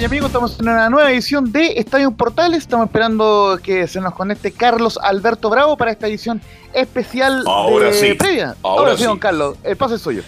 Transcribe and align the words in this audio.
Y 0.00 0.04
amigos. 0.04 0.28
Estamos 0.28 0.58
en 0.58 0.68
una 0.68 0.88
nueva 0.88 1.12
edición 1.12 1.52
de 1.52 1.74
Estadio 1.76 2.10
Portales. 2.12 2.60
Estamos 2.60 2.86
esperando 2.86 3.58
que 3.62 3.86
se 3.86 4.00
nos 4.00 4.14
conecte 4.14 4.50
Carlos 4.50 4.98
Alberto 5.02 5.50
Bravo 5.50 5.76
para 5.76 5.90
esta 5.90 6.06
edición 6.06 6.40
especial 6.72 7.42
Ahora 7.46 7.92
sí. 7.92 8.14
previa. 8.14 8.56
Ahora, 8.62 8.96
sí, 8.96 9.04
don 9.04 9.18
Carlos. 9.18 9.58
El 9.62 9.76
pase 9.76 9.96
es 9.96 10.00
suyo. 10.00 10.22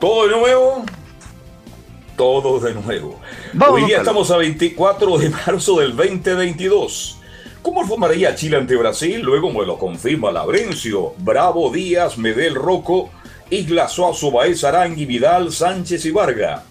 Todo 0.00 0.26
de 0.26 0.36
nuevo. 0.36 0.84
Todo 2.16 2.58
de 2.60 2.74
nuevo. 2.74 3.20
Hoy 3.68 3.84
día 3.84 3.98
estamos 3.98 4.30
a 4.30 4.38
24 4.38 5.18
de 5.18 5.28
marzo 5.28 5.80
del 5.80 5.94
2022. 5.94 7.18
¿Cómo 7.60 7.86
formaría 7.86 8.34
Chile 8.34 8.56
ante 8.56 8.74
Brasil? 8.74 9.20
Luego 9.20 9.50
me 9.50 9.66
lo 9.66 9.76
confirma 9.78 10.32
Labrencio, 10.32 11.12
Bravo, 11.18 11.70
Díaz, 11.70 12.16
Medel, 12.16 12.54
Rocco, 12.54 13.10
Isla 13.50 13.86
Suazo, 13.88 14.30
Baez, 14.30 14.64
Arangui, 14.64 15.04
Vidal, 15.04 15.52
Sánchez 15.52 16.06
y 16.06 16.10
Varga. 16.10 16.64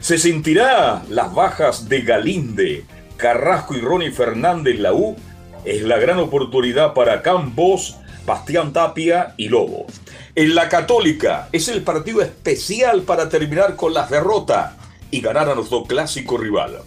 Se 0.00 0.18
sentirá 0.18 1.02
las 1.08 1.34
bajas 1.34 1.88
de 1.88 2.02
Galinde, 2.02 2.84
Carrasco 3.16 3.74
y 3.74 3.80
Ronnie 3.80 4.12
Fernández 4.12 4.78
la 4.78 4.92
U. 4.92 5.16
Es 5.64 5.82
la 5.82 5.98
gran 5.98 6.18
oportunidad 6.18 6.94
para 6.94 7.22
Campos, 7.22 7.96
Bastián 8.24 8.72
Tapia 8.72 9.34
y 9.36 9.48
Lobo. 9.48 9.86
En 10.34 10.54
la 10.54 10.68
Católica 10.68 11.48
es 11.50 11.68
el 11.68 11.82
partido 11.82 12.22
especial 12.22 13.02
para 13.02 13.28
terminar 13.28 13.74
con 13.74 13.94
las 13.94 14.10
derrotas 14.10 14.74
y 15.10 15.20
ganar 15.20 15.48
a 15.48 15.54
nuestro 15.54 15.84
clásico 15.84 16.36
rival. 16.36 16.82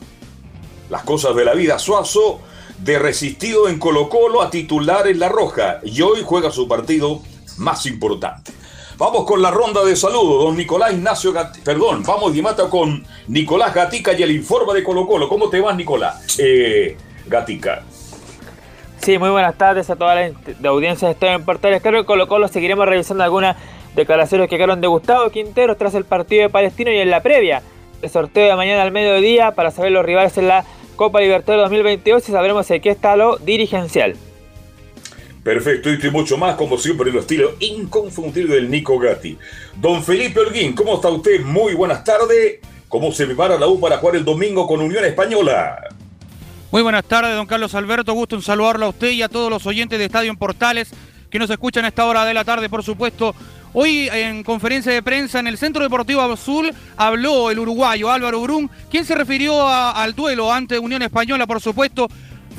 Las 0.89 1.03
cosas 1.03 1.35
de 1.35 1.45
la 1.45 1.55
vida, 1.55 1.79
Suazo, 1.79 2.39
de 2.83 2.99
resistido 2.99 3.67
en 3.67 3.79
Colo 3.79 4.07
Colo 4.07 4.41
a 4.41 4.49
titular 4.49 5.07
en 5.07 5.19
La 5.19 5.29
Roja 5.29 5.79
y 5.83 6.01
hoy 6.01 6.21
juega 6.23 6.51
su 6.51 6.67
partido 6.67 7.21
más 7.57 7.85
importante. 7.85 8.53
Vamos 8.99 9.23
con 9.23 9.41
la 9.41 9.49
ronda 9.49 9.81
de 9.85 9.95
saludos, 9.95 10.43
don 10.43 10.57
Nicolás 10.57 10.91
Ignacio 10.91 11.31
Gatica. 11.31 11.63
Perdón, 11.63 12.03
vamos 12.05 12.35
de 12.35 12.41
mata 12.41 12.69
con 12.69 13.01
Nicolás 13.29 13.73
Gatica 13.73 14.11
y 14.11 14.23
el 14.23 14.31
informe 14.31 14.73
de 14.73 14.83
Colo 14.83 15.07
Colo. 15.07 15.29
¿Cómo 15.29 15.49
te 15.49 15.61
vas, 15.61 15.73
Nicolás? 15.77 16.37
Eh, 16.37 16.97
Gatica. 17.25 17.81
Sí, 18.97 19.17
muy 19.17 19.29
buenas 19.29 19.57
tardes 19.57 19.89
a 19.89 19.95
toda 19.95 20.15
la, 20.15 20.69
audiencia 20.69 21.07
de 21.07 21.13
Estadio 21.13 21.35
en 21.35 21.45
Portales. 21.45 21.81
Que 21.81 22.03
Colo 22.03 22.27
Colo 22.27 22.49
seguiremos 22.49 22.85
revisando 22.85 23.23
algunas 23.23 23.55
declaraciones 23.95 24.49
que 24.49 24.57
quedaron 24.57 24.81
de 24.81 24.87
Gustavo 24.87 25.29
Quintero 25.29 25.77
tras 25.77 25.95
el 25.95 26.03
partido 26.03 26.41
de 26.41 26.49
Palestino 26.49 26.91
y 26.91 26.97
en 26.97 27.09
la 27.09 27.23
previa. 27.23 27.63
El 28.01 28.09
sorteo 28.09 28.47
de 28.47 28.55
mañana 28.57 28.81
al 28.81 28.91
mediodía 28.91 29.51
para 29.51 29.71
saber 29.71 29.93
los 29.93 30.03
rivales 30.03 30.37
en 30.37 30.49
la 30.49 30.65
Copa 30.97 31.21
Libertadores 31.21 31.63
2022 31.63 32.27
y 32.27 32.31
sabremos 32.33 32.67
de 32.67 32.81
qué 32.81 32.89
está 32.89 33.15
lo 33.15 33.37
dirigencial. 33.37 34.17
Perfecto, 35.49 35.89
y 35.89 36.11
mucho 36.11 36.37
más, 36.37 36.55
como 36.55 36.77
siempre, 36.77 37.09
el 37.09 37.17
estilo 37.17 37.55
inconfundible 37.59 38.53
del 38.53 38.69
Nico 38.69 38.99
Gatti. 38.99 39.35
Don 39.77 40.03
Felipe 40.03 40.41
Holguín, 40.41 40.73
¿cómo 40.73 40.93
está 40.93 41.09
usted? 41.09 41.41
Muy 41.41 41.73
buenas 41.73 42.03
tardes. 42.03 42.59
¿Cómo 42.87 43.11
se 43.11 43.25
prepara 43.25 43.57
la 43.57 43.65
U 43.65 43.79
para 43.79 43.97
jugar 43.97 44.17
el 44.17 44.23
domingo 44.23 44.67
con 44.67 44.79
Unión 44.79 45.03
Española? 45.05 45.87
Muy 46.71 46.83
buenas 46.83 47.03
tardes, 47.03 47.35
don 47.35 47.47
Carlos 47.47 47.73
Alberto. 47.73 48.13
Gusto 48.13 48.35
en 48.35 48.43
saludarlo 48.43 48.85
a 48.85 48.89
usted 48.89 49.09
y 49.09 49.23
a 49.23 49.27
todos 49.27 49.49
los 49.49 49.65
oyentes 49.65 49.97
de 49.97 50.05
Estadio 50.05 50.29
en 50.29 50.37
Portales 50.37 50.91
que 51.31 51.39
nos 51.39 51.49
escuchan 51.49 51.83
a 51.83 51.87
esta 51.87 52.05
hora 52.05 52.25
de 52.25 52.35
la 52.35 52.45
tarde, 52.45 52.69
por 52.69 52.83
supuesto. 52.83 53.33
Hoy 53.73 54.07
en 54.11 54.43
conferencia 54.43 54.91
de 54.91 55.01
prensa 55.01 55.39
en 55.39 55.47
el 55.47 55.57
Centro 55.57 55.81
Deportivo 55.81 56.21
Azul 56.21 56.71
habló 56.95 57.49
el 57.49 57.57
uruguayo 57.57 58.11
Álvaro 58.11 58.41
Brun, 58.41 58.69
quien 58.91 59.03
se 59.03 59.15
refirió 59.15 59.67
al 59.67 60.13
duelo 60.13 60.53
ante 60.53 60.77
Unión 60.77 61.01
Española, 61.01 61.47
por 61.47 61.59
supuesto, 61.59 62.07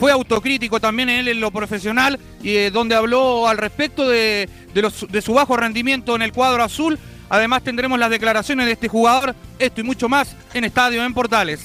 fue 0.00 0.10
autocrítico 0.10 0.80
también 0.80 1.10
él 1.10 1.28
en 1.28 1.40
lo 1.40 1.50
profesional, 1.50 2.18
y 2.42 2.56
eh, 2.56 2.70
donde 2.70 2.94
habló 2.94 3.46
al 3.46 3.58
respecto 3.58 4.08
de, 4.08 4.48
de, 4.72 5.20
su 5.22 5.34
bajo 5.34 5.58
rendimiento 5.58 6.16
en 6.16 6.22
el 6.22 6.32
cuadro 6.32 6.62
azul. 6.62 6.98
Además 7.28 7.62
tendremos 7.62 7.98
las 7.98 8.08
declaraciones 8.08 8.64
de 8.64 8.72
este 8.72 8.88
jugador, 8.88 9.34
esto 9.58 9.82
y 9.82 9.84
mucho 9.84 10.08
más 10.08 10.34
en 10.54 10.64
Estadio 10.64 11.04
en 11.04 11.12
Portales. 11.12 11.60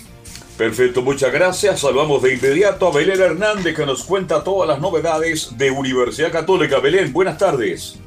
Perfecto, 0.58 1.02
muchas 1.02 1.32
gracias. 1.32 1.80
Saludamos 1.80 2.22
de 2.22 2.34
inmediato 2.34 2.88
a 2.88 2.92
Belén 2.92 3.22
Hernández 3.22 3.74
que 3.74 3.86
nos 3.86 4.04
cuenta 4.04 4.44
todas 4.44 4.68
las 4.68 4.80
novedades 4.82 5.58
de 5.58 5.72
Universidad 5.72 6.32
Católica. 6.32 6.80
Belén, 6.80 7.14
buenas 7.14 7.38
tardes. 7.38 7.98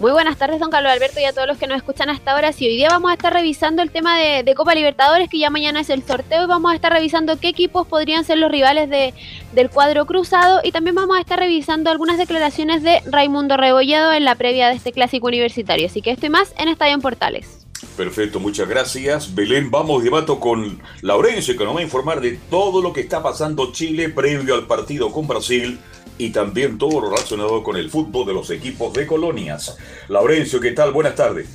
Muy 0.00 0.12
buenas 0.12 0.38
tardes, 0.38 0.60
don 0.60 0.70
Carlos 0.70 0.92
Alberto, 0.92 1.18
y 1.18 1.24
a 1.24 1.32
todos 1.32 1.48
los 1.48 1.58
que 1.58 1.66
nos 1.66 1.76
escuchan 1.76 2.08
hasta 2.08 2.30
ahora. 2.30 2.52
Sí, 2.52 2.68
hoy 2.68 2.76
día 2.76 2.88
vamos 2.88 3.10
a 3.10 3.14
estar 3.14 3.32
revisando 3.32 3.82
el 3.82 3.90
tema 3.90 4.16
de, 4.16 4.54
Copa 4.54 4.76
Libertadores, 4.76 5.28
que 5.28 5.40
ya 5.40 5.50
mañana 5.50 5.80
es 5.80 5.90
el 5.90 6.04
sorteo, 6.04 6.44
y 6.44 6.46
vamos 6.46 6.70
a 6.70 6.76
estar 6.76 6.92
revisando 6.92 7.40
qué 7.40 7.48
equipos 7.48 7.84
podrían 7.84 8.24
ser 8.24 8.38
los 8.38 8.48
rivales 8.48 8.88
de, 8.88 9.12
del 9.54 9.70
cuadro 9.70 10.06
cruzado, 10.06 10.60
y 10.62 10.70
también 10.70 10.94
vamos 10.94 11.16
a 11.16 11.20
estar 11.20 11.40
revisando 11.40 11.90
algunas 11.90 12.16
declaraciones 12.16 12.84
de 12.84 13.02
Raimundo 13.06 13.56
Rebolledo 13.56 14.12
en 14.12 14.24
la 14.24 14.36
previa 14.36 14.68
de 14.68 14.76
este 14.76 14.92
clásico 14.92 15.26
universitario. 15.26 15.86
Así 15.86 16.00
que 16.00 16.12
esto 16.12 16.26
y 16.26 16.30
más 16.30 16.54
en 16.58 16.68
Estadio 16.68 16.94
en 16.94 17.00
Portales. 17.00 17.66
Perfecto, 17.96 18.38
muchas 18.38 18.68
gracias. 18.68 19.34
Belén, 19.34 19.68
vamos 19.68 20.04
de 20.04 20.10
vato 20.10 20.38
con 20.38 20.80
Laurencio, 21.02 21.56
que 21.56 21.64
nos 21.64 21.74
va 21.74 21.80
a 21.80 21.82
informar 21.82 22.20
de 22.20 22.38
todo 22.48 22.80
lo 22.80 22.92
que 22.92 23.00
está 23.00 23.20
pasando 23.20 23.72
Chile 23.72 24.08
previo 24.10 24.54
al 24.54 24.68
partido 24.68 25.10
con 25.10 25.26
Brasil 25.26 25.80
y 26.18 26.30
también 26.30 26.76
todo 26.76 27.00
lo 27.00 27.10
relacionado 27.10 27.62
con 27.62 27.76
el 27.76 27.90
fútbol 27.90 28.26
de 28.26 28.34
los 28.34 28.50
equipos 28.50 28.92
de 28.92 29.06
colonias. 29.06 29.76
Laurencio, 30.08 30.60
¿qué 30.60 30.72
tal? 30.72 30.92
Buenas 30.92 31.14
tardes. 31.14 31.48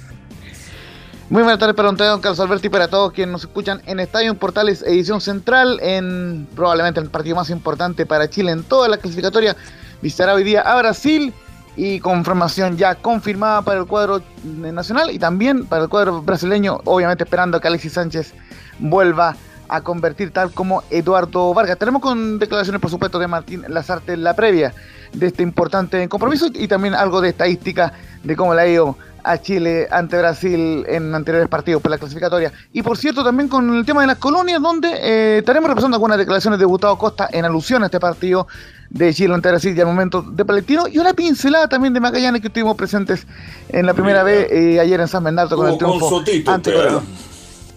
Muy 1.30 1.42
buenas 1.42 1.60
tardes 1.60 1.76
para 1.76 1.88
don 1.90 2.22
Carlos 2.22 2.40
Alberti 2.40 2.70
para 2.70 2.88
todos 2.88 3.12
quienes 3.12 3.32
nos 3.32 3.44
escuchan 3.44 3.82
en 3.86 4.00
Estadio 4.00 4.36
Portales 4.36 4.84
Edición 4.84 5.20
Central, 5.20 5.80
en 5.82 6.48
probablemente 6.56 7.00
el 7.00 7.10
partido 7.10 7.36
más 7.38 7.50
importante 7.50 8.06
para 8.06 8.30
Chile 8.30 8.52
en 8.52 8.64
toda 8.64 8.88
la 8.88 8.98
clasificatoria. 8.98 9.56
Visitará 10.02 10.34
hoy 10.34 10.44
día 10.44 10.62
a 10.62 10.78
Brasil 10.78 11.34
y 11.76 12.00
con 12.00 12.24
formación 12.24 12.78
ya 12.78 12.96
confirmada 12.96 13.64
para 13.64 13.80
el 13.80 13.88
cuadro 13.88 14.22
nacional 14.44 15.10
y 15.12 15.18
también 15.18 15.66
para 15.66 15.84
el 15.84 15.90
cuadro 15.90 16.22
brasileño, 16.22 16.82
obviamente 16.86 17.24
esperando 17.24 17.60
que 17.60 17.68
Alexis 17.68 17.94
Sánchez 17.94 18.34
vuelva 18.80 19.30
a 19.30 19.36
convertir 19.82 20.32
tal 20.32 20.52
como 20.52 20.84
Eduardo 20.90 21.54
Vargas. 21.54 21.78
Tenemos 21.78 22.02
con 22.02 22.40
declaraciones, 22.40 22.82
por 22.82 22.92
supuesto, 22.92 23.20
de 23.20 23.28
Martín 23.28 23.64
Lazarte 23.68 24.14
en 24.14 24.24
la 24.24 24.36
previa 24.36 24.74
de 25.14 25.28
este 25.28 25.44
importante 25.44 26.08
compromiso 26.10 26.48
y 26.54 26.68
también 26.68 26.94
algo 26.94 27.22
de 27.22 27.30
estadística 27.30 27.94
de 28.24 28.36
cómo 28.36 28.54
le 28.54 28.62
ha 28.62 28.68
ido 28.68 28.98
a 29.24 29.42
Chile 29.42 29.88
ante 29.90 30.18
Brasil 30.18 30.86
en 30.88 31.16
anteriores 31.16 31.48
partidos 31.48 31.82
por 31.82 31.92
la 31.92 31.98
clasificatoria. 31.98 32.52
Y 32.74 32.82
por 32.82 32.98
cierto, 32.98 33.24
también 33.24 33.48
con 33.48 33.74
el 33.76 33.86
tema 33.86 34.02
de 34.02 34.08
las 34.08 34.18
colonias, 34.18 34.62
donde 34.62 34.90
eh, 34.90 35.38
estaremos 35.40 35.70
repasando 35.70 35.96
algunas 35.96 36.18
declaraciones 36.18 36.60
de 36.60 36.66
Gustavo 36.66 36.98
Costa 36.98 37.30
en 37.32 37.46
alusión 37.46 37.84
a 37.84 37.86
este 37.86 38.00
partido 38.00 38.48
de 38.90 39.14
Chile 39.14 39.34
ante 39.34 39.50
Brasil 39.50 39.76
y 39.76 39.80
al 39.80 39.88
momento 39.88 40.22
de 40.22 40.46
Palestino, 40.46 40.88
y 40.88 41.00
una 41.00 41.14
pincelada 41.14 41.68
también 41.68 41.94
de 41.94 42.00
Magallanes 42.00 42.42
que 42.42 42.48
estuvimos 42.48 42.76
presentes 42.76 43.26
en 43.70 43.86
la 43.86 43.94
primera 43.94 44.24
vez 44.24 44.52
eh, 44.52 44.80
ayer 44.80 45.00
en 45.00 45.08
San 45.08 45.24
Bernardo 45.24 45.56
con 45.56 45.70
el 45.70 45.78
triunfo 45.78 46.10
con 46.10 46.20
Sotito, 46.20 46.52
ante. 46.52 46.74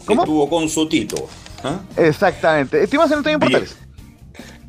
¿Cómo? 0.05 0.23
Estuvo 0.23 0.49
con 0.49 0.69
Sotito. 0.69 1.29
Exactamente. 1.97 2.83
Estimas 2.83 3.11
en 3.11 3.27
el 3.27 3.39
Portales. 3.39 3.77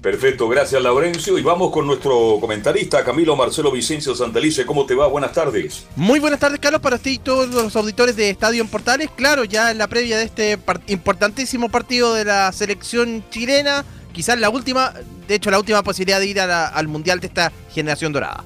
Perfecto, 0.01 0.47
gracias 0.47 0.81
Laurencio. 0.81 1.37
Y 1.37 1.41
vamos 1.41 1.71
con 1.71 1.87
nuestro 1.87 2.37
comentarista 2.39 3.03
Camilo 3.03 3.35
Marcelo 3.35 3.71
Vicencio 3.71 4.15
Santalice. 4.15 4.65
¿Cómo 4.65 4.85
te 4.85 4.93
va? 4.93 5.07
Buenas 5.07 5.33
tardes. 5.33 5.85
Muy 5.95 6.19
buenas 6.19 6.39
tardes, 6.39 6.59
Carlos, 6.59 6.81
para 6.81 6.97
ti 6.97 7.11
y 7.11 7.17
todos 7.17 7.49
los 7.49 7.75
auditores 7.75 8.15
de 8.15 8.29
Estadio 8.29 8.61
en 8.61 8.69
Portales. 8.69 9.09
Claro, 9.15 9.43
ya 9.43 9.71
en 9.71 9.79
la 9.79 9.87
previa 9.87 10.17
de 10.17 10.25
este 10.25 10.59
importantísimo 10.87 11.69
partido 11.69 12.13
de 12.13 12.25
la 12.25 12.51
selección 12.51 13.23
chilena, 13.31 13.83
quizás 14.13 14.39
la 14.39 14.49
última, 14.49 14.93
de 15.27 15.35
hecho, 15.35 15.51
la 15.51 15.59
última 15.59 15.81
posibilidad 15.83 16.19
de 16.19 16.27
ir 16.27 16.39
al 16.39 16.87
Mundial 16.87 17.19
de 17.19 17.27
esta 17.27 17.51
generación 17.73 18.13
dorada. 18.13 18.45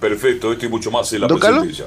Perfecto, 0.00 0.52
esto 0.52 0.66
y 0.66 0.68
mucho 0.68 0.90
más 0.90 1.12
en 1.12 1.20
la 1.20 1.28
presencia. 1.28 1.86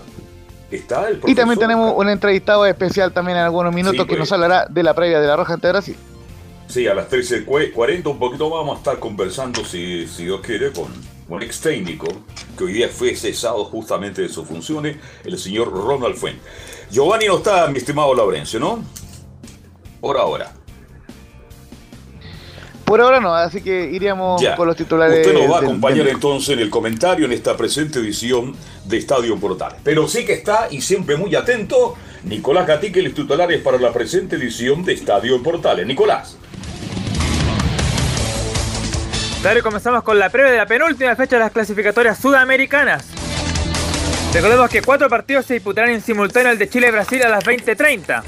Está 0.74 1.08
el 1.08 1.22
y 1.28 1.36
también 1.36 1.60
tenemos 1.60 1.94
un 1.96 2.10
entrevistado 2.10 2.66
especial 2.66 3.14
también 3.14 3.38
en 3.38 3.44
algunos 3.44 3.74
minutos 3.74 4.08
que 4.08 4.16
nos 4.16 4.30
pues. 4.30 4.32
hablará 4.32 4.66
de 4.68 4.82
la 4.82 4.96
previa 4.96 5.20
de 5.20 5.28
la 5.28 5.36
Roja 5.36 5.54
ante 5.54 5.70
Brasil. 5.70 5.96
Sí, 6.68 6.88
a 6.88 6.96
las 6.96 7.10
13.40 7.12 8.08
un 8.08 8.18
poquito 8.18 8.50
vamos 8.50 8.76
a 8.76 8.78
estar 8.80 8.98
conversando, 8.98 9.64
si, 9.64 10.08
si 10.08 10.26
Dios 10.26 10.42
quiere, 10.42 10.72
con 10.72 10.88
un 11.30 11.44
ex 11.44 11.62
técnico 11.62 12.08
que 12.58 12.64
hoy 12.64 12.74
día 12.74 12.90
fue 12.90 13.16
cesado 13.16 13.66
justamente 13.66 14.24
de 14.24 14.30
sus 14.30 14.48
funciones, 14.48 14.98
el 15.24 15.38
señor 15.38 15.72
Ronald 15.72 16.16
Fuente. 16.16 16.42
Giovanni 16.90 17.28
no 17.28 17.38
está, 17.38 17.68
mi 17.68 17.78
estimado 17.78 18.16
Laurencio, 18.16 18.60
¿no? 18.60 18.84
Por 20.02 20.18
ahora. 20.18 20.52
Por 22.86 23.02
ahora 23.02 23.20
no, 23.20 23.34
así 23.34 23.62
que 23.62 23.90
iríamos 23.92 24.42
con 24.56 24.68
los 24.68 24.76
titulares. 24.76 25.26
Usted 25.26 25.40
nos 25.40 25.52
va 25.52 25.58
a 25.58 25.62
acompañar 25.62 26.08
entonces 26.08 26.50
en 26.50 26.60
el 26.60 26.70
comentario 26.70 27.26
en 27.26 27.32
esta 27.32 27.56
presente 27.56 28.00
edición 28.00 28.56
de 28.86 28.98
Estadio 28.98 29.38
Portales. 29.40 29.80
Pero 29.84 30.08
sí 30.08 30.26
que 30.26 30.34
está 30.34 30.68
y 30.70 30.82
siempre 30.82 31.16
muy 31.16 31.34
atento 31.36 31.96
Nicolás 32.24 32.68
Gatique, 32.68 33.02
los 33.02 33.14
titulares 33.14 33.62
para 33.62 33.78
la 33.78 33.92
presente 33.92 34.36
edición 34.36 34.84
de 34.84 34.94
Estadio 34.94 35.42
Portales. 35.42 35.86
Nicolás. 35.86 36.38
Claro, 39.42 39.62
comenzamos 39.62 40.04
con 40.04 40.20
la 40.20 40.30
previa 40.30 40.52
de 40.52 40.58
la 40.58 40.66
penúltima 40.66 41.16
fecha 41.16 41.36
de 41.36 41.42
las 41.42 41.52
clasificatorias 41.52 42.18
sudamericanas. 42.18 43.06
Recordemos 44.34 44.70
que 44.70 44.82
cuatro 44.82 45.10
partidos 45.10 45.46
se 45.46 45.56
disputarán 45.56 45.92
en 45.92 46.02
simultáneo 46.02 46.52
el 46.52 46.58
de 46.58 46.70
Chile-Brasil 46.70 47.22
a 47.24 47.30
las 47.30 47.44
20.30. 47.44 48.24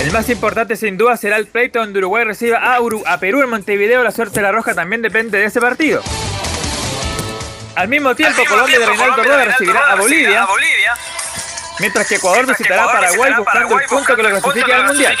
El 0.00 0.10
más 0.10 0.28
importante 0.28 0.76
sin 0.76 0.96
duda 0.96 1.16
será 1.16 1.36
el 1.36 1.46
pleito 1.46 1.78
donde 1.78 1.98
Uruguay 1.98 2.24
reciba 2.24 2.58
a, 2.58 2.78
a 3.06 3.20
Perú 3.20 3.42
en 3.42 3.50
Montevideo. 3.50 4.02
La 4.02 4.10
suerte 4.10 4.36
de 4.36 4.42
la 4.42 4.52
Roja 4.52 4.74
también 4.74 5.02
depende 5.02 5.38
de 5.38 5.44
ese 5.44 5.60
partido. 5.60 6.02
Al 7.74 7.88
mismo 7.88 8.14
tiempo, 8.14 8.42
Colombia 8.48 8.78
de 8.78 8.86
Reinaldo 8.86 9.22
Rueda 9.22 9.44
recibirá 9.44 9.92
a 9.92 9.94
Bolivia, 9.94 10.46
mientras 11.78 12.06
que 12.06 12.16
Ecuador 12.16 12.46
visitará 12.46 12.84
a 12.84 12.92
Paraguay 12.92 13.32
buscando 13.36 13.78
el 13.78 13.86
punto 13.86 14.16
que 14.16 14.22
lo 14.22 14.28
clasifique 14.30 14.72
al 14.72 14.86
Mundial. 14.86 15.16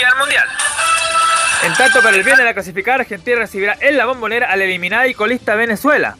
En 1.64 1.74
tanto, 1.74 2.02
para 2.02 2.16
el 2.16 2.24
bien 2.24 2.36
de 2.36 2.44
la 2.44 2.54
clasificada, 2.54 3.00
Argentina 3.00 3.38
recibirá 3.38 3.76
en 3.80 3.96
la 3.96 4.04
bombonera 4.04 4.50
al 4.50 4.60
eliminada 4.60 5.06
y 5.06 5.14
colista 5.14 5.54
Venezuela. 5.54 6.16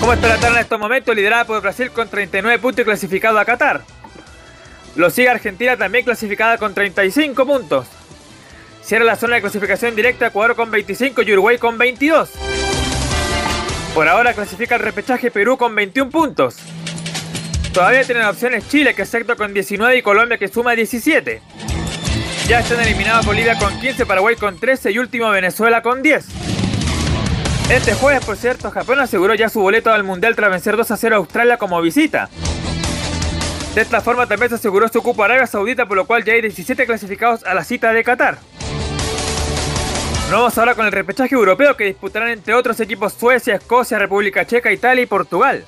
¿Cómo 0.00 0.12
está 0.12 0.28
la 0.28 0.36
tabla 0.38 0.58
en 0.58 0.62
estos 0.62 0.78
momentos? 0.78 1.14
Liderada 1.14 1.44
por 1.44 1.60
Brasil 1.60 1.90
con 1.90 2.08
39 2.08 2.58
puntos 2.60 2.82
y 2.82 2.84
clasificado 2.84 3.38
a 3.38 3.44
Qatar. 3.44 3.82
Lo 4.96 5.10
sigue 5.10 5.28
Argentina 5.28 5.76
también 5.76 6.04
clasificada 6.04 6.58
con 6.58 6.74
35 6.74 7.46
puntos. 7.46 7.86
Cierra 8.82 9.04
la 9.04 9.16
zona 9.16 9.36
de 9.36 9.42
clasificación 9.42 9.94
directa 9.94 10.28
Ecuador 10.28 10.56
con 10.56 10.70
25 10.70 11.22
y 11.22 11.32
Uruguay 11.32 11.58
con 11.58 11.76
22. 11.78 12.30
Por 13.94 14.08
ahora 14.08 14.32
clasifica 14.32 14.76
el 14.76 14.82
repechaje 14.82 15.30
Perú 15.30 15.56
con 15.56 15.74
21 15.74 16.10
puntos. 16.10 16.56
Todavía 17.72 18.02
tienen 18.04 18.24
opciones 18.24 18.68
Chile 18.68 18.94
que 18.94 19.02
es 19.02 19.08
secto 19.08 19.36
con 19.36 19.52
19 19.52 19.98
y 19.98 20.02
Colombia 20.02 20.38
que 20.38 20.48
suma 20.48 20.74
17. 20.74 21.42
Ya 22.48 22.60
están 22.60 22.80
eliminados 22.80 23.26
Bolivia 23.26 23.58
con 23.58 23.78
15, 23.78 24.06
Paraguay 24.06 24.36
con 24.36 24.58
13 24.58 24.90
y 24.90 24.98
último 24.98 25.28
Venezuela 25.30 25.82
con 25.82 26.02
10. 26.02 26.24
Este 27.70 27.92
jueves, 27.92 28.24
por 28.24 28.38
cierto, 28.38 28.70
Japón 28.70 28.98
aseguró 29.00 29.34
ya 29.34 29.50
su 29.50 29.60
boleto 29.60 29.92
al 29.92 30.02
Mundial 30.02 30.34
tras 30.34 30.50
vencer 30.50 30.74
2 30.74 30.90
a 30.90 30.96
0 30.96 31.14
a 31.14 31.18
Australia 31.18 31.58
como 31.58 31.82
visita. 31.82 32.30
De 33.74 33.82
esta 33.82 34.00
forma 34.00 34.26
también 34.26 34.48
se 34.48 34.56
aseguró 34.56 34.88
su 34.88 35.02
cupo 35.02 35.22
a 35.22 35.26
Arabia 35.26 35.46
Saudita, 35.46 35.86
por 35.86 35.96
lo 35.96 36.06
cual 36.06 36.24
ya 36.24 36.32
hay 36.32 36.40
17 36.40 36.86
clasificados 36.86 37.44
a 37.44 37.54
la 37.54 37.64
cita 37.64 37.92
de 37.92 38.02
Qatar. 38.02 38.38
vamos 40.30 40.58
ahora 40.58 40.74
con 40.74 40.86
el 40.86 40.92
repechaje 40.92 41.34
europeo 41.34 41.76
que 41.76 41.84
disputarán 41.84 42.30
entre 42.30 42.54
otros 42.54 42.80
equipos 42.80 43.12
Suecia, 43.12 43.54
Escocia, 43.54 43.98
República 43.98 44.46
Checa, 44.46 44.72
Italia 44.72 45.02
y 45.02 45.06
Portugal. 45.06 45.66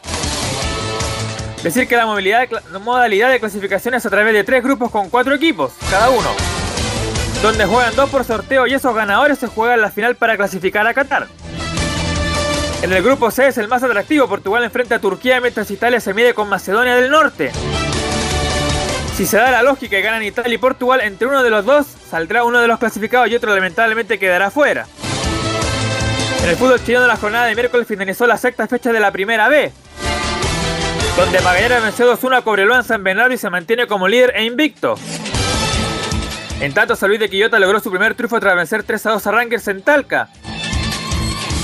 Decir 1.63 1.87
que 1.87 1.97
la 1.97 2.07
modalidad 2.07 3.31
de 3.31 3.39
clasificación 3.39 3.95
es 3.95 4.07
a 4.07 4.11
través 4.11 4.33
de 4.33 4.45
tres 4.45 4.63
grupos 4.63 4.91
con 4.91 5.11
cuatro 5.11 5.35
equipos, 5.35 5.73
cada 5.91 6.11
uno 6.11 6.31
donde 7.43 7.65
juegan 7.65 7.97
dos 7.97 8.11
por 8.11 8.25
sorteo 8.25 8.67
y 8.67 8.75
esos 8.75 8.95
ganadores 8.95 9.39
se 9.39 9.47
juegan 9.47 9.81
la 9.81 9.91
final 9.91 10.15
para 10.15 10.37
clasificar 10.37 10.87
a 10.87 10.93
Qatar. 10.93 11.27
En 12.83 12.93
el 12.93 13.03
grupo 13.03 13.31
C 13.31 13.49
es 13.49 13.59
el 13.59 13.69
más 13.69 13.83
atractivo, 13.83 14.29
Portugal 14.29 14.63
enfrenta 14.63 14.97
a 14.97 14.99
Turquía 14.99 15.41
mientras 15.41 15.71
Italia 15.71 16.01
se 16.01 16.13
mide 16.13 16.35
con 16.35 16.49
Macedonia 16.49 16.95
del 16.97 17.11
Norte. 17.11 17.51
Si 19.17 19.27
se 19.27 19.37
da 19.37 19.51
la 19.51 19.63
lógica 19.63 19.99
y 19.99 20.03
ganan 20.03 20.23
Italia 20.23 20.55
y 20.55 20.59
Portugal, 20.59 21.01
entre 21.03 21.29
uno 21.29 21.43
de 21.43 21.51
los 21.51 21.65
dos 21.65 21.87
saldrá 21.87 22.45
uno 22.45 22.61
de 22.61 22.69
los 22.69 22.79
clasificados 22.79 23.29
y 23.29 23.35
otro 23.35 23.55
lamentablemente 23.55 24.19
quedará 24.19 24.51
fuera. 24.51 24.87
En 26.43 26.49
el 26.49 26.57
fútbol 26.57 26.83
chileno 26.83 27.07
la 27.07 27.17
jornada 27.17 27.47
de 27.47 27.55
miércoles 27.55 27.87
finalizó 27.87 28.27
la 28.27 28.39
sexta 28.39 28.67
fecha 28.67 28.93
de 28.93 29.01
la 29.01 29.13
primera 29.13 29.49
B, 29.49 29.71
donde 31.17 31.41
Magallanes 31.43 31.83
venció 31.83 32.17
2-1 32.17 32.39
a 32.39 32.43
Cobreloa 32.43 32.79
en 32.79 32.85
San 32.85 33.05
Bernardo 33.05 33.35
y 33.35 33.39
se 33.39 33.51
mantiene 33.51 33.87
como 33.87 34.09
líder 34.09 34.33
e 34.35 34.45
invicto. 34.45 34.95
En 36.61 36.73
tanto, 36.73 36.97
San 36.97 37.09
Luis 37.09 37.21
de 37.21 37.29
Quillota 37.29 37.59
logró 37.59 37.81
su 37.81 37.91
primer 37.91 38.15
triunfo 38.15 38.41
tras 38.41 38.55
vencer 38.55 38.83
3 38.83 39.07
a 39.07 39.11
2 39.13 39.27
a 39.27 39.31
Rangers 39.31 39.69
en 39.69 39.83
Talca. 39.83 40.29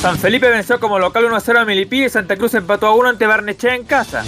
San 0.01 0.19
Felipe 0.19 0.49
venció 0.51 0.79
como 0.79 0.99
local 0.99 1.25
1 1.25 1.37
a 1.37 1.41
0 1.41 1.61
a 1.61 1.65
Milipí 1.65 2.05
y 2.05 2.09
Santa 2.09 2.37
Cruz 2.37 2.55
empató 2.55 2.87
a 2.87 2.95
1 2.95 3.09
ante 3.09 3.27
Barnechea 3.27 3.75
en 3.75 3.85
casa. 3.85 4.25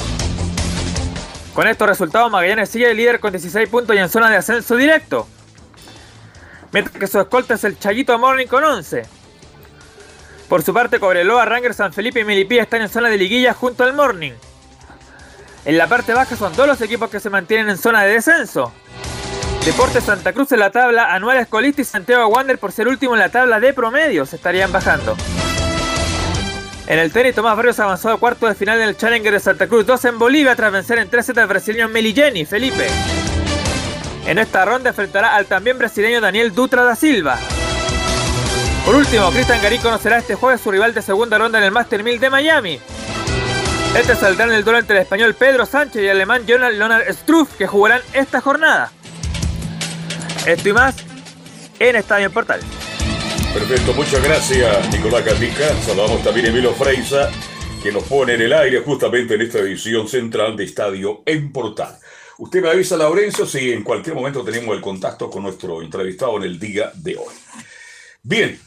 Con 1.59 1.67
estos 1.67 1.88
resultados, 1.88 2.31
Magallanes 2.31 2.69
sigue 2.69 2.95
líder 2.95 3.19
con 3.19 3.33
16 3.33 3.69
puntos 3.69 3.97
y 3.97 3.99
en 3.99 4.09
zona 4.09 4.31
de 4.31 4.37
ascenso 4.37 4.77
directo. 4.77 5.27
Mientras 6.71 6.97
que 6.97 7.09
su 7.09 7.19
escolta 7.19 7.55
es 7.55 7.65
el 7.65 7.77
Chayito 7.77 8.17
Morning 8.17 8.47
con 8.47 8.62
11. 8.62 9.03
Por 10.49 10.62
su 10.62 10.73
parte, 10.73 11.00
Cobreloa, 11.00 11.45
Rangers, 11.47 11.79
San 11.79 11.93
Felipe 11.93 12.21
y 12.21 12.25
Milipí 12.25 12.61
están 12.61 12.83
en 12.83 12.88
zona 12.88 13.09
de 13.09 13.17
liguilla 13.17 13.55
junto 13.55 13.83
al 13.83 13.93
Morning. 13.93 14.35
En 15.65 15.79
la 15.79 15.88
parte 15.88 16.15
baja 16.15 16.37
son 16.37 16.53
todos 16.53 16.69
los 16.69 16.81
equipos 16.81 17.11
que 17.11 17.19
se 17.19 17.29
mantienen 17.29 17.71
en 17.71 17.77
zona 17.77 18.05
de 18.05 18.12
descenso. 18.12 18.73
Deportes 19.65 20.05
Santa 20.05 20.33
Cruz 20.33 20.53
en 20.53 20.61
la 20.61 20.71
tabla, 20.71 21.12
Anual 21.12 21.38
Escolista 21.38 21.81
y 21.81 21.85
Santiago 21.85 22.29
Wander 22.29 22.59
por 22.59 22.71
ser 22.71 22.87
último 22.87 23.15
en 23.15 23.19
la 23.19 23.31
tabla 23.31 23.59
de 23.59 23.73
promedios 23.73 24.33
estarían 24.33 24.71
bajando. 24.71 25.17
En 26.88 26.99
el 26.99 27.12
tenis, 27.12 27.35
Tomás 27.35 27.54
Barrios 27.54 27.78
avanzó 27.80 28.09
al 28.09 28.18
cuarto 28.18 28.47
de 28.47 28.54
final 28.54 28.80
en 28.80 28.88
el 28.88 28.97
Challenger 28.97 29.35
de 29.35 29.40
Santa 29.40 29.66
Cruz 29.66 29.85
2 29.85 30.07
en 30.07 30.18
Bolivia 30.18 30.57
tras 30.57 30.73
vencer 30.73 30.99
en 30.99 31.11
3 31.11 31.26
sets 31.26 31.38
al 31.38 31.47
brasileño 31.47 31.87
Meligeni 31.87 32.47
Felipe. 32.47 32.87
En 34.26 34.38
esta 34.38 34.64
ronda 34.64 34.88
enfrentará 34.88 35.37
al 35.37 35.45
también 35.45 35.76
brasileño 35.76 36.23
Daniel 36.23 36.54
Dutra 36.54 36.85
da 36.85 36.97
Silva. 36.97 37.38
Por 38.87 38.95
último, 38.95 39.30
Cristian 39.30 39.61
Garín 39.61 39.83
conocerá 39.83 40.16
este 40.16 40.35
jueves 40.35 40.62
su 40.62 40.71
rival 40.71 40.95
de 40.95 41.02
segunda 41.02 41.37
ronda 41.37 41.59
en 41.59 41.64
el 41.64 41.73
Master 41.73 42.02
1000 42.02 42.21
de 42.21 42.30
Miami. 42.30 42.80
Este 43.95 44.16
saldrá 44.16 44.47
en 44.47 44.52
el 44.52 44.64
duelo 44.64 44.78
entre 44.78 44.97
el 44.97 45.02
español 45.02 45.35
Pedro 45.35 45.66
Sánchez 45.66 46.00
y 46.00 46.07
el 46.07 46.12
alemán 46.12 46.47
Jonathan 46.47 46.78
Leonard 46.78 47.12
Struff 47.12 47.54
que 47.59 47.66
jugarán 47.66 48.00
esta 48.14 48.40
jornada. 48.40 48.90
Esto 50.47 50.71
y 50.71 50.73
más 50.73 50.97
en 51.80 51.97
Estadio 51.97 52.30
Portal. 52.30 52.61
Perfecto, 53.55 53.95
muchas 53.95 54.23
gracias 54.23 54.93
Nicolás 54.93 55.23
Catica. 55.23 55.75
Saludamos 55.83 56.23
también 56.23 56.47
a 56.47 56.49
Emilio 56.50 56.73
Freisa, 56.75 57.31
que 57.83 57.90
nos 57.90 58.05
pone 58.05 58.35
en 58.35 58.43
el 58.43 58.52
aire 58.52 58.81
justamente 58.81 59.35
en 59.35 59.43
esta 59.43 59.59
edición 59.61 60.07
central 60.07 60.57
de 60.57 60.64
Estadio 60.64 61.23
en 61.25 61.50
Portal. 61.50 61.99
Usted 62.38 62.62
me 62.62 62.69
avisa, 62.69 62.97
Laurencio, 62.97 63.47
si 63.47 63.73
en 63.73 63.83
cualquier 63.83 64.14
momento 64.14 64.45
tenemos 64.45 64.76
el 64.76 64.83
contacto 64.83 65.31
con 65.31 65.43
nuestro 65.43 65.83
entrevistado 65.83 66.37
en 66.37 66.45
el 66.45 66.59
día 66.59 66.93
de 66.95 67.17
hoy. 67.17 67.35
Bien, 68.23 68.61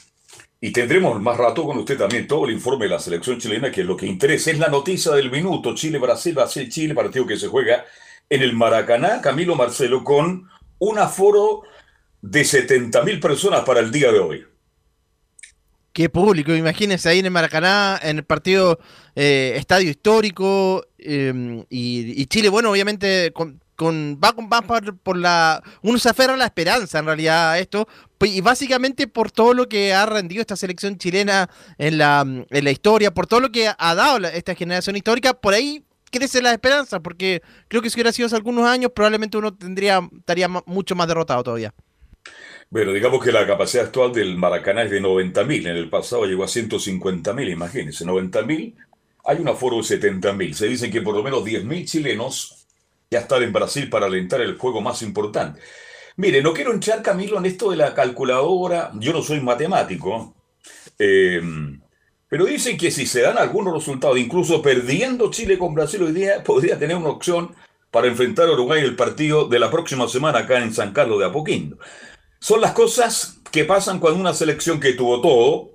y 0.60 0.72
tendremos 0.72 1.22
más 1.22 1.38
rato 1.38 1.64
con 1.64 1.78
usted 1.78 1.98
también 1.98 2.28
todo 2.28 2.46
el 2.46 2.52
informe 2.52 2.86
de 2.86 2.92
la 2.92 3.00
selección 3.00 3.40
chilena, 3.40 3.72
que 3.72 3.82
es 3.82 3.88
lo 3.88 3.96
que 3.96 4.06
interesa. 4.06 4.52
Es 4.52 4.60
la 4.60 4.68
noticia 4.68 5.14
del 5.14 5.32
minuto. 5.32 5.74
Chile-Brasil, 5.74 6.34
Brasil-Chile, 6.34 6.94
partido 6.94 7.26
que 7.26 7.38
se 7.38 7.48
juega 7.48 7.86
en 8.30 8.42
el 8.42 8.54
Maracaná. 8.54 9.22
Camilo 9.22 9.56
Marcelo 9.56 10.04
con 10.04 10.50
un 10.80 11.00
aforo 11.00 11.62
de 12.22 12.42
70.000 12.42 13.20
personas 13.20 13.62
para 13.62 13.80
el 13.80 13.92
día 13.92 14.12
de 14.12 14.20
hoy. 14.20 14.51
Qué 15.94 16.08
público, 16.10 16.54
imagínense 16.54 17.10
ahí 17.10 17.20
en 17.20 17.26
el 17.26 17.32
Maracaná, 17.32 18.00
en 18.02 18.20
el 18.20 18.24
partido 18.24 18.80
eh, 19.14 19.56
Estadio 19.58 19.90
Histórico 19.90 20.86
em, 20.98 21.66
y, 21.70 22.26
Chile, 22.28 22.48
bueno, 22.48 22.72
obviamente 22.72 23.34
con, 23.34 23.60
va, 24.24 24.32
con, 24.32 24.48
va 24.48 24.62
por, 24.62 25.18
la... 25.18 25.62
Uno 25.82 26.00
se 26.00 26.08
aferra 26.08 26.36
a 26.36 26.38
la 26.38 26.46
esperanza 26.46 27.00
en 27.00 27.06
realidad 27.06 27.52
a 27.52 27.60
esto, 27.60 27.90
y 28.22 28.40
básicamente 28.40 29.08
por 29.08 29.32
todo 29.32 29.54
lo 29.54 29.68
que 29.68 29.94
ha 29.94 30.06
rendido 30.06 30.40
esta 30.40 30.56
selección 30.56 30.98
chilena 30.98 31.50
en 31.78 31.98
la, 31.98 32.22
en 32.22 32.64
la 32.64 32.72
historia, 32.72 33.14
por 33.14 33.28
todo 33.28 33.42
lo 33.42 33.52
que 33.52 33.70
ha 33.78 33.96
dado 33.96 34.26
esta 34.28 34.56
generación 34.56 34.96
histórica, 34.96 35.34
por 35.34 35.54
ahí 35.54 35.84
crece 36.10 36.42
la 36.42 36.54
esperanza, 36.54 37.02
porque 37.02 37.42
creo 37.68 37.82
que 37.82 37.90
si 37.90 37.98
hubiera 37.98 38.14
sido 38.14 38.28
hace 38.28 38.38
algunos 38.38 38.66
años, 38.66 38.92
probablemente 38.96 39.38
uno 39.38 39.54
tendría 39.54 40.08
estaría 40.18 40.48
mucho 40.48 40.96
más 40.96 41.08
derrotado 41.08 41.44
todavía. 41.44 41.74
Bueno, 42.72 42.94
digamos 42.94 43.22
que 43.22 43.34
la 43.34 43.46
capacidad 43.46 43.88
actual 43.88 44.14
del 44.14 44.38
Maracaná 44.38 44.84
es 44.84 44.92
de 44.92 45.02
90.000. 45.02 45.68
En 45.68 45.76
el 45.76 45.90
pasado 45.90 46.26
llegó 46.26 46.46
a 46.46 46.48
150.000, 46.48 47.52
imagínense. 47.52 48.06
90.000, 48.06 48.74
hay 49.26 49.38
un 49.40 49.50
aforo 49.50 49.76
de 49.76 49.84
70.000. 49.84 50.54
Se 50.54 50.68
dice 50.68 50.90
que 50.90 51.02
por 51.02 51.14
lo 51.14 51.22
menos 51.22 51.44
10.000 51.44 51.86
chilenos 51.86 52.66
ya 53.10 53.20
están 53.20 53.44
en 53.44 53.52
Brasil 53.52 53.90
para 53.90 54.06
alentar 54.06 54.40
el 54.40 54.58
juego 54.58 54.80
más 54.80 55.02
importante. 55.02 55.60
Mire, 56.16 56.42
no 56.42 56.54
quiero 56.54 56.72
entrar, 56.72 57.02
Camilo, 57.02 57.38
en 57.40 57.46
esto 57.46 57.72
de 57.72 57.76
la 57.76 57.94
calculadora. 57.94 58.92
Yo 58.96 59.12
no 59.12 59.22
soy 59.22 59.42
matemático. 59.42 60.34
Eh, 60.98 61.42
pero 62.30 62.46
dicen 62.46 62.78
que 62.78 62.90
si 62.90 63.06
se 63.06 63.20
dan 63.20 63.38
algunos 63.38 63.74
resultados, 63.74 64.18
incluso 64.18 64.62
perdiendo 64.62 65.30
Chile 65.30 65.58
con 65.58 65.74
Brasil 65.74 66.04
hoy 66.04 66.14
día, 66.14 66.42
podría 66.42 66.80
tener 66.80 66.96
una 66.96 67.10
opción 67.10 67.54
para 67.92 68.08
enfrentar 68.08 68.48
a 68.48 68.54
Uruguay 68.54 68.82
el 68.82 68.96
partido 68.96 69.50
de 69.50 69.60
la 69.60 69.70
próxima 69.70 70.08
semana 70.08 70.40
acá 70.40 70.64
en 70.64 70.74
San 70.74 70.94
Carlos 70.94 71.20
de 71.20 71.26
Apoquindo. 71.26 71.78
Son 72.44 72.60
las 72.60 72.72
cosas 72.72 73.38
que 73.52 73.66
pasan 73.66 74.00
cuando 74.00 74.20
una 74.20 74.34
selección 74.34 74.80
que 74.80 74.94
tuvo 74.94 75.22
todo, 75.22 75.70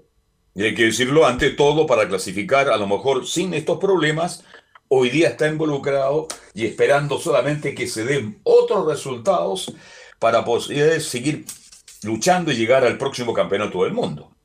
y 0.53 0.65
hay 0.65 0.75
que 0.75 0.87
decirlo 0.87 1.25
ante 1.25 1.51
todo 1.51 1.87
para 1.87 2.09
clasificar, 2.09 2.69
a 2.71 2.77
lo 2.77 2.89
mejor 2.89 3.25
sin 3.25 3.55
estos 3.55 3.79
problemas, 3.79 4.43
hoy 4.89 5.11
día 5.11 5.29
está 5.29 5.47
involucrado 5.47 6.27
y 6.55 6.67
esperando 6.67 7.21
solamente 7.21 7.73
que 7.73 7.87
se 7.87 8.05
den 8.05 8.41
otros 8.43 8.85
resultados 8.85 9.73
para 10.19 10.45
poder 10.45 11.01
seguir 11.01 11.45
luchando 12.03 12.51
y 12.51 12.57
llegar 12.57 12.85
al 12.85 12.99
próximo 12.99 13.33
campeonato 13.33 13.85
del 13.85 13.93
mundo. 13.93 14.36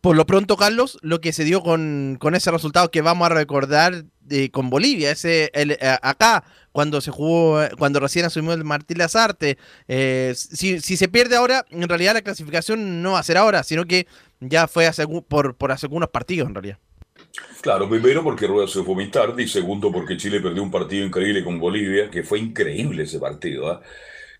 Por 0.00 0.16
lo 0.16 0.24
pronto, 0.24 0.56
Carlos, 0.56 0.98
lo 1.02 1.20
que 1.20 1.32
se 1.32 1.44
dio 1.44 1.62
con, 1.62 2.18
ese 2.32 2.50
resultado 2.50 2.90
que 2.90 3.02
vamos 3.02 3.26
a 3.26 3.34
recordar 3.34 4.04
con 4.52 4.70
Bolivia, 4.70 5.10
ese 5.10 5.50
el, 5.54 5.76
acá 6.02 6.44
cuando 6.72 7.00
se 7.00 7.10
jugó, 7.10 7.60
cuando 7.78 8.00
recién 8.00 8.24
asumió 8.24 8.52
el 8.52 8.64
Martín 8.64 8.98
Lazarte. 8.98 9.58
Eh, 9.88 10.32
si, 10.36 10.80
se 10.80 11.08
pierde 11.08 11.36
ahora, 11.36 11.66
en 11.70 11.88
realidad 11.88 12.14
la 12.14 12.22
clasificación 12.22 13.02
no 13.02 13.12
va 13.12 13.18
a 13.18 13.24
ser 13.24 13.36
ahora, 13.36 13.62
sino 13.62 13.84
que 13.84 14.06
ya 14.40 14.68
fue 14.68 14.88
por, 15.28 15.56
por 15.56 15.72
hace 15.72 15.86
algunos 15.86 16.08
partidos 16.08 16.48
en 16.48 16.54
realidad. 16.54 16.78
Claro, 17.60 17.88
primero 17.88 18.22
porque 18.22 18.46
Rueda 18.46 18.68
se 18.68 18.82
fue 18.82 18.94
muy 18.94 19.10
tarde 19.10 19.42
y 19.42 19.48
segundo 19.48 19.92
porque 19.92 20.16
Chile 20.16 20.40
perdió 20.40 20.62
un 20.62 20.70
partido 20.70 21.04
increíble 21.04 21.44
con 21.44 21.58
Bolivia, 21.58 22.10
que 22.10 22.22
fue 22.22 22.38
increíble 22.38 23.02
ese 23.02 23.18
partido. 23.18 23.70
¿ah? 23.70 23.82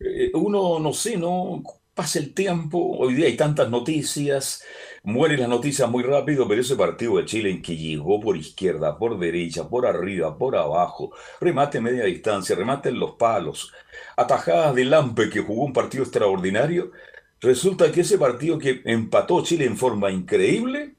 Eh, 0.00 0.31
uno, 0.35 0.79
no 0.79 0.93
sé, 0.93 1.17
no 1.17 1.62
pasa 2.00 2.19
el 2.19 2.33
tiempo, 2.33 2.97
hoy 2.97 3.12
día 3.12 3.26
hay 3.26 3.37
tantas 3.37 3.69
noticias, 3.69 4.64
mueren 5.02 5.40
las 5.40 5.50
noticias 5.50 5.87
muy 5.90 6.02
rápido, 6.02 6.49
pero 6.49 6.62
ese 6.62 6.75
partido 6.75 7.19
de 7.19 7.26
Chile 7.26 7.50
en 7.50 7.61
que 7.61 7.76
llegó 7.76 8.19
por 8.19 8.38
izquierda, 8.38 8.97
por 8.97 9.19
derecha, 9.19 9.69
por 9.69 9.85
arriba, 9.85 10.38
por 10.38 10.57
abajo, 10.57 11.12
remate 11.42 11.78
media 11.78 12.04
distancia, 12.04 12.57
remate 12.57 12.88
en 12.88 12.99
los 12.99 13.16
palos, 13.16 13.71
atajadas 14.16 14.75
de 14.75 14.87
Lampe 14.87 15.28
que 15.28 15.42
jugó 15.42 15.64
un 15.64 15.75
partido 15.75 16.02
extraordinario, 16.02 16.90
resulta 17.38 17.92
que 17.92 18.00
ese 18.00 18.16
partido 18.16 18.57
que 18.57 18.80
empató 18.87 19.45
Chile 19.45 19.66
en 19.66 19.76
forma 19.76 20.11
increíble, 20.11 20.95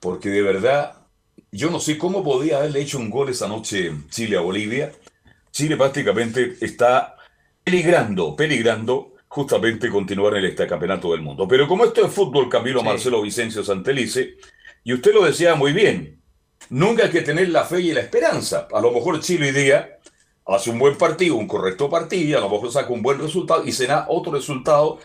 porque 0.00 0.28
de 0.28 0.42
verdad, 0.42 1.04
yo 1.50 1.68
no 1.68 1.80
sé 1.80 1.98
cómo 1.98 2.22
podía 2.22 2.58
haberle 2.58 2.82
hecho 2.82 2.98
un 2.98 3.10
gol 3.10 3.30
esa 3.30 3.48
noche 3.48 3.90
Chile 4.08 4.36
a 4.36 4.40
Bolivia. 4.40 4.92
Chile 5.50 5.76
prácticamente 5.76 6.58
está 6.60 7.16
peligrando, 7.64 8.36
peligrando 8.36 9.15
justamente 9.36 9.90
continuar 9.90 10.34
en 10.38 10.46
este 10.46 10.66
campeonato 10.66 11.12
del 11.12 11.20
mundo. 11.20 11.46
Pero 11.46 11.68
como 11.68 11.84
esto 11.84 12.06
es 12.06 12.10
fútbol, 12.10 12.48
Camilo 12.48 12.82
Marcelo 12.82 13.20
Vicencio 13.20 13.62
Santelice, 13.62 14.38
y 14.82 14.94
usted 14.94 15.12
lo 15.12 15.26
decía 15.26 15.54
muy 15.54 15.74
bien, 15.74 16.22
nunca 16.70 17.04
hay 17.04 17.10
que 17.10 17.20
tener 17.20 17.50
la 17.50 17.64
fe 17.64 17.82
y 17.82 17.92
la 17.92 18.00
esperanza. 18.00 18.66
A 18.72 18.80
lo 18.80 18.90
mejor 18.92 19.20
Chile 19.20 19.48
hoy 19.48 19.52
día 19.52 19.98
hace 20.46 20.70
un 20.70 20.78
buen 20.78 20.96
partido, 20.96 21.34
un 21.34 21.46
correcto 21.46 21.90
partido, 21.90 22.38
a 22.38 22.40
lo 22.40 22.48
mejor 22.48 22.72
saca 22.72 22.90
un 22.90 23.02
buen 23.02 23.18
resultado 23.18 23.62
y 23.66 23.72
será 23.72 24.06
otro 24.08 24.32
resultado. 24.32 25.00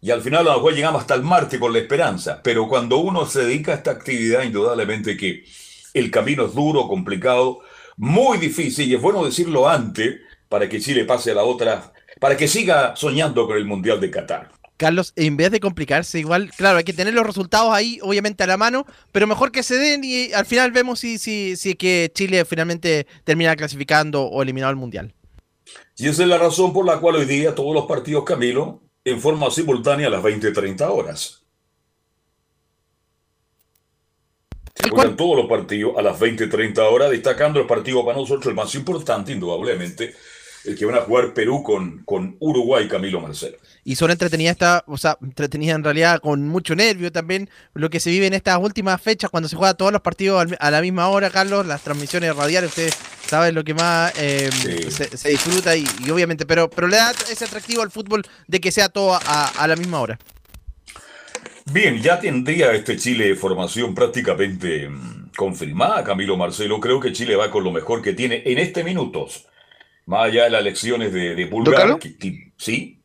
Y 0.00 0.10
al 0.10 0.22
final 0.22 0.48
a 0.48 0.52
lo 0.52 0.56
mejor 0.60 0.74
llegamos 0.74 1.02
hasta 1.02 1.14
el 1.16 1.22
martes 1.22 1.60
con 1.60 1.74
la 1.74 1.80
esperanza. 1.80 2.40
Pero 2.42 2.66
cuando 2.66 2.96
uno 2.96 3.26
se 3.26 3.44
dedica 3.44 3.72
a 3.72 3.74
esta 3.74 3.90
actividad, 3.90 4.44
indudablemente 4.44 5.14
que 5.14 5.44
el 5.92 6.10
camino 6.10 6.46
es 6.46 6.54
duro, 6.54 6.88
complicado, 6.88 7.58
muy 7.98 8.38
difícil, 8.38 8.88
y 8.88 8.94
es 8.94 9.02
bueno 9.02 9.22
decirlo 9.26 9.68
antes 9.68 10.20
para 10.48 10.70
que 10.70 10.80
Chile 10.80 11.04
pase 11.04 11.32
a 11.32 11.34
la 11.34 11.44
otra 11.44 11.93
para 12.24 12.38
que 12.38 12.48
siga 12.48 12.96
soñando 12.96 13.46
con 13.46 13.58
el 13.58 13.66
Mundial 13.66 14.00
de 14.00 14.10
Qatar. 14.10 14.50
Carlos, 14.78 15.12
en 15.14 15.36
vez 15.36 15.50
de 15.50 15.60
complicarse, 15.60 16.18
igual, 16.18 16.50
claro, 16.56 16.78
hay 16.78 16.84
que 16.84 16.94
tener 16.94 17.12
los 17.12 17.26
resultados 17.26 17.74
ahí, 17.74 17.98
obviamente, 18.00 18.42
a 18.42 18.46
la 18.46 18.56
mano, 18.56 18.86
pero 19.12 19.26
mejor 19.26 19.52
que 19.52 19.62
se 19.62 19.74
den 19.76 20.04
y 20.04 20.32
al 20.32 20.46
final 20.46 20.72
vemos 20.72 21.00
si, 21.00 21.18
si, 21.18 21.54
si 21.54 21.74
que 21.74 22.10
Chile 22.14 22.46
finalmente 22.46 23.06
termina 23.24 23.54
clasificando 23.56 24.22
o 24.22 24.42
eliminado 24.42 24.70
el 24.70 24.78
Mundial. 24.78 25.12
Y 25.98 26.08
esa 26.08 26.22
es 26.22 26.28
la 26.30 26.38
razón 26.38 26.72
por 26.72 26.86
la 26.86 26.98
cual 26.98 27.16
hoy 27.16 27.26
día 27.26 27.54
todos 27.54 27.74
los 27.74 27.84
partidos, 27.84 28.24
Camilo, 28.24 28.80
en 29.04 29.20
forma 29.20 29.50
simultánea 29.50 30.06
a 30.06 30.10
las 30.10 30.22
20-30 30.22 30.80
horas. 30.88 31.44
Se 34.74 34.88
juegan 34.88 35.14
todos 35.14 35.36
los 35.36 35.46
partidos 35.46 35.94
a 35.98 36.00
las 36.00 36.18
20-30 36.18 36.78
horas, 36.90 37.10
destacando 37.10 37.60
el 37.60 37.66
partido 37.66 38.02
para 38.02 38.16
nosotros 38.16 38.46
el 38.46 38.54
más 38.54 38.74
importante, 38.74 39.32
indudablemente, 39.32 40.14
el 40.64 40.76
que 40.76 40.84
van 40.84 40.96
a 40.96 41.02
jugar 41.02 41.34
Perú 41.34 41.62
con, 41.62 42.02
con 42.04 42.36
Uruguay, 42.40 42.88
Camilo 42.88 43.20
Marcelo. 43.20 43.56
Y 43.84 43.96
son 43.96 44.10
entretenidas, 44.10 44.52
esta, 44.52 44.84
o 44.86 44.96
sea, 44.96 45.18
entretenidas 45.22 45.76
en 45.76 45.84
realidad 45.84 46.20
con 46.20 46.48
mucho 46.48 46.74
nervio 46.74 47.12
también 47.12 47.50
lo 47.74 47.90
que 47.90 48.00
se 48.00 48.10
vive 48.10 48.26
en 48.26 48.32
estas 48.32 48.58
últimas 48.58 49.00
fechas 49.00 49.30
cuando 49.30 49.48
se 49.48 49.56
juega 49.56 49.74
todos 49.74 49.92
los 49.92 50.00
partidos 50.00 50.46
a 50.58 50.70
la 50.70 50.80
misma 50.80 51.08
hora, 51.08 51.30
Carlos, 51.30 51.66
las 51.66 51.82
transmisiones 51.82 52.34
radiales, 52.34 52.70
ustedes 52.70 52.96
saben 53.26 53.54
lo 53.54 53.62
que 53.62 53.74
más 53.74 54.12
eh, 54.18 54.50
se, 54.90 55.28
disfruta 55.28 55.76
y, 55.76 55.86
obviamente, 56.10 56.46
pero, 56.46 56.70
pero 56.70 56.88
le 56.88 56.96
da 56.96 57.12
ese 57.30 57.44
atractivo 57.44 57.82
al 57.82 57.90
fútbol 57.90 58.22
de 58.46 58.60
que 58.60 58.72
sea 58.72 58.88
todo 58.88 59.14
a, 59.14 59.48
a 59.48 59.68
la 59.68 59.76
misma 59.76 60.00
hora. 60.00 60.18
Bien, 61.72 62.02
ya 62.02 62.20
tendría 62.20 62.72
este 62.72 62.96
Chile 62.96 63.34
formación 63.36 63.94
prácticamente 63.94 64.88
mm, 64.88 65.30
confirmada, 65.34 66.04
Camilo 66.04 66.36
Marcelo. 66.36 66.78
Creo 66.78 67.00
que 67.00 67.12
Chile 67.12 67.36
va 67.36 67.50
con 67.50 67.64
lo 67.64 67.72
mejor 67.72 68.02
que 68.02 68.12
tiene 68.12 68.42
en 68.44 68.58
este 68.58 68.84
minutos. 68.84 69.46
Más 70.06 70.26
allá 70.26 70.44
de 70.44 70.50
las 70.50 70.62
lecciones 70.62 71.12
de, 71.12 71.34
de 71.34 71.46
Pulgar, 71.46 71.98
¿sí? 72.56 73.03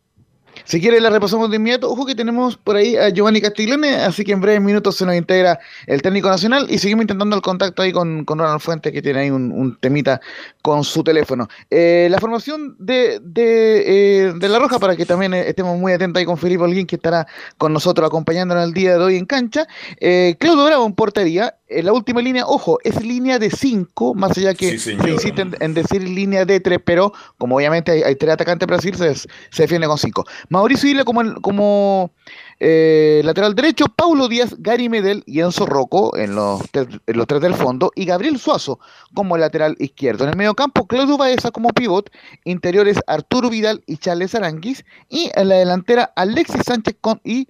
Si 0.69 0.79
quiere 0.79 1.01
la 1.01 1.09
repasamos 1.09 1.49
de 1.49 1.55
inmediato. 1.55 1.89
Ojo 1.89 2.05
que 2.05 2.13
tenemos 2.13 2.55
por 2.55 2.75
ahí 2.75 2.95
a 2.95 3.09
Giovanni 3.09 3.41
Castiglione, 3.41 3.95
así 3.95 4.23
que 4.23 4.33
en 4.33 4.39
breves 4.39 4.61
minutos 4.61 4.97
se 4.97 5.03
nos 5.03 5.15
integra 5.15 5.59
el 5.87 6.03
técnico 6.03 6.29
nacional 6.29 6.67
y 6.69 6.77
seguimos 6.77 7.05
intentando 7.05 7.35
el 7.35 7.41
contacto 7.41 7.81
ahí 7.81 7.91
con, 7.91 8.23
con 8.23 8.37
Ronald 8.37 8.61
Fuentes, 8.61 8.93
que 8.93 9.01
tiene 9.01 9.21
ahí 9.21 9.31
un, 9.31 9.79
temita 9.81 10.21
con 10.61 10.83
su 10.83 11.03
teléfono. 11.03 11.47
Eh, 11.71 12.07
la 12.11 12.19
formación 12.19 12.75
de, 12.77 13.19
eh, 13.35 14.31
de, 14.35 14.47
La 14.47 14.59
Roja, 14.59 14.77
para 14.77 14.95
que 14.95 15.07
también 15.07 15.33
eh, 15.33 15.49
estemos 15.49 15.75
muy 15.79 15.91
atentos 15.91 16.19
ahí 16.19 16.25
con 16.27 16.37
Felipe 16.37 16.61
Holguín, 16.61 16.85
que 16.85 16.97
estará 16.97 17.25
con 17.57 17.73
nosotros 17.73 18.05
acompañándonos 18.05 18.63
el 18.63 18.73
día 18.75 18.95
de 18.95 19.03
hoy 19.03 19.17
en 19.17 19.25
cancha. 19.25 19.67
Claudio 19.99 20.65
Bravo 20.65 20.85
en 20.85 20.93
portería. 20.93 21.55
En 21.71 21.85
la 21.85 21.93
última 21.93 22.19
línea, 22.19 22.47
ojo, 22.47 22.79
es 22.83 22.99
línea 23.03 23.37
de 23.37 23.51
5, 23.51 24.15
más 24.15 24.35
allá 24.35 24.55
que 24.55 24.79
se 24.79 24.93
insiste 24.93 25.45
en, 25.59 25.73
decir 25.75 26.01
línea 26.01 26.43
de 26.43 26.59
3, 26.59 26.79
pero 26.83 27.13
como 27.37 27.57
obviamente 27.57 28.03
hay, 28.03 28.15
tres 28.15 28.33
atacantes 28.33 28.67
Brasil, 28.67 28.95
se, 28.95 29.13
se 29.13 29.29
defiende 29.61 29.85
con 29.85 29.99
5. 29.99 30.25
Mauricio 30.59 30.89
Isla 30.89 31.05
como, 31.05 32.11
eh, 32.59 33.21
lateral 33.23 33.55
derecho, 33.55 33.85
Paulo 33.85 34.27
Díaz, 34.27 34.55
Gary 34.59 34.89
Medel 34.89 35.23
y 35.25 35.39
Enzo 35.39 35.65
Rocco 35.65 36.17
en 36.17 36.35
los, 36.35 36.61
los 37.07 37.27
tres 37.27 37.41
del 37.41 37.53
fondo 37.53 37.93
y 37.95 38.03
Gabriel 38.03 38.37
Suazo 38.37 38.77
como 39.13 39.37
lateral 39.37 39.77
izquierdo. 39.79 40.25
En 40.25 40.31
el 40.31 40.35
medio 40.35 40.55
campo, 40.55 40.85
Claudio 40.85 41.17
Baeza 41.17 41.51
como 41.51 41.69
pivot, 41.69 42.11
interiores 42.43 42.99
Arturo 43.07 43.49
Vidal 43.49 43.81
y 43.87 43.97
Charles 43.97 44.35
Aranguis 44.35 44.83
y 45.07 45.31
en 45.33 45.47
la 45.47 45.55
delantera 45.55 46.11
Alexis 46.17 46.63
Sánchez 46.65 46.97
con, 46.99 47.21
y 47.23 47.47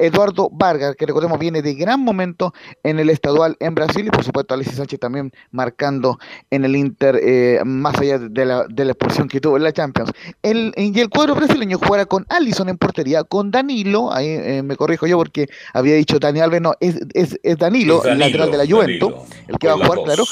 Eduardo 0.00 0.48
Vargas, 0.50 0.96
que 0.96 1.06
recordemos 1.06 1.38
viene 1.38 1.62
de 1.62 1.74
gran 1.74 2.00
momento 2.00 2.52
en 2.82 2.98
el 2.98 3.10
estadual 3.10 3.56
en 3.60 3.74
Brasil 3.74 4.06
y 4.06 4.10
por 4.10 4.24
supuesto 4.24 4.54
Alexis 4.54 4.76
Sánchez 4.76 5.00
también 5.00 5.32
marcando 5.50 6.18
en 6.50 6.64
el 6.64 6.76
Inter 6.76 7.20
eh, 7.22 7.60
más 7.64 7.98
allá 7.98 8.18
de 8.18 8.44
la, 8.44 8.66
de 8.68 8.84
la 8.84 8.92
expulsión 8.92 9.28
que 9.28 9.40
tuvo 9.40 9.56
en 9.56 9.64
la 9.64 9.72
Champions. 9.72 10.12
El, 10.42 10.72
y 10.76 10.98
el 10.98 11.08
cuadro 11.08 11.34
brasileño 11.34 11.78
jugará 11.78 12.06
con 12.06 12.26
Allison 12.28 12.68
en 12.68 12.78
portería, 12.78 13.24
con 13.24 13.50
Danilo, 13.50 14.12
ahí 14.12 14.28
eh, 14.28 14.62
me 14.62 14.76
corrijo 14.76 15.06
yo 15.06 15.18
porque 15.18 15.48
había 15.72 15.94
dicho 15.94 16.18
Dani 16.18 16.40
Alves, 16.40 16.60
no, 16.60 16.74
es, 16.80 16.96
es, 17.14 17.38
es 17.42 17.58
Danilo, 17.58 18.04
el 18.04 18.18
lateral 18.18 18.50
de 18.50 18.58
la 18.58 18.66
Juventus, 18.66 19.12
el 19.48 19.58
que 19.58 19.68
va 19.68 19.74
a 19.74 19.76
jugar, 19.76 19.98
claro. 20.04 20.24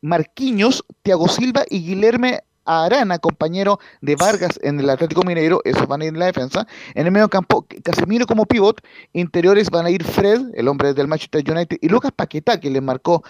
Marquinhos, 0.00 0.84
Thiago 1.02 1.28
Silva 1.28 1.64
y 1.70 1.86
Guilherme 1.86 2.40
Arana, 2.64 3.18
compañero 3.18 3.78
de 4.00 4.16
Vargas 4.16 4.58
en 4.62 4.80
el 4.80 4.90
Atlético 4.90 5.22
Mineiro, 5.22 5.60
esos 5.64 5.86
van 5.86 6.02
a 6.02 6.04
ir 6.04 6.12
en 6.12 6.18
la 6.18 6.26
defensa. 6.26 6.66
En 6.94 7.06
el 7.06 7.12
medio 7.12 7.28
campo, 7.28 7.66
Casemiro 7.82 8.26
como 8.26 8.46
pivot, 8.46 8.80
interiores 9.12 9.70
van 9.70 9.86
a 9.86 9.90
ir 9.90 10.04
Fred, 10.04 10.40
el 10.54 10.68
hombre 10.68 10.94
del 10.94 11.08
Manchester 11.08 11.42
United, 11.48 11.78
y 11.80 11.88
Lucas 11.88 12.12
Paquetá, 12.14 12.60
que 12.60 12.70
le 12.70 12.80
marcó 12.80 13.22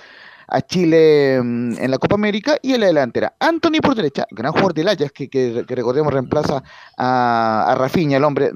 a 0.49 0.61
Chile 0.61 1.41
mm, 1.43 1.79
en 1.79 1.91
la 1.91 1.99
Copa 1.99 2.15
América, 2.15 2.59
y 2.63 2.75
en 2.75 2.81
la 2.81 2.87
delantera. 2.87 3.35
Anthony 3.41 3.81
por 3.83 3.95
derecha, 3.95 4.27
gran 4.31 4.53
jugador 4.53 4.75
del 4.75 4.89
Ajax, 4.89 5.13
que, 5.13 5.29
que, 5.29 5.65
recordemos 5.69 6.13
reemplaza 6.13 6.63
a, 6.97 7.73
a 7.73 7.75
Rafinha, 7.75 8.19
el 8.19 8.25
hombre 8.25 8.51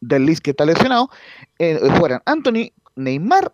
del 0.00 0.26
Liz 0.26 0.40
que 0.40 0.50
está 0.50 0.64
lesionado. 0.64 1.10
Eh, 1.58 1.80
Anthony, 2.26 2.72
Neymar, 2.96 3.52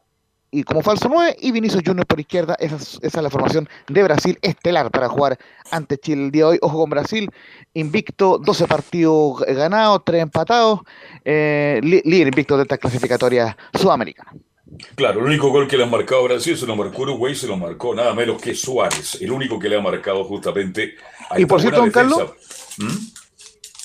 y 0.54 0.62
como 0.62 0.82
falso 0.82 1.08
9 1.08 1.36
y 1.40 1.50
Vinicius 1.50 1.82
Junior 1.84 2.06
por 2.06 2.20
izquierda. 2.20 2.54
Esa 2.60 2.76
es, 2.76 3.00
esa 3.02 3.18
es, 3.18 3.22
la 3.22 3.30
formación 3.30 3.68
de 3.88 4.02
Brasil 4.04 4.38
estelar 4.40 4.90
para 4.92 5.08
jugar 5.08 5.36
ante 5.72 5.98
Chile 5.98 6.26
el 6.26 6.30
día 6.30 6.44
de 6.44 6.50
hoy. 6.50 6.58
Ojo 6.62 6.78
con 6.78 6.90
Brasil, 6.90 7.28
invicto, 7.74 8.38
12 8.38 8.66
partidos 8.68 9.40
ganados, 9.40 10.02
3 10.04 10.22
empatados, 10.22 10.80
eh, 11.24 11.80
líder 11.82 12.28
invicto 12.28 12.56
de 12.56 12.62
esta 12.62 12.78
clasificatoria 12.78 13.56
sudamericana. 13.76 14.32
Claro, 14.94 15.20
el 15.20 15.26
único 15.26 15.50
gol 15.50 15.66
que 15.66 15.76
le 15.76 15.84
ha 15.84 15.86
marcado 15.86 16.22
a 16.22 16.24
Brasil 16.24 16.56
se 16.56 16.66
lo 16.66 16.76
marcó 16.76 17.02
Uruguay, 17.02 17.34
se 17.34 17.48
lo 17.48 17.56
marcó 17.56 17.94
nada 17.94 18.14
menos 18.14 18.40
que 18.40 18.54
Suárez, 18.54 19.18
el 19.20 19.32
único 19.32 19.58
que 19.58 19.68
le 19.68 19.76
ha 19.76 19.80
marcado 19.80 20.24
justamente 20.24 20.94
a 21.30 21.40
Y 21.40 21.46
por 21.46 21.60
cierto, 21.60 21.80
don 21.80 21.90
Carlos, 21.90 22.30
¿Mm? 22.78 23.23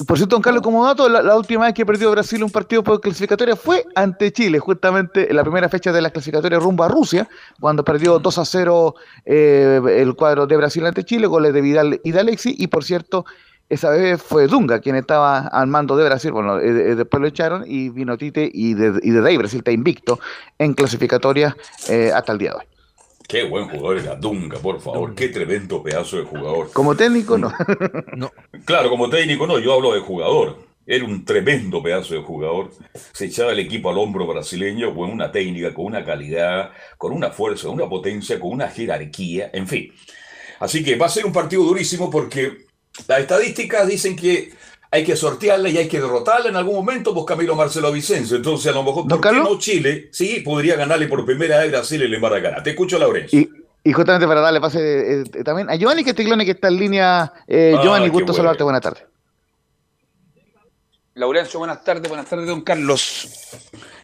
Por 0.08 0.18
cierto, 0.18 0.36
don 0.36 0.42
Carlos, 0.42 0.64
como 0.64 0.86
dato, 0.86 1.10
la, 1.10 1.22
la, 1.22 1.36
última 1.36 1.66
vez 1.66 1.74
que 1.74 1.86
perdió 1.86 2.10
Brasil 2.12 2.42
un 2.44 2.50
partido 2.50 2.84
por 2.84 3.02
clasificatoria 3.02 3.56
fue 3.56 3.86
ante 3.96 4.32
Chile, 4.32 4.60
justamente 4.60 5.30
en 5.30 5.36
la 5.36 5.44
primera 5.44 5.68
fecha 5.68 5.92
de 5.92 6.02
la 6.02 6.10
clasificatoria 6.10 6.58
rumbo 6.58 6.84
a 6.84 6.88
Rusia, 6.88 7.28
cuando 7.60 7.84
perdió 7.84 8.20
2 8.20 8.38
a 8.38 8.46
0 8.46 8.96
eh, 9.26 9.82
el 9.98 10.16
cuadro 10.16 10.48
de 10.48 10.56
Brasil 10.56 10.86
ante 10.86 11.04
Chile, 11.04 11.28
goles 11.28 11.54
de 11.54 11.62
Vidal 11.62 12.00
y 12.04 12.12
de 12.12 12.20
Alexi, 12.20 12.56
y 12.58 12.68
por 12.68 12.84
cierto, 12.84 13.26
esa 13.68 13.90
vez 13.90 14.22
fue 14.22 14.48
Dunga 14.48 14.80
quien 14.80 14.96
estaba 14.96 15.40
al 15.40 15.68
mando 15.68 15.98
de 15.98 16.06
Brasil, 16.06 16.32
bueno, 16.32 16.60
eh, 16.60 16.96
después 16.96 17.22
lo 17.22 17.28
echaron, 17.28 17.64
y 17.68 17.90
vino 17.90 18.18
Tite 18.18 18.50
y 18.52 18.76
de, 18.76 19.00
y 19.04 19.12
de 19.12 19.28
ahí 19.28 19.38
Brasil 19.38 19.60
está 19.60 19.72
invicto 19.72 20.20
en 20.58 20.74
clasificatoria 20.74 21.56
eh, 21.90 22.12
hasta 22.14 22.32
el 22.32 22.38
día 22.38 22.52
de 22.52 22.56
hoy. 22.56 22.79
Qué 23.30 23.44
buen 23.44 23.70
jugador 23.70 24.00
era 24.00 24.16
Dunga, 24.16 24.58
por 24.58 24.82
favor. 24.82 25.14
Qué 25.14 25.30
tremendo 25.30 25.84
pedazo 25.84 26.18
de 26.18 26.24
jugador. 26.24 26.72
Como 26.74 26.96
técnico, 26.96 27.38
no. 27.38 27.54
no. 28.18 28.32
Claro, 28.66 28.90
como 28.90 29.08
técnico, 29.08 29.46
no. 29.46 29.60
Yo 29.60 29.74
hablo 29.74 29.94
de 29.94 30.00
jugador. 30.00 30.58
Era 30.84 31.06
un 31.06 31.24
tremendo 31.24 31.84
pedazo 31.84 32.16
de 32.16 32.24
jugador. 32.24 32.72
Se 33.14 33.26
echaba 33.26 33.52
el 33.52 33.60
equipo 33.60 33.92
al 33.92 34.00
hombro 34.00 34.26
brasileño 34.26 34.96
con 34.96 35.12
una 35.12 35.32
técnica, 35.32 35.72
con 35.76 35.86
una 35.86 36.04
calidad, 36.04 36.72
con 36.98 37.14
una 37.14 37.30
fuerza, 37.30 37.70
una 37.70 37.88
potencia, 37.88 38.40
con 38.40 38.50
una 38.50 38.68
jerarquía, 38.68 39.52
en 39.54 39.68
fin. 39.68 39.94
Así 40.60 40.84
que 40.84 40.96
va 40.96 41.06
a 41.06 41.10
ser 41.10 41.28
un 41.28 41.32
partido 41.32 41.62
durísimo 41.62 42.10
porque 42.10 42.66
las 43.08 43.20
estadísticas 43.20 43.88
dicen 43.88 44.16
que 44.16 44.54
hay 44.92 45.04
que 45.04 45.16
sortearla 45.16 45.70
y 45.70 45.78
hay 45.78 45.88
que 45.88 46.00
derrotarla 46.00 46.50
en 46.50 46.56
algún 46.56 46.76
momento, 46.76 47.14
pues 47.14 47.26
Camilo 47.26 47.56
Marcelo 47.56 47.92
Vicencio. 47.92 48.38
Entonces, 48.38 48.72
a 48.72 48.76
lo 48.76 48.84
mejor, 48.84 49.08
¿por 49.08 49.22
qué 49.22 49.32
no 49.34 49.58
Chile? 49.60 50.10
Sí, 50.12 50.40
podría 50.40 50.76
ganarle 50.76 51.08
por 51.08 51.26
primera 51.26 51.60
vez 51.60 51.72
Brasil 51.72 52.02
el 52.02 52.20
Maracaná. 52.20 52.64
Te 52.64 52.72
escucho, 52.72 52.98
Laurencio. 52.98 53.40
Y, 53.40 53.50
y, 53.84 53.94
justamente 53.94 54.28
para 54.28 54.42
darle 54.42 54.60
pase 54.60 54.80
eh, 54.80 55.24
eh, 55.34 55.44
también 55.44 55.70
a 55.70 55.76
Giovanni 55.76 56.04
Castiglione, 56.04 56.44
que 56.44 56.52
está 56.52 56.70
en 56.70 56.78
línea. 56.78 57.32
Eh, 57.48 57.76
ah, 57.78 57.82
Giovanni, 57.84 58.08
gusto 58.08 58.26
bueno. 58.26 58.34
saludarte. 58.34 58.64
Buenas 58.64 58.82
tardes. 58.82 59.04
Laurencio, 61.14 61.60
buenas 61.60 61.84
tardes. 61.84 62.10
Buenas 62.10 62.28
tardes, 62.28 62.48
don 62.48 62.62
Carlos. 62.62 63.28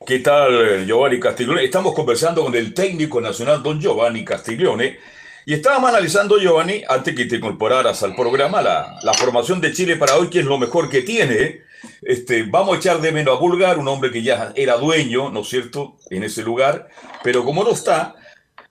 ¿Qué 0.06 0.20
tal, 0.20 0.86
Giovanni 0.86 1.20
Castiglione? 1.20 1.64
Estamos 1.64 1.96
conversando 1.96 2.44
con 2.44 2.54
el 2.54 2.76
técnico 2.76 3.20
nacional, 3.20 3.64
don 3.64 3.80
Giovanni 3.82 4.24
Castiglione 4.24 5.00
y 5.46 5.54
estábamos 5.54 5.92
analizando, 5.92 6.40
Giovanni, 6.40 6.84
antes 6.90 7.16
que 7.16 7.26
te 7.26 7.36
incorporaras 7.36 8.02
al 8.02 8.16
programa, 8.16 8.64
la, 8.64 9.00
la, 9.04 9.14
formación 9.14 9.62
de 9.62 9.74
Chile 9.74 9.96
para 9.96 10.18
hoy, 10.18 10.28
que 10.30 10.40
es 10.40 10.46
lo 10.46 10.58
mejor 10.58 10.90
que 10.90 11.04
tiene. 11.04 11.62
Este, 12.02 12.44
vamos 12.44 12.76
a 12.76 12.78
echar 12.80 13.00
de 13.00 13.12
menos 13.12 13.38
a 13.38 13.40
Bulgar, 13.40 13.78
un 13.78 13.88
hombre 13.88 14.12
que 14.12 14.24
ya 14.24 14.54
era 14.56 14.78
dueño, 14.78 15.30
¿no 15.30 15.42
es 15.42 15.48
cierto?, 15.48 15.98
en 16.10 16.24
ese 16.24 16.42
lugar, 16.42 16.90
pero 17.24 17.46
como 17.46 17.64
no 17.64 17.72
está, 17.72 18.16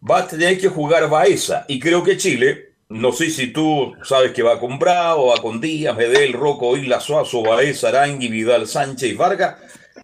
va 0.08 0.18
a 0.18 0.26
tener 0.26 0.58
que 0.58 0.68
jugar 0.68 1.08
Baeza. 1.08 1.64
Y 1.68 1.78
creo 1.78 2.02
que 2.02 2.16
Chile, 2.16 2.72
no 2.88 3.12
sé 3.12 3.30
si 3.30 3.52
tú 3.52 3.94
sabes 4.02 4.32
que 4.32 4.42
va 4.42 4.58
con 4.58 4.78
Bravo, 4.78 5.28
va 5.28 5.40
con 5.40 5.60
Díaz, 5.60 5.96
Medel, 5.96 6.32
Rocco, 6.32 6.76
Isla 6.76 6.98
Suazo, 6.98 7.42
Baeza, 7.42 7.88
Arangui, 7.88 8.28
Vidal, 8.28 8.66
Sánchez 8.66 9.10
y 9.10 9.14
Vargas. 9.14 9.56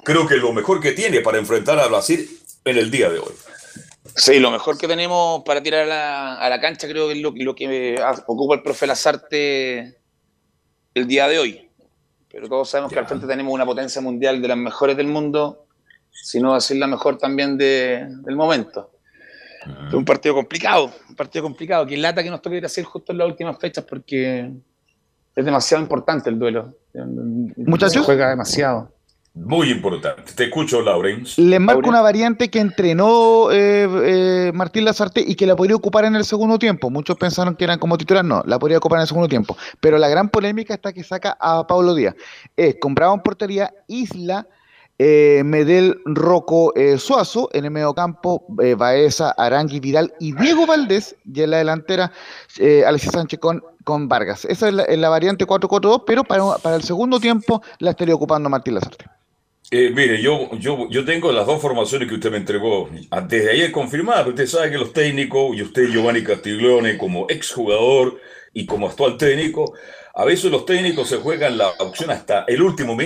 Creo 0.04 0.26
que 0.26 0.36
es 0.36 0.40
lo 0.40 0.52
mejor 0.52 0.80
que 0.80 0.92
tiene 0.92 1.20
para 1.20 1.38
enfrentar 1.38 1.80
a 1.80 1.88
Brasil 1.88 2.30
en 2.64 2.78
el 2.78 2.92
día 2.92 3.10
de 3.10 3.18
hoy. 3.18 3.32
Sí, 4.16 4.38
lo 4.38 4.50
mejor 4.50 4.76
que 4.76 4.88
tenemos 4.88 5.42
para 5.44 5.62
tirar 5.62 5.82
a 5.82 5.86
la, 5.86 6.34
a 6.34 6.48
la 6.48 6.60
cancha 6.60 6.88
creo 6.88 7.08
que 7.08 7.14
es 7.14 7.20
lo, 7.20 7.32
lo, 7.34 7.54
que 7.54 7.96
ocupa 8.26 8.54
el 8.54 8.62
profe 8.62 8.86
Lazarte 8.86 9.98
el 10.94 11.06
día 11.06 11.28
de 11.28 11.38
hoy. 11.38 11.70
Pero 12.30 12.48
todos 12.48 12.70
sabemos 12.70 12.90
ya. 12.90 12.96
que 12.96 13.00
al 13.00 13.06
frente 13.06 13.26
tenemos 13.26 13.52
una 13.52 13.66
potencia 13.66 14.00
mundial 14.00 14.40
de 14.40 14.48
las 14.48 14.56
mejores 14.56 14.96
del 14.96 15.06
mundo, 15.06 15.66
si 16.10 16.40
no 16.40 16.54
decir 16.54 16.76
la 16.76 16.86
mejor 16.86 17.18
también 17.18 17.56
de, 17.56 18.06
del 18.22 18.36
momento. 18.36 18.92
Uh 19.66 19.68
-huh. 19.68 19.94
un 19.94 20.04
partido 20.04 20.34
complicado, 20.34 20.90
un 21.08 21.16
partido 21.16 21.42
complicado. 21.42 21.86
Que 21.86 21.96
lata 21.96 22.22
que 22.22 22.30
nos 22.30 22.40
toque 22.40 22.56
ir 22.56 22.64
a 22.64 22.66
hacer 22.66 22.84
justo 22.84 23.12
en 23.12 23.18
las 23.18 23.28
últimas 23.28 23.58
fechas 23.58 23.84
porque 23.84 24.50
es 25.34 25.44
demasiado 25.44 25.82
importante 25.82 26.30
el 26.30 26.38
duelo. 26.38 26.76
Muchachos. 27.56 28.04
Juega 28.04 28.30
demasiado. 28.30 28.92
Muy 29.34 29.70
importante. 29.70 30.32
Te 30.34 30.44
escucho, 30.44 30.82
Laurens. 30.82 31.38
Le 31.38 31.60
marco 31.60 31.88
una 31.88 32.00
variante 32.00 32.50
que 32.50 32.58
entrenó 32.58 33.50
eh, 33.52 33.88
eh, 33.88 34.52
Martín 34.52 34.84
Lazarte 34.84 35.22
y 35.24 35.36
que 35.36 35.46
la 35.46 35.54
podría 35.54 35.76
ocupar 35.76 36.04
en 36.04 36.16
el 36.16 36.24
segundo 36.24 36.58
tiempo. 36.58 36.90
Muchos 36.90 37.16
pensaron 37.16 37.54
que 37.54 37.62
eran 37.62 37.78
como 37.78 37.96
titular, 37.96 38.24
no, 38.24 38.42
la 38.44 38.58
podría 38.58 38.78
ocupar 38.78 38.98
en 38.98 39.02
el 39.02 39.08
segundo 39.08 39.28
tiempo. 39.28 39.56
Pero 39.78 39.98
la 39.98 40.08
gran 40.08 40.30
polémica 40.30 40.74
está 40.74 40.92
que 40.92 41.04
saca 41.04 41.36
a 41.40 41.64
Pablo 41.66 41.94
Díaz. 41.94 42.16
Es 42.56 42.76
compraba 42.80 43.14
en 43.14 43.20
portería 43.20 43.72
Isla, 43.86 44.48
eh, 44.98 45.42
Medel, 45.44 46.00
Rocco, 46.06 46.74
Suazo, 46.98 47.50
en 47.52 47.64
el 47.66 47.70
medio 47.70 47.94
campo, 47.94 48.44
Baeza, 48.48 49.30
Arangui, 49.30 49.78
Vidal 49.78 50.12
y 50.18 50.32
Diego 50.32 50.66
Valdés, 50.66 51.14
y 51.32 51.42
en 51.42 51.50
la 51.50 51.58
delantera 51.58 52.12
Alexis 52.84 53.12
Sánchez 53.12 53.38
con 53.38 53.62
con 53.84 54.08
Vargas. 54.08 54.44
Esa 54.44 54.68
es 54.68 54.74
la, 54.74 54.82
es 54.82 54.98
la 54.98 55.08
variante 55.08 55.46
4-4-2, 55.46 56.04
pero 56.06 56.24
para, 56.24 56.58
para, 56.58 56.76
el 56.76 56.82
segundo 56.82 57.18
tiempo 57.18 57.62
la 57.78 57.90
estaría 57.90 58.14
ocupando 58.14 58.50
Martín 58.50 58.74
Lazarte. 58.74 59.19
Eh, 59.72 59.90
mire, 59.94 60.20
yo, 60.20 60.50
yo, 60.58 60.88
yo 60.90 61.04
tengo 61.04 61.30
las 61.30 61.46
dos 61.46 61.62
formaciones 61.62 62.08
que 62.08 62.14
usted 62.14 62.32
me 62.32 62.38
entregó 62.38 62.90
desde 63.28 63.52
ayer 63.52 63.70
confirmadas. 63.70 64.26
Usted 64.26 64.46
sabe 64.46 64.72
que 64.72 64.78
los 64.78 64.92
técnicos, 64.92 65.56
y 65.56 65.62
usted, 65.62 65.88
Giovanni 65.88 66.24
Castiglione, 66.24 66.98
como 66.98 67.26
exjugador 67.28 68.20
y 68.52 68.66
como 68.66 68.88
actual 68.88 69.16
técnico, 69.16 69.74
a 70.12 70.24
veces 70.24 70.50
los 70.50 70.64
técnicos 70.66 71.08
se 71.08 71.18
juegan 71.18 71.56
la 71.56 71.68
opción 71.78 72.10
hasta 72.10 72.44
el 72.48 72.60
último 72.62 72.96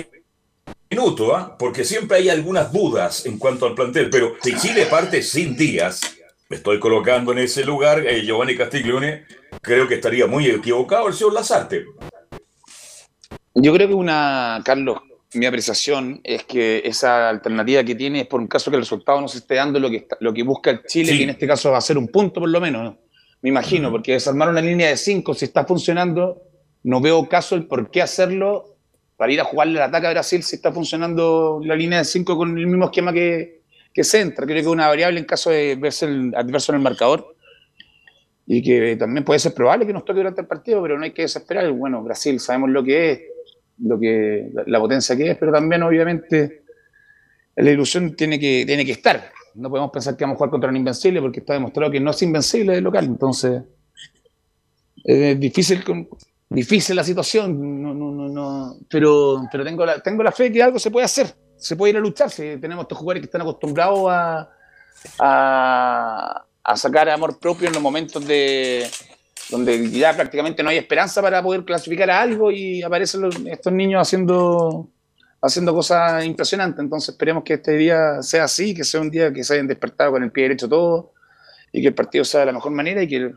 minuto, 0.89 1.37
¿eh? 1.37 1.43
porque 1.59 1.83
siempre 1.83 2.17
hay 2.17 2.29
algunas 2.29 2.73
dudas 2.73 3.27
en 3.27 3.37
cuanto 3.37 3.67
al 3.67 3.75
plantel. 3.75 4.09
Pero 4.09 4.33
si 4.41 4.55
Chile 4.55 4.87
parte 4.87 5.21
sin 5.21 5.55
días, 5.55 6.01
me 6.49 6.57
estoy 6.57 6.79
colocando 6.79 7.31
en 7.31 7.39
ese 7.39 7.63
lugar, 7.63 8.07
eh, 8.07 8.23
Giovanni 8.25 8.55
Castiglione, 8.55 9.25
creo 9.61 9.87
que 9.87 9.95
estaría 9.95 10.25
muy 10.25 10.47
equivocado 10.47 11.09
el 11.09 11.13
señor 11.13 11.33
Lazarte. 11.33 11.85
Yo 13.53 13.71
creo 13.71 13.87
que 13.87 13.93
una, 13.93 14.61
Carlos, 14.65 14.97
mi 15.35 15.45
apreciación 15.45 16.21
es 16.23 16.43
que 16.43 16.81
esa 16.85 17.29
alternativa 17.29 17.83
que 17.83 17.95
tiene 17.95 18.21
es 18.21 18.27
por 18.27 18.39
un 18.39 18.47
caso 18.47 18.71
que 18.71 18.77
el 18.77 18.83
resultado 18.83 19.21
no 19.21 19.27
se 19.27 19.39
esté 19.39 19.55
dando 19.55 19.79
lo 19.79 19.89
que, 19.89 19.97
está, 19.97 20.17
lo 20.19 20.33
que 20.33 20.43
busca 20.43 20.71
el 20.71 20.83
Chile, 20.83 21.11
sí. 21.11 21.17
que 21.17 21.23
en 21.23 21.29
este 21.31 21.47
caso 21.47 21.71
va 21.71 21.77
a 21.77 21.81
ser 21.81 21.97
un 21.97 22.07
punto 22.07 22.39
por 22.39 22.49
lo 22.49 22.61
menos, 22.61 22.83
¿no? 22.83 23.05
me 23.41 23.49
imagino, 23.49 23.91
porque 23.91 24.13
desarmar 24.13 24.49
una 24.49 24.59
línea 24.59 24.89
de 24.89 24.97
cinco, 24.97 25.35
si 25.35 25.45
está 25.45 25.65
funcionando, 25.65 26.41
no 26.81 26.99
veo 26.99 27.29
caso 27.29 27.53
el 27.53 27.67
por 27.67 27.91
qué 27.91 28.01
hacerlo 28.01 28.75
para 29.17 29.31
ir 29.31 29.39
a 29.39 29.43
jugarle 29.43 29.73
el 29.73 29.83
ataque 29.83 30.07
a 30.07 30.11
Brasil 30.11 30.41
si 30.41 30.55
está 30.55 30.71
funcionando 30.71 31.61
la 31.63 31.75
línea 31.75 31.99
de 31.99 32.05
cinco 32.05 32.37
con 32.37 32.57
el 32.57 32.65
mismo 32.65 32.85
esquema 32.85 33.13
que, 33.13 33.61
que 33.93 34.03
centra. 34.03 34.45
Creo 34.45 34.55
que 34.55 34.61
es 34.61 34.67
una 34.67 34.87
variable 34.87 35.19
en 35.19 35.25
caso 35.25 35.51
de 35.51 35.75
verse 35.75 36.05
el 36.05 36.33
adverso 36.35 36.71
en 36.71 36.77
el 36.77 36.81
marcador 36.81 37.35
y 38.47 38.63
que 38.63 38.95
también 38.95 39.23
puede 39.23 39.39
ser 39.39 39.53
probable 39.53 39.85
que 39.85 39.93
nos 39.93 40.05
toque 40.05 40.21
durante 40.21 40.41
el 40.41 40.47
partido, 40.47 40.81
pero 40.81 40.97
no 40.97 41.03
hay 41.03 41.11
que 41.11 41.21
desesperar. 41.21 41.71
Bueno, 41.71 42.03
Brasil 42.03 42.39
sabemos 42.39 42.71
lo 42.71 42.83
que 42.83 43.11
es, 43.11 43.21
lo 43.79 43.99
que, 43.99 44.51
la 44.67 44.79
potencia 44.79 45.15
que 45.15 45.31
es, 45.31 45.37
pero 45.37 45.51
también 45.51 45.83
obviamente 45.83 46.63
la 47.55 47.71
ilusión 47.71 48.15
tiene 48.15 48.39
que, 48.39 48.63
tiene 48.65 48.85
que 48.85 48.93
estar. 48.93 49.31
No 49.55 49.69
podemos 49.69 49.91
pensar 49.91 50.17
que 50.17 50.23
vamos 50.23 50.35
a 50.35 50.37
jugar 50.37 50.51
contra 50.51 50.69
un 50.69 50.77
invencible 50.77 51.21
porque 51.21 51.39
está 51.39 51.53
demostrado 51.53 51.91
que 51.91 51.99
no 51.99 52.11
es 52.11 52.21
invencible 52.21 52.77
el 52.77 52.83
local. 52.83 53.05
Entonces, 53.05 53.63
es 55.03 55.39
difícil, 55.39 55.83
difícil 56.49 56.95
la 56.95 57.03
situación, 57.03 57.81
no, 57.81 57.93
no, 57.93 58.11
no, 58.11 58.27
no, 58.27 58.77
pero, 58.89 59.43
pero 59.51 59.63
tengo, 59.63 59.85
la, 59.85 59.99
tengo 59.99 60.23
la 60.23 60.31
fe 60.31 60.51
que 60.51 60.61
algo 60.61 60.79
se 60.79 60.91
puede 60.91 61.05
hacer. 61.05 61.33
se 61.55 61.75
puede 61.75 61.91
ir 61.91 61.97
a 61.97 62.01
luchar. 62.01 62.29
Si 62.29 62.57
tenemos 62.57 62.83
estos 62.83 62.97
jugadores 62.97 63.21
que 63.21 63.25
están 63.25 63.41
acostumbrados 63.41 64.07
a, 64.09 64.49
a, 65.19 66.45
a 66.63 66.77
sacar 66.77 67.07
amor 67.09 67.39
propio 67.39 67.67
en 67.67 67.73
los 67.73 67.81
momentos 67.81 68.25
de 68.27 68.85
donde 69.49 69.89
ya 69.89 70.15
prácticamente 70.15 70.63
no 70.63 70.69
hay 70.69 70.77
esperanza 70.77 71.21
para 71.21 71.41
poder 71.41 71.63
clasificar 71.63 72.09
a 72.09 72.21
algo 72.21 72.51
y 72.51 72.81
aparecen 72.81 73.29
estos 73.47 73.73
niños 73.73 74.01
haciendo 74.01 74.89
haciendo 75.45 75.73
cosas 75.73 76.25
impresionantes. 76.25 76.79
Entonces 76.79 77.09
esperemos 77.09 77.43
que 77.43 77.53
este 77.53 77.77
día 77.77 78.21
sea 78.21 78.45
así, 78.45 78.73
que 78.73 78.83
sea 78.83 79.01
un 79.01 79.11
día 79.11 79.31
que 79.31 79.43
se 79.43 79.53
hayan 79.53 79.67
despertado 79.67 80.11
con 80.11 80.23
el 80.23 80.31
pie 80.31 80.43
derecho 80.43 80.67
todo 80.67 81.13
y 81.71 81.81
que 81.81 81.89
el 81.89 81.93
partido 81.93 82.25
sea 82.25 82.41
de 82.41 82.47
la 82.47 82.51
mejor 82.53 82.71
manera 82.71 83.03
y 83.03 83.07
que 83.07 83.31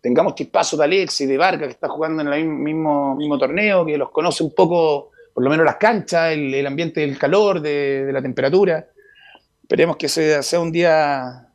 tengamos 0.00 0.34
chispazo 0.34 0.76
de 0.76 0.84
Alex 0.84 1.22
y 1.22 1.26
de 1.26 1.38
Vargas 1.38 1.68
que 1.68 1.74
está 1.74 1.88
jugando 1.88 2.22
en 2.22 2.28
el 2.28 2.44
mismo, 2.46 3.16
mismo 3.16 3.38
torneo, 3.38 3.86
que 3.86 3.96
los 3.96 4.10
conoce 4.10 4.42
un 4.44 4.54
poco, 4.54 5.12
por 5.32 5.42
lo 5.42 5.50
menos 5.50 5.64
las 5.64 5.76
canchas, 5.76 6.32
el, 6.32 6.66
ambiente 6.66 7.00
del 7.00 7.18
calor, 7.18 7.60
de, 7.60 8.10
la 8.12 8.20
temperatura. 8.20 8.86
Esperemos 9.62 9.96
que 9.96 10.08
sea 10.08 10.60
un 10.60 10.70
día 10.70 11.48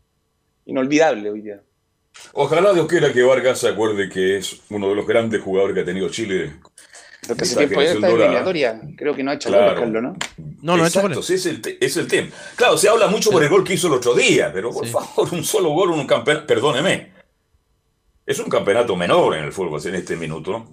inolvidable 0.65 1.29
hoy 1.29 1.41
día. 1.41 1.61
Ojalá 2.34 2.74
Dios 2.74 2.88
quiera 2.88 3.12
que 3.12 3.24
Vargas 3.24 3.60
se 3.60 3.69
acuerde 3.69 4.10
que 4.10 4.38
es 4.38 4.62
uno 4.69 4.89
de 4.89 4.95
los 4.95 5.08
grandes 5.08 5.41
jugadores 5.41 5.76
que 5.76 5.82
ha 5.82 5.86
tenido 5.86 6.10
Chile 6.10 6.54
lo 7.28 7.36
que 7.36 7.43
esta 7.43 7.63
eliminatoria, 7.63 8.82
creo 8.97 9.15
que 9.15 9.24
no 9.24 9.32
ha 9.32 9.36
hecho 9.36 9.50
claro. 9.50 9.80
Carlos, 9.80 10.02
¿no? 10.02 10.15
No, 10.62 10.78
no 10.78 10.86
Exacto, 10.86 11.08
ha 11.08 11.12
hecho 11.12 11.21
sí, 11.21 11.36
es 11.36 11.45
el, 11.45 11.78
es 11.80 11.97
el 11.97 12.08
tema. 12.08 12.30
Claro, 12.56 12.78
se 12.78 12.89
habla 12.89 13.08
mucho 13.08 13.30
por 13.30 13.43
el 13.43 13.50
gol 13.50 13.63
que 13.63 13.76
hizo 13.76 13.88
el 13.88 13.93
otro 13.93 14.15
día, 14.15 14.52
pero 14.52 14.71
por 14.71 14.88
favor, 14.88 15.32
un 15.32 15.43
solo 15.43 15.69
gol 15.69 15.93
en 15.93 16.00
un 16.00 16.08
campeonato, 16.08 16.47
perdóneme, 16.47 17.12
es 18.26 18.39
un 18.39 18.50
campeonato 18.50 18.95
menor 18.95 19.36
en 19.36 19.43
el 19.43 19.52
fútbol 19.52 19.80
en 19.86 19.95
este 19.95 20.15
minuto. 20.15 20.71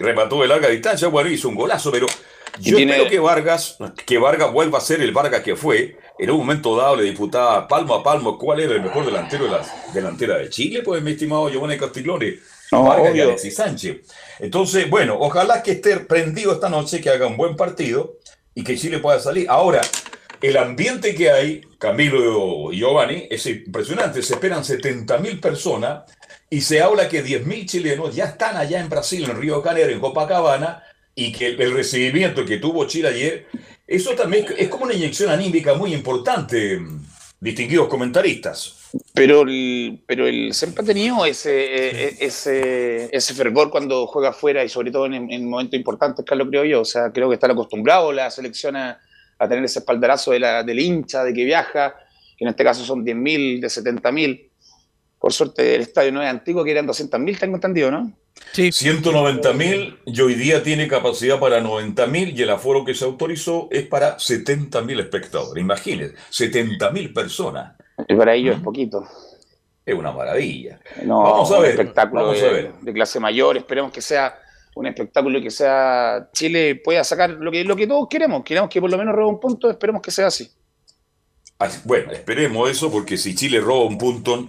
Remató 0.00 0.42
de 0.42 0.48
larga 0.48 0.68
distancia, 0.68 1.08
bueno, 1.08 1.30
hizo 1.30 1.48
un 1.48 1.54
golazo, 1.54 1.92
pero 1.92 2.06
yo 2.60 2.78
espero 2.78 3.08
que 3.08 3.18
Vargas, 3.20 3.78
que 4.04 4.18
Vargas 4.18 4.52
vuelva 4.52 4.78
a 4.78 4.80
ser 4.80 5.00
el 5.00 5.12
Vargas 5.12 5.42
que 5.42 5.54
fue. 5.54 5.96
En 6.18 6.30
un 6.30 6.38
momento 6.38 6.76
dado 6.76 6.96
le 6.96 7.04
disputaba 7.04 7.68
palmo 7.68 7.94
a 7.94 8.02
palmo 8.02 8.36
cuál 8.36 8.60
era 8.60 8.74
el 8.74 8.82
mejor 8.82 9.06
delantero 9.06 9.44
de 9.44 9.50
la 9.52 9.62
delantera 9.94 10.38
de 10.38 10.50
Chile, 10.50 10.82
pues 10.82 11.02
mi 11.02 11.12
estimado 11.12 11.48
Giovanni 11.48 11.78
Castiglione 11.78 12.38
Vargas 12.72 13.14
y 13.14 13.20
Alexis 13.20 13.54
Sánchez. 13.54 13.96
Entonces, 14.40 14.90
bueno, 14.90 15.16
ojalá 15.18 15.62
que 15.62 15.72
esté 15.72 15.98
prendido 16.00 16.52
esta 16.52 16.68
noche, 16.68 17.00
que 17.00 17.10
haga 17.10 17.26
un 17.26 17.36
buen 17.36 17.56
partido 17.56 18.18
y 18.54 18.64
que 18.64 18.76
Chile 18.76 18.98
pueda 18.98 19.20
salir. 19.20 19.46
Ahora, 19.48 19.80
el 20.40 20.56
ambiente 20.56 21.14
que 21.14 21.30
hay, 21.30 21.60
Camilo 21.78 22.72
y 22.72 22.78
Giovanni, 22.78 23.26
es 23.30 23.46
impresionante. 23.46 24.22
Se 24.22 24.34
esperan 24.34 24.62
70.000 24.62 25.40
personas 25.40 26.02
y 26.50 26.60
se 26.60 26.80
habla 26.80 27.08
que 27.08 27.24
10.000 27.24 27.66
chilenos 27.66 28.14
ya 28.14 28.26
están 28.26 28.56
allá 28.56 28.80
en 28.80 28.88
Brasil, 28.88 29.24
en 29.24 29.36
Río 29.40 29.62
Janeiro, 29.62 29.90
en 29.90 30.00
Copacabana, 30.00 30.82
y 31.14 31.32
que 31.32 31.48
el, 31.48 31.72
recibimiento 31.72 32.44
que 32.44 32.58
tuvo 32.58 32.86
Chile 32.86 33.08
ayer, 33.08 33.46
eso 33.88 34.14
también 34.14 34.44
es 34.58 34.68
como 34.68 34.84
una 34.84 34.92
inyección 34.92 35.30
anímica 35.30 35.72
muy 35.72 35.94
importante, 35.94 36.78
distinguidos 37.40 37.88
comentaristas. 37.88 38.74
Pero 39.14 39.42
el, 39.42 40.02
pero 40.06 40.26
el 40.26 40.52
siempre 40.52 40.82
ha 40.82 40.86
tenido 40.86 41.24
ese, 41.24 42.22
ese, 42.22 43.08
ese 43.10 43.34
fervor 43.34 43.70
cuando 43.70 44.06
juega 44.06 44.28
afuera 44.28 44.62
y 44.62 44.68
sobre 44.68 44.90
todo 44.90 45.06
en, 45.06 45.48
momentos 45.48 45.74
importantes, 45.78 46.22
Carlos, 46.26 46.48
creo 46.50 46.64
yo. 46.64 46.82
O 46.82 46.84
sea, 46.84 47.10
creo 47.12 47.28
que 47.28 47.34
están 47.34 47.50
acostumbrados 47.50 48.14
la 48.14 48.30
selección 48.30 48.76
a, 48.76 49.00
tener 49.38 49.64
ese 49.64 49.78
espaldarazo 49.78 50.32
de 50.32 50.40
la, 50.40 50.62
del 50.62 50.80
hincha, 50.80 51.24
de 51.24 51.32
que 51.32 51.44
viaja, 51.44 51.96
que 52.36 52.44
en 52.44 52.48
este 52.48 52.64
caso 52.64 52.84
son 52.84 53.04
10.000, 53.06 53.60
de 53.60 53.68
70.000. 53.68 54.47
Por 55.18 55.32
suerte 55.32 55.74
el 55.74 55.80
estadio 55.82 56.12
no 56.12 56.22
es 56.22 56.28
antiguo, 56.28 56.64
que 56.64 56.70
eran 56.70 56.86
200.000, 56.86 57.38
tengo 57.38 57.56
entendido, 57.56 57.90
¿no? 57.90 58.12
Sí. 58.52 58.68
190.000 58.68 59.98
y 60.06 60.20
hoy 60.20 60.34
día 60.34 60.62
tiene 60.62 60.86
capacidad 60.86 61.40
para 61.40 61.60
90.000 61.60 62.34
y 62.36 62.42
el 62.42 62.50
aforo 62.50 62.84
que 62.84 62.94
se 62.94 63.04
autorizó 63.04 63.68
es 63.70 63.86
para 63.86 64.16
70.000 64.16 65.00
espectadores. 65.00 65.60
Imagínense, 65.60 66.14
70.000 66.30 67.12
personas. 67.12 67.76
Y 68.06 68.14
para 68.14 68.34
ellos 68.34 68.56
es 68.56 68.62
poquito. 68.62 69.06
Es 69.84 69.94
una 69.94 70.12
maravilla. 70.12 70.78
No, 71.04 71.22
vamos 71.22 71.50
a 71.50 71.58
ver. 71.60 71.74
Un 71.74 71.80
espectáculo 71.80 72.32
de, 72.32 72.92
clase 72.92 73.18
mayor. 73.18 73.56
Esperemos 73.56 73.90
que 73.90 74.02
sea 74.02 74.38
un 74.76 74.86
espectáculo 74.86 75.40
que 75.40 75.50
sea 75.50 76.28
Chile 76.32 76.76
pueda 76.76 77.02
sacar 77.02 77.30
lo 77.30 77.50
que, 77.50 77.64
lo 77.64 77.74
que 77.74 77.86
todos 77.86 78.06
queremos. 78.08 78.44
Queremos 78.44 78.70
que 78.70 78.80
por 78.80 78.90
lo 78.90 78.98
menos 78.98 79.16
robe 79.16 79.30
un 79.30 79.40
punto. 79.40 79.70
Esperemos 79.70 80.00
que 80.00 80.10
sea 80.10 80.26
así. 80.28 80.48
Bueno, 81.84 82.12
esperemos 82.12 82.70
eso 82.70 82.90
porque 82.90 83.16
si 83.16 83.34
Chile 83.34 83.60
roba 83.60 83.86
un 83.86 83.98
punto 83.98 84.48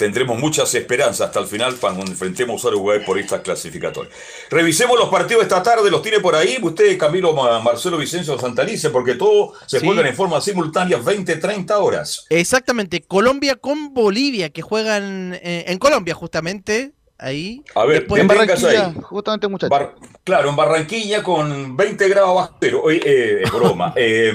tendremos 0.00 0.38
muchas 0.38 0.74
esperanzas 0.74 1.26
hasta 1.26 1.40
el 1.40 1.46
final 1.46 1.76
cuando 1.78 2.00
enfrentemos 2.00 2.64
a 2.64 2.68
Uruguay 2.68 3.00
por 3.04 3.18
estas 3.18 3.42
clasificatorias. 3.42 4.14
Revisemos 4.48 4.98
los 4.98 5.10
partidos 5.10 5.42
esta 5.42 5.62
tarde, 5.62 5.90
los 5.90 6.00
tiene 6.00 6.20
por 6.20 6.34
ahí 6.34 6.56
usted, 6.62 6.96
Camilo 6.96 7.34
Marcelo 7.34 7.98
Vicencio 7.98 8.38
Santalice, 8.38 8.88
porque 8.88 9.16
todo 9.16 9.52
se 9.66 9.78
sí. 9.78 9.86
en 9.86 10.16
forma 10.16 10.40
simultánea 10.40 10.96
20, 10.96 11.36
30 11.36 11.78
horas. 11.78 12.24
Exactamente, 12.30 13.02
Colombia 13.02 13.56
con 13.56 13.92
Bolivia, 13.92 14.48
que 14.48 14.62
juegan 14.62 15.34
eh, 15.34 15.66
en 15.66 15.78
Colombia 15.78 16.14
justamente. 16.14 16.92
Ahí. 17.18 17.62
A 17.74 17.84
ver, 17.84 18.06
en 18.08 18.26
Barranquilla, 18.26 18.94
justamente 19.02 19.46
muchachos. 19.46 19.78
claro, 20.24 20.48
en 20.48 20.56
Barranquilla 20.56 21.22
con 21.22 21.76
20 21.76 22.08
grados 22.08 22.34
bajo 22.34 22.56
cero. 22.58 22.84
Eh, 22.88 23.42
broma. 23.52 23.92
eh, 23.96 24.32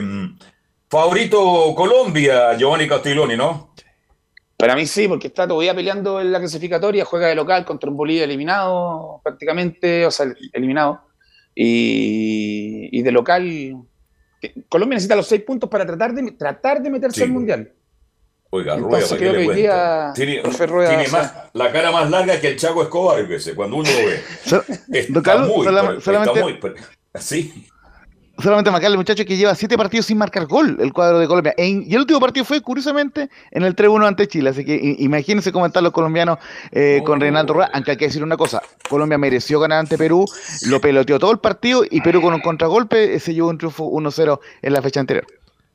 favorito 0.87 1.73
Colombia, 1.75 2.55
Giovanni 2.55 2.87
Castiglioni, 2.87 3.35
¿no? 3.35 3.73
Para 4.65 4.75
mí 4.75 4.87
sí, 4.87 5.07
porque 5.07 5.27
está 5.27 5.47
todavía 5.47 5.75
peleando 5.75 6.19
en 6.19 6.31
la 6.31 6.39
clasificatoria, 6.39 7.05
juega 7.05 7.27
de 7.27 7.35
local 7.35 7.63
contra 7.63 7.87
un 7.87 7.95
Bolivia 7.95 8.23
eliminado 8.23 9.21
prácticamente, 9.23 10.07
o 10.07 10.09
sea, 10.09 10.25
eliminado. 10.53 11.01
Y, 11.53 12.99
de 12.99 13.11
local, 13.11 13.77
Colombia 14.67 14.95
necesita 14.95 15.15
los 15.15 15.27
seis 15.27 15.43
puntos 15.43 15.69
para 15.69 15.85
tratar 15.85 16.15
de, 16.15 16.31
tratar 16.31 16.81
de 16.81 16.89
meterse 16.89 17.25
al 17.25 17.29
Mundial. 17.29 17.73
Oiga, 18.49 18.75
Rueda, 18.77 19.05
creo 19.15 19.33
que 19.33 19.47
hoy 19.49 19.55
día, 19.55 20.11
tiene, 20.15 20.41
tiene 20.41 21.07
más, 21.09 21.31
la 21.53 21.71
cara 21.71 21.91
más 21.91 22.09
larga 22.09 22.41
que 22.41 22.47
el 22.47 22.55
Chaco 22.55 22.81
Escobar, 22.81 23.23
cuando 23.55 23.75
uno 23.75 23.89
lo 23.91 24.07
ve. 24.07 24.19
está, 24.89 25.37
muy, 25.45 25.67
está 25.67 26.43
muy, 26.43 26.59
sí 27.19 27.67
solamente 28.41 28.71
marcarle, 28.71 28.97
muchachos, 28.97 29.25
que 29.25 29.37
lleva 29.37 29.55
siete 29.55 29.77
partidos 29.77 30.05
sin 30.05 30.17
marcar 30.17 30.45
gol 30.45 30.77
el 30.79 30.93
cuadro 30.93 31.19
de 31.19 31.27
Colombia. 31.27 31.53
y 31.57 31.93
el 31.93 31.99
último 31.99 32.19
partido 32.19 32.45
fue, 32.45 32.61
curiosamente, 32.61 33.29
en 33.51 33.63
el 33.63 33.75
3-1 33.75 34.07
ante 34.07 34.27
Chile. 34.27 34.49
Así 34.49 34.65
que 34.65 34.95
imagínense 34.99 35.51
cómo 35.51 35.65
están 35.65 35.83
los 35.83 35.93
colombianos 35.93 36.39
eh, 36.71 37.01
con 37.05 37.19
Renato 37.19 37.53
Rueda. 37.53 37.71
Aunque 37.73 37.91
hay 37.91 37.97
que 37.97 38.05
decir 38.05 38.23
una 38.23 38.37
cosa: 38.37 38.61
Colombia 38.89 39.17
mereció 39.17 39.59
ganar 39.59 39.79
ante 39.79 39.97
Perú, 39.97 40.25
lo 40.67 40.81
peloteó 40.81 41.19
todo 41.19 41.31
el 41.31 41.39
partido 41.39 41.83
y 41.89 42.01
Perú 42.01 42.21
con 42.21 42.33
un 42.33 42.41
contragolpe 42.41 43.19
se 43.19 43.33
llevó 43.33 43.49
un 43.49 43.57
triunfo 43.57 43.89
1-0 43.89 44.39
en 44.61 44.73
la 44.73 44.81
fecha 44.81 44.99
anterior. 44.99 45.25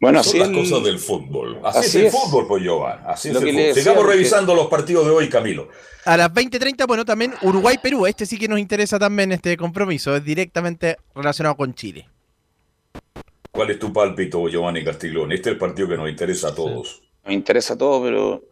Bueno, 0.00 0.20
así 0.20 0.38
Son 0.38 0.52
las 0.52 0.68
cosas 0.68 0.84
del 0.84 0.98
fútbol. 0.98 1.60
Así, 1.62 1.78
es 1.80 1.94
el 1.96 2.10
fútbol, 2.10 2.46
pues, 2.48 2.62
Giovanni. 2.62 3.02
Así 3.06 3.28
es 3.28 3.36
el 3.36 3.42
fútbol. 3.42 3.74
Sigamos 3.74 4.06
revisando 4.06 4.54
los 4.54 4.68
partidos 4.68 5.04
de 5.04 5.10
hoy, 5.10 5.28
Camilo. 5.28 5.68
A 6.06 6.16
las 6.16 6.32
20:30, 6.32 6.86
bueno, 6.86 7.04
también 7.04 7.34
Uruguay-Perú. 7.42 8.06
Este 8.06 8.24
sí 8.24 8.38
que 8.38 8.48
nos 8.48 8.58
interesa 8.58 8.98
también 8.98 9.32
este 9.32 9.56
compromiso. 9.58 10.16
Es 10.16 10.24
directamente 10.24 10.96
relacionado 11.14 11.56
con 11.56 11.74
Chile. 11.74 12.08
¿Cuál 13.50 13.70
es 13.70 13.78
tu 13.78 13.92
pálpito, 13.92 14.48
Giovanni 14.48 14.84
Castiglione? 14.84 15.34
Este 15.34 15.50
es 15.50 15.54
el 15.54 15.58
partido 15.58 15.88
que 15.88 15.96
nos 15.96 16.08
interesa 16.08 16.48
a 16.48 16.54
todos. 16.54 17.02
Nos 17.24 17.34
interesa 17.34 17.74
a 17.74 17.78
todos, 17.78 18.02
pero 18.02 18.42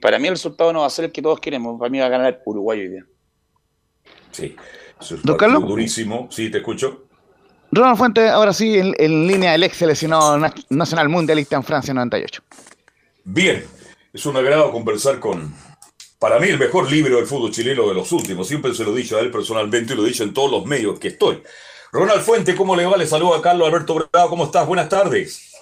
para 0.00 0.18
mí 0.18 0.28
el 0.28 0.34
resultado 0.34 0.72
no 0.72 0.80
va 0.80 0.86
a 0.86 0.90
ser 0.90 1.06
el 1.06 1.12
que 1.12 1.22
todos 1.22 1.40
queremos. 1.40 1.78
Para 1.78 1.90
mí 1.90 1.98
va 1.98 2.06
a 2.06 2.10
ganar 2.10 2.42
Uruguay 2.44 2.80
hoy 2.80 2.88
día. 2.88 3.06
Sí, 4.30 4.54
es 5.00 5.10
un 5.12 5.22
partido 5.22 5.60
durísimo. 5.60 6.28
Sí, 6.30 6.50
te 6.50 6.58
escucho. 6.58 7.08
Ronald 7.70 7.98
Fuente, 7.98 8.28
ahora 8.28 8.52
sí, 8.52 8.78
en, 8.78 9.26
línea 9.26 9.52
del 9.52 9.64
ex 9.64 9.76
seleccionado 9.76 10.38
nacional 10.70 11.08
mundialista 11.08 11.56
en 11.56 11.62
Francia 11.62 11.92
98. 11.92 12.42
Bien, 13.24 13.64
es 14.12 14.24
un 14.24 14.36
agrado 14.36 14.72
conversar 14.72 15.18
con, 15.18 15.54
para 16.18 16.38
mí, 16.38 16.48
el 16.48 16.58
mejor 16.58 16.90
libro 16.90 17.16
del 17.16 17.26
fútbol 17.26 17.50
chileno 17.50 17.86
de 17.88 17.94
los 17.94 18.10
últimos. 18.12 18.48
Siempre 18.48 18.74
se 18.74 18.84
lo 18.84 18.94
he 18.94 19.00
dicho 19.00 19.18
a 19.18 19.20
él 19.20 19.30
personalmente 19.30 19.92
y 19.92 19.96
lo 19.96 20.04
he 20.04 20.08
dicho 20.08 20.24
en 20.24 20.32
todos 20.32 20.50
los 20.50 20.64
medios 20.64 20.98
que 20.98 21.08
estoy. 21.08 21.42
Ronald 21.90 22.20
Fuente, 22.20 22.54
¿cómo 22.54 22.76
le 22.76 22.84
va? 22.84 22.98
Le 22.98 23.06
saludo 23.06 23.34
a 23.34 23.40
Carlos 23.40 23.66
Alberto 23.66 23.94
Bravo. 23.94 24.28
¿Cómo 24.28 24.44
estás? 24.44 24.66
Buenas 24.66 24.90
tardes. 24.90 25.54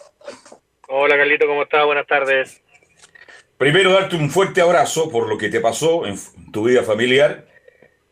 Hola, 0.88 1.16
Carlito, 1.16 1.46
¿cómo 1.46 1.62
estás? 1.62 1.86
Buenas 1.86 2.06
tardes. 2.06 2.60
Primero, 3.56 3.92
darte 3.92 4.16
un 4.16 4.28
fuerte 4.28 4.60
abrazo 4.60 5.08
por 5.08 5.28
lo 5.28 5.38
que 5.38 5.48
te 5.48 5.60
pasó 5.60 6.04
en 6.04 6.18
tu 6.50 6.64
vida 6.64 6.82
familiar. 6.82 7.46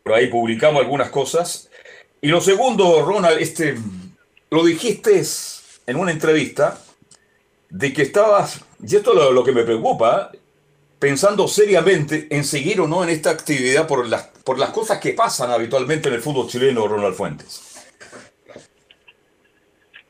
Por 0.01 0.13
ahí 0.13 0.27
publicamos 0.27 0.81
algunas 0.81 1.09
cosas. 1.09 1.69
Y 2.21 2.29
lo 2.29 2.39
segundo, 2.39 3.03
Ronald, 3.05 3.41
este, 3.41 3.75
lo 4.49 4.63
dijiste 4.63 5.21
en 5.85 5.97
una 5.97 6.11
entrevista 6.11 6.79
de 7.69 7.91
que 7.91 8.03
estabas, 8.03 8.63
y 8.81 8.95
esto 8.95 9.11
es 9.11 9.33
lo, 9.33 9.43
que 9.43 9.51
me 9.51 9.63
preocupa, 9.63 10.31
pensando 10.99 11.49
seriamente 11.49 12.27
en 12.29 12.45
seguir 12.45 12.79
o 12.79 12.87
no 12.87 13.03
en 13.03 13.09
esta 13.09 13.29
actividad 13.29 13.87
por 13.87 14.07
las, 14.07 14.27
por 14.45 14.57
las 14.57 14.69
cosas 14.69 14.99
que 14.99 15.11
pasan 15.11 15.51
habitualmente 15.51 16.07
en 16.07 16.15
el 16.15 16.21
fútbol 16.21 16.47
chileno, 16.47 16.87
Ronald 16.87 17.15
Fuentes. 17.15 17.74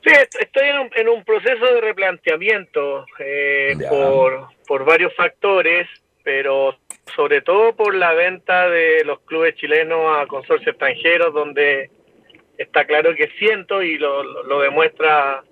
Sí, 0.06 0.12
estoy 0.12 0.68
en 0.94 1.08
un, 1.08 1.24
proceso 1.24 1.64
de 1.64 1.80
replanteamiento 1.80 3.06
eh, 3.18 3.76
por, 3.88 4.46
por 4.64 4.84
varios 4.84 5.12
factores, 5.16 5.88
pero 6.22 6.78
sobre 7.16 7.40
todo 7.40 7.74
por 7.74 7.92
la 7.92 8.12
venta 8.12 8.68
de 8.68 9.02
los 9.04 9.18
clubes 9.22 9.56
chilenos 9.56 10.16
a 10.16 10.28
consorcios 10.28 10.68
extranjeros, 10.68 11.34
donde 11.34 11.90
está 12.56 12.84
claro 12.84 13.16
que 13.16 13.30
siento 13.36 13.82
y 13.82 13.98
lo, 13.98 14.22
lo 14.44 14.60
demuestra 14.60 15.42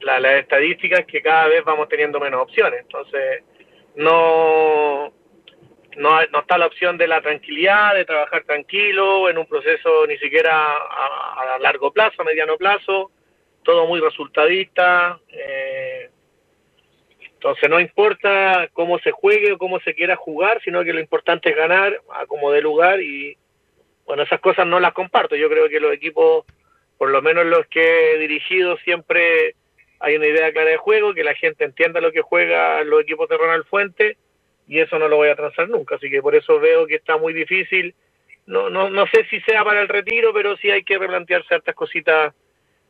la, 0.00 0.18
las 0.18 0.40
estadísticas 0.40 1.06
que 1.06 1.22
cada 1.22 1.46
vez 1.46 1.62
vamos 1.64 1.88
teniendo 1.88 2.18
menos 2.18 2.42
opciones. 2.42 2.80
Entonces, 2.80 3.44
no, 3.94 5.12
no, 5.96 6.26
no 6.32 6.40
está 6.40 6.58
la 6.58 6.66
opción 6.66 6.98
de 6.98 7.06
la 7.06 7.20
tranquilidad, 7.20 7.94
de 7.94 8.04
trabajar 8.04 8.42
tranquilo, 8.42 9.30
en 9.30 9.38
un 9.38 9.46
proceso 9.46 10.06
ni 10.08 10.18
siquiera 10.18 10.76
a, 10.76 11.56
largo 11.60 11.92
plazo, 11.92 12.22
a 12.22 12.24
mediano 12.24 12.56
plazo, 12.56 13.12
todo 13.66 13.86
muy 13.86 14.00
resultadista. 14.00 15.18
Eh, 15.28 16.08
entonces 17.20 17.68
no 17.68 17.80
importa 17.80 18.68
cómo 18.72 18.98
se 19.00 19.10
juegue 19.10 19.52
o 19.52 19.58
cómo 19.58 19.80
se 19.80 19.92
quiera 19.92 20.16
jugar, 20.16 20.62
sino 20.62 20.82
que 20.84 20.92
lo 20.92 21.00
importante 21.00 21.50
es 21.50 21.56
ganar 21.56 22.00
a 22.14 22.24
como 22.26 22.52
de 22.52 22.62
lugar 22.62 23.02
y 23.02 23.36
bueno, 24.06 24.22
esas 24.22 24.40
cosas 24.40 24.66
no 24.66 24.78
las 24.78 24.94
comparto. 24.94 25.34
Yo 25.34 25.50
creo 25.50 25.68
que 25.68 25.80
los 25.80 25.92
equipos, 25.92 26.46
por 26.96 27.10
lo 27.10 27.20
menos 27.20 27.44
los 27.44 27.66
que 27.66 28.12
he 28.12 28.18
dirigido, 28.18 28.76
siempre 28.78 29.56
hay 29.98 30.14
una 30.14 30.28
idea 30.28 30.52
clara 30.52 30.70
de 30.70 30.76
juego, 30.76 31.12
que 31.12 31.24
la 31.24 31.34
gente 31.34 31.64
entienda 31.64 32.00
lo 32.00 32.12
que 32.12 32.22
juega 32.22 32.82
los 32.84 33.02
equipos 33.02 33.28
de 33.28 33.36
Ronald 33.36 33.66
Fuente 33.66 34.16
y 34.68 34.78
eso 34.78 34.98
no 34.98 35.08
lo 35.08 35.16
voy 35.16 35.28
a 35.28 35.36
transar 35.36 35.68
nunca. 35.68 35.96
Así 35.96 36.08
que 36.08 36.22
por 36.22 36.36
eso 36.36 36.60
veo 36.60 36.86
que 36.86 36.94
está 36.94 37.16
muy 37.16 37.32
difícil. 37.32 37.96
No, 38.46 38.70
no, 38.70 38.90
no 38.90 39.06
sé 39.08 39.26
si 39.28 39.40
sea 39.40 39.64
para 39.64 39.80
el 39.80 39.88
retiro, 39.88 40.32
pero 40.32 40.56
sí 40.56 40.70
hay 40.70 40.84
que 40.84 40.98
replantear 40.98 41.44
ciertas 41.46 41.74
cositas 41.74 42.32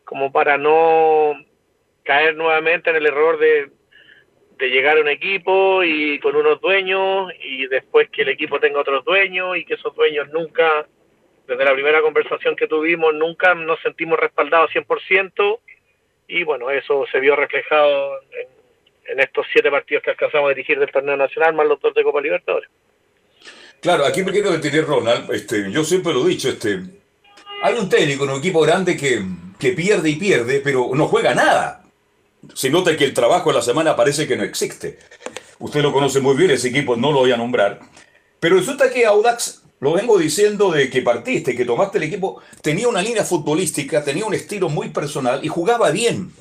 como 0.07 0.33
para 0.33 0.57
no 0.57 1.35
caer 2.05 2.37
nuevamente 2.37 2.89
en 2.89 2.97
el 2.97 3.07
error 3.07 3.39
de, 3.39 3.71
de 4.59 4.71
llegar 4.71 4.97
a 4.97 5.01
un 5.01 5.09
equipo 5.09 5.83
y 5.83 6.19
con 6.21 6.37
unos 6.37 6.61
dueños 6.61 7.31
y 7.43 7.67
después 7.67 8.09
que 8.11 8.23
el 8.23 8.29
equipo 8.29 8.59
tenga 8.61 8.81
otros 8.81 9.05
dueños 9.05 9.59
y 9.59 9.65
que 9.65 9.75
esos 9.75 9.95
dueños 9.95 10.29
nunca, 10.31 10.87
desde 11.47 11.65
la 11.65 11.75
primera 11.75 12.01
conversación 12.01 12.57
que 12.57 12.69
tuvimos, 12.69 13.13
nunca 13.15 13.55
nos 13.55 13.81
sentimos 13.81 14.19
respaldados 14.19 14.71
100% 14.71 15.59
y 16.29 16.45
bueno, 16.45 16.71
eso 16.71 17.05
se 17.11 17.21
vio 17.21 17.37
reflejado 17.37 18.21
en, 18.31 18.49
en, 19.13 19.21
estos 19.21 19.47
siete 19.53 19.71
partidos 19.71 20.05
que 20.05 20.11
alcanzamos 20.11 20.47
a 20.47 20.55
dirigir 20.55 20.79
del 20.79 20.91
torneo 20.91 21.17
nacional, 21.17 21.55
más 21.55 21.67
los 21.67 21.81
dos 21.81 21.95
de 21.95 22.03
Copa 22.05 22.21
Libertadores. 22.21 22.71
Claro, 23.81 24.07
aquí 24.07 24.23
me 24.23 24.33
quiero 24.33 24.53
detener, 24.53 24.85
Ronald. 24.85 25.31
Este, 25.33 25.71
yo 25.71 25.85
siempre 25.85 26.13
lo 26.13 26.25
he 26.25 26.31
dicho, 26.31 26.49
este, 26.49 26.81
hay 27.63 27.75
un 27.75 27.89
técnico 27.89 28.25
en 28.25 28.31
un 28.31 28.39
equipo 28.39 28.61
grande 28.61 28.97
que, 28.97 29.25
que 29.59 29.73
pierde 29.73 30.11
y 30.11 30.17
pierde, 30.17 30.61
pero 30.61 30.91
no 30.95 31.07
juega 31.09 31.35
nada. 31.35 31.83
Se 32.55 32.71
nota 32.71 32.97
que 32.97 33.05
el 33.05 33.15
trabajo 33.15 33.51
de 33.51 33.57
la 33.57 33.63
semana 33.63 33.97
parece 33.97 34.27
que 34.27 34.37
no 34.37 34.45
existe. 34.45 34.99
Usted 35.59 35.83
lo 35.83 35.93
conoce 35.93 36.21
muy 36.21 36.37
bien, 36.37 36.51
ese 36.51 36.69
equipo 36.69 36.97
no 36.97 37.13
lo 37.13 37.21
voy 37.21 37.33
a 37.33 37.37
nombrar. 37.37 37.81
Pero 38.41 38.57
resulta 38.57 38.91
que 38.91 39.07
Audax 39.07 39.63
lo 39.81 39.93
vengo 39.93 40.19
diciendo 40.19 40.71
de 40.71 40.89
que 40.89 41.03
partiste, 41.03 41.55
que 41.55 41.65
tomaste 41.65 41.99
el 41.99 42.05
equipo, 42.05 42.41
tenía 42.63 42.89
una 42.89 43.03
línea 43.03 43.25
futbolística, 43.25 44.05
tenía 44.05 44.25
un 44.25 44.35
estilo 44.35 44.69
muy 44.69 44.91
personal 44.91 45.45
y 45.45 45.49
jugaba 45.49 45.91
bien. 45.91 46.33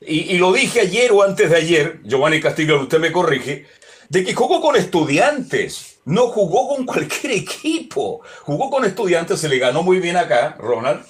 Y, 0.00 0.38
lo 0.38 0.52
dije 0.52 0.80
ayer 0.80 1.10
o 1.10 1.22
antes 1.22 1.50
de 1.50 1.56
ayer, 1.56 2.00
Giovanni 2.04 2.40
Castillo, 2.40 2.80
usted 2.80 3.00
me 3.00 3.10
corrige, 3.10 3.66
de 4.08 4.24
que 4.24 4.32
jugó 4.32 4.60
con 4.60 4.76
estudiantes, 4.76 5.97
no 6.08 6.26
jugó 6.28 6.74
con 6.74 6.84
cualquier 6.84 7.32
equipo. 7.32 8.20
Jugó 8.42 8.70
con 8.70 8.84
estudiantes, 8.84 9.40
se 9.40 9.48
le 9.48 9.58
ganó 9.58 9.82
muy 9.82 10.00
bien 10.00 10.16
acá, 10.16 10.56
Ronald. 10.58 11.04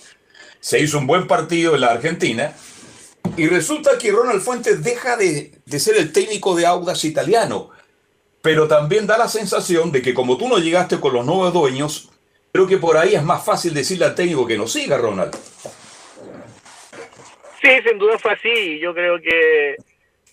Se 0.61 0.79
hizo 0.79 0.99
un 0.99 1.07
buen 1.07 1.27
partido 1.27 1.75
en 1.75 1.81
la 1.81 1.93
Argentina. 1.93 2.53
Y 3.37 3.47
resulta 3.47 3.97
que 3.99 4.11
Ronald 4.11 4.43
Fuentes 4.43 4.83
deja 4.83 5.17
de, 5.17 5.53
de 5.65 5.81
ser 5.81 5.97
el 5.97 6.13
técnico 6.13 6.55
de 6.55 6.67
Audas 6.67 7.05
italiano 7.05 7.71
pero 8.43 8.69
también 8.69 9.07
da 9.07 9.19
la 9.19 9.29
sensación 9.29 9.93
de 9.93 10.03
que 10.03 10.15
como 10.15 10.39
tú 10.39 10.49
no 10.49 10.59
llegaste 10.59 11.01
con 11.01 11.13
los 11.13 11.25
nuevos 11.25 11.53
dueños, 11.53 12.11
creo 12.53 12.67
que 12.67 12.79
por 12.79 12.97
ahí 12.97 13.15
es 13.15 13.23
más 13.23 13.45
fácil 13.45 13.75
decirle 13.75 14.05
al 14.05 14.15
técnico 14.15 14.47
que 14.47 14.57
no 14.57 14.67
siga, 14.67 14.97
Ronald. 14.97 15.35
Sí, 17.61 17.69
sin 17.87 17.99
duda 17.99 18.19
fue 18.19 18.33
así. 18.33 18.79
Yo 18.79 18.95
creo 18.95 19.21
que 19.21 19.77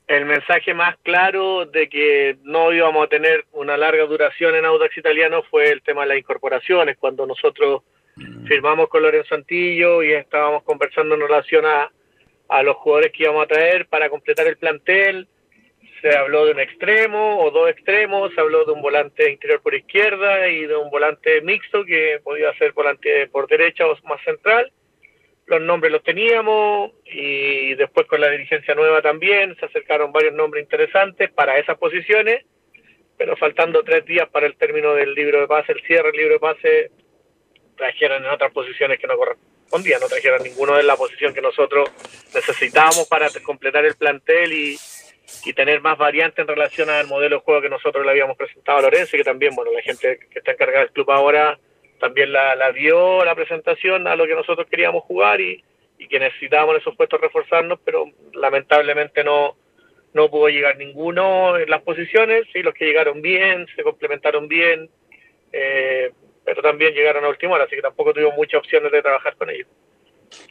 el 0.07 0.25
mensaje 0.25 0.73
más 0.73 0.95
claro 1.03 1.65
de 1.65 1.89
que 1.89 2.37
no 2.43 2.71
íbamos 2.71 3.05
a 3.05 3.09
tener 3.09 3.45
una 3.51 3.75
larga 3.75 4.05
duración 4.05 4.55
en 4.55 4.65
Audax 4.65 4.97
Italiano 4.97 5.43
fue 5.49 5.69
el 5.69 5.81
tema 5.81 6.01
de 6.01 6.09
las 6.09 6.17
incorporaciones. 6.19 6.97
Cuando 6.97 7.25
nosotros 7.25 7.81
mm. 8.15 8.45
firmamos 8.45 8.87
con 8.89 9.01
Lorenzo 9.01 9.35
Antillo 9.35 10.03
y 10.03 10.13
estábamos 10.13 10.63
conversando 10.63 11.15
en 11.15 11.21
relación 11.21 11.65
a, 11.65 11.91
a 12.49 12.63
los 12.63 12.75
jugadores 12.77 13.11
que 13.11 13.23
íbamos 13.23 13.43
a 13.43 13.47
traer 13.47 13.87
para 13.87 14.09
completar 14.09 14.45
el 14.47 14.57
plantel, 14.57 15.27
se 16.01 16.15
habló 16.15 16.45
de 16.45 16.51
un 16.51 16.59
extremo 16.59 17.39
o 17.39 17.49
dos 17.49 17.67
extremos, 17.69 18.31
se 18.35 18.39
habló 18.39 18.63
de 18.63 18.73
un 18.73 18.81
volante 18.83 19.31
interior 19.31 19.59
por 19.61 19.73
izquierda 19.73 20.47
y 20.49 20.67
de 20.67 20.75
un 20.75 20.91
volante 20.91 21.41
mixto 21.41 21.83
que 21.83 22.19
podía 22.23 22.53
ser 22.59 22.73
volante 22.73 23.27
por 23.27 23.47
derecha 23.47 23.87
o 23.87 23.97
más 24.07 24.21
central. 24.23 24.71
Los 25.47 25.61
nombres 25.61 25.91
los 25.91 26.03
teníamos 26.03 26.91
y 27.05 27.75
después 27.75 28.07
con 28.07 28.19
la 28.19 28.29
dirigencia 28.29 28.73
nueva 28.73 29.01
también 29.01 29.55
se 29.59 29.65
acercaron 29.65 30.11
varios 30.11 30.33
nombres 30.33 30.63
interesantes 30.63 31.31
para 31.31 31.59
esas 31.59 31.77
posiciones, 31.77 32.45
pero 33.17 33.37
faltando 33.37 33.83
tres 33.83 34.05
días 34.05 34.27
para 34.29 34.47
el 34.47 34.55
término 34.55 34.93
del 34.93 35.13
libro 35.13 35.41
de 35.41 35.47
pase, 35.47 35.73
el 35.73 35.81
cierre 35.83 36.11
del 36.11 36.17
libro 36.17 36.33
de 36.33 36.39
pase, 36.39 36.91
trajeron 37.77 38.25
en 38.25 38.31
otras 38.31 38.51
posiciones 38.51 38.99
que 38.99 39.05
no 39.05 39.17
correspondían, 39.17 40.01
no 40.01 40.07
trajeron 40.07 40.41
ninguno 40.41 40.75
de 40.75 40.83
la 40.83 40.95
posición 40.95 41.33
que 41.33 41.41
nosotros 41.41 41.91
necesitábamos 42.33 43.07
para 43.07 43.29
completar 43.43 43.85
el 43.85 43.95
plantel 43.95 44.51
y, 44.51 44.77
y 45.45 45.53
tener 45.53 45.81
más 45.81 45.97
variantes 45.97 46.39
en 46.39 46.47
relación 46.47 46.89
al 46.89 47.07
modelo 47.07 47.37
de 47.37 47.41
juego 47.43 47.61
que 47.61 47.69
nosotros 47.69 48.03
le 48.03 48.11
habíamos 48.11 48.37
presentado 48.37 48.79
a 48.79 48.81
Lorenzo 48.81 49.15
y 49.15 49.19
que 49.19 49.25
también, 49.25 49.53
bueno, 49.55 49.71
la 49.71 49.81
gente 49.81 50.19
que 50.29 50.39
está 50.39 50.53
encargada 50.53 50.79
del 50.79 50.91
club 50.91 51.11
ahora 51.11 51.59
también 51.99 52.31
la, 52.31 52.55
la 52.55 52.71
vio 52.71 53.23
la 53.23 53.35
presentación 53.35 54.07
a 54.07 54.15
lo 54.15 54.25
que 54.25 54.35
nosotros 54.35 54.67
queríamos 54.69 55.03
jugar 55.03 55.41
y, 55.41 55.63
y 55.97 56.07
que 56.07 56.19
necesitábamos 56.19 56.75
en 56.75 56.81
esos 56.81 56.95
puestos 56.95 57.21
reforzarnos, 57.21 57.79
pero 57.83 58.05
lamentablemente 58.33 59.23
no, 59.23 59.55
no 60.13 60.29
pudo 60.29 60.47
llegar 60.47 60.77
ninguno 60.77 61.57
en 61.57 61.69
las 61.69 61.81
posiciones, 61.81 62.45
y 62.53 62.63
los 62.63 62.73
que 62.73 62.85
llegaron 62.85 63.21
bien, 63.21 63.67
se 63.75 63.83
complementaron 63.83 64.47
bien, 64.47 64.89
eh, 65.51 66.11
pero 66.43 66.61
también 66.61 66.93
llegaron 66.93 67.25
a 67.25 67.29
última 67.29 67.55
hora, 67.55 67.65
así 67.65 67.75
que 67.75 67.81
tampoco 67.81 68.13
tuvimos 68.13 68.35
muchas 68.35 68.59
opciones 68.59 68.91
de 68.91 69.01
trabajar 69.01 69.35
con 69.35 69.49
ellos. 69.49 69.67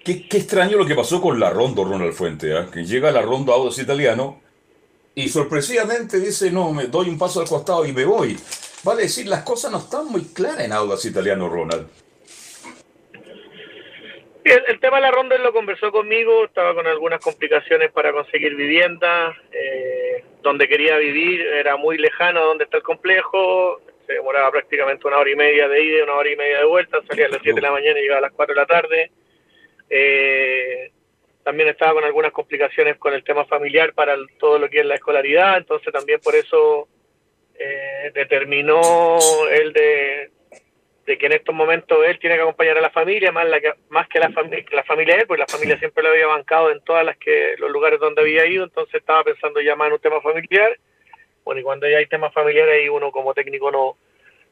Qué, 0.04 0.28
qué 0.28 0.38
extraño 0.38 0.76
lo 0.76 0.86
que 0.86 0.94
pasó 0.94 1.20
con 1.20 1.38
la 1.38 1.50
Rondo, 1.50 1.84
Ronald 1.84 2.12
Fuente, 2.12 2.52
¿eh? 2.52 2.66
que 2.72 2.84
llega 2.84 3.10
la 3.10 3.22
Rondo 3.22 3.52
a 3.52 3.56
Audax 3.56 3.78
Italiano 3.78 4.40
y 5.14 5.28
sorpresivamente 5.28 6.20
dice, 6.20 6.50
no, 6.50 6.72
me 6.72 6.86
doy 6.86 7.08
un 7.08 7.18
paso 7.18 7.40
al 7.40 7.48
costado 7.48 7.86
y 7.86 7.92
me 7.92 8.04
voy. 8.04 8.36
Vale 8.84 9.02
decir, 9.02 9.26
las 9.26 9.42
cosas 9.42 9.72
no 9.72 9.78
están 9.78 10.06
muy 10.08 10.24
claras 10.34 10.60
en 10.60 10.72
Audas 10.72 11.04
Italiano, 11.06 11.48
Ronald. 11.48 11.88
El, 14.44 14.78
tema 14.78 14.96
de 14.96 15.02
la 15.02 15.10
ronda 15.10 15.36
él 15.36 15.42
lo 15.42 15.54
conversó 15.54 15.90
conmigo, 15.90 16.44
estaba 16.44 16.74
con 16.74 16.86
algunas 16.86 17.18
complicaciones 17.18 17.90
para 17.92 18.12
conseguir 18.12 18.54
vivienda, 18.54 19.34
eh, 19.50 20.22
donde 20.42 20.68
quería 20.68 20.98
vivir 20.98 21.40
era 21.40 21.78
muy 21.78 21.96
lejano 21.96 22.40
a 22.40 22.44
donde 22.44 22.64
está 22.64 22.76
el 22.76 22.82
complejo, 22.82 23.80
se 24.06 24.12
demoraba 24.12 24.50
prácticamente 24.50 25.06
una 25.06 25.16
hora 25.16 25.30
y 25.30 25.34
media 25.34 25.66
de 25.66 25.82
ida 25.82 25.98
y 26.00 26.02
una 26.02 26.12
hora 26.12 26.30
y 26.30 26.36
media 26.36 26.58
de 26.58 26.66
vuelta, 26.66 26.98
salía 27.08 27.24
a 27.24 27.30
las 27.30 27.40
7 27.42 27.54
de 27.54 27.62
la 27.62 27.70
mañana 27.70 27.98
y 27.98 28.02
llegaba 28.02 28.18
a 28.18 28.28
las 28.28 28.32
4 28.32 28.54
de 28.54 28.60
la 28.60 28.66
tarde. 28.66 29.10
Eh, 29.88 30.92
también 31.42 31.70
estaba 31.70 31.94
con 31.94 32.04
algunas 32.04 32.32
complicaciones 32.32 32.98
con 32.98 33.14
el 33.14 33.24
tema 33.24 33.46
familiar 33.46 33.94
para 33.94 34.14
todo 34.38 34.58
lo 34.58 34.68
que 34.68 34.80
es 34.80 34.86
la 34.86 34.96
escolaridad, 34.96 35.56
entonces 35.56 35.90
también 35.90 36.20
por 36.20 36.34
eso 36.34 36.86
eh, 37.58 38.10
determinó 38.14 39.18
él 39.50 39.72
de, 39.72 40.30
que 41.04 41.26
en 41.26 41.32
estos 41.32 41.54
momentos 41.54 41.98
él 42.06 42.18
tiene 42.18 42.36
que 42.36 42.42
acompañar 42.42 42.78
a 42.78 42.80
la 42.80 42.90
familia, 42.90 43.30
más, 43.30 43.48
la 43.48 43.60
que, 43.60 43.72
más 43.90 44.08
que 44.08 44.18
la, 44.18 44.30
familia 44.30 44.64
la 44.72 44.84
familia 44.84 45.16
él, 45.16 45.26
porque 45.26 45.42
la 45.42 45.46
familia 45.46 45.78
siempre 45.78 46.02
lo 46.02 46.10
había 46.10 46.26
bancado 46.26 46.70
en 46.70 46.80
todas 46.80 47.04
las 47.04 47.16
que 47.18 47.54
los 47.58 47.70
lugares 47.70 48.00
donde 48.00 48.22
había 48.22 48.46
ido, 48.46 48.64
entonces 48.64 48.94
estaba 48.94 49.22
pensando 49.24 49.60
ya 49.60 49.76
más 49.76 49.88
en 49.88 49.94
un 49.94 50.00
tema 50.00 50.20
familiar. 50.20 50.78
Bueno, 51.44 51.60
y 51.60 51.64
cuando 51.64 51.88
ya 51.88 51.98
hay 51.98 52.06
temas 52.06 52.32
familiares 52.32 52.84
y 52.84 52.88
uno 52.88 53.12
como 53.12 53.34
técnico 53.34 53.70
no, 53.70 53.98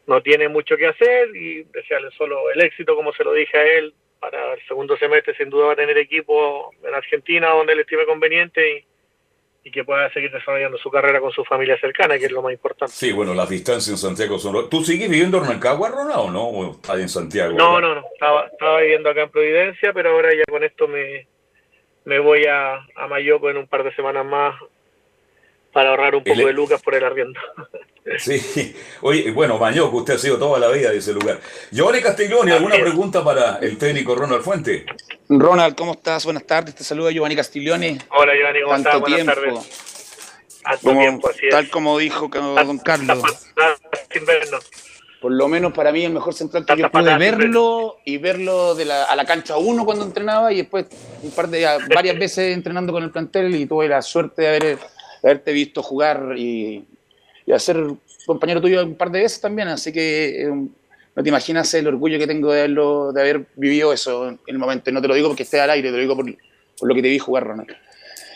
no 0.07 0.23
tiene 0.23 0.49
mucho 0.49 0.77
que 0.77 0.87
hacer 0.87 1.35
y 1.35 1.65
desearle 1.65 2.11
solo 2.13 2.51
el 2.51 2.61
éxito, 2.61 2.95
como 2.95 3.13
se 3.13 3.25
lo 3.25 3.33
dije 3.33 3.57
a 3.57 3.65
él, 3.79 3.95
para 4.21 4.55
el 4.55 4.63
segundo 4.69 4.97
semestre 4.97 5.35
sin 5.37 5.51
duda 5.51 5.67
va 5.67 5.73
a 5.73 5.77
tener 5.77 5.99
equipo 5.99 6.71
en 6.85 6.95
Argentina 6.95 7.49
donde 7.49 7.75
le 7.75 7.83
estime 7.83 8.07
conveniente 8.07 8.79
y, 8.79 8.92
que 9.71 9.85
pueda 9.85 10.13
seguir 10.13 10.33
desarrollando 10.33 10.77
su 10.79 10.91
carrera 10.91 11.21
con 11.21 11.31
su 11.31 11.45
familia 11.45 11.79
cercana, 11.79 12.19
que 12.19 12.27
es 12.27 12.33
lo 12.33 12.43
más 12.43 12.53
importante. 12.53 12.93
Sí, 12.93 13.13
bueno, 13.13 13.33
las 13.33 13.49
distancias 13.49 13.91
en 13.91 13.97
Santiago 13.97 14.39
son... 14.39 14.69
¿Tú 14.69 14.83
sigues 14.83 15.09
viviendo 15.09 15.39
en 15.39 15.45
Rancagua, 15.45 15.89
Ronald, 15.89 16.19
o 16.19 16.31
no? 16.31 16.45
¿O 16.45 16.73
estás 16.73 16.99
en 16.99 17.09
Santiago? 17.09 17.55
No, 17.55 17.81
no, 17.81 17.95
no. 17.95 18.05
Estaba, 18.13 18.47
estaba 18.47 18.81
viviendo 18.81 19.09
acá 19.09 19.23
en 19.23 19.31
Providencia, 19.31 19.93
pero 19.93 20.11
ahora 20.11 20.31
ya 20.35 20.43
con 20.51 20.65
esto 20.65 20.89
me, 20.89 21.29
me 22.05 22.19
voy 22.19 22.47
a, 22.47 22.75
a 22.97 23.07
Mayoco 23.07 23.51
en 23.51 23.59
un 23.59 23.69
par 23.69 23.85
de 23.85 23.95
semanas 23.95 24.27
más 24.27 24.61
para 25.73 25.91
ahorrar 25.91 26.17
un 26.17 26.25
poco 26.25 26.47
de 26.47 26.53
lucas 26.53 26.83
por 26.83 26.95
el 26.95 27.05
arriendo. 27.05 27.39
Sí, 28.19 28.75
oye, 29.01 29.31
bueno, 29.31 29.59
Mañoco, 29.59 29.99
usted 29.99 30.15
ha 30.15 30.19
sido 30.19 30.37
toda 30.39 30.59
la 30.59 30.69
vida 30.69 30.91
de 30.91 30.99
ese 30.99 31.13
lugar. 31.13 31.41
Giovanni 31.71 32.01
Castiglioni, 32.01 32.51
¿alguna 32.51 32.75
pregunta 32.75 33.23
para 33.23 33.59
el 33.59 33.79
técnico 33.79 34.15
Ronald 34.17 34.43
Fuente? 34.43 34.87
Ronald, 35.29 35.77
¿cómo 35.77 35.93
estás? 35.93 36.25
Buenas 36.25 36.45
tardes, 36.45 36.75
te 36.75 36.83
saluda 36.83 37.13
Giovanni 37.13 37.37
Castiglioni. 37.37 37.99
Hola 38.11 38.33
Giovanni, 38.35 38.63
¿cómo 38.63 38.77
estás? 38.77 39.01
Buenas 39.01 39.17
tiempo. 39.17 39.65
tardes. 40.65 40.81
tiempo, 40.81 41.29
así 41.29 41.49
Tal 41.49 41.71
como 41.71 41.99
dijo 41.99 42.29
don 42.29 42.79
Carlos. 42.79 43.23
Por 45.21 45.31
lo 45.31 45.47
menos 45.47 45.73
para 45.73 45.93
mí 45.93 46.05
el 46.05 46.13
mejor 46.13 46.35
central 46.35 46.67
que 46.67 46.77
yo 46.77 46.91
pude 46.91 47.17
verlo 47.17 47.99
y 48.05 48.19
verlo 48.19 48.75
de 48.75 48.85
la, 48.85 49.05
a 49.05 49.15
la 49.15 49.25
cancha 49.25 49.57
uno 49.57 49.85
cuando 49.85 50.05
entrenaba 50.05 50.53
y 50.53 50.57
después 50.57 50.87
un 51.23 51.31
par 51.31 51.47
de 51.47 51.65
varias 51.95 52.19
veces 52.19 52.53
entrenando 52.53 52.93
con 52.93 53.05
el 53.05 53.13
plantel 53.13 53.55
y 53.55 53.67
tuve 53.67 53.87
la 53.87 54.03
suerte 54.03 54.43
de 54.43 54.49
haber, 54.49 54.79
haberte 55.23 55.53
visto 55.53 55.81
jugar 55.85 56.35
y, 56.37 56.85
y 57.47 57.53
hacer 57.53 57.77
compañero 58.27 58.61
tuyo 58.61 58.85
un 58.85 58.95
par 58.95 59.11
de 59.11 59.23
veces 59.23 59.41
también, 59.41 59.69
así 59.69 59.93
que 59.93 60.43
eh, 60.43 60.49
no 61.15 61.23
te 61.23 61.29
imaginas 61.29 61.73
el 61.75 61.87
orgullo 61.87 62.19
que 62.19 62.27
tengo 62.27 62.53
de, 62.53 62.61
haberlo, 62.61 63.13
de 63.13 63.21
haber 63.21 63.47
vivido 63.57 63.93
eso 63.93 64.29
en 64.29 64.39
el 64.47 64.59
momento. 64.59 64.91
No 64.93 65.03
te 65.03 65.09
lo 65.09 65.15
digo 65.15 65.29
porque 65.29 65.43
esté 65.43 65.61
al 65.61 65.71
aire, 65.71 65.91
te 65.91 65.97
lo 65.97 66.01
digo 66.01 66.17
por, 66.17 66.27
por 66.79 66.89
lo 66.89 66.95
que 66.95 67.03
te 67.03 67.09
vi 67.09 67.19
jugar, 67.19 67.45
Ronald. 67.45 67.77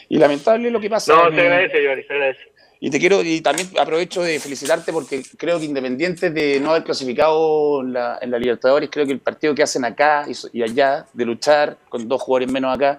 Y 0.08 0.18
lamentable 0.18 0.70
lo 0.70 0.80
que 0.80 0.90
pasa. 0.90 1.14
No, 1.14 1.34
te 1.34 1.40
agradece, 1.40 1.82
Giovanni, 1.82 2.06
te 2.06 2.12
agradece. 2.12 2.40
Y 2.78 2.90
te 2.90 2.98
quiero, 2.98 3.22
y 3.22 3.40
también 3.40 3.68
aprovecho 3.78 4.22
de 4.22 4.38
felicitarte 4.38 4.92
porque 4.92 5.22
creo 5.38 5.58
que 5.58 5.64
independiente 5.64 6.30
de 6.30 6.60
no 6.60 6.70
haber 6.70 6.84
clasificado 6.84 7.82
la, 7.82 8.18
en 8.20 8.30
la 8.30 8.38
Libertadores, 8.38 8.90
creo 8.92 9.06
que 9.06 9.12
el 9.12 9.20
partido 9.20 9.54
que 9.54 9.62
hacen 9.62 9.84
acá 9.84 10.26
y, 10.52 10.62
allá, 10.62 11.06
de 11.14 11.24
luchar 11.24 11.78
con 11.88 12.06
dos 12.06 12.20
jugadores 12.20 12.52
menos 12.52 12.74
acá, 12.74 12.98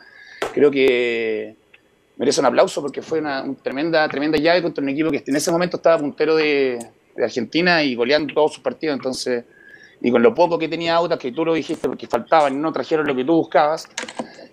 creo 0.51 0.71
que 0.71 1.55
merece 2.17 2.39
un 2.39 2.47
aplauso 2.47 2.81
porque 2.81 3.01
fue 3.01 3.19
una, 3.19 3.45
tremenda, 3.61 4.07
tremenda 4.09 4.37
llave 4.37 4.61
contra 4.61 4.83
un 4.83 4.89
equipo 4.89 5.11
que 5.11 5.23
en 5.25 5.35
ese 5.35 5.51
momento 5.51 5.77
estaba 5.77 5.99
puntero 5.99 6.35
de, 6.35 6.79
Argentina 7.21 7.81
y 7.81 7.95
goleando 7.95 8.31
todos 8.31 8.53
sus 8.53 8.63
partidos. 8.63 8.95
Entonces, 8.95 9.43
y 10.01 10.11
con 10.11 10.21
lo 10.21 10.35
poco 10.35 10.59
que 10.59 10.67
tenía 10.67 10.93
Autas, 10.95 11.17
que 11.17 11.31
tú 11.31 11.43
lo 11.43 11.55
dijiste 11.55 11.87
porque 11.87 12.05
faltaban 12.05 12.53
y 12.53 12.57
no 12.57 12.71
trajeron 12.71 13.07
lo 13.07 13.15
que 13.15 13.25
tú 13.25 13.33
buscabas, 13.33 13.87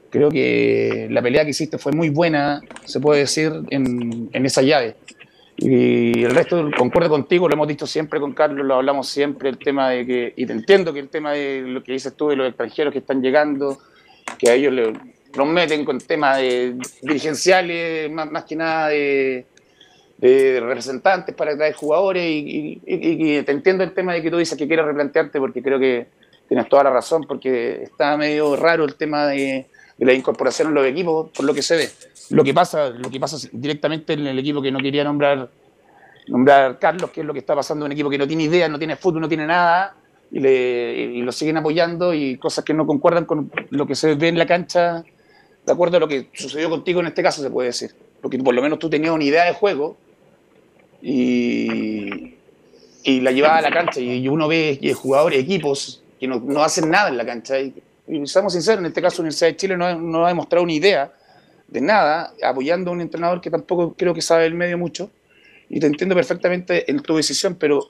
creo 0.09 0.31
que 0.31 1.09
la 1.11 1.21
pelea 1.21 1.45
que 1.45 1.51
hiciste 1.51 1.77
fue 1.77 1.93
muy 1.93 2.09
buena, 2.09 2.63
se 2.87 3.01
puede 3.01 3.21
decir, 3.21 3.53
en, 3.69 4.31
en 4.33 4.47
esa 4.47 4.63
llave. 4.63 4.97
Y 5.57 6.25
el 6.25 6.35
resto 6.35 6.71
concuerdo 6.77 7.11
contigo, 7.11 7.49
lo 7.49 7.55
hemos 7.55 7.69
dicho 7.69 7.87
siempre 7.87 8.19
con 8.19 8.33
Carlos, 8.33 8.67
lo 8.67 8.75
hablamos 8.77 9.09
siempre, 9.09 9.51
el 9.51 9.59
tema 9.59 9.91
de 9.91 10.07
que, 10.07 10.33
y 10.37 10.47
te 10.47 10.53
entiendo 10.53 10.93
que 10.93 11.01
el 11.01 11.09
tema 11.09 11.33
de 11.33 11.63
lo 11.63 11.85
que 11.85 11.93
dices 11.93 12.17
tú 12.17 12.29
de 12.29 12.37
los 12.37 12.49
extranjeros 12.49 12.93
que 12.93 12.99
están 12.99 13.23
llegando, 13.23 13.79
que 14.39 14.51
a 14.51 14.55
ellos 14.55 14.73
los 15.37 15.47
meten 15.47 15.85
con 15.85 15.99
temas 15.99 16.39
de, 16.39 16.77
dirigenciales, 17.03 18.11
más, 18.11 18.45
que 18.45 18.57
nada 18.57 18.89
de, 18.89 19.47
representantes 20.21 21.35
para 21.35 21.57
traer 21.57 21.75
jugadores, 21.75 22.25
y, 22.25 22.81
y, 22.87 23.43
te 23.43 23.53
entiendo 23.53 23.85
el 23.85 23.93
tema 23.93 24.15
de 24.15 24.23
que 24.23 24.31
tú 24.31 24.39
dices 24.39 24.57
que 24.57 24.67
quieres 24.67 24.87
replantearte, 24.87 25.39
porque 25.39 25.63
creo 25.63 25.79
que 25.79 26.07
tienes 26.49 26.69
toda 26.69 26.85
la 26.85 26.91
razón, 26.91 27.25
porque 27.27 27.83
está 27.83 28.17
medio 28.17 28.57
raro 28.57 28.85
el 28.85 28.95
tema 28.95 29.27
de 29.27 29.67
la 29.99 30.13
incorporación 30.13 30.69
en 30.69 30.75
los 30.75 30.87
equipos, 30.87 31.31
por 31.31 31.45
lo 31.45 31.55
que 31.55 31.63
se 31.63 31.77
ve. 31.77 31.91
Lo 32.31 32.43
que 32.43 32.55
pasa, 32.55 32.91
lo 32.91 33.11
que 33.11 33.21
pasa 33.21 33.37
directamente 33.53 34.15
en 34.15 34.27
el 34.27 34.39
equipo 34.39 34.63
que 34.63 34.73
no 34.73 34.79
quería 34.79 35.05
nombrar, 35.05 35.51
nombrar 36.29 36.79
Carlos, 36.79 37.11
que 37.11 37.21
es 37.21 37.27
lo 37.27 37.33
que 37.33 37.41
está 37.41 37.55
pasando 37.55 37.85
en 37.85 37.91
un 37.91 37.93
equipo 37.93 38.09
que 38.09 38.19
no 38.19 38.27
tiene 38.27 38.45
idea, 38.45 38.69
no 38.69 38.79
tiene 38.79 38.97
fútbol, 38.97 39.21
no 39.21 39.29
tiene 39.29 39.47
nada, 39.47 39.95
y, 40.31 40.41
le, 40.41 41.23
lo 41.23 41.33
siguen 41.33 41.59
apoyando 41.59 42.15
y 42.15 42.39
cosas 42.39 42.65
que 42.65 42.75
no 42.75 42.87
concuerdan 42.87 43.25
con 43.25 43.51
lo 43.71 43.87
que 43.87 43.95
se 43.95 44.15
ve 44.15 44.29
en 44.29 44.39
la 44.39 44.47
cancha, 44.47 45.05
de 45.65 45.73
acuerdo 45.73 45.97
a 45.97 46.01
lo 46.01 46.09
que 46.09 46.29
sucedió 46.33 46.69
contigo 46.71 47.01
en 47.01 47.07
este 47.07 47.23
caso, 47.23 47.43
se 47.43 47.51
puede 47.51 47.69
decir. 47.69 47.95
Porque 48.21 48.39
por 48.39 48.55
lo 48.55 48.63
menos 48.63 48.79
tú 48.79 48.89
tenías 48.89 49.13
una 49.13 49.25
idea 49.25 49.45
de 49.45 49.53
juego 49.53 49.97
y, 51.03 52.35
y 53.03 53.21
la 53.21 53.31
llevabas 53.31 53.59
a 53.59 53.69
la 53.69 53.71
cancha 53.71 54.01
y 54.01 54.27
uno 54.29 54.49
ve 54.49 54.79
jugadores, 54.95 55.41
equipos 55.41 56.03
que 56.19 56.27
no, 56.27 56.41
no 56.41 56.63
hacen 56.63 56.91
nada 56.91 57.09
en 57.09 57.17
la 57.17 57.27
cancha. 57.27 57.61
Y, 57.61 57.75
y 58.07 58.27
seamos 58.27 58.53
sinceros, 58.53 58.81
en 58.81 58.87
este 58.87 59.03
caso 59.03 59.23
Universidad 59.23 59.51
de 59.51 59.57
Chile 59.57 59.77
no, 59.77 59.99
no 59.99 60.25
ha 60.25 60.29
demostrado 60.29 60.63
una 60.63 60.73
idea 60.73 61.13
de 61.69 61.81
nada, 61.81 62.33
apoyando 62.43 62.91
a 62.91 62.95
un 62.95 63.01
entrenador 63.01 63.41
que 63.41 63.51
tampoco 63.51 63.95
creo 63.95 64.15
que 64.15 64.23
sabe 64.23 64.47
el 64.47 64.55
medio 64.55 64.79
mucho, 64.79 65.11
y 65.69 65.81
te 65.81 65.87
entiendo 65.87 66.15
perfectamente 66.15 66.91
en 66.91 67.01
tu 67.01 67.17
decisión, 67.17 67.57
pero, 67.57 67.89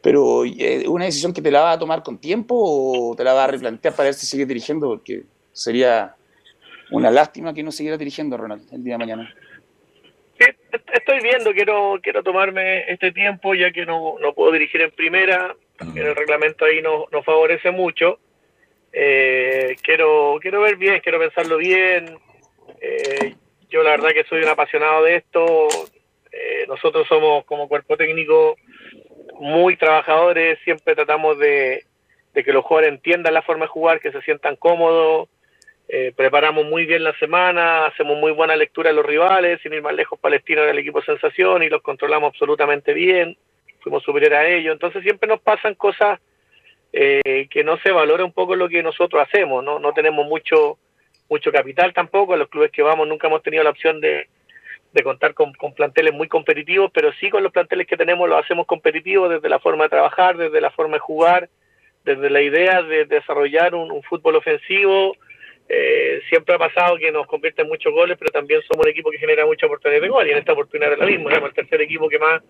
pero 0.00 0.44
eh, 0.44 0.84
¿una 0.88 1.04
decisión 1.04 1.32
que 1.32 1.42
te 1.42 1.50
la 1.50 1.60
va 1.60 1.72
a 1.72 1.78
tomar 1.78 2.02
con 2.02 2.18
tiempo 2.18 2.54
o 2.56 3.14
te 3.16 3.24
la 3.24 3.34
va 3.34 3.44
a 3.44 3.46
replantear 3.48 3.94
para 3.94 4.06
ver 4.06 4.14
si 4.14 4.26
sigue 4.26 4.46
dirigiendo? 4.46 4.88
Porque 4.88 5.24
sería 5.52 6.14
una 6.92 7.10
lástima 7.10 7.52
que 7.54 7.62
no 7.62 7.72
siguiera 7.72 7.98
dirigiendo, 7.98 8.36
Ronald, 8.36 8.72
el 8.72 8.84
día 8.84 8.94
de 8.94 8.98
mañana. 8.98 9.34
Sí, 10.38 10.46
estoy 10.92 11.20
viendo, 11.20 11.52
quiero, 11.52 11.98
quiero 12.02 12.22
tomarme 12.22 12.90
este 12.90 13.12
tiempo, 13.12 13.54
ya 13.54 13.70
que 13.70 13.84
no, 13.84 14.16
no 14.20 14.32
puedo 14.32 14.52
dirigir 14.52 14.80
en 14.80 14.90
primera, 14.90 15.54
también 15.76 16.06
el 16.06 16.16
reglamento 16.16 16.64
ahí 16.64 16.80
nos 16.82 17.10
no 17.12 17.22
favorece 17.22 17.70
mucho 17.70 18.18
eh, 18.92 19.76
quiero, 19.82 20.38
quiero 20.40 20.60
ver 20.60 20.76
bien, 20.76 21.00
quiero 21.00 21.18
pensarlo 21.18 21.56
bien. 21.56 22.18
Eh, 22.80 23.34
yo 23.70 23.82
la 23.82 23.90
verdad 23.90 24.10
que 24.10 24.24
soy 24.24 24.42
un 24.42 24.48
apasionado 24.48 25.04
de 25.04 25.16
esto. 25.16 25.68
Eh, 26.30 26.66
nosotros 26.68 27.06
somos 27.08 27.44
como 27.44 27.68
cuerpo 27.68 27.96
técnico 27.96 28.56
muy 29.40 29.76
trabajadores, 29.76 30.58
siempre 30.62 30.94
tratamos 30.94 31.38
de, 31.38 31.84
que 32.32 32.52
los 32.52 32.64
jugadores 32.64 32.94
entiendan 32.94 33.34
la 33.34 33.42
forma 33.42 33.64
de 33.64 33.70
jugar, 33.70 34.00
que 34.00 34.12
se 34.12 34.22
sientan 34.22 34.56
cómodos. 34.56 35.28
Preparamos 36.16 36.64
muy 36.64 36.86
bien 36.86 37.04
la 37.04 37.12
semana, 37.18 37.86
hacemos 37.86 38.18
muy 38.18 38.32
buena 38.32 38.56
lectura 38.56 38.90
de 38.90 38.96
los 38.96 39.04
rivales, 39.04 39.60
sin 39.62 39.74
ir 39.74 39.82
más 39.82 39.94
lejos, 39.94 40.18
Palestina 40.18 40.62
era 40.62 40.70
el 40.70 40.78
equipo 40.78 41.02
sensación 41.02 41.62
y 41.62 41.68
los 41.68 41.82
controlamos 41.82 42.32
absolutamente 42.32 42.94
bien, 42.94 43.36
fuimos 43.80 44.02
superiores 44.02 44.38
a 44.38 44.46
ellos. 44.46 44.72
Entonces 44.72 45.02
siempre 45.02 45.28
nos 45.28 45.40
pasan 45.40 45.74
cosas 45.74 46.18
eh, 46.92 47.46
que 47.50 47.62
no 47.62 47.76
se 47.78 47.92
valora 47.92 48.24
un 48.24 48.32
poco 48.32 48.56
lo 48.56 48.68
que 48.68 48.82
nosotros 48.82 49.22
hacemos, 49.22 49.62
no, 49.62 49.78
no 49.78 49.92
tenemos 49.92 50.26
mucho, 50.26 50.78
mucho 51.28 51.52
capital 51.52 51.92
tampoco, 51.92 52.32
a 52.32 52.38
los 52.38 52.48
clubes 52.48 52.70
que 52.70 52.82
vamos 52.82 53.06
nunca 53.06 53.28
hemos 53.28 53.42
tenido 53.42 53.62
la 53.62 53.70
opción 53.70 54.00
de, 54.00 54.28
de 54.92 55.02
contar 55.02 55.34
con, 55.34 55.52
planteles 55.74 56.12
muy 56.12 56.28
competitivos, 56.28 56.90
pero 56.92 57.12
sí 57.14 57.30
con 57.30 57.42
los 57.42 57.52
planteles 57.52 57.86
que 57.86 57.96
tenemos 57.96 58.28
los 58.28 58.44
hacemos 58.44 58.66
competitivos 58.66 59.30
desde 59.30 59.48
la 59.48 59.58
forma 59.58 59.84
de 59.84 59.90
trabajar, 59.90 60.36
desde 60.36 60.60
la 60.60 60.70
forma 60.70 60.94
de 60.94 61.00
jugar, 61.00 61.48
desde 62.04 62.28
la 62.28 62.42
idea 62.42 62.82
de 62.82 63.06
desarrollar 63.06 63.74
un, 63.74 64.02
fútbol 64.02 64.36
ofensivo. 64.36 65.16
Eh, 65.68 66.20
siempre 66.28 66.54
ha 66.54 66.58
pasado 66.58 66.98
que 66.98 67.10
nos 67.10 67.26
convierte 67.26 67.62
en 67.62 67.68
muchos 67.68 67.92
goles, 67.92 68.16
pero 68.18 68.30
también 68.30 68.60
somos 68.62 68.84
un 68.84 68.90
equipo 68.90 69.10
que 69.10 69.18
genera 69.18 69.46
muchas 69.46 69.68
oportunidades 69.68 70.02
de 70.02 70.08
gol, 70.08 70.26
y 70.26 70.32
en 70.32 70.38
esta 70.38 70.52
oportunidad 70.52 70.92
es 70.92 70.98
la 70.98 71.06
misma, 71.06 71.34
somos 71.34 71.48
el 71.48 71.54
tercer 71.54 71.80
equipo 71.80 72.08
que 72.08 72.18
más 72.18 72.42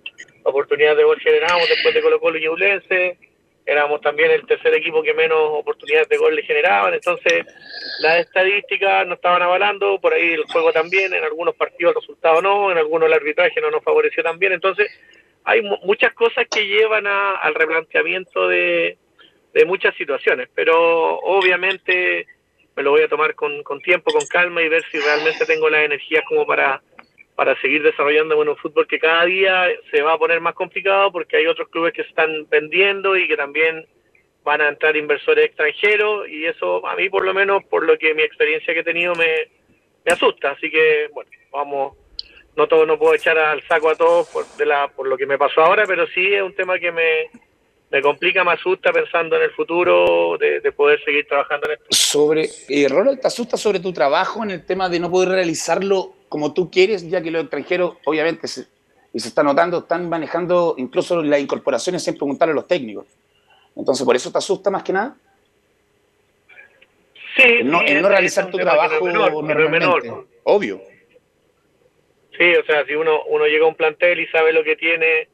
oportunidades 0.42 0.98
de 0.98 1.04
gol 1.04 1.20
generamos 1.20 1.68
después 1.68 1.94
de 1.94 2.02
Colo 2.02 2.20
Colo 2.20 2.38
y 2.38 2.42
Ñublense 2.42 3.18
éramos 3.64 4.00
también 4.00 4.30
el 4.30 4.44
tercer 4.46 4.74
equipo 4.74 5.02
que 5.02 5.14
menos 5.14 5.38
oportunidades 5.38 6.08
de 6.08 6.16
gol 6.16 6.34
le 6.34 6.42
generaban, 6.42 6.94
entonces 6.94 7.44
las 8.00 8.18
estadísticas 8.18 9.06
no 9.06 9.14
estaban 9.14 9.42
avalando, 9.42 10.00
por 10.00 10.12
ahí 10.12 10.32
el 10.32 10.44
juego 10.44 10.72
también, 10.72 11.14
en 11.14 11.22
algunos 11.22 11.54
partidos 11.54 11.94
el 11.94 12.00
resultado 12.00 12.42
no, 12.42 12.72
en 12.72 12.78
algunos 12.78 13.06
el 13.06 13.14
arbitraje 13.14 13.60
no 13.60 13.70
nos 13.70 13.84
favoreció 13.84 14.22
también, 14.22 14.52
entonces 14.52 14.90
hay 15.44 15.62
muchas 15.62 16.12
cosas 16.14 16.46
que 16.50 16.66
llevan 16.66 17.06
al 17.06 17.54
replanteamiento 17.54 18.48
de, 18.48 18.96
de 19.52 19.64
muchas 19.64 19.94
situaciones, 19.96 20.48
pero 20.54 21.18
obviamente 21.18 22.26
me 22.76 22.82
lo 22.82 22.90
voy 22.90 23.02
a 23.02 23.08
tomar 23.08 23.34
con, 23.34 23.62
con 23.62 23.80
tiempo, 23.80 24.12
con 24.12 24.26
calma 24.26 24.62
y 24.62 24.68
ver 24.68 24.82
si 24.90 24.98
realmente 24.98 25.44
tengo 25.46 25.68
las 25.68 25.84
energías 25.84 26.24
como 26.28 26.46
para 26.46 26.82
para 27.34 27.58
seguir 27.60 27.82
desarrollando 27.82 28.38
un 28.38 28.56
fútbol 28.56 28.86
que 28.86 28.98
cada 28.98 29.24
día 29.24 29.66
se 29.90 30.02
va 30.02 30.12
a 30.12 30.18
poner 30.18 30.40
más 30.40 30.54
complicado 30.54 31.10
porque 31.10 31.38
hay 31.38 31.46
otros 31.46 31.68
clubes 31.68 31.94
que 31.94 32.02
están 32.02 32.46
vendiendo 32.50 33.16
y 33.16 33.26
que 33.26 33.36
también 33.36 33.86
van 34.44 34.60
a 34.60 34.68
entrar 34.68 34.96
inversores 34.96 35.46
extranjeros 35.46 36.28
y 36.28 36.44
eso 36.44 36.86
a 36.86 36.94
mí 36.94 37.08
por 37.08 37.24
lo 37.24 37.32
menos 37.32 37.64
por 37.64 37.84
lo 37.84 37.96
que 37.96 38.14
mi 38.14 38.22
experiencia 38.22 38.74
que 38.74 38.80
he 38.80 38.84
tenido 38.84 39.14
me, 39.14 39.48
me 40.04 40.12
asusta. 40.12 40.50
Así 40.50 40.70
que 40.70 41.08
bueno 41.12 41.30
vamos 41.50 41.96
no 42.54 42.66
todo 42.66 42.84
no 42.84 42.98
puedo 42.98 43.14
echar 43.14 43.38
al 43.38 43.62
saco 43.62 43.88
a 43.88 43.96
todos 43.96 44.28
por, 44.28 44.46
de 44.58 44.66
la, 44.66 44.88
por 44.88 45.06
lo 45.06 45.16
que 45.16 45.26
me 45.26 45.38
pasó 45.38 45.62
ahora 45.62 45.84
pero 45.86 46.06
sí 46.08 46.34
es 46.34 46.42
un 46.42 46.54
tema 46.54 46.78
que 46.78 46.92
me, 46.92 47.30
me 47.92 48.00
complica, 48.00 48.42
me 48.42 48.52
asusta 48.52 48.90
pensando 48.90 49.36
en 49.36 49.42
el 49.42 49.50
futuro 49.50 50.38
de, 50.38 50.72
poder 50.72 50.98
seguir 51.04 51.26
trabajando 51.28 51.66
en 51.66 51.72
esto. 51.74 51.84
Sobre, 51.90 52.48
eh, 52.70 52.88
Ronald, 52.88 53.20
¿te 53.20 53.26
asusta 53.26 53.58
sobre 53.58 53.80
tu 53.80 53.92
trabajo 53.92 54.42
en 54.42 54.50
el 54.50 54.64
tema 54.64 54.88
de 54.88 54.98
no 54.98 55.10
poder 55.10 55.28
realizarlo 55.28 56.14
como 56.30 56.54
tú 56.54 56.70
quieres, 56.70 57.06
ya 57.06 57.22
que 57.22 57.30
los 57.30 57.42
extranjeros, 57.42 57.98
obviamente, 58.06 58.46
y 59.12 59.20
se 59.20 59.28
está 59.28 59.42
notando, 59.42 59.80
están 59.80 60.08
manejando 60.08 60.74
incluso 60.78 61.22
las 61.22 61.38
incorporaciones 61.38 62.02
sin 62.02 62.14
preguntarle 62.14 62.52
a 62.52 62.54
los 62.54 62.66
técnicos. 62.66 63.04
Entonces, 63.76 64.06
¿por 64.06 64.16
eso 64.16 64.32
te 64.32 64.38
asusta 64.38 64.70
más 64.70 64.82
que 64.82 64.94
nada? 64.94 65.14
Sí. 67.36 67.42
El 67.42 67.70
no, 67.70 68.08
realizar 68.08 68.50
tu 68.50 68.56
trabajo 68.56 69.04
menor, 69.04 70.26
Obvio. 70.44 70.80
Sí, 72.38 72.54
o 72.54 72.64
sea, 72.64 72.86
si 72.86 72.94
uno, 72.94 73.24
uno 73.24 73.44
llega 73.44 73.66
a 73.66 73.68
un 73.68 73.74
plantel 73.74 74.18
y 74.18 74.26
sabe 74.28 74.54
lo 74.54 74.64
que 74.64 74.76
tiene, 74.76 75.28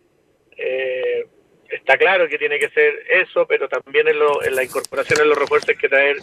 eh, 0.57 1.25
está 1.69 1.97
claro 1.97 2.29
que 2.29 2.39
tiene 2.39 2.59
que 2.59 2.71
ser 2.71 2.95
eso, 3.09 3.47
pero 3.47 3.69
también 3.69 4.09
en, 4.09 4.19
lo, 4.19 4.43
en 4.43 4.55
la 4.55 4.65
incorporación, 4.65 5.21
en 5.21 5.29
los 5.29 5.39
refuerzos 5.39 5.71
hay 5.71 5.77
que 5.77 5.89
traer 5.89 6.17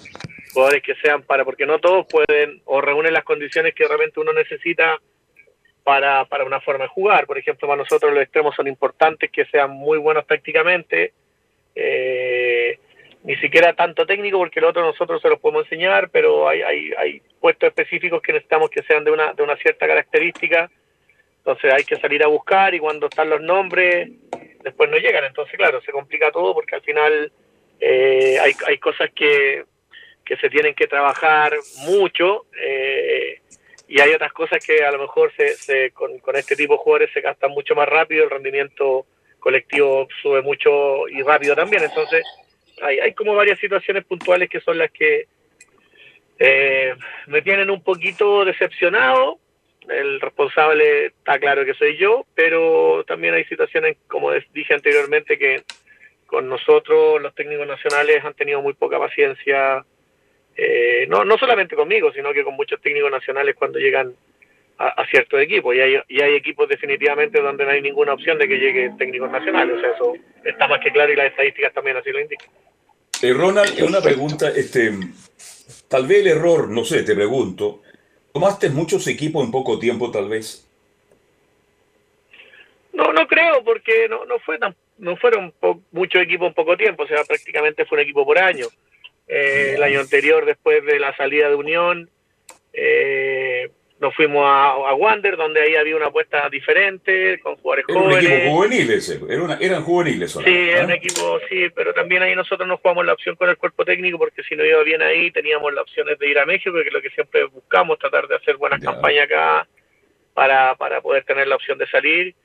jugadores 0.53 0.83
que 0.83 0.95
sean 0.95 1.21
para, 1.23 1.45
porque 1.45 1.65
no 1.65 1.79
todos 1.79 2.05
pueden 2.07 2.61
o 2.65 2.81
reúnen 2.81 3.13
las 3.13 3.23
condiciones 3.23 3.73
que 3.75 3.87
realmente 3.87 4.19
uno 4.19 4.33
necesita 4.33 4.99
para, 5.83 6.25
para 6.25 6.45
una 6.45 6.61
forma 6.61 6.85
de 6.85 6.89
jugar. 6.89 7.27
Por 7.27 7.37
ejemplo, 7.37 7.67
para 7.67 7.83
nosotros 7.83 8.13
los 8.13 8.23
extremos 8.23 8.55
son 8.55 8.67
importantes, 8.67 9.29
que 9.31 9.45
sean 9.45 9.71
muy 9.71 9.97
buenos 9.97 10.25
tácticamente, 10.25 11.13
eh, 11.75 12.79
ni 13.23 13.35
siquiera 13.37 13.73
tanto 13.73 14.05
técnico, 14.05 14.37
porque 14.37 14.59
el 14.59 14.65
otro 14.65 14.83
nosotros 14.83 15.21
se 15.21 15.29
los 15.29 15.39
podemos 15.39 15.63
enseñar, 15.65 16.09
pero 16.09 16.47
hay, 16.47 16.61
hay, 16.61 16.91
hay 16.97 17.21
puestos 17.39 17.67
específicos 17.67 18.21
que 18.21 18.33
necesitamos 18.33 18.69
que 18.69 18.83
sean 18.83 19.03
de 19.03 19.11
una, 19.11 19.33
de 19.33 19.43
una 19.43 19.55
cierta 19.57 19.87
característica 19.87 20.69
Entonces 21.45 21.71
hay 21.71 21.83
que 21.83 21.97
salir 21.97 22.23
a 22.23 22.27
buscar 22.27 22.73
y 22.73 22.79
cuando 22.79 23.05
están 23.05 23.29
los 23.29 23.39
nombres, 23.39 24.09
después 24.63 24.89
no 24.89 24.97
llegan. 24.97 25.25
Entonces, 25.25 25.55
claro, 25.55 25.79
se 25.81 25.91
complica 25.91 26.31
todo 26.31 26.55
porque 26.55 26.73
al 26.73 26.81
final 26.81 27.31
eh, 27.79 28.39
hay, 28.41 28.53
hay 28.65 28.79
cosas 28.79 29.11
que, 29.13 29.63
que 30.25 30.37
se 30.37 30.49
tienen 30.49 30.73
que 30.73 30.87
trabajar 30.87 31.53
mucho 31.85 32.47
eh, 32.59 33.41
y 33.87 34.01
hay 34.01 34.11
otras 34.13 34.33
cosas 34.33 34.65
que 34.65 34.83
a 34.83 34.91
lo 34.91 34.97
mejor 34.97 35.31
se, 35.37 35.49
se 35.49 35.91
con, 35.91 36.17
con, 36.17 36.35
este 36.35 36.55
tipo 36.55 36.73
de 36.73 36.79
jugadores 36.79 37.13
se 37.13 37.21
gastan 37.21 37.51
mucho 37.51 37.75
más 37.75 37.87
rápido, 37.87 38.23
el 38.23 38.31
rendimiento 38.31 39.05
colectivo 39.37 40.07
sube 40.23 40.41
mucho 40.41 41.07
y 41.07 41.21
rápido 41.21 41.55
también. 41.55 41.83
Entonces, 41.83 42.25
hay, 42.81 42.97
hay 42.97 43.13
como 43.13 43.35
varias 43.35 43.59
situaciones 43.59 44.03
puntuales 44.05 44.49
que 44.49 44.61
son 44.61 44.79
las 44.79 44.89
que 44.89 45.27
eh, 46.39 46.95
me 47.27 47.43
tienen 47.43 47.69
un 47.69 47.83
poquito 47.83 48.43
decepcionado. 48.45 49.37
El 49.89 50.19
responsable 50.19 51.07
está 51.07 51.39
claro 51.39 51.65
que 51.65 51.73
soy 51.73 51.97
yo, 51.97 52.25
pero 52.33 53.03
también 53.05 53.33
hay 53.33 53.45
situaciones, 53.45 53.97
como 54.07 54.31
dije 54.53 54.73
anteriormente, 54.73 55.37
que 55.37 55.63
con 56.25 56.49
nosotros 56.49 57.21
los 57.21 57.35
técnicos 57.35 57.67
nacionales 57.67 58.23
han 58.23 58.33
tenido 58.33 58.61
muy 58.61 58.73
poca 58.73 58.97
paciencia 58.97 59.85
eh, 60.57 61.05
no, 61.09 61.25
no 61.25 61.37
solamente 61.37 61.75
conmigo, 61.75 62.11
sino 62.13 62.31
que 62.33 62.43
con 62.43 62.55
muchos 62.55 62.81
técnicos 62.81 63.11
nacionales 63.11 63.55
cuando 63.55 63.79
llegan 63.79 64.13
a, 64.77 65.05
ciertos 65.07 65.41
equipos. 65.41 65.75
Y 65.75 65.79
hay, 65.79 65.97
y 66.07 66.21
hay 66.21 66.35
equipos 66.35 66.67
definitivamente 66.67 67.41
donde 67.41 67.65
no 67.65 67.71
hay 67.71 67.81
ninguna 67.81 68.13
opción 68.13 68.37
de 68.37 68.47
que 68.47 68.57
lleguen 68.57 68.97
técnicos 68.97 69.31
nacionales. 69.31 69.77
Eso 69.95 70.13
está 70.43 70.67
más 70.67 70.79
que 70.79 70.91
claro 70.91 71.11
y 71.11 71.15
las 71.15 71.27
estadísticas 71.27 71.73
también 71.73 71.97
así 71.97 72.11
lo 72.11 72.19
indican. 72.19 72.49
Eh, 73.21 73.33
Ronald, 73.33 73.81
una 73.81 74.01
pregunta, 74.01 74.49
este, 74.49 74.91
tal 75.87 76.05
vez 76.05 76.19
el 76.19 76.27
error, 76.27 76.69
no 76.69 76.83
sé, 76.83 77.03
te 77.03 77.15
pregunto, 77.15 77.81
¿tomaste 78.35 78.69
muchos 78.69 79.07
equipos 79.07 79.45
en 79.45 79.49
poco 79.49 79.79
tiempo 79.79 80.11
tal 80.11 80.27
vez? 80.27 80.67
No, 82.91 83.13
no 83.13 83.25
creo, 83.27 83.63
porque 83.63 84.09
no, 84.09 84.25
no 84.25 84.39
fue 84.39 84.59
tan, 84.59 84.75
no 84.97 85.15
fueron 85.15 85.53
muchos 85.93 86.21
equipos 86.21 86.49
en 86.49 86.53
poco 86.53 86.75
tiempo, 86.75 87.03
o 87.03 87.07
sea, 87.07 87.23
prácticamente 87.23 87.85
fue 87.85 87.97
un 87.97 88.03
equipo 88.03 88.25
por 88.25 88.37
año. 88.37 88.65
Eh, 89.25 89.75
el 89.77 89.83
año 89.83 90.01
anterior, 90.01 90.45
después 90.45 90.83
de 90.83 90.99
la 90.99 91.15
salida 91.15 91.47
de 91.47 91.55
Unión, 91.55 92.09
eh, 92.73 93.71
nos 93.99 94.13
fuimos 94.13 94.43
a, 94.45 94.93
Wander, 94.93 95.37
donde 95.37 95.61
ahí 95.61 95.75
había 95.75 95.95
una 95.95 96.07
apuesta 96.07 96.49
diferente, 96.49 97.39
con 97.39 97.55
jugadores 97.55 97.85
era 97.87 97.99
jóvenes. 97.99 98.25
un 98.25 98.33
equipo 98.33 98.51
juvenil 98.51 98.91
ese, 98.91 99.19
eran 99.61 99.83
juveniles. 99.83 100.31
sí, 100.31 100.69
era 100.69 100.85
un 100.85 100.91
equipo, 100.91 101.39
sí, 101.49 101.69
pero 101.73 101.93
también 101.93 102.21
ahí 102.21 102.35
nosotros 102.35 102.67
nos 102.67 102.81
jugamos 102.81 103.05
la 103.05 103.13
opción 103.13 103.35
con 103.35 103.49
el 103.49 103.57
cuerpo 103.57 103.85
técnico, 103.85 104.17
porque 104.17 104.43
si 104.43 104.55
no 104.55 104.65
iba 104.65 104.83
bien 104.83 105.01
ahí, 105.01 105.31
teníamos 105.31 105.73
las 105.73 105.83
opciones 105.83 106.19
de 106.19 106.29
ir 106.29 106.37
a 106.39 106.45
México, 106.45 106.73
que 106.73 106.87
es 106.87 106.93
lo 106.93 107.01
que 107.01 107.09
siempre 107.11 107.45
buscamos, 107.45 107.97
tratar 107.97 108.27
de 108.27 108.35
hacer 108.35 108.57
buenas 108.57 108.81
campañas 108.81 109.25
acá 109.25 109.67
para, 110.33 110.75
para 110.75 111.01
poder 111.01 111.23
tener 111.23 111.47
la 111.47 111.55
opción 111.55 111.77
de 111.77 111.87
salir. 111.87 112.35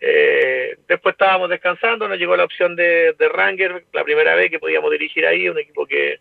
Eh, 0.00 0.76
después 0.86 1.12
estábamos 1.12 1.50
descansando, 1.50 2.08
nos 2.08 2.18
llegó 2.18 2.36
la 2.36 2.44
opción 2.44 2.76
de, 2.76 3.14
de, 3.18 3.28
Ranger, 3.28 3.84
la 3.92 4.04
primera 4.04 4.34
vez 4.36 4.50
que 4.50 4.60
podíamos 4.60 4.90
dirigir 4.92 5.26
ahí, 5.26 5.48
un 5.48 5.58
equipo 5.58 5.86
que 5.86 6.20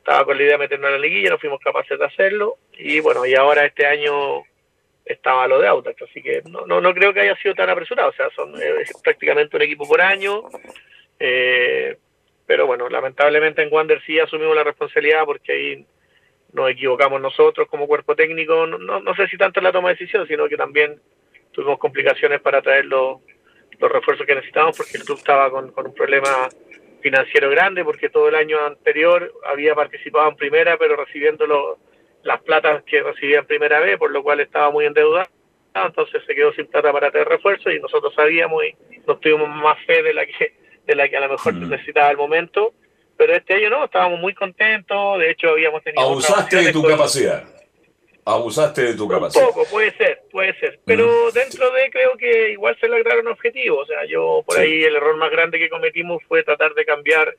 estaba 0.00 0.24
con 0.24 0.36
la 0.36 0.42
idea 0.42 0.52
de 0.52 0.58
meternos 0.58 0.88
en 0.88 0.92
la 0.94 0.98
liguilla, 0.98 1.30
no 1.30 1.38
fuimos 1.38 1.60
capaces 1.60 1.98
de 1.98 2.04
hacerlo, 2.04 2.56
y 2.72 3.00
bueno, 3.00 3.24
y 3.24 3.34
ahora 3.34 3.64
este 3.64 3.86
año 3.86 4.42
estaba 5.04 5.46
lo 5.46 5.60
de 5.60 5.68
Autax, 5.68 6.02
así 6.02 6.22
que 6.22 6.42
no, 6.48 6.66
no, 6.66 6.80
no 6.80 6.92
creo 6.94 7.12
que 7.12 7.20
haya 7.20 7.36
sido 7.36 7.54
tan 7.54 7.70
apresurado, 7.70 8.10
o 8.10 8.14
sea, 8.14 8.28
son 8.34 8.54
prácticamente 9.02 9.56
un 9.56 9.62
equipo 9.62 9.86
por 9.86 10.00
año, 10.00 10.44
eh, 11.18 11.96
pero 12.46 12.66
bueno, 12.66 12.88
lamentablemente 12.88 13.62
en 13.62 13.72
Wander 13.72 14.02
sí 14.04 14.18
asumimos 14.18 14.56
la 14.56 14.64
responsabilidad 14.64 15.24
porque 15.24 15.52
ahí 15.52 15.86
nos 16.52 16.70
equivocamos 16.70 17.20
nosotros 17.20 17.68
como 17.68 17.86
cuerpo 17.86 18.16
técnico, 18.16 18.66
no, 18.66 18.78
no, 18.78 19.00
no 19.00 19.14
sé 19.14 19.28
si 19.28 19.36
tanto 19.36 19.60
en 19.60 19.64
la 19.64 19.72
toma 19.72 19.90
de 19.90 19.94
decisión, 19.94 20.26
sino 20.26 20.48
que 20.48 20.56
también 20.56 21.00
tuvimos 21.52 21.78
complicaciones 21.78 22.40
para 22.40 22.62
traer 22.62 22.86
los, 22.86 23.18
los 23.78 23.92
refuerzos 23.92 24.26
que 24.26 24.34
necesitábamos 24.34 24.76
porque 24.76 24.96
el 24.96 25.04
club 25.04 25.18
estaba 25.18 25.50
con, 25.50 25.70
con, 25.72 25.86
un 25.86 25.94
problema 25.94 26.48
financiero 27.00 27.50
grande 27.50 27.84
porque 27.84 28.08
todo 28.08 28.28
el 28.28 28.34
año 28.34 28.58
anterior 28.64 29.32
había 29.46 29.74
participado 29.74 30.28
en 30.28 30.36
primera 30.36 30.76
pero 30.78 30.96
recibiendo 30.96 31.46
los, 31.46 31.78
las 32.22 32.40
platas 32.42 32.82
que 32.84 33.02
recibía 33.02 33.40
en 33.40 33.46
primera 33.46 33.80
vez 33.80 33.98
por 33.98 34.10
lo 34.10 34.22
cual 34.22 34.40
estaba 34.40 34.70
muy 34.70 34.86
endeudado. 34.86 35.28
Entonces 35.74 36.22
se 36.26 36.34
quedó 36.34 36.52
sin 36.52 36.66
plata 36.66 36.92
para 36.92 37.10
traer 37.10 37.28
refuerzos 37.28 37.72
y 37.72 37.78
nosotros 37.78 38.12
sabíamos 38.14 38.64
y 38.64 38.74
nos 39.06 39.20
tuvimos 39.20 39.48
más 39.48 39.78
fe 39.86 40.02
de 40.02 40.14
la 40.14 40.26
que 40.26 40.54
de 40.86 40.94
la 40.94 41.08
que 41.08 41.16
a 41.16 41.20
lo 41.20 41.28
mejor 41.28 41.54
mm. 41.54 41.68
necesitaba 41.68 42.10
el 42.10 42.16
momento. 42.16 42.72
Pero 43.16 43.34
este 43.34 43.54
año 43.54 43.70
no 43.70 43.84
estábamos 43.84 44.18
muy 44.18 44.34
contentos. 44.34 45.18
De 45.18 45.30
hecho 45.30 45.50
habíamos 45.50 45.82
tenido 45.84 46.02
abusaste 46.02 46.56
de 46.56 46.72
tu 46.72 46.82
capacidad 46.82 47.59
abusaste 48.30 48.82
de 48.82 48.94
tu 48.94 49.08
capacidad. 49.08 49.46
Un 49.46 49.54
poco, 49.54 49.66
puede 49.70 49.92
ser, 49.96 50.22
puede 50.30 50.58
ser. 50.58 50.78
Pero 50.84 51.30
dentro 51.32 51.70
de 51.70 51.90
creo 51.90 52.16
que 52.16 52.50
igual 52.52 52.76
se 52.80 52.88
lograron 52.88 53.28
objetivos. 53.28 53.82
O 53.82 53.86
sea, 53.86 54.04
yo 54.06 54.42
por 54.46 54.58
ahí 54.58 54.82
el 54.84 54.96
error 54.96 55.16
más 55.16 55.30
grande 55.30 55.58
que 55.58 55.68
cometimos 55.68 56.22
fue 56.28 56.42
tratar 56.42 56.74
de 56.74 56.84
cambiar 56.84 57.34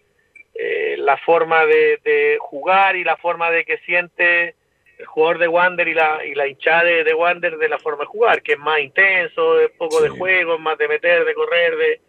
eh, 0.53 0.95
la 0.97 1.17
forma 1.17 1.65
de, 1.65 2.37
jugar 2.39 2.95
y 2.95 3.03
la 3.03 3.17
forma 3.17 3.49
de 3.51 3.65
que 3.65 3.77
siente 3.79 4.55
el 4.97 5.05
jugador 5.05 5.39
de 5.39 5.47
Wander 5.47 5.87
y 5.87 5.93
la, 5.93 6.25
y 6.25 6.35
la 6.35 6.47
hinchada 6.47 6.83
de, 6.83 7.13
Wander 7.13 7.57
de 7.57 7.69
la 7.69 7.79
forma 7.79 8.03
de 8.03 8.07
jugar, 8.07 8.43
que 8.43 8.53
es 8.53 8.59
más 8.59 8.79
intenso, 8.79 9.59
es 9.59 9.71
poco 9.71 10.01
de 10.01 10.09
juego, 10.09 10.59
más 10.59 10.77
de 10.77 10.87
meter, 10.87 11.25
de 11.25 11.33
correr, 11.33 11.75
de, 11.75 12.01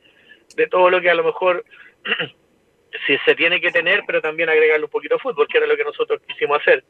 de 0.56 0.66
todo 0.66 0.90
lo 0.90 1.00
que 1.00 1.08
a 1.08 1.14
lo 1.14 1.24
mejor 1.24 1.64
si 3.06 3.16
se 3.18 3.34
tiene 3.34 3.60
que 3.60 3.70
tener, 3.70 4.02
pero 4.06 4.20
también 4.20 4.48
agregarle 4.48 4.84
un 4.84 4.90
poquito 4.90 5.14
de 5.14 5.20
fútbol, 5.20 5.48
que 5.48 5.58
era 5.58 5.66
lo 5.66 5.76
que 5.76 5.84
nosotros 5.84 6.20
quisimos 6.26 6.60
hacer. 6.60 6.84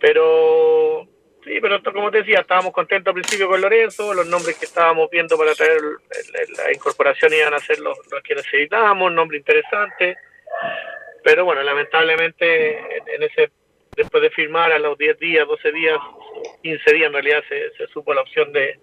Pero 0.00 1.08
sí, 1.44 1.58
pero 1.60 1.82
como 1.82 2.10
te 2.10 2.18
decía, 2.18 2.40
estábamos 2.40 2.72
contentos 2.72 3.10
al 3.10 3.20
principio 3.20 3.48
con 3.48 3.60
Lorenzo, 3.60 4.14
los 4.14 4.26
nombres 4.26 4.58
que 4.58 4.64
estábamos 4.64 5.10
viendo 5.10 5.36
para 5.36 5.54
traer 5.54 5.80
la 6.56 6.72
incorporación 6.72 7.32
iban 7.32 7.54
a 7.54 7.58
ser 7.58 7.78
los, 7.78 7.98
que 8.22 8.34
necesitábamos, 8.34 9.12
nombre 9.12 9.38
interesante. 9.38 10.16
Pero 11.22 11.44
bueno, 11.44 11.62
lamentablemente 11.62 12.78
en, 13.14 13.22
ese 13.22 13.50
después 13.96 14.22
de 14.22 14.30
firmar 14.30 14.72
a 14.72 14.78
los 14.78 14.98
10 14.98 15.18
días, 15.18 15.46
12 15.46 15.72
días, 15.72 15.98
15 16.62 16.92
días 16.92 17.06
en 17.06 17.12
realidad 17.12 17.42
se, 17.48 17.70
se 17.76 17.86
supo 17.88 18.12
la 18.12 18.22
opción 18.22 18.52
de, 18.52 18.78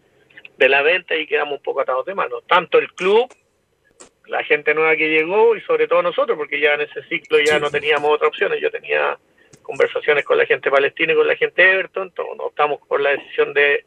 de 0.57 0.69
la 0.69 0.81
venta 0.83 1.15
y 1.15 1.27
quedamos 1.27 1.57
un 1.57 1.63
poco 1.63 1.81
atados 1.81 2.05
de 2.05 2.15
manos. 2.15 2.43
Tanto 2.47 2.77
el 2.77 2.93
club, 2.93 3.27
la 4.27 4.43
gente 4.43 4.73
nueva 4.73 4.95
que 4.95 5.09
llegó 5.09 5.55
y 5.55 5.61
sobre 5.61 5.87
todo 5.87 6.01
nosotros, 6.01 6.37
porque 6.37 6.59
ya 6.59 6.75
en 6.75 6.81
ese 6.81 7.03
ciclo 7.09 7.39
ya 7.39 7.59
no 7.59 7.69
teníamos 7.71 8.11
otra 8.11 8.27
opción. 8.27 8.53
Yo 8.53 8.69
tenía 8.69 9.17
conversaciones 9.71 10.25
con 10.25 10.37
la 10.37 10.45
gente 10.45 10.69
palestina 10.69 11.13
y 11.13 11.15
con 11.15 11.27
la 11.27 11.37
gente 11.37 11.61
de 11.61 11.71
Everton, 11.71 12.11
no 12.17 12.43
optamos 12.43 12.79
por 12.89 12.99
la 12.99 13.11
decisión 13.11 13.53
de, 13.53 13.85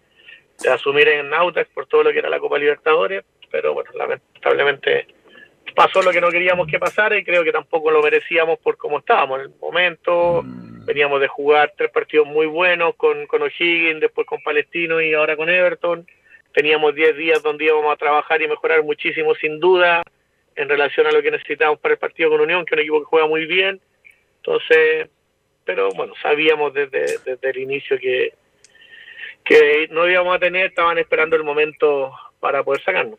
asumir 0.73 1.09
en 1.09 1.35
Autax 1.35 1.69
por 1.75 1.87
todo 1.87 2.05
lo 2.05 2.13
que 2.13 2.21
era 2.21 2.31
la 2.31 2.39
Copa 2.39 2.59
Libertadores, 2.59 3.23
pero 3.51 3.75
bueno, 3.75 3.91
lamentablemente 3.95 5.07
pasó 5.75 6.01
lo 6.01 6.11
que 6.11 6.23
no 6.23 6.31
queríamos 6.31 6.67
que 6.69 6.79
pasara 6.79 7.19
y 7.19 7.25
creo 7.25 7.45
que 7.45 7.53
tampoco 7.53 7.91
lo 7.91 8.01
merecíamos 8.03 8.59
por 8.61 8.79
cómo 8.79 9.01
estábamos 9.01 9.41
en 9.41 9.47
el 9.47 9.53
momento. 9.61 10.43
Mm. 10.43 10.87
Veníamos 10.87 11.21
de 11.21 11.29
jugar 11.29 11.75
tres 11.77 11.91
partidos 11.91 12.27
muy 12.27 12.47
buenos 12.47 12.95
con, 12.95 13.27
con 13.27 13.43
O'Higgins, 13.43 14.01
después 14.01 14.27
con 14.27 14.43
Palestino 14.43 15.03
y 15.03 15.13
ahora 15.13 15.37
con 15.37 15.51
Everton. 15.51 16.07
Teníamos 16.55 16.95
diez 16.95 17.15
días 17.17 17.43
donde 17.43 17.67
íbamos 17.67 17.93
a 17.93 17.97
trabajar 17.97 18.41
y 18.41 18.49
mejorar 18.49 18.83
muchísimo, 18.85 19.35
sin 19.35 19.61
duda, 19.61 20.03
en 20.57 20.69
relación 20.69 21.07
a 21.07 21.13
lo 21.13 21.21
que 21.21 21.31
necesitábamos 21.31 21.81
para 21.81 21.95
el 21.95 21.99
partido 21.99 22.31
con 22.31 22.41
Unión, 22.41 22.65
que 22.65 22.75
es 22.75 22.79
un 22.79 22.81
equipo 22.81 23.01
que 23.01 23.07
juega 23.07 23.27
muy 23.27 23.45
bien. 23.45 23.81
Entonces, 24.37 25.09
pero 25.65 25.91
bueno, 25.91 26.15
sabíamos 26.23 26.75
desde, 26.75 27.19
desde 27.25 27.51
el 27.51 27.59
inicio 27.59 27.99
que, 27.99 28.35
que 29.45 29.89
no 29.91 30.09
íbamos 30.09 30.37
a 30.37 30.39
tener, 30.39 30.67
estaban 30.67 30.99
esperando 30.99 31.37
el 31.37 31.45
momento 31.45 32.13
para 32.41 32.63
poder 32.63 32.83
sacarnos. 32.83 33.19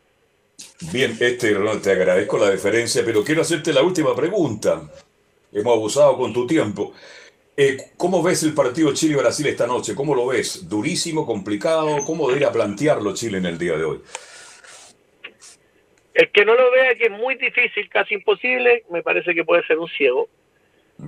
Bien, 0.92 1.16
este 1.20 1.54
Ronald, 1.54 1.82
te 1.82 1.92
agradezco 1.92 2.38
la 2.38 2.50
deferencia, 2.50 3.04
pero 3.06 3.24
quiero 3.24 3.42
hacerte 3.42 3.74
la 3.74 3.82
última 3.82 4.16
pregunta. 4.16 4.82
Hemos 5.52 5.74
abusado 5.74 6.18
con 6.18 6.34
tu 6.34 6.46
tiempo. 6.46 6.94
Eh, 7.58 7.78
¿Cómo 7.96 8.22
ves 8.22 8.44
el 8.44 8.54
partido 8.54 8.94
Chile-Brasil 8.94 9.48
esta 9.48 9.66
noche? 9.66 9.96
¿Cómo 9.96 10.14
lo 10.14 10.28
ves? 10.28 10.68
¿Durísimo, 10.68 11.26
complicado? 11.26 12.04
¿Cómo 12.06 12.28
debería 12.28 12.52
plantearlo 12.52 13.14
Chile 13.14 13.38
en 13.38 13.46
el 13.46 13.58
día 13.58 13.78
de 13.78 13.86
hoy? 13.86 14.02
El 16.14 16.32
que 16.32 16.46
no 16.46 16.56
lo 16.56 16.72
vea 16.72 16.96
que 16.96 17.06
es 17.06 17.12
muy 17.12 17.36
difícil, 17.36 17.90
casi 17.90 18.16
imposible, 18.16 18.84
me 18.90 19.04
parece 19.04 19.34
que 19.34 19.44
puede 19.44 19.66
ser 19.68 19.78
un 19.78 19.88
ciego. 19.88 20.28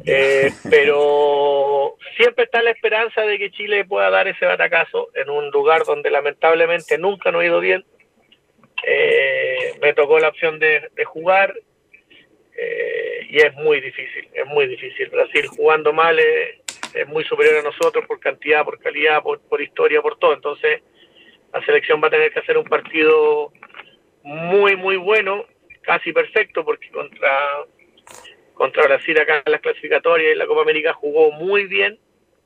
Eh, 0.05 0.51
pero 0.69 1.95
siempre 2.15 2.45
está 2.45 2.61
la 2.61 2.71
esperanza 2.71 3.21
de 3.21 3.37
que 3.37 3.51
Chile 3.51 3.85
pueda 3.85 4.09
dar 4.09 4.27
ese 4.27 4.45
batacazo 4.45 5.09
en 5.15 5.29
un 5.29 5.49
lugar 5.49 5.83
donde 5.85 6.11
lamentablemente 6.11 6.97
nunca 6.97 7.31
nos 7.31 7.41
ha 7.41 7.45
ido 7.45 7.59
bien. 7.59 7.85
Eh, 8.85 9.73
me 9.81 9.93
tocó 9.93 10.19
la 10.19 10.29
opción 10.29 10.59
de, 10.59 10.89
jugar 11.05 11.53
eh, 12.55 13.27
y 13.29 13.37
es 13.37 13.53
muy 13.55 13.81
difícil, 13.81 14.29
es 14.33 14.45
muy 14.47 14.67
difícil. 14.67 15.09
Brasil 15.09 15.47
jugando 15.47 15.93
mal 15.93 16.19
es, 16.19 17.07
muy 17.07 17.23
superior 17.25 17.59
a 17.59 17.61
nosotros 17.61 18.05
por 18.07 18.19
cantidad, 18.19 18.65
por 18.65 18.79
calidad, 18.79 19.21
por 19.21 19.61
historia, 19.61 20.01
por 20.01 20.17
todo. 20.17 20.33
Entonces 20.33 20.81
la 21.53 21.63
selección 21.65 22.01
va 22.03 22.07
a 22.07 22.11
tener 22.11 22.31
que 22.31 22.39
hacer 22.39 22.57
un 22.57 22.65
partido 22.65 23.51
muy, 24.23 24.75
muy 24.75 24.97
bueno, 24.97 25.45
casi 25.81 26.11
perfecto, 26.11 26.65
porque 26.65 26.89
contra 26.89 27.29
contra 28.57 28.83
Brasil 28.83 29.19
acá 29.19 29.43
en 29.45 29.51
las 29.51 29.61
clasificatorias 29.61 30.33
y 30.33 30.37
la 30.37 30.47
Copa 30.47 30.61
América 30.61 30.93
jugó 30.93 31.31
muy 31.31 31.65
bien, 31.65 31.97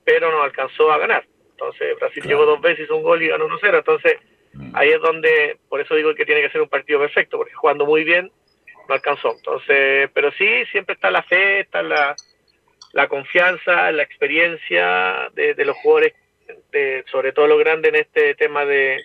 pero 0.04 0.32
no 0.32 0.44
alcanzó 0.44 0.92
a 0.92 0.98
ganar. 0.98 1.26
Entonces 1.52 1.98
Brasil 2.00 2.24
llegó 2.26 2.46
dos 2.46 2.62
veces, 2.62 2.86
hizo 2.86 2.98
un 2.98 3.04
gol 3.04 3.24
y 3.24 3.28
ganó 3.28 3.48
1-0. 3.48 3.78
Entonces 3.78 4.18
mm. 4.54 4.76
ahí 4.76 4.90
es 4.90 5.02
donde, 5.02 5.58
por 5.70 5.80
eso 5.80 5.96
digo 5.96 6.14
que 6.14 6.26
tiene 6.26 6.42
que 6.42 6.50
ser 6.50 6.62
un 6.62 6.70
partido 6.70 7.00
perfecto, 7.00 7.38
porque 7.38 7.54
jugando 7.54 7.86
muy 7.86 8.04
bien 8.04 8.32
no 8.88 8.94
alcanzó. 8.94 9.34
Entonces, 9.38 10.10
pero 10.14 10.32
sí, 10.34 10.66
siempre 10.72 10.96
está 10.96 11.10
la 11.10 11.24
fe, 11.24 11.62
está 11.62 11.82
la, 11.82 12.16
la 12.94 13.08
confianza, 13.08 13.92
la 13.92 14.04
experiencia 14.04 15.30
de, 15.34 15.56
los 15.66 15.78
jugadores, 15.78 16.14
de, 16.72 17.04
sobre 17.12 17.32
todo 17.32 17.48
los 17.48 17.60
grandes 17.60 17.94
en 17.94 18.00
este 18.02 18.36
tema 18.36 18.66
de, 18.66 19.02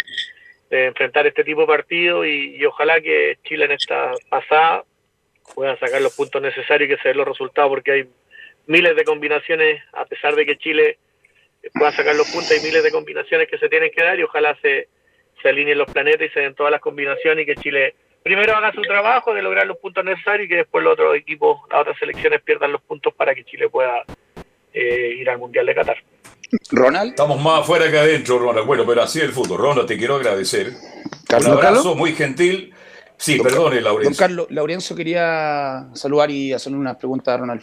enfrentar 0.69 1.27
este 1.27 1.45
tipo 1.45 1.61
de 1.61 1.67
partido 1.69 2.25
y, 2.25 2.65
ojalá 2.67 3.01
que 3.01 3.39
Chile 3.45 3.67
en 3.67 3.73
esta 3.73 4.13
pasada 4.29 4.85
pueda 5.55 5.79
sacar 5.79 6.01
los 6.03 6.15
puntos 6.15 6.41
necesarios 6.43 6.91
y 6.91 6.95
que 6.95 7.03
se 7.03 7.09
den 7.09 7.19
los 7.19 7.29
resultados 7.29 7.69
porque 7.69 7.93
hay 7.93 8.09
miles 8.67 8.97
de 8.97 9.05
combinaciones, 9.05 9.83
a 9.93 10.05
pesar 10.05 10.35
de 10.35 10.47
que 10.47 10.59
Chile 10.59 10.99
pueda 11.75 11.93
sacar 11.93 12.15
los 12.15 12.31
puntos, 12.31 12.51
hay 12.51 12.61
miles 12.61 12.83
de 12.83 12.91
combinaciones 12.91 13.49
que 13.49 13.59
se 13.59 13.69
tienen 13.69 13.91
que 13.91 14.03
dar 14.03 14.19
y 14.19 14.23
ojalá 14.23 14.57
se, 14.61 14.89
se 15.43 15.49
alineen 15.49 15.79
los 15.79 15.91
planetas 15.91 16.29
y 16.29 16.31
se 16.31 16.41
den 16.41 16.55
todas 16.55 16.73
las 16.73 16.81
combinaciones 16.81 17.43
y 17.43 17.47
que 17.47 17.57
Chile 17.57 17.95
primero 18.23 18.57
haga 18.57 18.73
su 18.73 18.83
trabajo 18.83 19.33
de 19.35 19.43
lograr 19.43 19.67
los 19.67 19.79
puntos 19.79 20.05
necesarios 20.05 20.47
y 20.47 20.49
que 20.49 20.57
después 20.57 20.83
los 20.83 20.95
otros 20.95 21.17
equipos, 21.17 21.61
las 21.71 21.83
otras 21.83 21.99
selecciones 21.99 22.43
pierdan 22.43 22.73
los 22.73 22.83
puntos 22.83 23.15
para 23.15 23.35
que 23.35 23.45
Chile 23.45 23.69
pueda 23.69 24.05
eh, 24.73 25.17
ir 25.19 25.31
al 25.31 25.39
Mundial 25.39 25.67
de 25.67 25.75
Qatar. 25.75 25.97
Ronald. 26.71 27.11
Estamos 27.11 27.41
más 27.41 27.61
afuera 27.61 27.91
que 27.91 27.99
adentro, 27.99 28.39
Ronald. 28.39 28.67
Bueno, 28.67 28.85
pero 28.87 29.03
así 29.03 29.19
es 29.19 29.27
el 29.27 29.33
fútbol. 29.33 29.59
Ronald, 29.59 29.87
te 29.87 29.97
quiero 29.97 30.17
agradecer. 30.17 30.73
Un 31.39 31.47
abrazo 31.47 31.95
muy 31.95 32.13
gentil. 32.13 32.75
Sí, 33.19 33.39
perdone, 33.41 33.81
Laurencio. 33.81 34.11
Don 34.11 34.17
Carlos, 34.17 34.47
Laurencio 34.51 34.95
quería 34.95 35.89
saludar 35.95 36.31
y 36.31 36.53
hacerle 36.53 36.79
unas 36.79 36.97
preguntas 36.97 37.35
a 37.35 37.39
Ronald. 37.39 37.63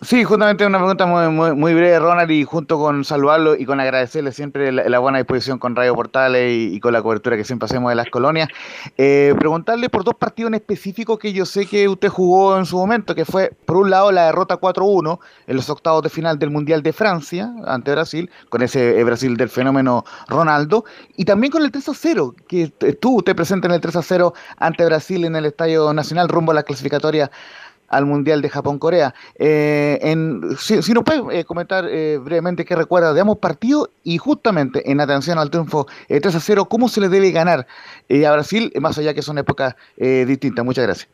Sí, 0.00 0.24
justamente 0.24 0.66
una 0.66 0.78
pregunta 0.78 1.06
muy, 1.06 1.54
muy, 1.54 1.74
breve, 1.74 1.98
Ronald, 1.98 2.30
y 2.30 2.44
junto 2.44 2.76
con 2.78 3.04
saludarlo 3.04 3.54
y 3.54 3.64
con 3.64 3.78
agradecerle 3.78 4.32
siempre 4.32 4.72
la, 4.72 4.98
buena 4.98 5.18
disposición 5.18 5.58
con 5.58 5.76
Radio 5.76 5.94
Portales 5.94 6.72
y, 6.72 6.80
con 6.80 6.92
la 6.92 7.02
cobertura 7.02 7.36
que 7.36 7.44
siempre 7.44 7.66
hacemos 7.66 7.90
de 7.90 7.94
las 7.94 8.10
colonias, 8.10 8.48
eh, 8.96 9.32
preguntarle 9.38 9.88
por 9.90 10.02
dos 10.02 10.16
partidos 10.16 10.48
en 10.48 10.54
específico 10.54 11.18
que 11.18 11.32
yo 11.32 11.46
sé 11.46 11.66
que 11.66 11.88
usted 11.88 12.08
jugó 12.08 12.58
en 12.58 12.66
su 12.66 12.76
momento, 12.78 13.14
que 13.14 13.24
fue, 13.24 13.52
por 13.64 13.76
un 13.76 13.90
lado, 13.90 14.10
la 14.10 14.26
derrota 14.26 14.58
4-1 14.58 15.20
en 15.46 15.56
los 15.56 15.70
octavos 15.70 16.02
de 16.02 16.08
final 16.08 16.36
del 16.36 16.50
Mundial 16.50 16.82
de 16.82 16.92
Francia 16.92 17.52
ante 17.64 17.92
Brasil, 17.92 18.28
con 18.48 18.62
ese 18.62 18.98
eh, 18.98 19.04
Brasil 19.04 19.36
del 19.36 19.50
fenómeno 19.50 20.04
Ronaldo, 20.26 20.84
y 21.16 21.24
también 21.24 21.52
con 21.52 21.62
el 21.62 21.70
3-0, 21.70 22.34
que 22.48 22.72
estuvo 22.80 23.18
usted 23.18 23.36
presente 23.36 23.68
en 23.68 23.74
el 23.74 23.80
3-0 23.80 24.32
ante 24.56 24.84
Brasil 24.84 25.24
en 25.24 25.36
el 25.36 25.46
Estadio 25.46 25.92
Nacional 25.92 26.28
rumbo 26.28 26.50
a 26.50 26.56
la 26.56 26.64
clasificatoria 26.64 27.30
al 27.92 28.06
Mundial 28.06 28.42
de 28.42 28.48
Japón-Corea. 28.48 29.14
Eh, 29.38 29.98
si, 30.58 30.92
nos 30.92 31.04
puede 31.04 31.38
eh, 31.38 31.44
comentar 31.44 31.84
eh, 31.88 32.18
brevemente 32.18 32.64
qué 32.64 32.74
recuerda 32.74 33.12
de 33.12 33.20
ambos 33.20 33.38
partidos 33.38 33.90
y 34.02 34.18
justamente 34.18 34.90
en 34.90 35.00
atención 35.00 35.38
al 35.38 35.50
triunfo 35.50 35.86
3 36.08 36.34
a 36.34 36.40
0, 36.40 36.64
cómo 36.68 36.88
se 36.88 37.00
le 37.00 37.08
debe 37.08 37.30
ganar 37.30 37.66
a 38.10 38.32
Brasil, 38.32 38.72
más 38.80 38.98
allá 38.98 39.14
que 39.14 39.22
son 39.22 39.38
épocas 39.38 39.76
distintas. 39.96 40.64
Muchas 40.64 40.84
gracias. 40.84 41.08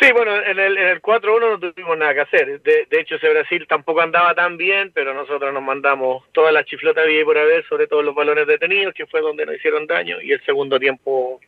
Sí, 0.00 0.12
bueno, 0.12 0.36
en 0.36 0.58
el, 0.58 0.76
en 0.76 0.88
el 0.88 1.00
4-1 1.00 1.40
no 1.40 1.72
tuvimos 1.72 1.96
nada 1.96 2.12
que 2.12 2.20
hacer. 2.20 2.60
De, 2.60 2.86
hecho, 2.90 3.14
ese 3.14 3.30
Brasil 3.30 3.66
tampoco 3.66 4.02
andaba 4.02 4.34
tan 4.34 4.58
bien, 4.58 4.92
pero 4.92 5.14
nosotros 5.14 5.54
nos 5.54 5.62
mandamos 5.62 6.22
toda 6.32 6.52
la 6.52 6.64
chiflota 6.64 7.08
y 7.08 7.24
por 7.24 7.38
haber, 7.38 7.64
sobre 7.66 7.86
todo 7.86 8.02
los 8.02 8.14
balones 8.14 8.46
detenidos, 8.46 8.92
que 8.92 9.06
fue 9.06 9.22
donde 9.22 9.46
nos 9.46 9.56
hicieron 9.56 9.86
daño, 9.86 10.20
y 10.20 10.32
el 10.32 10.44
segundo 10.44 10.78
tiempo 10.78 11.40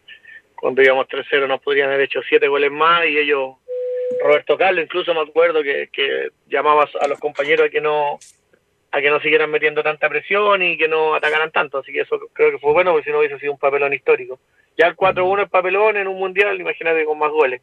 cuando 0.60 0.82
íbamos 0.82 1.06
3-0 1.08 1.46
nos 1.46 1.60
podrían 1.60 1.88
haber 1.88 2.02
hecho 2.02 2.20
siete 2.28 2.48
goles 2.48 2.70
más 2.70 3.06
y 3.06 3.18
ellos, 3.18 3.56
Roberto 4.22 4.56
Carlos, 4.56 4.84
incluso 4.84 5.14
me 5.14 5.20
acuerdo 5.20 5.62
que, 5.62 5.88
que 5.92 6.30
llamaba 6.48 6.88
a 7.00 7.08
los 7.08 7.18
compañeros 7.20 7.66
a 7.66 7.70
que 7.70 7.80
no 7.80 8.18
a 8.90 9.00
que 9.02 9.10
no 9.10 9.20
siguieran 9.20 9.50
metiendo 9.50 9.82
tanta 9.82 10.08
presión 10.08 10.62
y 10.62 10.78
que 10.78 10.88
no 10.88 11.14
atacaran 11.14 11.50
tanto, 11.50 11.78
así 11.78 11.92
que 11.92 12.00
eso 12.00 12.18
creo 12.32 12.50
que 12.50 12.58
fue 12.58 12.72
bueno 12.72 12.92
porque 12.92 13.04
si 13.04 13.10
no 13.10 13.18
hubiese 13.18 13.38
sido 13.38 13.52
un 13.52 13.58
papelón 13.58 13.92
histórico. 13.92 14.40
Ya 14.78 14.86
el 14.86 14.96
4-1 14.96 15.44
es 15.44 15.50
papelón 15.50 15.98
en 15.98 16.08
un 16.08 16.18
mundial, 16.18 16.58
imagínate 16.58 17.04
con 17.04 17.18
más 17.18 17.30
goles. 17.30 17.60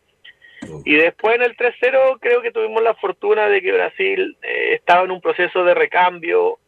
Y 0.83 0.95
después 0.95 1.35
en 1.35 1.43
el 1.43 1.57
3-0 1.57 2.19
creo 2.19 2.41
que 2.41 2.51
tuvimos 2.51 2.81
la 2.83 2.93
fortuna 2.93 3.47
de 3.47 3.61
que 3.61 3.71
Brasil 3.71 4.37
eh, 4.43 4.75
estaba 4.75 5.03
en 5.03 5.11
un 5.11 5.21
proceso 5.21 5.63
de 5.63 5.73
recambio, 5.73 6.59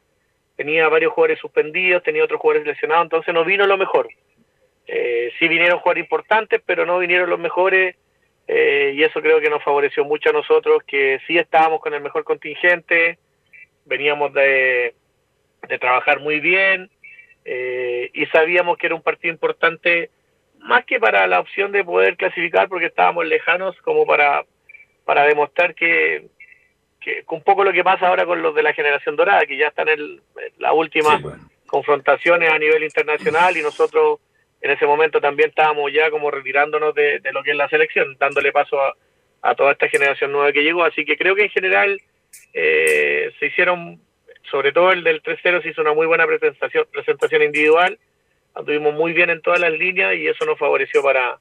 tenía 0.56 0.90
varios 0.90 1.14
jugadores 1.14 1.40
suspendidos, 1.40 2.04
tenía 2.04 2.24
otros 2.24 2.42
jugadores 2.42 2.68
lesionados, 2.68 3.06
entonces 3.06 3.34
no 3.34 3.46
vino 3.46 3.68
lo 3.68 3.78
mejor. 3.78 4.08
Eh, 4.88 5.32
sí 5.38 5.48
vinieron 5.48 5.80
jugadores 5.80 6.04
importantes, 6.04 6.62
pero 6.66 6.86
no 6.86 6.98
vinieron 7.00 7.30
los 7.30 7.40
mejores. 7.40 7.96
Eh, 8.48 8.94
y 8.96 9.04
eso 9.04 9.22
creo 9.22 9.42
que 9.42 9.50
nos 9.50 9.64
favoreció 9.64 10.06
mucho 10.06 10.30
a 10.30 10.34
nosotros, 10.34 10.82
que 10.88 11.20
sí 11.28 11.38
estábamos 11.38 11.82
con 11.82 11.94
el 11.94 12.02
mejor 12.02 12.24
contingente, 12.24 13.20
veníamos 13.86 14.34
de, 14.34 14.96
trabajar 15.82 16.22
muy 16.22 16.40
bien 16.40 16.90
eh, 17.44 18.10
y 18.14 18.26
sabíamos 18.28 18.78
que 18.78 18.86
era 18.86 18.96
un 18.96 19.02
partido 19.02 19.34
importante, 19.34 20.12
más 20.60 20.86
que 20.86 20.98
para 20.98 21.28
la 21.28 21.42
opción 21.42 21.74
de 21.74 21.84
poder 21.84 22.16
clasificar, 22.16 22.70
porque 22.70 22.86
estábamos 22.86 23.26
lejanos, 23.26 23.76
como 23.82 24.06
para, 24.06 24.46
para 25.04 25.26
demostrar 25.26 25.76
que, 25.76 26.28
que 27.02 27.26
un 27.28 27.44
poco 27.44 27.66
lo 27.66 27.74
que 27.74 27.84
pasa 27.84 28.08
ahora 28.08 28.26
con 28.26 28.42
los 28.42 28.56
de 28.56 28.64
la 28.64 28.74
generación 28.74 29.18
dorada, 29.18 29.46
que 29.46 29.58
ya 29.58 29.68
están 29.68 29.90
en, 29.90 30.22
las 30.58 30.74
últimas 30.74 31.22
confrontaciones 31.66 32.50
a 32.50 32.60
nivel 32.60 32.84
internacional 32.84 33.58
y 33.58 33.62
nosotros 33.62 34.20
en 34.62 34.72
ese 34.72 34.86
momento 34.86 35.22
también 35.22 35.50
estábamos 35.50 35.92
ya 35.94 36.10
como 36.10 36.32
retirándonos 36.32 36.94
de, 36.96 37.22
lo 37.32 37.44
que 37.44 37.52
es 37.52 37.58
la 37.58 37.70
selección, 37.70 38.18
dándole 38.20 38.52
paso 38.52 38.78
a, 38.82 39.56
toda 39.56 39.72
esta 39.72 39.88
generación 39.88 40.32
nueva 40.32 40.52
que 40.52 40.64
llegó. 40.64 40.84
Así 40.84 41.06
que 41.06 41.18
creo 41.18 41.36
que 41.36 41.44
en 41.44 41.50
general 41.50 42.02
eh, 42.54 43.32
se 43.40 43.46
hicieron, 43.46 44.02
sobre 44.52 44.72
todo 44.74 44.92
el 44.92 45.04
del 45.04 45.22
3-0, 45.22 45.62
se 45.62 45.70
hizo 45.70 45.82
una 45.82 45.94
muy 45.94 46.06
buena 46.06 46.26
presentación, 46.26 46.86
presentación 46.92 47.44
individual. 47.44 47.98
Anduvimos 48.56 48.94
muy 48.94 49.14
bien 49.14 49.30
en 49.30 49.42
todas 49.42 49.60
las 49.60 49.72
líneas 49.72 50.16
y 50.16 50.28
eso 50.28 50.44
nos 50.46 50.58
favoreció 50.58 51.02
para, 51.02 51.38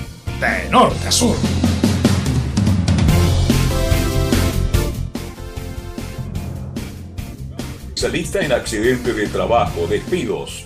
de 0.41 0.69
norte 0.71 1.07
a 1.07 1.11
sur. 1.11 1.35
Especialista 7.93 8.41
en 8.41 8.51
accidentes 8.51 9.15
de 9.15 9.27
trabajo, 9.27 9.85
despidos, 9.85 10.65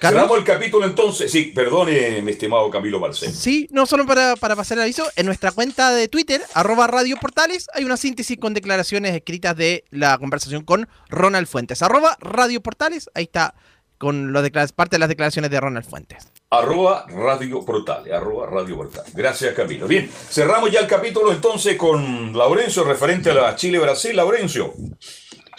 Cerramos 0.00 0.38
el 0.38 0.44
capítulo 0.44 0.86
entonces. 0.86 1.30
Sí, 1.30 1.52
perdone, 1.54 2.22
mi 2.22 2.32
estimado 2.32 2.70
Camilo 2.70 2.98
Marcel. 2.98 3.34
Sí, 3.34 3.68
no 3.70 3.84
solo 3.84 4.06
para, 4.06 4.34
para 4.36 4.56
pasar 4.56 4.78
el 4.78 4.84
aviso, 4.84 5.06
en 5.16 5.26
nuestra 5.26 5.52
cuenta 5.52 5.92
de 5.92 6.08
Twitter, 6.08 6.40
arroba 6.54 6.86
Radio 6.86 7.18
Portales, 7.20 7.68
hay 7.74 7.84
una 7.84 7.98
síntesis 7.98 8.38
con 8.38 8.54
declaraciones 8.54 9.14
escritas 9.14 9.54
de 9.56 9.84
la 9.90 10.16
conversación 10.16 10.64
con 10.64 10.88
Ronald 11.10 11.46
Fuentes. 11.46 11.82
Arroba 11.82 12.16
Radio 12.20 12.62
Portales, 12.62 13.10
ahí 13.14 13.24
está 13.24 13.54
con 14.00 14.32
los 14.32 14.50
parte 14.72 14.96
de 14.96 15.00
las 15.00 15.10
declaraciones 15.10 15.50
de 15.50 15.60
Ronald 15.60 15.84
Fuentes. 15.84 16.32
Arroba 16.48 17.04
Radio 17.06 17.62
Portales, 17.66 18.10
arroba 18.14 18.46
Radio 18.46 18.76
Portales. 18.76 19.14
Gracias, 19.14 19.54
Camilo. 19.54 19.86
Bien, 19.86 20.10
cerramos 20.10 20.70
ya 20.70 20.80
el 20.80 20.86
capítulo 20.86 21.30
entonces 21.30 21.76
con 21.76 22.32
Laurencio, 22.36 22.82
referente 22.84 23.30
a 23.30 23.34
la 23.34 23.54
Chile-Brasil. 23.54 24.16
Laurencio. 24.16 24.72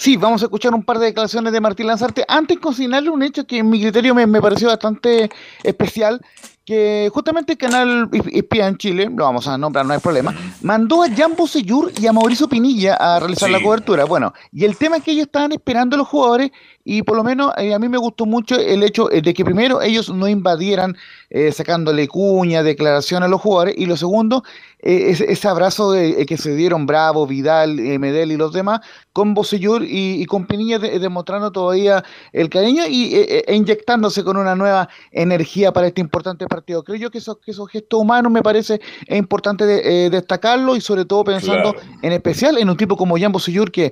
Sí, 0.02 0.18
vamos 0.18 0.41
a 0.41 0.45
escuchar 0.45 0.74
un 0.74 0.82
par 0.82 0.97
de 0.97 1.06
declaraciones 1.06 1.54
de 1.54 1.62
Martín 1.62 1.86
Lanzarte. 1.86 2.26
Antes 2.28 2.58
consignarle 2.58 3.12
un 3.12 3.22
hecho 3.22 3.45
que 3.45 3.60
en 3.60 3.70
mi 3.70 3.80
criterio 3.80 4.16
me, 4.16 4.26
me 4.26 4.41
pareció 4.41 4.70
bastante 4.70 5.30
especial, 5.62 6.20
que 6.66 7.12
justamente 7.14 7.52
el 7.52 7.60
canal 7.60 8.10
Espía 8.12 8.68
en 8.68 8.78
Chile, 8.78 9.12
lo 9.16 9.26
vamos 9.26 9.47
a 9.47 9.60
nombrar, 9.60 9.86
no 9.86 9.93
hay 9.93 9.99
problema, 9.99 10.34
mandó 10.64 11.04
a 11.04 11.10
Jambo 11.16 11.45
Seyur 11.45 11.91
y 12.02 12.08
a 12.08 12.14
Mauricio 12.14 12.49
Pinilla 12.49 12.95
a 12.95 13.20
realizar 13.20 13.52
la 13.52 13.62
cobertura. 13.62 14.06
Bueno, 14.06 14.34
y 14.52 14.66
el 14.66 14.76
tema 14.76 14.97
es 14.97 15.04
que 15.04 15.12
ellos 15.12 15.28
estaban 15.28 15.52
esperando 15.52 15.95
a 15.95 15.99
los 15.99 16.08
jugadores 16.08 16.49
y 16.84 17.04
por 17.04 17.16
lo 17.16 17.24
menos 17.24 17.52
eh, 17.58 17.74
a 17.74 17.80
mí 17.80 17.88
me 17.90 17.98
gustó 17.98 18.26
mucho 18.26 18.56
el 18.56 18.84
hecho 18.84 19.12
eh, 19.12 19.22
de 19.22 19.34
que 19.34 19.46
primero 19.46 19.82
ellos 19.82 20.10
no 20.10 20.28
invadieran 20.28 20.98
eh, 21.30 21.52
sacándole 21.52 22.08
cuña, 22.08 22.64
declaración 22.64 23.24
a 23.24 23.28
los 23.28 23.42
jugadores 23.42 23.76
y 23.78 23.86
lo 23.86 23.96
segundo, 23.96 24.44
ese, 24.80 25.48
abrazo 25.48 25.92
de, 25.92 26.26
que 26.26 26.38
se 26.38 26.56
dieron 26.56 26.88
Bravo, 26.88 27.28
Vidal, 27.28 27.76
Medel 27.76 28.32
y 28.32 28.36
los 28.36 28.52
demás 28.52 28.80
con 29.14 29.36
Bocellur 29.36 29.84
y, 29.88 30.26
con 30.26 30.48
Pinilla 30.48 30.80
demostrando 30.80 31.52
todavía 31.52 32.04
el 32.34 32.50
cariño 32.50 32.86
y, 32.90 33.14
e 33.14 33.56
inyectándose 33.56 34.24
con 34.24 34.38
una 34.38 34.56
nueva 34.56 34.90
energía 35.12 35.72
para 35.72 35.86
este 35.86 36.02
importante 36.02 36.48
partido. 36.48 36.84
Creo 36.84 36.98
yo 36.98 37.12
que 37.12 37.20
esos, 37.20 37.38
que 37.38 37.52
esos 37.52 37.70
gestos 37.70 38.00
humanos 38.00 38.32
me 38.32 38.42
parece 38.42 38.82
importante 39.08 39.66
destacarlo 40.10 40.76
y 40.76 40.82
sobre 40.82 41.06
todo 41.06 41.26
pensando 41.26 41.76
en 42.02 42.14
especial 42.14 42.58
en 42.58 42.68
un 42.68 42.76
tipo 42.76 42.98
como 42.98 43.20
Jan 43.20 43.32
Bocellur 43.32 43.72
que 43.72 43.92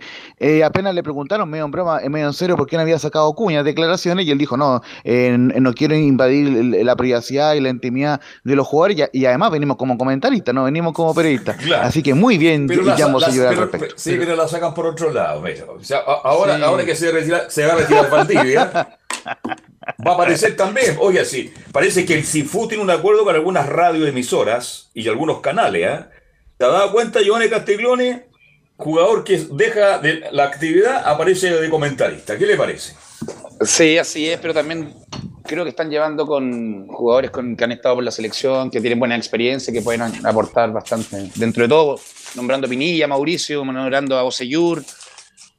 apenas 0.65 0.95
le 0.95 1.03
preguntaron 1.03 1.47
medio 1.47 1.65
en 1.65 1.71
broma, 1.71 1.99
medio 2.09 2.25
en 2.25 2.33
serio, 2.33 2.57
porque 2.57 2.78
había 2.79 2.99
sacado 2.99 3.33
cuñas, 3.33 3.65
declaraciones, 3.65 4.25
y 4.25 4.31
él 4.31 4.37
dijo, 4.37 4.57
no, 4.57 4.81
no 5.03 5.73
quiero 5.73 5.95
invadir 5.95 6.83
la 6.83 6.95
privacidad 6.95 7.53
y 7.53 7.59
la 7.59 7.69
intimidad 7.69 8.21
de 8.43 8.55
los 8.55 8.67
jugadores, 8.67 9.09
y, 9.13 9.25
además 9.25 9.51
venimos 9.51 9.77
como 9.77 9.97
comentaristas, 9.97 10.53
no 10.53 10.63
venimos 10.63 10.93
como 10.93 11.13
periodistas. 11.13 11.57
Así 11.81 12.03
que 12.03 12.13
muy 12.13 12.37
bien, 12.37 12.67
pero 12.67 12.83
la, 12.83 12.95
al 12.95 13.57
respecto. 13.57 13.95
Sí, 13.97 14.15
pero 14.17 14.35
la 14.35 14.47
sacan 14.47 14.73
por 14.73 14.85
otro 14.85 15.11
lado. 15.11 15.43
ahora, 16.23 16.57
ahora 16.65 16.85
que 16.85 16.95
se, 16.95 17.11
se 17.49 17.65
va 17.65 17.73
a 17.73 17.75
retirar 17.75 18.09
Valdivia, 18.09 18.71
va 20.05 20.11
a 20.11 20.13
aparecer 20.13 20.55
también, 20.55 20.97
oye, 20.99 21.23
sí, 21.25 21.53
parece 21.71 22.05
que 22.05 22.13
el 22.15 22.23
CIFU 22.23 22.67
tiene 22.67 22.83
un 22.83 22.89
acuerdo 22.89 23.23
con 23.23 23.35
algunas 23.35 23.67
radioemisoras 23.67 24.89
y 24.93 25.07
algunos 25.07 25.39
canales, 25.41 25.87
¿eh? 25.87 26.05
¿Te 26.57 26.65
has 26.65 26.71
dado 26.73 26.91
cuenta, 26.91 27.21
Giovanni 27.21 27.49
Castiglione? 27.49 28.28
Jugador 28.79 29.25
que 29.25 29.37
deja 29.51 29.99
de 29.99 30.23
la 30.31 30.45
actividad 30.45 31.03
aparece 31.05 31.51
de 31.51 31.69
comentarista. 31.69 32.37
¿Qué 32.37 32.47
le 32.47 32.55
parece? 32.55 32.95
Sí, 33.61 33.97
así 33.97 34.29
es, 34.29 34.39
pero 34.39 34.53
también 34.53 34.93
creo 35.43 35.65
que 35.65 35.71
están 35.71 35.89
llevando 35.89 36.25
con 36.25 36.87
jugadores 36.87 37.29
con, 37.29 37.57
que 37.57 37.63
han 37.65 37.73
estado 37.73 37.95
por 37.95 38.05
la 38.05 38.11
selección, 38.11 38.71
que 38.71 38.79
tienen 38.79 38.97
buena 38.97 39.17
experiencia, 39.17 39.73
que 39.73 39.81
pueden 39.81 40.01
aportar 40.25 40.71
bastante. 40.71 41.29
Dentro 41.35 41.63
de 41.63 41.69
todo, 41.69 41.99
nombrando 42.35 42.67
a 42.67 42.69
Pinilla, 42.69 43.05
Mauricio, 43.05 43.65
nombrando 43.65 44.17
a 44.17 44.23
Oseyur. 44.23 44.81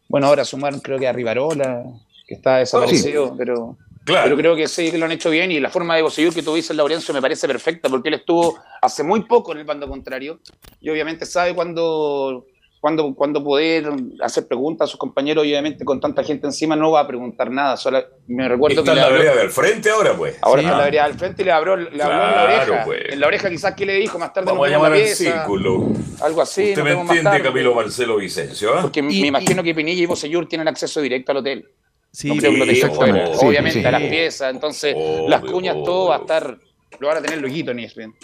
Bueno, 0.08 0.26
ahora 0.26 0.46
sumaron 0.46 0.80
creo 0.80 0.98
que 0.98 1.06
a 1.06 1.12
Rivarola, 1.12 1.84
que 2.26 2.36
está 2.36 2.56
desaparecido, 2.56 3.34
pero, 3.36 3.76
pero 4.06 4.34
creo 4.34 4.56
que 4.56 4.66
sí, 4.66 4.90
que 4.90 4.96
lo 4.96 5.04
han 5.04 5.12
hecho 5.12 5.28
bien. 5.28 5.52
Y 5.52 5.60
la 5.60 5.68
forma 5.68 5.94
de 5.94 6.02
Oseyur 6.02 6.32
que 6.32 6.42
tú 6.42 6.54
dices, 6.54 6.74
Laurencio, 6.74 7.12
me 7.12 7.20
parece 7.20 7.46
perfecta, 7.46 7.90
porque 7.90 8.08
él 8.08 8.14
estuvo 8.14 8.58
hace 8.80 9.02
muy 9.02 9.24
poco 9.26 9.52
en 9.52 9.58
el 9.58 9.64
bando 9.64 9.86
contrario 9.86 10.40
y 10.80 10.88
obviamente 10.88 11.26
sabe 11.26 11.54
cuándo 11.54 12.46
cuando, 12.80 13.14
cuando 13.14 13.44
poder 13.44 13.90
hacer 14.22 14.48
preguntas 14.48 14.88
a 14.88 14.90
sus 14.90 14.98
compañeros, 14.98 15.42
obviamente 15.42 15.84
con 15.84 16.00
tanta 16.00 16.24
gente 16.24 16.46
encima 16.46 16.74
no 16.74 16.90
va 16.90 17.00
a 17.00 17.06
preguntar 17.06 17.50
nada. 17.50 17.76
Solo 17.76 18.02
me 18.26 18.48
recuerdo 18.48 18.80
está 18.80 18.94
que 18.94 18.98
en 18.98 19.04
la 19.04 19.12
vereda 19.12 19.36
del 19.36 19.50
frente 19.50 19.90
ahora, 19.90 20.16
pues. 20.16 20.38
Ahora 20.40 20.62
está 20.62 20.72
en 20.72 20.78
la 20.78 20.84
vereda 20.84 21.04
del 21.04 21.18
frente 21.18 21.42
y 21.42 21.44
le 21.44 21.52
habló, 21.52 21.76
le 21.76 22.02
habló 22.02 22.24
en 22.24 22.36
la 22.36 22.44
oreja. 22.44 22.84
Pues. 22.86 23.00
En 23.10 23.20
la 23.20 23.26
oreja 23.26 23.50
quizás 23.50 23.74
que 23.74 23.84
le 23.84 23.94
dijo 23.94 24.18
más 24.18 24.32
tarde. 24.32 24.46
Vamos 24.46 24.66
a 24.66 24.70
llamar 24.70 24.92
al 24.92 25.06
círculo. 25.06 25.88
Algo 26.22 26.40
así. 26.40 26.70
Usted 26.70 26.82
me 26.82 26.92
entiende, 26.92 27.42
Camilo 27.42 27.74
Marcelo 27.74 28.16
Vicencio. 28.16 28.70
¿eh? 28.70 28.78
Porque 28.80 29.02
me 29.02 29.12
imagino 29.14 29.62
que 29.62 29.74
Pinilla 29.74 30.02
y 30.02 30.06
Bosellur 30.06 30.48
tienen 30.48 30.66
acceso 30.66 31.02
directo 31.02 31.32
al 31.32 31.38
hotel. 31.38 31.68
Sí, 32.12 32.28
no 32.28 32.36
creo 32.36 32.52
que 32.52 32.58
lo 32.58 32.66
tengan 32.66 32.94
fuera. 32.94 33.26
sí, 33.34 33.46
Obviamente 33.46 33.80
sí. 33.80 33.86
a 33.86 33.90
las 33.90 34.02
piezas, 34.02 34.52
entonces 34.52 34.96
las 35.28 35.42
cuñas, 35.42 35.76
todo 35.84 36.08
va 36.08 36.16
a 36.16 36.18
estar, 36.20 36.58
lo 36.98 37.08
van 37.08 37.18
a 37.18 37.22
tener 37.22 37.38
lujito 37.40 37.70
en 37.70 37.80
ESPN. 37.80 38.14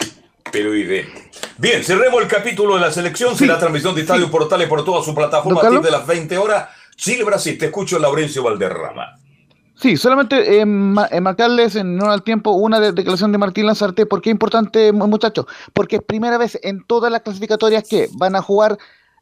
Pero 0.51 0.75
y 0.75 0.83
bien. 0.83 1.83
Cerremos 1.83 2.21
el 2.21 2.27
capítulo 2.27 2.75
de 2.75 2.81
la 2.81 2.91
selección. 2.91 3.35
Será 3.35 3.57
transmisión 3.59 3.95
de 3.95 4.01
Estadio 4.01 4.29
Portales 4.29 4.67
por 4.67 4.83
toda 4.85 5.03
su 5.03 5.13
plataforma 5.13 5.59
a 5.59 5.63
¿Don 5.63 5.73
partir 5.75 5.91
de 5.91 5.97
las 5.97 6.07
20 6.07 6.37
horas. 6.37 6.69
Chile-Brasil. 6.95 7.57
Te 7.57 7.65
escucho, 7.67 7.99
Laurencio 7.99 8.43
Valderrama. 8.43 9.15
Sí, 9.79 9.95
solamente 9.95 10.59
eh, 10.59 10.65
ma- 10.65 11.07
eh, 11.11 11.21
marcarles 11.21 11.75
en 11.75 11.95
no 11.97 12.09
al 12.11 12.23
tiempo 12.23 12.51
una 12.51 12.79
de- 12.79 12.93
declaración 12.93 13.31
de 13.31 13.37
Martín 13.37 13.67
Lanzarte. 13.67 14.07
¿Por 14.07 14.21
qué 14.21 14.29
es 14.29 14.33
importante, 14.33 14.91
mu- 14.91 15.05
muchachos? 15.07 15.45
Porque 15.73 15.97
es 15.97 16.01
primera 16.01 16.39
vez 16.39 16.57
en 16.63 16.83
todas 16.83 17.11
las 17.11 17.21
clasificatorias 17.21 17.83
que 17.87 18.09
van 18.13 18.35
a 18.35 18.41
jugar 18.41 18.77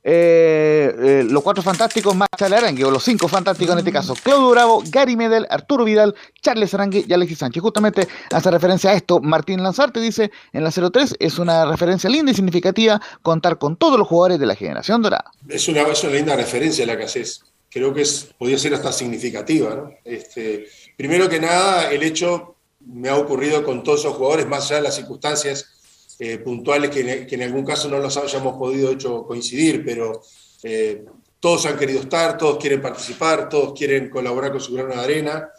eh, 0.08 0.96
eh, 1.00 1.26
los 1.28 1.42
cuatro 1.42 1.64
fantásticos 1.64 2.16
más 2.16 2.30
Charles 2.38 2.60
Arangue, 2.60 2.86
o 2.86 2.92
los 2.92 3.04
cinco 3.04 3.28
fantásticos 3.28 3.74
en 3.74 3.80
este 3.80 3.92
caso. 3.92 4.14
Claudio 4.22 4.52
Bravo, 4.52 4.84
Gary 4.86 5.16
Medel, 5.16 5.48
Arturo 5.50 5.84
Vidal, 5.84 6.14
Charles 6.44 6.76
Arangue 6.76 7.04
y 7.08 7.12
Alexis 7.12 7.40
Sánchez. 7.40 7.64
Justamente 7.64 8.08
hace 8.32 8.52
referencia 8.52 8.92
a 8.92 8.94
esto. 8.94 9.20
Martín 9.20 9.64
Lanzarte 9.64 10.00
dice 10.00 10.30
en 10.54 10.64
la 10.64 10.70
03 10.70 11.16
es 11.20 11.40
una 11.40 11.66
referencia 11.66 12.08
linda 12.08 12.32
y 12.32 12.36
significativa 12.36 13.02
contar 13.24 13.58
con 13.58 13.78
todos 13.78 13.98
los 13.98 14.08
jugadores 14.08 14.40
de 14.40 14.46
la 14.46 14.54
generación 14.54 15.02
dorada. 15.02 15.32
Es 15.50 15.68
una, 15.68 15.82
es 15.82 16.04
una 16.04 16.14
linda 16.14 16.36
referencia 16.36 16.86
la 16.86 16.96
que 16.96 17.06
haces. 17.06 17.44
Creo 17.72 17.92
que 17.92 18.04
es, 18.04 18.30
podría 18.38 18.60
ser 18.60 18.76
hasta 18.76 18.92
significativa. 18.92 19.74
¿no? 19.74 19.92
Este, 20.04 20.68
primero 20.96 21.28
que 21.28 21.40
nada, 21.40 21.92
el 21.92 22.04
hecho 22.04 22.58
me 22.80 23.10
ha 23.10 23.16
ocurrido 23.16 23.66
con 23.66 23.84
todos 23.84 24.02
esos 24.02 24.14
jugadores, 24.14 24.48
más 24.48 24.66
allá 24.66 24.76
de 24.76 24.84
las 24.84 24.96
circunstancias 24.96 25.75
eh, 26.20 26.38
puntuales 26.38 26.90
que 26.90 27.28
en, 27.30 27.44
algún 27.44 27.66
caso 27.66 27.90
no 27.90 28.00
los 28.00 28.16
hayamos 28.18 28.58
podido 28.58 28.92
hecho 28.92 29.24
coincidir, 29.26 29.84
pero 29.84 30.22
eh, 30.64 31.04
todos 31.40 31.66
han 31.66 31.78
querido 31.78 32.02
estar, 32.02 32.38
todos 32.38 32.58
quieren 32.58 32.82
participar, 32.82 33.50
todos 33.50 33.78
quieren 33.78 34.10
colaborar 34.10 34.52
con 34.52 34.62
su 34.62 34.74
grano 34.74 34.94
de 34.96 35.02
arena, 35.02 35.50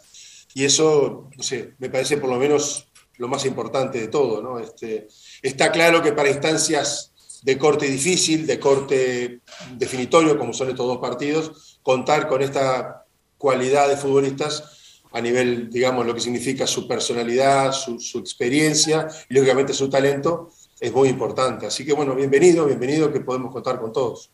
y 0.53 0.65
eso, 0.65 1.29
me 1.77 1.89
parece 1.89 2.17
por 2.17 2.31
lo 2.31 2.37
menos 2.37 2.87
lo 3.17 3.27
más 3.27 3.45
importante 3.45 3.99
de 3.99 4.07
todo. 4.07 4.41
¿no? 4.41 4.59
Este, 4.59 5.07
está 5.41 5.71
claro 5.71 6.01
que 6.01 6.13
para 6.13 6.29
instancias 6.29 7.13
de 7.43 7.57
corte 7.57 7.85
difícil, 7.85 8.47
de 8.47 8.59
corte 8.59 9.41
definitorio, 9.75 10.37
como 10.37 10.53
son 10.53 10.69
estos 10.69 10.87
dos 10.87 10.97
partidos, 10.97 11.79
contar 11.83 12.27
con 12.27 12.41
esta 12.41 13.05
cualidad 13.37 13.87
de 13.87 13.97
futbolistas 13.97 14.76
a 15.17 15.21
nivel, 15.21 15.71
digamos, 15.71 16.05
lo 16.05 16.13
que 16.13 16.21
significa 16.21 16.67
su 16.67 16.87
personalidad, 16.87 17.71
su, 17.71 18.19
experiencia 18.19 19.07
y 19.27 19.33
lógicamente 19.33 19.73
su 19.73 19.89
talento, 19.89 20.51
es 20.79 20.93
muy 20.93 21.09
importante. 21.09 21.65
Así 21.65 21.83
que 21.83 21.93
bueno, 21.93 22.13
bienvenido, 22.13 22.67
bienvenido 22.67 23.11
que 23.11 23.21
podemos 23.21 23.51
contar 23.51 23.81
con 23.81 23.91
todos. 23.91 24.29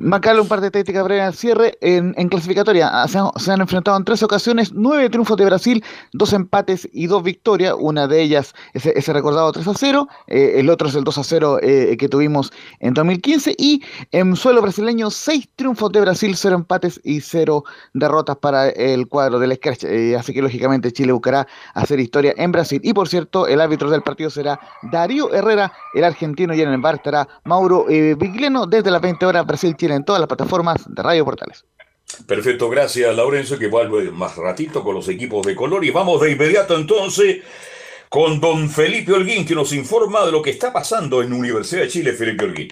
Macalo, 0.00 0.40
un 0.40 0.48
par 0.48 0.62
de 0.62 0.70
tácticas 0.70 1.04
breves 1.04 1.24
al 1.24 1.34
cierre. 1.34 1.76
En, 1.82 2.14
clasificatoria 2.30 2.88
ah, 2.90 3.06
se 3.06 3.18
han, 3.50 3.60
enfrentado 3.60 3.98
en 3.98 4.04
tres 4.04 4.22
ocasiones, 4.22 4.72
nueve 4.72 5.10
triunfos 5.10 5.36
de 5.36 5.44
Brasil, 5.44 5.84
dos 6.14 6.32
empates 6.32 6.88
y 6.90 7.06
dos 7.06 7.22
victorias. 7.22 7.74
Una 7.78 8.06
de 8.06 8.22
ellas, 8.22 8.54
ese, 8.72 8.98
ese 8.98 9.12
recordado 9.12 9.52
3 9.52 9.68
a 9.68 9.74
0, 9.74 10.08
eh, 10.26 10.52
el 10.56 10.70
otro 10.70 10.88
es 10.88 10.94
el 10.94 11.04
2 11.04 11.18
a 11.18 11.22
0 11.24 11.58
eh, 11.60 11.96
que 11.98 12.08
tuvimos 12.08 12.50
en 12.78 12.94
2015. 12.94 13.54
Y 13.58 13.82
en 14.10 14.36
suelo 14.36 14.62
brasileño, 14.62 15.10
seis 15.10 15.46
triunfos 15.54 15.92
de 15.92 16.00
Brasil, 16.00 16.34
cero 16.34 16.56
empates 16.56 16.98
y 17.04 17.20
cero 17.20 17.64
derrotas 17.92 18.36
para 18.36 18.70
el 18.70 19.06
cuadro 19.06 19.38
del 19.38 19.54
Scratch. 19.56 19.84
Eh, 19.84 20.16
así 20.16 20.32
que 20.32 20.40
lógicamente 20.40 20.92
Chile 20.92 21.12
buscará 21.12 21.46
hacer 21.74 22.00
historia 22.00 22.32
en 22.38 22.52
Brasil. 22.52 22.80
Y 22.82 22.94
por 22.94 23.06
cierto, 23.06 23.46
el 23.46 23.60
árbitro 23.60 23.90
del 23.90 24.00
partido 24.00 24.30
será 24.30 24.58
Darío 24.90 25.30
Herrera, 25.30 25.70
el 25.92 26.04
argentino, 26.04 26.54
y 26.54 26.62
en 26.62 26.70
el 26.70 26.80
bar 26.80 26.94
estará 26.94 27.28
Mauro 27.44 27.84
Vigliano 27.84 28.66
desde 28.66 28.90
las 28.90 29.02
20 29.02 29.26
horas 29.26 29.44
Brasil-Chile 29.44 29.89
en 29.92 30.04
todas 30.04 30.20
las 30.20 30.28
plataformas 30.28 30.84
de 30.88 31.02
Radio 31.02 31.24
Portales. 31.24 31.64
Perfecto, 32.26 32.68
gracias 32.68 33.14
Laurencio, 33.14 33.58
que 33.58 33.68
vuelve 33.68 34.10
más 34.10 34.36
ratito 34.36 34.82
con 34.82 34.94
los 34.94 35.08
equipos 35.08 35.46
de 35.46 35.54
color. 35.54 35.84
Y 35.84 35.90
vamos 35.90 36.20
de 36.20 36.32
inmediato 36.32 36.76
entonces 36.76 37.38
con 38.08 38.40
don 38.40 38.68
Felipe 38.68 39.12
Holguín, 39.12 39.46
que 39.46 39.54
nos 39.54 39.72
informa 39.72 40.26
de 40.26 40.32
lo 40.32 40.42
que 40.42 40.50
está 40.50 40.72
pasando 40.72 41.22
en 41.22 41.32
Universidad 41.32 41.82
de 41.82 41.88
Chile, 41.88 42.12
Felipe 42.12 42.44
Holguín. 42.44 42.68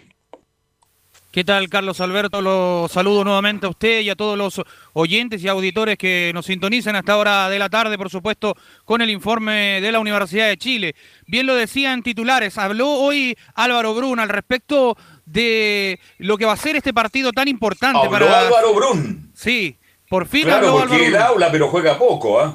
¿Qué 1.30 1.44
tal, 1.44 1.68
Carlos 1.68 2.00
Alberto? 2.00 2.40
Lo 2.40 2.88
saludo 2.90 3.22
nuevamente 3.22 3.66
a 3.66 3.68
usted 3.68 4.00
y 4.00 4.10
a 4.10 4.16
todos 4.16 4.36
los 4.36 4.60
oyentes 4.94 5.44
y 5.44 5.46
auditores 5.46 5.96
que 5.98 6.32
nos 6.34 6.46
sintonizan 6.46 6.96
a 6.96 7.00
esta 7.00 7.16
hora 7.16 7.48
de 7.50 7.58
la 7.58 7.68
tarde, 7.68 7.98
por 7.98 8.10
supuesto, 8.10 8.56
con 8.84 9.02
el 9.02 9.10
informe 9.10 9.80
de 9.80 9.92
la 9.92 10.00
Universidad 10.00 10.48
de 10.48 10.56
Chile. 10.56 10.96
Bien 11.26 11.46
lo 11.46 11.54
decían 11.54 12.02
titulares, 12.02 12.58
habló 12.58 12.88
hoy 12.88 13.36
Álvaro 13.54 13.94
Brun 13.94 14.18
al 14.18 14.30
respecto 14.30 14.96
de 15.30 16.00
lo 16.18 16.36
que 16.38 16.44
va 16.44 16.52
a 16.52 16.56
ser 16.56 16.76
este 16.76 16.92
partido 16.94 17.32
tan 17.32 17.48
importante 17.48 17.98
Habló 17.98 18.10
para... 18.10 18.40
Álvaro 18.46 18.74
Brun. 18.74 19.30
Sí, 19.34 19.78
por 20.08 20.26
fin 20.26 20.44
Claro, 20.44 20.68
habló 20.68 20.80
porque 20.80 20.94
Álvaro 20.94 21.10
Brun. 21.10 21.22
habla, 21.22 21.52
pero 21.52 21.68
juega 21.68 21.98
poco, 21.98 22.40
¿ah? 22.40 22.54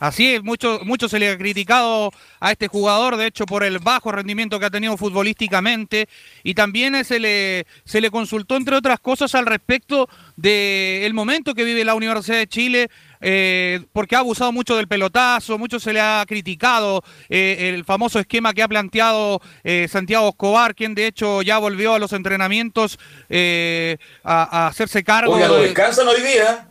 Así 0.00 0.34
es, 0.34 0.44
mucho, 0.44 0.80
mucho 0.84 1.08
se 1.08 1.18
le 1.18 1.28
ha 1.30 1.36
criticado 1.36 2.12
a 2.38 2.52
este 2.52 2.68
jugador, 2.68 3.16
de 3.16 3.26
hecho, 3.26 3.46
por 3.46 3.64
el 3.64 3.80
bajo 3.80 4.12
rendimiento 4.12 4.60
que 4.60 4.66
ha 4.66 4.70
tenido 4.70 4.96
futbolísticamente, 4.96 6.08
y 6.44 6.54
también 6.54 7.04
se 7.04 7.18
le, 7.18 7.66
se 7.84 8.00
le 8.00 8.10
consultó, 8.10 8.56
entre 8.56 8.76
otras 8.76 9.00
cosas, 9.00 9.34
al 9.34 9.46
respecto 9.46 10.08
del 10.36 11.12
momento 11.14 11.52
que 11.54 11.64
vive 11.64 11.84
la 11.84 11.96
Universidad 11.96 12.38
de 12.38 12.46
Chile, 12.46 12.90
eh, 13.20 13.80
porque 13.92 14.14
ha 14.14 14.20
abusado 14.20 14.52
mucho 14.52 14.76
del 14.76 14.86
pelotazo, 14.86 15.58
mucho 15.58 15.80
se 15.80 15.92
le 15.92 16.00
ha 16.00 16.24
criticado 16.28 17.02
eh, 17.28 17.72
el 17.74 17.84
famoso 17.84 18.20
esquema 18.20 18.54
que 18.54 18.62
ha 18.62 18.68
planteado 18.68 19.40
eh, 19.64 19.88
Santiago 19.90 20.28
Escobar, 20.28 20.76
quien 20.76 20.94
de 20.94 21.08
hecho 21.08 21.42
ya 21.42 21.58
volvió 21.58 21.94
a 21.94 21.98
los 21.98 22.12
entrenamientos 22.12 23.00
eh, 23.28 23.96
a, 24.22 24.64
a 24.66 24.66
hacerse 24.68 25.02
cargo. 25.02 25.32
Oiga, 25.34 25.48
¿no 25.48 25.54
de- 25.54 25.62
descansan 25.64 26.06
hoy 26.06 26.20
día? 26.20 26.70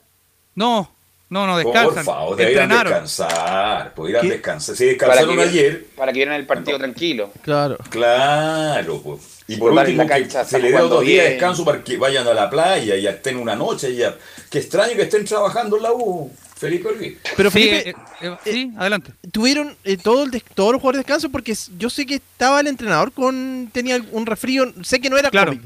No, 0.56 0.96
no, 1.30 1.46
no 1.48 1.58
descansan. 1.58 1.94
Por 1.94 2.04
favor, 2.06 2.36
deberían 2.38 2.64
Entrenaron. 2.64 2.92
descansar. 2.94 3.94
Podrían 3.94 4.22
¿Qué? 4.22 4.30
descansar. 4.30 4.76
Si 4.76 4.86
descansaron 4.86 5.36
Para 5.36 5.44
que- 5.44 5.50
ayer, 5.50 5.86
Para 5.96 6.12
que 6.14 6.20
vieran 6.20 6.36
el 6.36 6.46
partido 6.46 6.78
tranquilo. 6.78 7.32
Claro. 7.42 7.78
claro. 7.90 9.02
Pues. 9.02 9.22
Y 9.50 9.56
por 9.56 9.72
último, 9.72 10.04
la 10.04 10.16
que 10.18 10.30
se 10.30 10.60
le 10.60 10.70
jugando 10.72 10.96
dos 10.96 11.06
días 11.06 11.24
de 11.26 11.32
descanso 11.32 11.64
para 11.64 11.82
que 11.84 11.98
vayan 11.98 12.28
a 12.28 12.34
la 12.34 12.50
playa 12.50 12.96
y 12.98 13.08
estén 13.08 13.38
una 13.38 13.56
noche. 13.56 13.96
Ya. 13.96 14.16
Qué 14.50 14.60
extraño 14.60 14.96
que 14.96 15.04
estén 15.04 15.24
trabajando 15.26 15.78
en 15.78 15.84
la 15.84 15.94
U, 15.94 16.30
Felipe 16.56 16.88
Holguín. 16.90 17.18
Pero 17.38 17.50
Sí, 17.52 17.60
Felipe, 17.70 17.90
eh, 17.90 17.94
eh, 18.22 18.36
sí, 18.44 18.72
adelante. 18.78 19.14
tuvieron 19.32 19.76
eh, 19.86 19.96
todo 19.98 20.24
el 20.24 20.32
des- 20.32 20.44
todos 20.54 20.74
los 20.74 20.82
jugadores 20.82 21.06
descanso 21.06 21.30
porque 21.30 21.54
yo 21.78 21.90
sé 21.90 22.06
que 22.06 22.16
estaba 22.16 22.60
el 22.60 22.68
entrenador 22.68 23.12
con 23.14 23.70
tenía 23.72 24.02
un 24.12 24.26
resfrío, 24.26 24.74
sé 24.84 25.00
que 25.00 25.10
no 25.10 25.18
era 25.18 25.30
Claro. 25.30 25.52
COVID. 25.54 25.62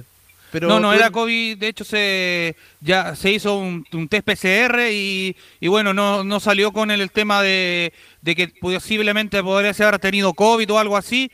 Pero 0.51 0.67
no, 0.67 0.79
no 0.79 0.93
era 0.93 1.09
COVID, 1.09 1.57
de 1.57 1.67
hecho 1.67 1.85
se 1.85 2.55
ya 2.81 3.15
se 3.15 3.31
hizo 3.31 3.57
un, 3.57 3.85
un 3.93 4.07
test 4.09 4.25
PCR 4.25 4.81
y, 4.91 5.35
y 5.59 5.67
bueno, 5.69 5.93
no, 5.93 6.23
no 6.23 6.39
salió 6.39 6.73
con 6.73 6.91
el, 6.91 7.09
tema 7.11 7.41
de, 7.41 7.93
de 8.21 8.35
que 8.35 8.47
posiblemente 8.49 9.41
podría 9.41 9.71
haber 9.71 9.99
tenido 9.99 10.33
COVID 10.33 10.71
o 10.71 10.79
algo 10.79 10.97
así. 10.97 11.31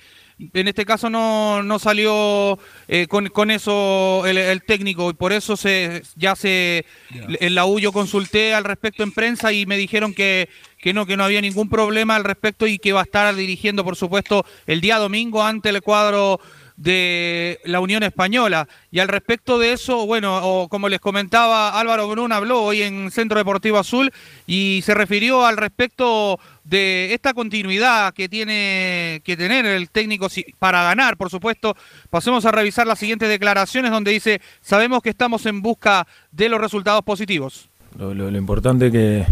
En 0.53 0.67
este 0.67 0.85
caso 0.85 1.09
no, 1.09 1.63
no 1.63 1.79
salió 1.79 2.59
eh, 2.87 3.07
con, 3.07 3.27
con 3.29 3.49
eso 3.49 4.23
el, 4.27 4.37
el 4.37 4.61
técnico 4.61 5.09
y 5.09 5.13
por 5.13 5.33
eso 5.33 5.57
se 5.57 6.03
ya 6.15 6.35
se 6.35 6.85
en 7.09 7.55
la 7.55 7.65
U 7.65 7.79
yo 7.79 7.91
consulté 7.91 8.53
al 8.53 8.63
respecto 8.63 9.01
en 9.01 9.13
prensa 9.13 9.51
y 9.51 9.65
me 9.65 9.77
dijeron 9.77 10.13
que, 10.13 10.47
que 10.77 10.93
no, 10.93 11.07
que 11.07 11.17
no 11.17 11.23
había 11.23 11.41
ningún 11.41 11.69
problema 11.69 12.15
al 12.15 12.23
respecto 12.23 12.67
y 12.67 12.77
que 12.77 12.93
va 12.93 12.99
a 12.99 13.03
estar 13.03 13.33
dirigiendo, 13.35 13.83
por 13.83 13.95
supuesto, 13.95 14.45
el 14.67 14.79
día 14.79 14.99
domingo 14.99 15.43
ante 15.43 15.69
el 15.69 15.81
cuadro 15.81 16.39
de 16.77 17.59
la 17.65 17.79
Unión 17.79 18.03
Española. 18.03 18.67
Y 18.91 18.99
al 18.99 19.07
respecto 19.07 19.57
de 19.59 19.73
eso, 19.73 20.05
bueno, 20.05 20.37
o 20.43 20.69
como 20.69 20.87
les 20.89 20.99
comentaba, 20.99 21.77
Álvaro 21.77 22.07
Brun 22.07 22.31
habló 22.31 22.61
hoy 22.61 22.83
en 22.83 23.11
Centro 23.11 23.37
Deportivo 23.39 23.79
Azul 23.79 24.11
y 24.45 24.81
se 24.85 24.93
refirió 24.93 25.45
al 25.45 25.57
respecto 25.57 26.39
de 26.63 27.13
esta 27.13 27.33
continuidad 27.33 28.13
que 28.13 28.29
tiene 28.29 29.21
que 29.23 29.35
tener 29.35 29.65
el 29.65 29.89
técnico 29.89 30.27
para 30.59 30.83
ganar, 30.83 31.17
por 31.17 31.29
supuesto. 31.29 31.75
Pasemos 32.09 32.45
a 32.45 32.51
revisar 32.51 32.85
las 32.85 32.99
siguientes 32.99 33.27
declaraciones 33.27 33.89
donde 33.91 34.11
dice, 34.11 34.39
sabemos 34.61 35.01
que 35.01 35.09
estamos 35.09 35.45
en 35.47 35.61
busca 35.61 36.05
de 36.31 36.47
los 36.47 36.61
resultados 36.61 37.01
positivos. 37.03 37.69
Lo, 37.97 38.29
importante 38.37 38.91
que 38.91 39.25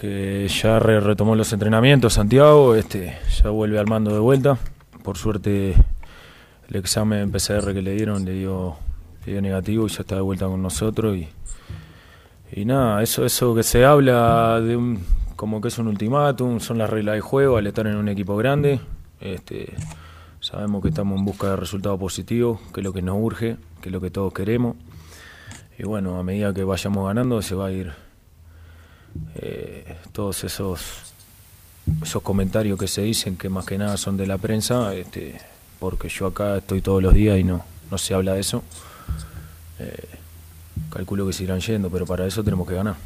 que 0.00 0.46
ya 0.48 0.78
re- 0.78 1.00
retomó 1.00 1.34
los 1.34 1.52
entrenamientos 1.52 2.14
Santiago, 2.14 2.74
este 2.74 3.18
ya 3.42 3.50
vuelve 3.50 3.78
al 3.78 3.86
mando 3.86 4.12
de 4.12 4.20
vuelta. 4.20 4.58
Por 5.06 5.16
suerte 5.16 5.74
el 6.68 6.76
examen 6.76 7.30
PCR 7.30 7.72
que 7.72 7.80
le 7.80 7.94
dieron 7.94 8.24
le 8.24 8.32
dio, 8.32 8.76
le 9.24 9.32
dio 9.32 9.40
negativo 9.40 9.86
y 9.86 9.88
ya 9.88 10.00
está 10.00 10.16
de 10.16 10.20
vuelta 10.20 10.46
con 10.46 10.60
nosotros 10.60 11.16
y, 11.16 11.28
y 12.50 12.64
nada, 12.64 13.00
eso 13.04 13.24
eso 13.24 13.54
que 13.54 13.62
se 13.62 13.84
habla 13.84 14.60
de 14.60 14.76
un 14.76 15.04
como 15.36 15.60
que 15.60 15.68
es 15.68 15.78
un 15.78 15.86
ultimátum, 15.86 16.58
son 16.58 16.78
las 16.78 16.90
reglas 16.90 17.14
de 17.14 17.20
juego 17.20 17.56
al 17.56 17.66
estar 17.68 17.86
en 17.86 17.94
un 17.96 18.08
equipo 18.08 18.36
grande. 18.36 18.80
Este, 19.20 19.74
Sabemos 20.40 20.82
que 20.82 20.88
estamos 20.88 21.18
en 21.18 21.24
busca 21.24 21.50
de 21.50 21.56
resultados 21.56 21.98
positivos, 21.98 22.60
que 22.72 22.80
es 22.80 22.84
lo 22.84 22.92
que 22.92 23.02
nos 23.02 23.16
urge, 23.18 23.56
que 23.80 23.88
es 23.88 23.92
lo 23.92 24.00
que 24.00 24.10
todos 24.10 24.32
queremos. 24.32 24.76
Y 25.78 25.82
bueno, 25.82 26.18
a 26.18 26.22
medida 26.22 26.54
que 26.54 26.62
vayamos 26.62 27.06
ganando 27.06 27.42
se 27.42 27.54
va 27.54 27.66
a 27.66 27.72
ir 27.72 27.92
eh, 29.34 29.96
todos 30.12 30.44
esos, 30.44 31.14
esos 32.02 32.22
comentarios 32.22 32.78
que 32.78 32.88
se 32.88 33.02
dicen, 33.02 33.36
que 33.36 33.48
más 33.48 33.64
que 33.66 33.78
nada 33.78 33.96
son 33.96 34.16
de 34.16 34.26
la 34.26 34.38
prensa, 34.38 34.94
este, 34.94 35.40
porque 35.78 36.08
yo 36.08 36.26
acá 36.26 36.58
estoy 36.58 36.80
todos 36.80 37.02
los 37.02 37.14
días 37.14 37.38
y 37.38 37.44
no, 37.44 37.64
no 37.90 37.98
se 37.98 38.14
habla 38.14 38.34
de 38.34 38.40
eso. 38.40 38.62
Eh, 39.78 40.08
calculo 40.90 41.26
que 41.26 41.32
se 41.32 41.44
irán 41.44 41.60
yendo, 41.60 41.90
pero 41.90 42.06
para 42.06 42.26
eso 42.26 42.42
tenemos 42.42 42.68
que 42.68 42.74
ganar. 42.74 42.96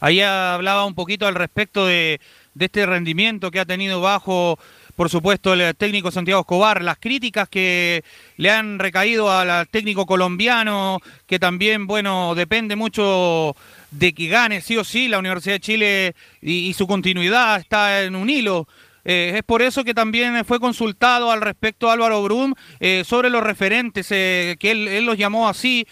Ahí 0.00 0.20
hablaba 0.20 0.84
un 0.84 0.94
poquito 0.94 1.26
al 1.26 1.34
respecto 1.34 1.86
de, 1.86 2.20
de 2.54 2.64
este 2.64 2.84
rendimiento 2.84 3.50
que 3.50 3.60
ha 3.60 3.64
tenido 3.64 4.00
bajo 4.00 4.58
por 4.96 5.10
supuesto, 5.10 5.52
el 5.52 5.76
técnico 5.76 6.10
Santiago 6.10 6.40
Escobar, 6.40 6.80
las 6.82 6.96
críticas 6.96 7.50
que 7.50 8.02
le 8.38 8.50
han 8.50 8.78
recaído 8.78 9.30
al 9.30 9.68
técnico 9.68 10.06
colombiano, 10.06 11.00
que 11.26 11.38
también, 11.38 11.86
bueno, 11.86 12.34
depende 12.34 12.76
mucho 12.76 13.54
de 13.90 14.12
que 14.12 14.28
gane 14.28 14.60
sí 14.60 14.76
o 14.76 14.84
sí 14.84 15.08
la 15.08 15.18
Universidad 15.18 15.56
de 15.56 15.60
Chile 15.60 16.14
y, 16.40 16.72
su 16.74 16.86
continuidad 16.86 17.60
está 17.60 18.02
en 18.02 18.14
un 18.16 18.28
hilo. 18.28 18.68
Eh, 19.08 19.34
es 19.36 19.42
por 19.44 19.62
eso 19.62 19.84
que 19.84 19.94
también 19.94 20.44
fue 20.44 20.58
consultado 20.58 21.30
al 21.30 21.40
respecto 21.40 21.92
Álvaro 21.92 22.24
Brum 22.24 22.54
eh, 22.80 23.04
sobre 23.06 23.30
los 23.30 23.40
referentes, 23.40 24.08
eh, 24.10 24.56
que 24.58 24.72
él, 24.72 25.04
los 25.06 25.16
llamó 25.16 25.48
así, 25.48 25.86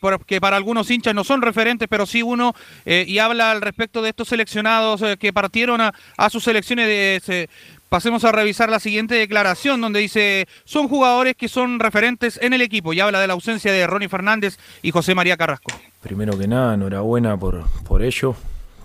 porque 0.00 0.38
para 0.38 0.58
algunos 0.58 0.90
hinchas 0.90 1.14
no 1.14 1.24
son 1.24 1.40
referentes, 1.40 1.88
pero 1.88 2.04
sí 2.04 2.22
uno, 2.22 2.54
y 2.84 3.18
habla 3.18 3.50
al 3.50 3.62
respecto 3.62 4.02
de 4.02 4.10
estos 4.10 4.28
seleccionados 4.28 5.02
que 5.18 5.32
partieron 5.32 5.80
a, 5.80 5.94
a 6.18 6.28
sus 6.28 6.44
selecciones 6.44 6.86
de, 6.86 7.48
Pasemos 7.92 8.24
a 8.24 8.32
revisar 8.32 8.70
la 8.70 8.80
siguiente 8.80 9.16
declaración 9.16 9.82
donde 9.82 10.00
dice, 10.00 10.48
son 10.64 10.88
jugadores 10.88 11.36
que 11.36 11.46
son 11.46 11.78
referentes 11.78 12.40
en 12.40 12.54
el 12.54 12.62
equipo 12.62 12.94
y 12.94 13.00
habla 13.00 13.20
de 13.20 13.26
la 13.26 13.34
ausencia 13.34 13.70
de 13.70 13.86
Ronnie 13.86 14.08
Fernández 14.08 14.56
y 14.80 14.92
José 14.92 15.14
María 15.14 15.36
Carrasco. 15.36 15.72
Primero 16.00 16.38
que 16.38 16.48
nada, 16.48 16.72
enhorabuena 16.72 17.36
por, 17.36 17.68
por 17.82 18.02
ello, 18.02 18.34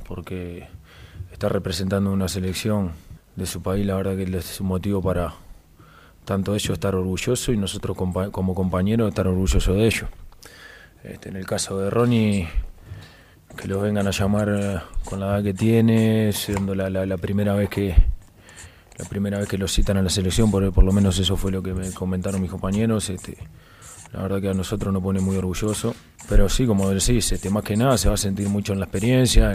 porque 0.10 0.68
está 1.32 1.48
representando 1.48 2.12
una 2.12 2.28
selección 2.28 2.92
de 3.38 3.46
su 3.46 3.62
país, 3.62 3.86
la 3.86 3.96
verdad 3.96 4.18
que 4.18 4.24
es 4.24 4.60
un 4.60 4.68
motivo 4.68 5.02
para 5.02 5.36
tanto 6.26 6.54
ellos 6.54 6.72
estar 6.72 6.94
orgullosos 6.94 7.48
y 7.48 7.56
nosotros 7.56 7.96
como 7.96 8.54
compañeros 8.54 9.08
estar 9.08 9.26
orgullosos 9.26 9.74
de 9.74 9.86
ellos. 9.86 10.10
Este, 11.06 11.30
en 11.30 11.38
el 11.38 11.46
caso 11.46 11.80
de 11.80 11.90
Ronnie, 11.90 12.50
que 13.56 13.70
los 13.70 13.82
vengan 13.82 14.06
a 14.06 14.12
llamar 14.12 14.50
eh, 14.50 14.80
con 15.06 15.22
la 15.22 15.28
edad 15.28 15.44
que 15.46 15.54
tiene, 15.54 16.34
siendo 16.34 16.76
la 16.76 17.18
primera 17.18 17.54
vez 17.54 17.70
que, 17.70 17.96
la 18.98 19.06
primera 19.06 19.38
vez 19.38 19.48
que 19.48 19.58
lo 19.58 19.68
citan 19.68 19.98
a 19.98 20.02
la 20.02 20.10
selección, 20.10 20.50
por, 20.50 20.72
por 20.74 20.84
lo 20.84 20.92
menos 20.92 21.20
eso 21.20 21.38
fue 21.38 21.52
lo 21.52 21.62
que 21.62 21.74
me 21.74 21.92
comentaron 21.92 22.42
mis 22.42 22.50
compañeros. 22.50 23.10
Este, 23.10 23.38
la 24.14 24.22
verdad 24.22 24.42
que 24.42 24.50
a 24.50 24.54
nosotros 24.54 24.94
nos 24.94 25.04
pone 25.04 25.20
muy 25.20 25.38
orgulloso. 25.38 25.96
Pero 26.28 26.50
sí, 26.50 26.66
como 26.66 26.90
decís, 26.90 27.32
este, 27.32 27.50
más 27.50 27.64
que 27.64 27.78
nada 27.78 27.98
se 27.98 28.10
va 28.10 28.16
a 28.16 28.18
sentir 28.18 28.50
mucho 28.50 28.74
en 28.74 28.80
la 28.80 28.86
experiencia, 28.86 29.52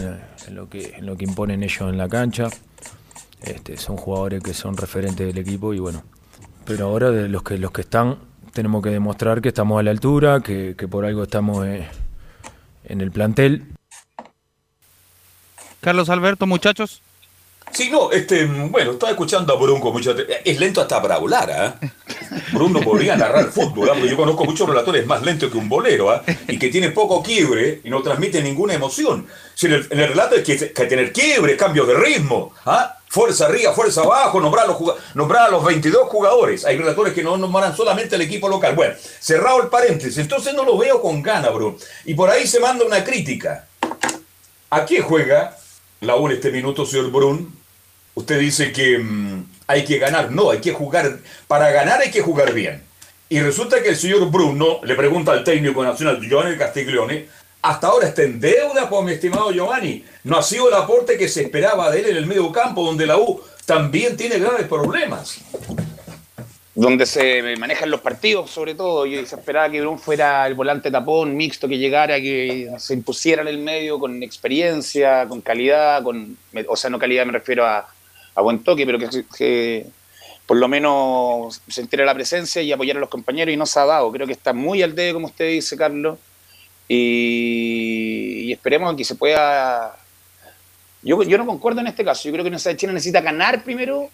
en, 0.47 0.55
lo, 0.55 0.69
que, 0.69 0.95
en 0.97 1.05
lo 1.05 1.17
que 1.17 1.25
imponen 1.25 1.61
ellos 1.63 1.81
en 1.81 1.97
la 1.97 2.07
cancha. 2.07 2.47
Este, 3.41 3.77
son 3.77 3.97
jugadores 3.97 4.41
que 4.41 4.53
son 4.53 4.77
referentes 4.77 5.27
del 5.27 5.37
equipo 5.37 5.73
y 5.73 5.79
bueno. 5.79 6.03
Pero 6.65 6.85
ahora 6.85 7.11
de 7.11 7.27
los 7.27 7.43
que, 7.43 7.57
los 7.57 7.71
que 7.71 7.81
están, 7.81 8.17
tenemos 8.53 8.81
que 8.81 8.89
demostrar 8.89 9.41
que 9.41 9.49
estamos 9.49 9.79
a 9.79 9.83
la 9.83 9.91
altura, 9.91 10.41
que, 10.41 10.75
por 10.89 11.05
algo 11.05 11.23
estamos 11.23 11.65
eh, 11.65 11.87
en 12.85 13.01
el 13.01 13.11
plantel. 13.11 13.65
Carlos 15.81 16.09
Alberto, 16.09 16.47
muchachos. 16.47 17.01
Sí, 17.73 17.89
no, 17.89 18.11
este, 18.11 18.45
bueno, 18.45 18.91
estaba 18.91 19.11
escuchando 19.11 19.51
a 19.51 19.57
Brun 19.57 19.81
con 19.81 19.93
mucha... 19.93 20.13
Es 20.45 20.59
lento 20.59 20.79
hasta 20.79 21.01
para 21.01 21.15
hablar, 21.15 21.51
¿ah? 21.51 21.75
¿eh? 21.81 21.89
Brun 22.51 22.71
no 22.71 22.81
podría 22.81 23.15
narrar 23.15 23.45
fútbol, 23.51 23.89
¿ah? 23.89 23.93
porque 23.93 24.09
yo 24.09 24.15
conozco 24.15 24.45
muchos 24.45 24.69
relatores 24.69 25.07
más 25.07 25.23
lentos 25.23 25.51
que 25.51 25.57
un 25.57 25.67
bolero, 25.67 26.11
¿ah? 26.11 26.21
Y 26.47 26.59
que 26.59 26.69
tiene 26.69 26.91
poco 26.91 27.23
quiebre 27.23 27.81
y 27.83 27.89
no 27.89 28.03
transmite 28.03 28.43
ninguna 28.43 28.75
emoción. 28.75 29.25
Si 29.55 29.65
en, 29.65 29.73
el, 29.73 29.89
relato 29.89 30.35
hay 30.35 30.43
que, 30.43 30.55
tener 30.55 31.11
quiebre, 31.11 31.57
cambios 31.57 31.87
de 31.87 31.95
ritmo, 31.95 32.53
¿ah? 32.65 32.99
Fuerza 33.07 33.45
arriba, 33.45 33.73
fuerza 33.73 34.01
abajo, 34.01 34.39
nombrar 34.39 34.65
a, 34.65 34.67
los, 34.67 34.77
nombrar 35.15 35.47
a 35.47 35.49
los 35.49 35.63
22 35.63 36.07
jugadores. 36.09 36.65
Hay 36.65 36.77
relatores 36.77 37.13
que 37.13 37.23
no 37.23 37.37
nombran 37.37 37.75
solamente 37.75 38.15
el 38.15 38.21
equipo 38.21 38.49
local. 38.49 38.75
Bueno, 38.75 38.93
cerrado 39.19 39.63
el 39.63 39.69
paréntesis, 39.69 40.19
entonces 40.19 40.53
no 40.53 40.63
lo 40.63 40.77
veo 40.77 41.01
con 41.01 41.23
gana, 41.23 41.49
Brun. 41.49 41.75
Y 42.05 42.13
por 42.13 42.29
ahí 42.29 42.45
se 42.45 42.59
manda 42.59 42.85
una 42.85 43.03
crítica. 43.03 43.67
¿A 44.69 44.85
qué 44.85 45.01
juega 45.01 45.57
la 46.01 46.15
U 46.15 46.27
en 46.27 46.33
este 46.33 46.51
minuto, 46.51 46.85
señor 46.85 47.11
Brun? 47.11 47.62
Usted 48.15 48.39
dice 48.39 48.71
que 48.71 48.97
mm, 48.97 49.45
hay 49.67 49.85
que 49.85 49.97
ganar. 49.97 50.31
No, 50.31 50.51
hay 50.51 50.59
que 50.59 50.73
jugar. 50.73 51.19
Para 51.47 51.71
ganar 51.71 52.01
hay 52.01 52.11
que 52.11 52.21
jugar 52.21 52.53
bien. 52.53 52.83
Y 53.29 53.39
resulta 53.39 53.81
que 53.81 53.89
el 53.89 53.95
señor 53.95 54.29
Bruno 54.29 54.79
le 54.83 54.95
pregunta 54.95 55.31
al 55.31 55.43
técnico 55.43 55.83
nacional 55.83 56.21
Giovanni 56.21 56.57
Castiglione, 56.57 57.27
hasta 57.63 57.87
ahora 57.87 58.07
está 58.07 58.23
en 58.23 58.39
deuda, 58.39 58.89
pues 58.89 59.03
mi 59.03 59.13
estimado 59.13 59.51
Giovanni. 59.51 60.03
No 60.23 60.37
ha 60.37 60.43
sido 60.43 60.67
el 60.67 60.75
aporte 60.75 61.17
que 61.17 61.27
se 61.27 61.43
esperaba 61.43 61.89
de 61.89 62.01
él 62.01 62.09
en 62.09 62.17
el 62.17 62.25
medio 62.25 62.51
campo, 62.51 62.83
donde 62.83 63.07
la 63.07 63.17
U 63.17 63.41
también 63.65 64.17
tiene 64.17 64.37
graves 64.37 64.67
problemas. 64.67 65.39
Donde 66.75 67.05
se 67.05 67.55
manejan 67.57 67.89
los 67.89 68.01
partidos, 68.01 68.51
sobre 68.51 68.75
todo. 68.75 69.05
Yo 69.05 69.25
se 69.25 69.35
esperaba 69.35 69.69
que 69.69 69.79
Bruno 69.79 69.97
fuera 69.97 70.45
el 70.45 70.55
volante 70.55 70.91
tapón, 70.91 71.35
mixto, 71.37 71.67
que 71.67 71.77
llegara, 71.77 72.17
que 72.17 72.69
se 72.77 72.93
impusiera 72.93 73.41
en 73.43 73.47
el 73.47 73.59
medio 73.59 73.97
con 73.97 74.21
experiencia, 74.21 75.25
con 75.27 75.39
calidad, 75.39 76.03
con, 76.03 76.37
o 76.67 76.75
sea, 76.75 76.89
no 76.89 76.99
calidad 76.99 77.25
me 77.25 77.31
refiero 77.31 77.65
a, 77.65 77.87
a 78.35 78.41
buen 78.41 78.63
toque, 78.63 78.85
pero 78.85 78.99
que, 78.99 79.85
por 80.45 80.57
lo 80.57 80.67
menos 80.67 81.61
sentir 81.67 81.99
la 81.99 82.13
presencia 82.13 82.61
y 82.61 82.71
apoyar 82.71 82.97
a 82.97 82.99
los 82.99 83.09
compañeros 83.09 83.53
y 83.53 83.57
no 83.57 83.65
se 83.65 83.79
ha 83.79 83.85
dado. 83.85 84.11
Creo 84.11 84.27
que 84.27 84.33
está 84.33 84.53
muy 84.53 84.81
al 84.81 84.95
dedo, 84.95 85.15
como 85.15 85.27
usted 85.27 85.49
dice, 85.49 85.77
Carlos, 85.77 86.19
y, 86.87 88.51
esperemos 88.51 88.95
que 88.95 89.03
se 89.03 89.15
pueda... 89.15 89.97
Yo, 91.01 91.21
yo 91.23 91.37
no 91.37 91.45
concuerdo 91.45 91.81
en 91.81 91.87
este 91.87 92.05
caso, 92.05 92.23
yo 92.23 92.31
creo 92.31 92.43
que 92.43 92.47
Universidad 92.47 92.73
de 92.73 92.77
Chile 92.77 92.93
necesita 92.93 93.19
ganar 93.21 93.63
primero 93.63 94.09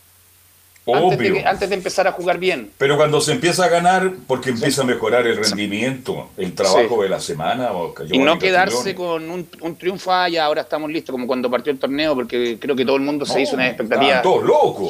antes 1.45 1.69
de, 1.69 1.75
empezar 1.75 2.07
a 2.07 2.11
jugar 2.11 2.39
bien. 2.39 2.71
Pero 2.77 2.97
cuando 2.97 3.21
se 3.21 3.33
empieza 3.33 3.65
a 3.65 3.69
ganar, 3.69 4.11
porque 4.27 4.49
empieza 4.49 4.81
a 4.81 4.85
mejorar 4.85 5.27
el 5.27 5.37
rendimiento, 5.37 6.29
el 6.37 6.53
trabajo 6.53 7.03
de 7.03 7.09
la 7.09 7.19
semana. 7.19 7.69
y 8.11 8.17
no 8.17 8.39
quedarse 8.39 8.95
con 8.95 9.29
un, 9.29 9.75
triunfo, 9.77 10.11
ah, 10.11 10.29
ya 10.29 10.45
ahora 10.45 10.61
estamos 10.61 10.89
listos, 10.89 11.13
como 11.13 11.27
cuando 11.27 11.49
partió 11.49 11.71
el 11.71 11.79
torneo, 11.79 12.15
porque 12.15 12.57
creo 12.59 12.75
que 12.75 12.85
todo 12.85 12.95
el 12.95 13.03
mundo 13.03 13.25
se 13.25 13.41
hizo 13.41 13.55
una 13.55 13.67
expectativa 13.67 14.21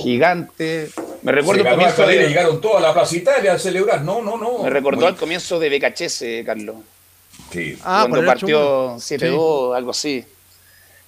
gigante. 0.01 0.89
Me 1.21 1.31
recuerdo 1.31 1.63
el 1.63 1.69
comienzo 1.69 2.07
de... 2.07 2.27
Llegaron 2.29 2.61
todas 2.61 2.77
a 2.83 2.87
la 2.87 2.93
Plaza 2.93 3.15
Italia 3.17 3.53
a 3.53 3.59
celebrar. 3.59 4.01
No, 4.01 4.21
no, 4.21 4.37
no. 4.37 4.63
Me 4.63 4.69
recordó 4.69 5.07
al 5.07 5.15
comienzo 5.15 5.59
de 5.59 5.69
BKHS, 5.69 6.45
Carlos. 6.45 6.77
Sí. 7.51 7.77
Ah, 7.83 8.05
cuando 8.07 8.25
partió 8.25 8.95
7-2, 8.95 9.75
algo 9.75 9.91
así. 9.91 10.23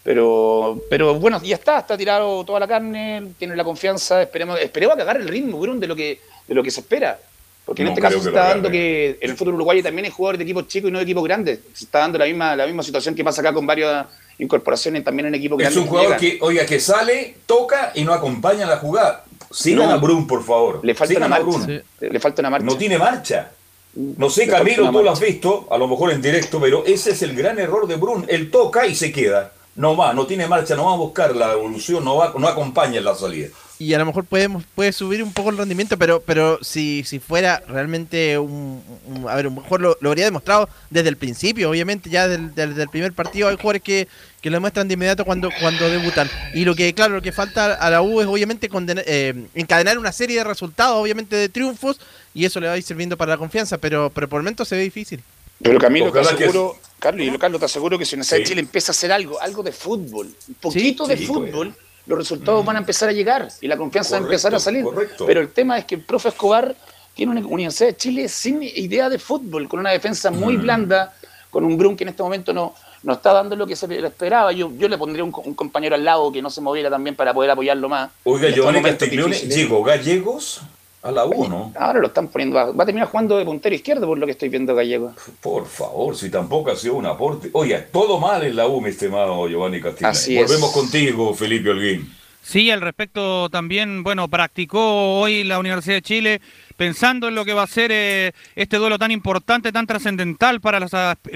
Pero, 0.04 0.82
pero 0.90 1.16
bueno, 1.16 1.40
ya 1.44 1.56
está, 1.56 1.80
está 1.80 1.96
tirado 1.96 2.44
toda 2.44 2.60
la 2.60 2.68
carne, 2.68 3.34
tiene 3.38 3.56
la 3.56 3.64
confianza, 3.64 4.22
esperemos, 4.22 4.60
esperemos 4.60 4.96
que 4.96 5.04
agarre 5.04 5.22
el 5.22 5.28
ritmo, 5.28 5.64
de 5.76 5.88
lo 5.88 5.96
que, 5.96 6.20
de 6.48 6.56
lo 6.56 6.64
que 6.64 6.72
se 6.72 6.80
espera. 6.80 7.20
Porque 7.64 7.84
en 7.84 7.90
este 7.90 8.02
caso 8.02 8.20
se 8.20 8.30
está 8.30 8.50
dando 8.50 8.72
que 8.72 9.20
en 9.22 9.30
el 9.30 9.38
fútbol 9.38 9.54
uruguayo 9.56 9.84
también 9.84 10.06
hay 10.06 10.12
jugadores 10.12 10.40
de 10.40 10.44
equipos 10.44 10.68
chicos 10.68 10.90
y 10.90 10.92
no 10.92 10.98
de 10.98 11.04
equipos 11.04 11.24
grandes. 11.24 11.60
Se 11.74 11.86
está 11.86 12.00
dando 12.00 12.18
la 12.18 12.26
misma, 12.26 12.56
la 12.56 12.66
misma 12.66 12.82
situación 12.82 13.14
que 13.14 13.24
pasa 13.24 13.42
acá 13.42 13.54
con 13.54 13.68
varias 13.68 14.08
incorporaciones 14.40 15.04
también 15.04 15.28
en 15.28 15.36
equipos 15.36 15.60
grandes. 15.60 15.78
Es 15.78 15.84
un 15.84 15.88
jugador 15.88 16.18
que, 16.18 16.40
oiga, 16.42 16.66
que 16.66 16.80
sale, 16.80 17.36
toca 17.46 17.92
y 17.94 18.04
no 18.04 18.14
acompaña 18.14 18.66
la 18.66 18.78
jugada. 18.78 19.24
Sigan 19.52 19.92
a 19.92 19.98
Brun, 19.98 20.26
por 20.26 20.44
favor. 20.44 20.80
Le 20.84 20.96
falta 20.96 21.18
una 21.18 21.28
marcha. 21.28 21.84
Le 22.00 22.20
falta 22.20 22.42
una 22.42 22.50
marcha. 22.50 22.66
No 22.66 22.76
tiene 22.76 22.98
marcha. 22.98 23.52
No 23.94 24.30
sé, 24.30 24.48
Camilo, 24.48 24.90
tú 24.90 25.04
lo 25.04 25.12
has 25.12 25.20
visto, 25.20 25.68
a 25.70 25.78
lo 25.78 25.88
mejor 25.88 26.12
en 26.12 26.22
directo, 26.22 26.60
pero 26.60 26.84
ese 26.86 27.12
es 27.12 27.22
el 27.22 27.36
gran 27.36 27.60
error 27.60 27.88
de 27.88 27.98
Brun. 27.98 28.26
Él 28.28 28.50
toca 28.50 28.88
y 28.88 28.96
se 28.96 29.12
queda 29.12 29.52
no 29.76 29.96
va, 29.96 30.14
no 30.14 30.26
tiene 30.26 30.48
marcha, 30.48 30.76
no 30.76 30.86
va 30.86 30.94
a 30.94 30.98
buscar 30.98 31.36
la 31.36 31.54
evolución, 31.54 32.04
no 32.04 32.18
va, 32.18 32.34
no 32.38 32.48
acompaña 32.48 32.98
en 32.98 33.06
la 33.06 33.16
salida. 33.16 33.48
Y 33.80 33.96
a 33.96 33.98
lo 33.98 34.06
mejor 34.06 34.26
podemos, 34.26 34.64
puede 34.76 34.92
subir 34.92 35.24
un 35.24 35.34
poco 35.34 35.50
el 35.50 35.58
rendimiento, 35.58 35.98
pero, 35.98 36.22
pero 36.22 36.60
si, 36.62 37.04
si 37.04 37.18
fuera 37.18 37.64
realmente 37.68 38.38
un, 38.38 38.80
a 39.28 39.34
ver, 39.34 39.46
lo 39.46 39.52
mejor 39.52 39.82
lo, 39.82 39.98
habría 40.04 40.26
demostrado 40.26 40.70
desde 40.92 41.10
el 41.10 41.18
principio, 41.18 41.72
obviamente, 41.72 42.08
ya 42.08 42.28
desde, 42.28 42.84
el 42.84 42.90
primer 42.90 43.14
partido 43.14 43.48
hay 43.48 43.56
jugadores 43.56 43.82
que, 43.82 44.08
que 44.40 44.52
lo 44.52 44.58
demuestran 44.58 44.88
de 44.88 44.94
inmediato 44.94 45.26
cuando, 45.26 45.50
cuando 45.60 45.90
debutan. 45.90 46.30
Y 46.54 46.64
lo 46.64 46.76
que, 46.76 46.94
claro, 46.94 47.16
lo 47.16 47.24
que 47.24 47.32
falta 47.32 47.74
a 47.74 47.90
la 47.90 48.04
U 48.04 48.22
es 48.22 48.28
obviamente 48.28 48.70
eh, 49.08 49.48
encadenar 49.56 49.98
una 49.98 50.12
serie 50.12 50.38
de 50.38 50.44
resultados, 50.44 51.02
obviamente 51.02 51.36
de 51.36 51.50
triunfos, 51.50 52.00
y 52.36 52.46
eso 52.46 52.60
le 52.60 52.68
va 52.68 52.74
a 52.74 52.78
ir 52.78 52.84
sirviendo 52.84 53.18
para 53.18 53.32
la 53.32 53.38
confianza, 53.40 53.80
pero, 53.80 54.12
pero 54.14 54.30
por 54.30 54.38
el 54.38 54.44
momento 54.44 54.64
se 54.64 54.76
ve 54.76 54.84
difícil. 54.84 55.24
Pero 55.64 55.80
Camilo, 55.80 56.12
te 56.12 56.20
aseguro, 56.20 56.78
Carlos, 57.00 57.28
y 57.28 57.38
Carlos, 57.38 57.60
te 57.60 57.66
aseguro 57.66 57.98
que 57.98 58.06
si 58.06 58.16
Universidad 58.16 58.40
de 58.40 58.44
Chile 58.46 58.62
empieza 58.62 58.92
a 58.92 58.94
hacer 58.94 59.12
algo, 59.12 59.40
algo 59.42 59.64
de 59.64 59.72
fútbol, 59.72 60.34
un 60.48 60.56
poquito 60.56 61.06
de 61.08 61.18
fútbol, 61.18 61.74
los 62.06 62.18
resultados 62.18 62.66
van 62.66 62.78
a 62.78 62.80
empezar 62.80 63.10
a 63.10 63.12
llegar 63.12 63.48
y 63.62 63.68
la 63.68 63.78
confianza 63.78 64.12
va 64.16 64.22
a 64.22 64.24
empezar 64.24 64.56
a 64.56 64.60
salir. 64.60 64.86
Pero 65.26 65.42
el 65.42 65.50
tema 65.50 65.78
es 65.78 65.86
que 65.86 65.96
el 65.96 66.02
profe 66.02 66.30
Escobar 66.30 66.76
tiene 67.14 67.32
una 67.32 67.46
Universidad 67.46 67.90
de 67.90 67.98
Chile 67.98 68.28
sin 68.28 68.64
idea 68.64 69.10
de 69.10 69.20
fútbol, 69.20 69.68
con 69.68 69.80
una 69.80 69.92
defensa 69.92 70.32
muy 70.32 70.58
blanda, 70.58 71.14
con 71.50 71.64
un 71.64 71.78
Brun 71.78 71.96
que 71.96 72.04
en 72.04 72.10
este 72.10 72.24
momento 72.24 72.54
no, 72.54 72.74
no 73.04 73.14
está 73.14 73.34
dando 73.34 73.56
lo 73.56 73.68
que 73.68 73.76
se 73.76 73.86
esperaba. 74.06 74.52
Yo, 74.52 74.72
yo 74.78 74.88
le 74.88 74.98
pondría 74.98 75.24
un, 75.24 75.32
compañero 75.32 75.96
al 75.96 76.04
lado 76.04 76.32
que 76.32 76.42
no 76.42 76.50
se 76.50 76.62
moviera 76.62 76.90
también 76.90 77.16
para 77.16 77.34
poder 77.34 77.52
apoyarlo 77.52 77.90
más. 77.90 78.10
Oiga, 78.24 78.50
Giovanni 78.50 78.82
Castiglione, 78.82 79.38
llegó 79.38 79.84
Gallegos 79.84 80.62
a 81.04 81.12
la 81.12 81.26
U, 81.26 81.48
¿no? 81.48 81.74
Ahora 81.76 82.00
lo 82.00 82.08
están 82.08 82.28
poniendo, 82.28 82.56
va 82.56 82.84
a 82.84 82.86
terminar 82.86 83.08
jugando 83.10 83.38
de 83.38 83.46
puntero 83.46 83.76
izquierdo 83.76 84.06
por 84.08 84.18
lo 84.18 84.26
que 84.26 84.34
estoy 84.34 84.50
viendo 84.50 84.76
Gallegos. 84.76 85.14
Por 85.42 85.66
favor, 85.66 86.16
si 86.16 86.30
tampoco 86.30 86.72
ha 86.72 86.76
sido 86.76 86.96
un 86.96 87.06
aporte. 87.06 87.50
Oye, 87.54 87.78
todo 87.92 88.20
mal 88.20 88.44
en 88.44 88.56
la 88.56 88.68
U, 88.68 88.82
mi 88.82 88.90
estimado 88.90 89.48
Giovanni 89.48 89.82
Castiglione. 89.82 90.46
Volvemos 90.46 90.72
contigo, 90.72 91.34
Felipe 91.34 91.70
Holguín. 91.70 92.22
Sí, 92.44 92.72
al 92.72 92.82
respecto 92.82 93.50
también, 93.50 94.04
bueno, 94.04 94.28
practicó 94.28 95.20
hoy 95.20 95.44
la 95.44 95.60
Universidad 95.60 95.98
de 95.98 96.02
Chile 96.02 96.42
pensando 96.76 97.28
en 97.28 97.36
lo 97.36 97.46
que 97.46 97.54
va 97.54 97.64
a 97.64 97.68
ser 97.68 97.92
eh, 97.94 98.32
este 98.56 98.78
duelo 98.78 98.98
tan 98.98 99.12
importante, 99.12 99.72
tan 99.72 99.86
trascendental 99.86 100.60
para 100.60 100.80
las, 100.80 100.92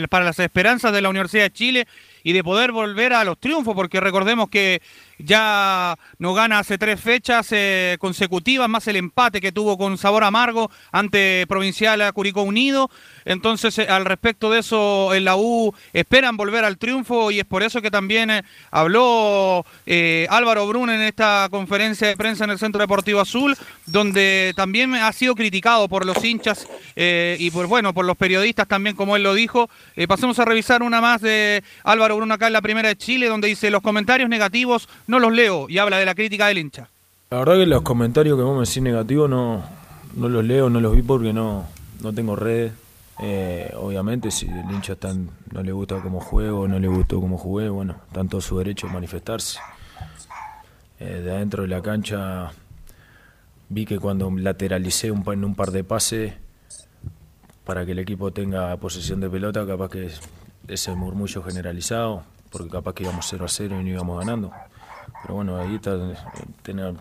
para 0.10 0.26
las 0.26 0.40
esperanzas 0.40 0.92
de 0.92 1.02
la 1.02 1.10
Universidad 1.10 1.44
de 1.44 1.52
Chile 1.52 1.88
y 2.24 2.34
de 2.34 2.44
poder 2.44 2.72
volver 2.72 3.14
a 3.14 3.24
los 3.24 3.38
triunfos, 3.38 3.76
porque 3.76 4.00
recordemos 4.00 4.50
que 4.50 4.82
ya 5.20 5.98
no 6.20 6.34
gana 6.34 6.60
hace 6.60 6.78
tres 6.78 7.00
fechas 7.00 7.48
eh, 7.52 7.98
consecutivas, 8.00 8.70
más 8.70 8.88
el 8.88 8.96
empate 8.96 9.42
que 9.42 9.52
tuvo 9.52 9.78
con 9.78 9.98
sabor 9.98 10.24
amargo 10.24 10.70
ante 10.92 11.46
Provincial 11.48 12.14
Curicó 12.14 12.44
Unido. 12.44 12.90
Entonces, 13.24 13.78
eh, 13.80 13.88
al 13.90 14.06
respecto 14.06 14.50
de 14.50 14.60
eso, 14.60 15.14
en 15.14 15.26
la 15.26 15.36
U 15.36 15.74
esperan 15.94 16.38
volver 16.38 16.64
al 16.64 16.78
triunfo 16.78 17.32
y 17.32 17.40
es 17.40 17.46
por 17.46 17.64
eso 17.64 17.82
que 17.82 17.92
también 17.92 18.30
eh, 18.30 18.44
habló 18.72 19.66
Álvaro 20.30 20.68
Brun 20.68 20.90
en 20.90 21.02
esta 21.02 21.48
conferencia 21.50 22.08
de 22.08 22.18
prensa 22.18 22.44
en 22.44 22.52
el 22.52 22.60
Centro 22.60 22.82
Deportivo 22.82 23.20
Azul, 23.20 23.58
donde 23.86 24.54
también 24.56 24.94
ha 24.96 25.12
sido 25.14 25.36
criticado 25.36 25.88
por 25.88 26.06
los 26.06 26.24
hinchas 26.24 26.68
y 26.96 27.50
por, 27.52 27.68
bueno, 27.68 27.94
por 27.94 28.06
los 28.06 28.18
periodistas 28.18 28.68
también, 28.68 28.96
como 28.96 29.16
él 29.16 29.24
lo 29.24 29.34
dijo. 29.34 29.70
pasemos 30.08 30.40
a 30.40 30.46
revisar 30.46 30.84
una 30.84 31.02
más 31.02 31.22
de 31.22 31.64
Álvaro 31.84 32.18
Brun 32.18 32.32
acá 32.32 32.48
en 32.48 32.54
la 32.54 32.62
primera 32.62 32.90
de 32.90 32.98
Chile, 32.98 33.28
donde 33.28 33.48
dice 33.48 33.70
los 33.72 33.82
comentarios 33.82 34.30
negativos 34.30 34.88
no 35.08 35.20
los 35.20 35.34
leo 35.34 35.68
y 35.70 35.78
habla 35.78 35.98
de 35.98 36.06
la 36.06 36.16
crítica 36.16 36.48
del 36.48 36.58
hincha. 36.58 36.90
La 37.30 37.40
verdad 37.40 37.56
que 37.56 37.66
los 37.66 37.82
comentarios 37.82 38.38
que 38.38 38.44
vos 38.44 38.54
me 38.54 38.66
decís 38.66 38.82
negativos 38.82 39.30
no, 39.30 39.64
no 40.16 40.30
los 40.30 40.44
leo, 40.44 40.70
no 40.70 40.80
los 40.80 40.96
vi 40.96 41.02
porque 41.02 41.34
no, 41.34 41.66
no 42.02 42.14
tengo 42.14 42.36
redes. 42.36 42.74
Eh, 43.20 43.74
obviamente 43.78 44.30
si 44.30 44.46
el 44.46 44.70
hincha 44.72 44.94
está, 44.94 45.14
no 45.14 45.64
le 45.64 45.72
gusta 45.72 46.02
cómo 46.02 46.20
juego, 46.20 46.68
no 46.68 46.80
le 46.80 46.88
gustó 46.88 47.22
cómo 47.22 47.38
jugué, 47.38 47.70
bueno, 47.70 47.96
tanto 48.12 48.42
su 48.42 48.58
derecho 48.58 48.88
a 48.88 48.92
manifestarse. 48.92 49.60
Eh, 51.00 51.22
de 51.24 51.32
adentro 51.32 51.64
de 51.64 51.70
la 51.70 51.82
cancha 51.82 52.52
vi 53.70 53.86
que 53.86 54.00
cuando 54.00 54.32
lateralicé 54.32 55.12
un, 55.12 55.24
en 55.32 55.44
un 55.44 55.56
par 55.56 55.72
de 55.72 55.84
pases 55.84 56.34
para 57.66 57.86
que 57.86 57.94
el 57.94 58.00
equipo 58.00 58.32
tenga 58.32 58.76
posesión 58.78 59.20
de 59.20 59.30
pelota, 59.30 59.66
capaz 59.66 59.90
que 59.90 60.10
ese 60.68 60.96
murmullo 60.96 61.44
generalizado, 61.44 62.24
porque 62.52 62.70
capaz 62.70 62.94
que 62.94 63.04
íbamos 63.04 63.26
0 63.30 63.46
a 63.46 63.48
0 63.48 63.82
y 63.82 63.84
no 63.84 63.90
íbamos 63.90 64.20
ganando. 64.20 64.52
Pero 65.26 65.38
bueno, 65.38 65.58
ahí 65.58 65.74
está, 65.74 65.98
tener, 66.62 66.94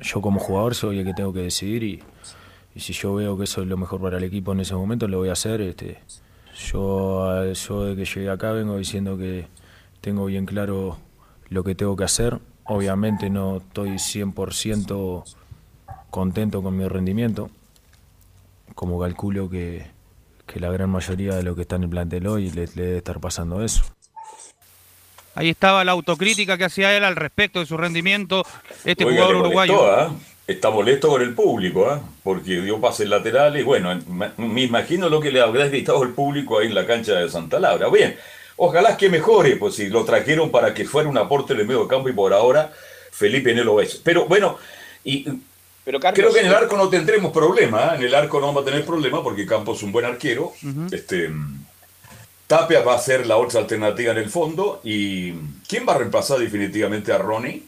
yo 0.00 0.22
como 0.22 0.40
jugador 0.40 0.74
soy 0.74 1.00
el 1.00 1.04
que 1.04 1.12
tengo 1.12 1.30
que 1.30 1.40
decidir 1.40 1.82
y, 1.82 2.02
si 2.80 2.94
yo 2.94 3.14
veo 3.14 3.36
que 3.36 3.44
eso 3.44 3.60
es 3.60 3.68
lo 3.68 3.76
mejor 3.76 4.00
para 4.00 4.16
el 4.16 4.24
equipo 4.24 4.52
en 4.52 4.60
ese 4.60 4.74
momento, 4.74 5.06
lo 5.06 5.18
voy 5.18 5.28
a 5.28 5.32
hacer. 5.32 5.60
Este, 5.60 5.98
yo, 6.70 7.52
yo 7.52 7.84
de 7.84 7.96
que 7.96 8.06
llegué 8.06 8.30
acá 8.30 8.52
vengo 8.52 8.78
diciendo 8.78 9.18
que 9.18 9.46
tengo 10.00 10.24
bien 10.24 10.46
claro 10.46 10.96
lo 11.50 11.62
que 11.64 11.74
tengo 11.74 11.96
que 11.96 12.04
hacer. 12.04 12.40
Obviamente 12.64 13.28
no 13.28 13.58
estoy 13.58 13.90
100% 13.90 15.24
contento 16.10 16.62
con 16.62 16.78
mi 16.78 16.88
rendimiento, 16.88 17.50
como 18.74 18.98
calculo 18.98 19.50
que, 19.50 19.92
la 20.54 20.70
gran 20.70 20.88
mayoría 20.88 21.34
de 21.34 21.42
los 21.42 21.56
que 21.56 21.62
están 21.62 21.80
en 21.80 21.84
el 21.84 21.90
plantel 21.90 22.26
hoy 22.26 22.50
le 22.50 22.66
debe 22.66 22.96
estar 22.96 23.20
pasando 23.20 23.62
eso. 23.62 23.84
Ahí 25.34 25.50
estaba 25.50 25.84
la 25.84 25.92
autocrítica 25.92 26.56
que 26.56 26.64
hacía 26.64 26.96
él 26.96 27.04
al 27.04 27.16
respecto 27.16 27.60
de 27.60 27.66
su 27.66 27.76
rendimiento, 27.76 28.46
este 28.84 29.04
jugador 29.04 29.36
uruguayo. 29.36 29.90
¿ah? 29.90 30.14
Está 30.46 30.70
molesto 30.70 31.08
con 31.08 31.22
el 31.22 31.34
público, 31.34 31.92
¿eh? 31.92 31.98
porque 32.22 32.60
dio 32.60 32.80
pases 32.80 33.08
laterales. 33.08 33.64
Bueno, 33.64 33.98
me 34.36 34.62
imagino 34.62 35.08
lo 35.08 35.20
que 35.20 35.32
le 35.32 35.40
habrá 35.40 35.66
gritado 35.66 36.02
el 36.02 36.10
público 36.10 36.58
ahí 36.58 36.68
en 36.68 36.74
la 36.74 36.86
cancha 36.86 37.14
de 37.14 37.28
Santa 37.28 37.58
Laura. 37.58 37.88
Bien, 37.88 38.16
ojalá 38.56 38.96
que 38.96 39.08
mejore, 39.08 39.56
pues 39.56 39.74
si 39.74 39.88
lo 39.88 40.04
trajeron 40.04 40.50
para 40.50 40.74
que 40.74 40.84
fuera 40.84 41.08
un 41.08 41.18
aporte 41.18 41.54
en 41.54 41.60
el 41.60 41.66
medio 41.66 41.88
campo 41.88 42.08
y 42.08 42.12
por 42.12 42.32
ahora 42.32 42.72
Felipe 43.10 43.54
no 43.54 43.64
lo 43.64 43.80
es. 43.80 43.96
Pero 43.96 44.26
bueno, 44.26 44.58
y 45.02 45.26
pero 45.84 46.00
creo 46.00 46.32
que 46.32 46.40
en 46.40 46.46
el 46.46 46.54
arco 46.54 46.76
no 46.76 46.88
tendremos 46.88 47.30
problema. 47.30 47.92
¿eh? 47.92 47.96
En 47.96 48.02
el 48.04 48.14
arco 48.14 48.40
no 48.40 48.46
vamos 48.46 48.62
a 48.62 48.64
tener 48.64 48.84
problema 48.86 49.22
porque 49.22 49.44
Campos 49.46 49.78
es 49.78 49.82
un 49.82 49.92
buen 49.92 50.06
arquero. 50.06 50.52
Este 50.90 51.30
Tapia 52.46 52.82
va 52.82 52.94
a 52.94 52.98
ser 52.98 53.26
la 53.26 53.36
otra 53.36 53.60
alternativa 53.60 54.12
en 54.12 54.18
el 54.18 54.30
fondo. 54.30 54.80
¿Y 54.84 55.32
quién 55.68 55.86
va 55.88 55.94
a 55.94 55.98
reemplazar 55.98 56.38
definitivamente 56.38 57.12
a 57.12 57.18
Ronnie? 57.18 57.62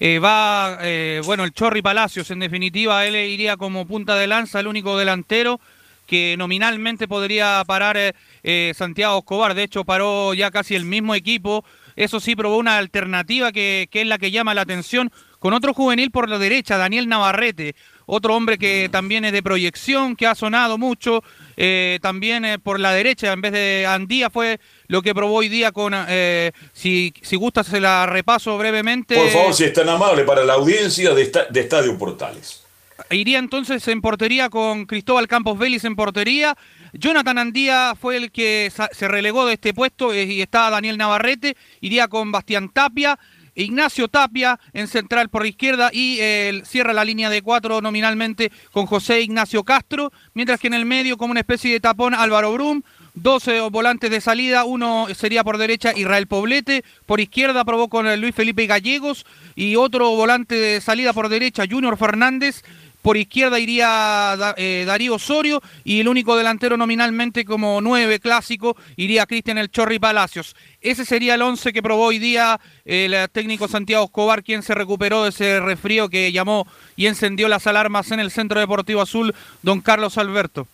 Eh, 0.00 0.18
va, 0.18 0.78
eh, 0.82 1.20
bueno, 1.24 1.44
el 1.44 1.52
Chorri 1.52 1.82
Palacios, 1.82 2.30
en 2.30 2.38
definitiva, 2.38 3.04
él 3.04 3.16
iría 3.16 3.56
como 3.56 3.86
punta 3.86 4.16
de 4.16 4.28
lanza, 4.28 4.60
el 4.60 4.68
único 4.68 4.96
delantero 4.96 5.60
que 6.06 6.36
nominalmente 6.38 7.06
podría 7.06 7.62
parar 7.66 8.14
eh, 8.42 8.72
Santiago 8.74 9.18
Escobar. 9.18 9.54
De 9.54 9.64
hecho, 9.64 9.84
paró 9.84 10.32
ya 10.34 10.50
casi 10.50 10.74
el 10.74 10.84
mismo 10.84 11.14
equipo. 11.14 11.64
Eso 11.96 12.20
sí, 12.20 12.34
probó 12.34 12.56
una 12.56 12.78
alternativa 12.78 13.52
que, 13.52 13.88
que 13.90 14.02
es 14.02 14.06
la 14.06 14.18
que 14.18 14.30
llama 14.30 14.54
la 14.54 14.62
atención 14.62 15.12
con 15.38 15.52
otro 15.52 15.74
juvenil 15.74 16.10
por 16.10 16.28
la 16.28 16.38
derecha, 16.38 16.78
Daniel 16.78 17.08
Navarrete, 17.08 17.74
otro 18.06 18.34
hombre 18.34 18.58
que 18.58 18.88
también 18.90 19.24
es 19.24 19.32
de 19.32 19.42
proyección, 19.42 20.16
que 20.16 20.26
ha 20.26 20.34
sonado 20.34 20.78
mucho, 20.78 21.22
eh, 21.60 21.98
también 22.00 22.44
eh, 22.44 22.60
por 22.60 22.78
la 22.78 22.92
derecha, 22.92 23.32
en 23.32 23.40
vez 23.40 23.50
de 23.50 23.84
Andía, 23.84 24.30
fue 24.30 24.60
lo 24.86 25.02
que 25.02 25.12
probó 25.12 25.34
hoy 25.34 25.48
día 25.48 25.72
con, 25.72 25.92
eh, 25.92 26.52
si, 26.72 27.12
si 27.20 27.34
gusta 27.34 27.64
se 27.64 27.80
la 27.80 28.06
repaso 28.06 28.56
brevemente. 28.56 29.16
Por 29.16 29.28
favor, 29.30 29.54
si 29.54 29.64
es 29.64 29.72
tan 29.72 29.88
amable 29.88 30.22
para 30.22 30.44
la 30.44 30.52
audiencia 30.52 31.12
de, 31.14 31.32
de 31.50 31.60
Estadio 31.60 31.98
Portales. 31.98 32.62
Iría 33.10 33.40
entonces 33.40 33.88
en 33.88 34.00
portería 34.00 34.50
con 34.50 34.86
Cristóbal 34.86 35.26
Campos 35.26 35.58
Vélez 35.58 35.84
en 35.84 35.96
portería. 35.96 36.56
Jonathan 36.92 37.38
Andía 37.38 37.94
fue 38.00 38.16
el 38.16 38.30
que 38.30 38.72
se 38.92 39.08
relegó 39.08 39.44
de 39.46 39.54
este 39.54 39.74
puesto 39.74 40.14
y 40.14 40.40
está 40.40 40.70
Daniel 40.70 40.96
Navarrete. 40.96 41.56
Iría 41.80 42.06
con 42.06 42.30
Bastián 42.30 42.68
Tapia. 42.68 43.18
Ignacio 43.58 44.08
Tapia 44.08 44.58
en 44.72 44.86
central 44.86 45.28
por 45.28 45.44
izquierda 45.46 45.90
y 45.92 46.18
eh, 46.20 46.62
cierra 46.64 46.92
la 46.92 47.04
línea 47.04 47.28
de 47.28 47.42
cuatro 47.42 47.80
nominalmente 47.80 48.52
con 48.70 48.86
José 48.86 49.20
Ignacio 49.20 49.64
Castro, 49.64 50.12
mientras 50.32 50.60
que 50.60 50.68
en 50.68 50.74
el 50.74 50.86
medio 50.86 51.16
como 51.16 51.32
una 51.32 51.40
especie 51.40 51.72
de 51.72 51.80
tapón 51.80 52.14
Álvaro 52.14 52.52
Brum, 52.52 52.82
12 53.14 53.60
volantes 53.70 54.10
de 54.10 54.20
salida, 54.20 54.64
uno 54.64 55.08
sería 55.12 55.42
por 55.42 55.58
derecha 55.58 55.92
Israel 55.96 56.28
Poblete, 56.28 56.84
por 57.04 57.20
izquierda 57.20 57.64
probó 57.64 57.88
con 57.88 58.20
Luis 58.20 58.34
Felipe 58.34 58.66
Gallegos 58.66 59.26
y 59.56 59.74
otro 59.74 60.10
volante 60.10 60.54
de 60.54 60.80
salida 60.80 61.12
por 61.12 61.28
derecha 61.28 61.64
Junior 61.68 61.96
Fernández, 61.96 62.62
por 63.02 63.16
izquierda 63.16 63.58
iría 63.58 64.54
eh, 64.56 64.84
Darío 64.86 65.14
Osorio 65.14 65.62
y 65.84 66.00
el 66.00 66.08
único 66.08 66.36
delantero 66.36 66.76
nominalmente 66.76 67.44
como 67.44 67.80
nueve 67.80 68.20
clásico 68.20 68.76
iría 68.96 69.26
Cristian 69.26 69.58
El 69.58 69.70
Chorri 69.70 69.98
Palacios. 69.98 70.56
Ese 70.80 71.04
sería 71.04 71.34
el 71.34 71.42
once 71.42 71.72
que 71.72 71.82
probó 71.82 72.06
hoy 72.06 72.18
día 72.18 72.60
el 72.84 73.14
técnico 73.30 73.68
Santiago 73.68 74.04
Escobar, 74.04 74.42
quien 74.42 74.62
se 74.62 74.74
recuperó 74.74 75.22
de 75.22 75.30
ese 75.30 75.60
resfrío 75.60 76.08
que 76.08 76.32
llamó 76.32 76.66
y 76.96 77.06
encendió 77.06 77.48
las 77.48 77.66
alarmas 77.66 78.10
en 78.10 78.20
el 78.20 78.30
Centro 78.30 78.60
Deportivo 78.60 79.00
Azul, 79.00 79.34
don 79.62 79.80
Carlos 79.80 80.18
Alberto. 80.18 80.66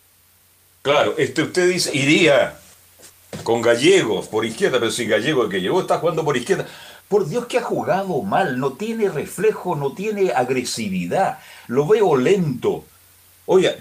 Claro, 0.81 1.15
este 1.17 1.41
usted 1.41 1.69
dice, 1.69 1.95
iría 1.97 2.57
con 3.43 3.61
Gallegos 3.61 4.27
por 4.27 4.45
izquierda, 4.45 4.79
pero 4.79 4.91
si 4.91 5.05
Gallego 5.05 5.43
el 5.43 5.49
que 5.49 5.61
llegó 5.61 5.81
está 5.81 5.97
jugando 5.97 6.23
por 6.23 6.37
izquierda. 6.37 6.67
Por 7.07 7.27
Dios 7.27 7.45
que 7.45 7.59
ha 7.59 7.63
jugado 7.63 8.21
mal, 8.23 8.59
no 8.59 8.73
tiene 8.73 9.09
reflejo, 9.09 9.75
no 9.75 9.93
tiene 9.93 10.31
agresividad, 10.31 11.39
lo 11.67 11.87
veo 11.87 12.15
lento. 12.15 12.85
Oiga, 13.45 13.75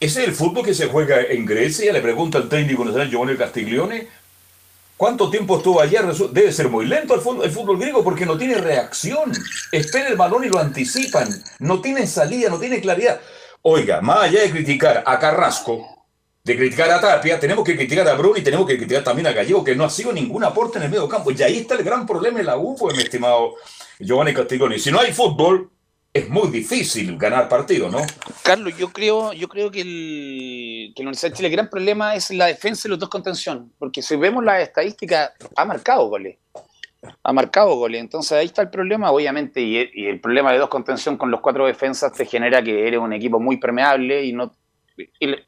¿ese 0.00 0.22
es 0.22 0.28
el 0.28 0.34
fútbol 0.34 0.64
que 0.64 0.74
se 0.74 0.86
juega 0.86 1.22
en 1.22 1.46
Grecia? 1.46 1.92
Le 1.92 2.00
pregunta 2.00 2.38
el 2.38 2.48
técnico 2.48 2.84
nacional 2.84 3.10
Giovanni 3.10 3.36
Castiglione. 3.36 4.08
¿Cuánto 4.96 5.28
tiempo 5.28 5.58
estuvo 5.58 5.80
allá? 5.80 6.02
Debe 6.32 6.52
ser 6.52 6.70
muy 6.70 6.86
lento 6.86 7.14
el 7.14 7.20
fútbol, 7.20 7.44
el 7.44 7.50
fútbol 7.50 7.78
griego 7.78 8.02
porque 8.02 8.24
no 8.24 8.38
tiene 8.38 8.54
reacción. 8.54 9.32
Espera 9.70 10.08
el 10.08 10.16
balón 10.16 10.44
y 10.44 10.48
lo 10.48 10.58
anticipan. 10.58 11.28
No 11.58 11.80
tiene 11.82 12.06
salida, 12.06 12.48
no 12.48 12.58
tiene 12.58 12.80
claridad. 12.80 13.20
Oiga, 13.60 14.00
más 14.00 14.20
allá 14.20 14.40
de 14.40 14.50
criticar 14.50 15.02
a 15.04 15.18
Carrasco, 15.18 16.06
de 16.44 16.56
criticar 16.56 16.88
a 16.90 17.00
Tapia, 17.00 17.38
tenemos 17.38 17.64
que 17.64 17.76
criticar 17.76 18.08
a 18.08 18.14
Bruno 18.14 18.38
y 18.38 18.42
tenemos 18.42 18.66
que 18.66 18.76
criticar 18.78 19.02
también 19.02 19.26
a 19.26 19.32
Gallego, 19.32 19.64
que 19.64 19.74
no 19.74 19.84
ha 19.84 19.90
sido 19.90 20.12
ningún 20.12 20.44
aporte 20.44 20.78
en 20.78 20.84
el 20.84 20.90
medio 20.90 21.08
campo. 21.08 21.30
Y 21.30 21.42
ahí 21.42 21.58
está 21.58 21.74
el 21.74 21.82
gran 21.82 22.06
problema 22.06 22.40
en 22.40 22.46
la 22.46 22.56
U, 22.56 22.76
pues, 22.76 22.96
mi 22.96 23.02
estimado 23.02 23.56
Giovanni 23.98 24.32
Castiglione. 24.32 24.78
Si 24.78 24.90
no 24.90 25.00
hay 25.00 25.12
fútbol, 25.12 25.68
es 26.16 26.28
muy 26.28 26.48
difícil 26.50 27.16
ganar 27.16 27.48
partidos, 27.48 27.92
¿no? 27.92 27.98
Carlos, 28.42 28.76
yo 28.76 28.92
creo, 28.92 29.32
yo 29.32 29.48
creo 29.48 29.70
que 29.70 29.80
el, 29.80 30.92
que 30.94 31.02
la 31.02 31.08
Universidad 31.08 31.30
de 31.30 31.36
Chile 31.36 31.48
el 31.48 31.52
gran 31.52 31.68
problema 31.68 32.14
es 32.14 32.30
la 32.30 32.46
defensa 32.46 32.88
y 32.88 32.90
los 32.90 32.98
dos 32.98 33.08
contención, 33.08 33.72
porque 33.78 34.02
si 34.02 34.16
vemos 34.16 34.44
las 34.44 34.62
estadísticas, 34.62 35.32
ha 35.54 35.64
marcado 35.64 36.08
goles. 36.08 36.38
Ha 37.22 37.32
marcado 37.32 37.76
goles, 37.76 38.00
entonces 38.00 38.32
ahí 38.32 38.46
está 38.46 38.62
el 38.62 38.70
problema, 38.70 39.10
obviamente, 39.10 39.60
y 39.60 40.06
el, 40.06 40.20
problema 40.20 40.52
de 40.52 40.58
dos 40.58 40.68
contención 40.68 41.16
con 41.16 41.30
los 41.30 41.40
cuatro 41.40 41.66
defensas 41.66 42.12
te 42.12 42.24
genera 42.24 42.62
que 42.62 42.88
eres 42.88 42.98
un 42.98 43.12
equipo 43.12 43.38
muy 43.38 43.58
permeable 43.58 44.24
y 44.24 44.32
no 44.32 44.52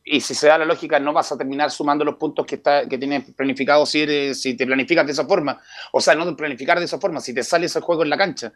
y, 0.05 0.21
si 0.21 0.35
se 0.35 0.47
da 0.47 0.59
la 0.59 0.67
lógica, 0.67 0.99
no 0.99 1.13
vas 1.13 1.33
a 1.33 1.39
terminar 1.39 1.71
sumando 1.71 2.05
los 2.05 2.17
puntos 2.17 2.45
que, 2.45 2.57
está, 2.57 2.87
que 2.87 2.99
tienes 2.99 3.25
planificado 3.35 3.87
si, 3.87 4.35
si 4.35 4.55
te 4.55 4.67
planificas 4.67 5.07
de 5.07 5.13
esa 5.13 5.25
forma. 5.25 5.59
O 5.93 6.03
sea, 6.03 6.15
no 6.15 6.37
planificar 6.37 6.79
de 6.79 6.85
esa 6.85 6.99
forma, 6.99 7.21
si 7.21 7.33
te 7.33 7.43
sale 7.43 7.67
ese 7.67 7.81
juego 7.81 8.03
en 8.03 8.11
la 8.11 8.19
cancha. 8.19 8.53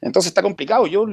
Entonces 0.00 0.30
está 0.30 0.42
complicado. 0.42 0.86
Yo 0.86 1.06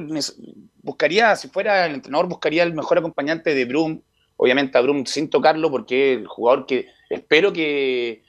buscaría, 0.82 1.34
si 1.36 1.48
fuera 1.48 1.86
el 1.86 1.94
entrenador, 1.94 2.28
buscaría 2.28 2.62
el 2.62 2.74
mejor 2.74 2.98
acompañante 2.98 3.54
de 3.54 3.64
Brum. 3.64 4.00
Obviamente 4.36 4.76
a 4.76 4.80
Brum 4.80 5.06
sin 5.06 5.30
tocarlo, 5.30 5.70
porque 5.70 6.14
es 6.14 6.18
el 6.18 6.26
jugador 6.26 6.66
que 6.66 6.88
espero 7.08 7.52
que, 7.52 8.22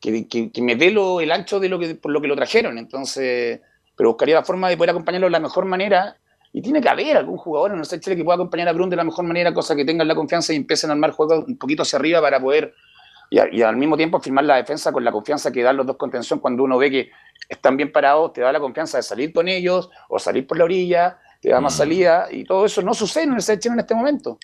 que, 0.00 0.50
me 0.60 0.76
dé 0.76 0.90
lo, 0.90 1.20
el 1.20 1.30
ancho 1.30 1.60
de 1.60 1.68
lo 1.68 1.78
que, 1.78 1.94
por 1.94 2.10
lo 2.10 2.20
que 2.20 2.28
lo 2.28 2.36
trajeron. 2.36 2.78
Entonces, 2.78 3.60
pero 3.96 4.10
buscaría 4.10 4.36
la 4.36 4.44
forma 4.44 4.68
de 4.68 4.76
poder 4.76 4.90
acompañarlo 4.90 5.26
de 5.26 5.32
la 5.32 5.40
mejor 5.40 5.64
manera. 5.64 6.16
Y 6.54 6.60
tiene 6.60 6.82
que 6.82 6.88
haber 6.88 7.16
algún 7.16 7.38
jugador 7.38 7.72
en 7.72 7.78
el 7.78 7.86
Chile 7.86 8.14
que 8.14 8.24
pueda 8.24 8.34
acompañar 8.34 8.68
a 8.68 8.72
Brum 8.72 8.90
de 8.90 8.96
la 8.96 9.04
mejor 9.04 9.24
manera, 9.24 9.54
cosa 9.54 9.74
que 9.74 9.86
tengan 9.86 10.06
la 10.06 10.14
confianza 10.14 10.52
y 10.52 10.56
empiecen 10.56 10.90
a 10.90 10.92
armar 10.92 11.12
juegos 11.12 11.44
un 11.46 11.56
poquito 11.56 11.82
hacia 11.82 11.98
arriba 11.98 12.20
para 12.20 12.40
poder 12.40 12.74
y, 13.32 13.62
al 13.62 13.76
mismo 13.76 13.96
tiempo 13.96 14.20
firmar 14.20 14.44
la 14.44 14.56
defensa 14.56 14.92
con 14.92 15.04
la 15.04 15.10
confianza 15.10 15.50
que 15.50 15.62
dan 15.62 15.76
los 15.76 15.86
dos 15.86 15.96
contención 15.96 16.38
cuando 16.38 16.64
uno 16.64 16.76
ve 16.76 16.90
que 16.90 17.10
están 17.48 17.76
bien 17.76 17.90
parados, 17.90 18.32
te 18.34 18.42
da 18.42 18.52
la 18.52 18.60
confianza 18.60 18.98
de 18.98 19.02
salir 19.02 19.32
con 19.32 19.48
ellos 19.48 19.90
o 20.08 20.18
salir 20.18 20.46
por 20.46 20.58
la 20.58 20.64
orilla, 20.64 21.18
te 21.40 21.48
da 21.48 21.60
más 21.60 21.74
mm. 21.74 21.78
salida 21.78 22.28
y 22.30 22.44
todo 22.44 22.66
eso 22.66 22.82
no 22.82 22.92
sucede 22.92 23.24
en 23.24 23.32
el 23.32 23.40
Chile 23.40 23.74
en 23.74 23.80
este 23.80 23.94
momento. 23.94 24.38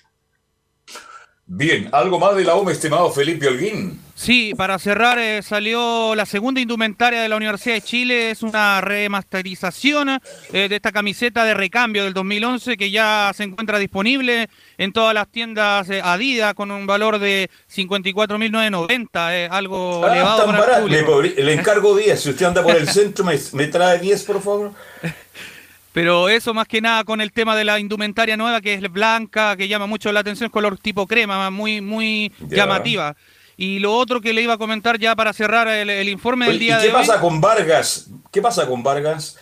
Bien, 1.51 1.89
¿algo 1.93 2.19
más 2.19 2.35
de 2.35 2.43
la 2.43 2.53
OME, 2.53 2.73
estimado 2.73 3.09
Felipe 3.11 3.47
Holguín? 3.47 3.99
Sí, 4.13 4.53
para 4.55 4.77
cerrar, 4.77 5.17
eh, 5.17 5.41
salió 5.41 6.13
la 6.13 6.27
segunda 6.27 6.61
indumentaria 6.61 7.23
de 7.23 7.27
la 7.27 7.37
Universidad 7.37 7.73
de 7.73 7.81
Chile, 7.81 8.29
es 8.29 8.43
una 8.43 8.81
remasterización 8.81 10.09
eh, 10.53 10.69
de 10.69 10.75
esta 10.75 10.91
camiseta 10.91 11.43
de 11.45 11.55
recambio 11.55 12.03
del 12.03 12.13
2011 12.13 12.77
que 12.77 12.91
ya 12.91 13.31
se 13.35 13.45
encuentra 13.45 13.79
disponible 13.79 14.47
en 14.77 14.93
todas 14.93 15.15
las 15.15 15.27
tiendas 15.27 15.89
eh, 15.89 16.01
Adidas 16.03 16.53
con 16.53 16.69
un 16.69 16.85
valor 16.85 17.17
de 17.17 17.49
54.990, 17.75 19.47
algo 19.49 20.05
ah, 20.05 20.13
elevado. 20.13 20.87
le, 20.87 21.33
le, 21.33 21.53
encargo 21.53 21.97
10, 21.97 22.21
si 22.21 22.29
usted 22.29 22.45
anda 22.45 22.61
por 22.61 22.75
el 22.75 22.87
centro, 22.87 23.25
me, 23.25 23.39
me 23.53 23.65
trae 23.65 23.97
10, 23.97 24.23
por 24.23 24.39
favor. 24.43 24.71
Pero 25.91 26.29
eso 26.29 26.53
más 26.53 26.67
que 26.67 26.81
nada 26.81 27.03
con 27.03 27.19
el 27.21 27.31
tema 27.31 27.55
de 27.55 27.63
la 27.63 27.79
indumentaria 27.79 28.37
nueva, 28.37 28.61
que 28.61 28.73
es 28.75 28.91
blanca, 28.91 29.55
que 29.57 29.67
llama 29.67 29.87
mucho 29.87 30.11
la 30.11 30.19
atención, 30.19 30.49
color 30.49 30.77
tipo 30.77 31.07
crema, 31.07 31.49
muy, 31.49 31.81
muy 31.81 32.31
llamativa. 32.47 33.15
Y 33.57 33.79
lo 33.79 33.93
otro 33.93 34.21
que 34.21 34.31
le 34.31 34.41
iba 34.41 34.53
a 34.53 34.57
comentar 34.57 34.99
ya 34.99 35.15
para 35.15 35.33
cerrar 35.33 35.67
el, 35.67 36.07
informe 36.07 36.47
del 36.47 36.59
día 36.59 36.77
de 36.77 36.83
hoy. 36.83 36.87
¿Qué 36.87 36.93
pasa 36.93 37.19
con 37.19 37.41
Vargas? 37.41 38.07
¿Qué 38.31 38.41
pasa 38.41 38.65
con 38.65 38.83
Vargas? 38.83 39.37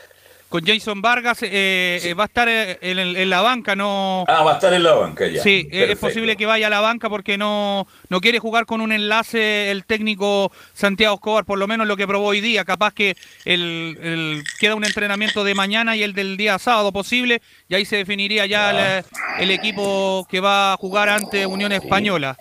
Con 0.58 0.66
Jason 0.66 1.04
Vargas 1.04 1.44
eh, 1.44 2.00
eh, 2.04 2.14
va 2.16 2.24
a 2.24 2.26
estar 2.26 2.50
eh, 2.50 2.80
en, 2.82 3.30
la 3.30 3.42
banca, 3.42 3.76
no. 3.76 4.26
Ah, 4.28 4.42
va 4.42 4.54
a 4.54 4.56
estar 4.56 4.74
en 4.74 4.82
la 4.82 4.94
banca 4.94 5.28
ya. 5.28 5.44
Sí, 5.44 5.68
es 5.72 6.00
posible 6.00 6.36
que 6.36 6.48
vaya 6.48 6.66
a 6.66 6.70
la 6.72 6.80
banca 6.80 7.10
porque 7.10 7.38
no, 7.38 7.86
no 8.10 8.22
quiere 8.22 8.40
jugar 8.40 8.66
con 8.66 8.82
un 8.82 8.92
enlace 8.92 9.70
el 9.70 9.86
técnico 9.86 10.52
Santiago 10.74 11.16
Escobar, 11.16 11.46
por 11.46 11.60
lo 11.60 11.68
menos 11.68 11.86
lo 11.86 11.96
que 11.96 12.08
probó 12.08 12.26
hoy 12.26 12.42
día. 12.42 12.66
Capaz 12.66 12.92
que 12.96 13.16
el, 13.46 14.44
queda 14.60 14.74
un 14.74 14.84
entrenamiento 14.84 15.44
de 15.44 15.54
mañana 15.54 15.96
y 15.96 16.02
el 16.02 16.14
del 16.14 16.38
día 16.38 16.58
sábado 16.58 16.92
posible, 16.92 17.44
y 17.70 17.76
ahí 17.76 17.86
se 17.86 17.98
definiría 17.98 18.48
ya 18.48 19.04
el, 19.38 19.52
equipo 19.52 20.26
que 20.28 20.40
va 20.40 20.74
a 20.74 20.78
jugar 20.78 21.10
ante 21.10 21.46
Unión 21.46 21.72
Española 21.72 22.36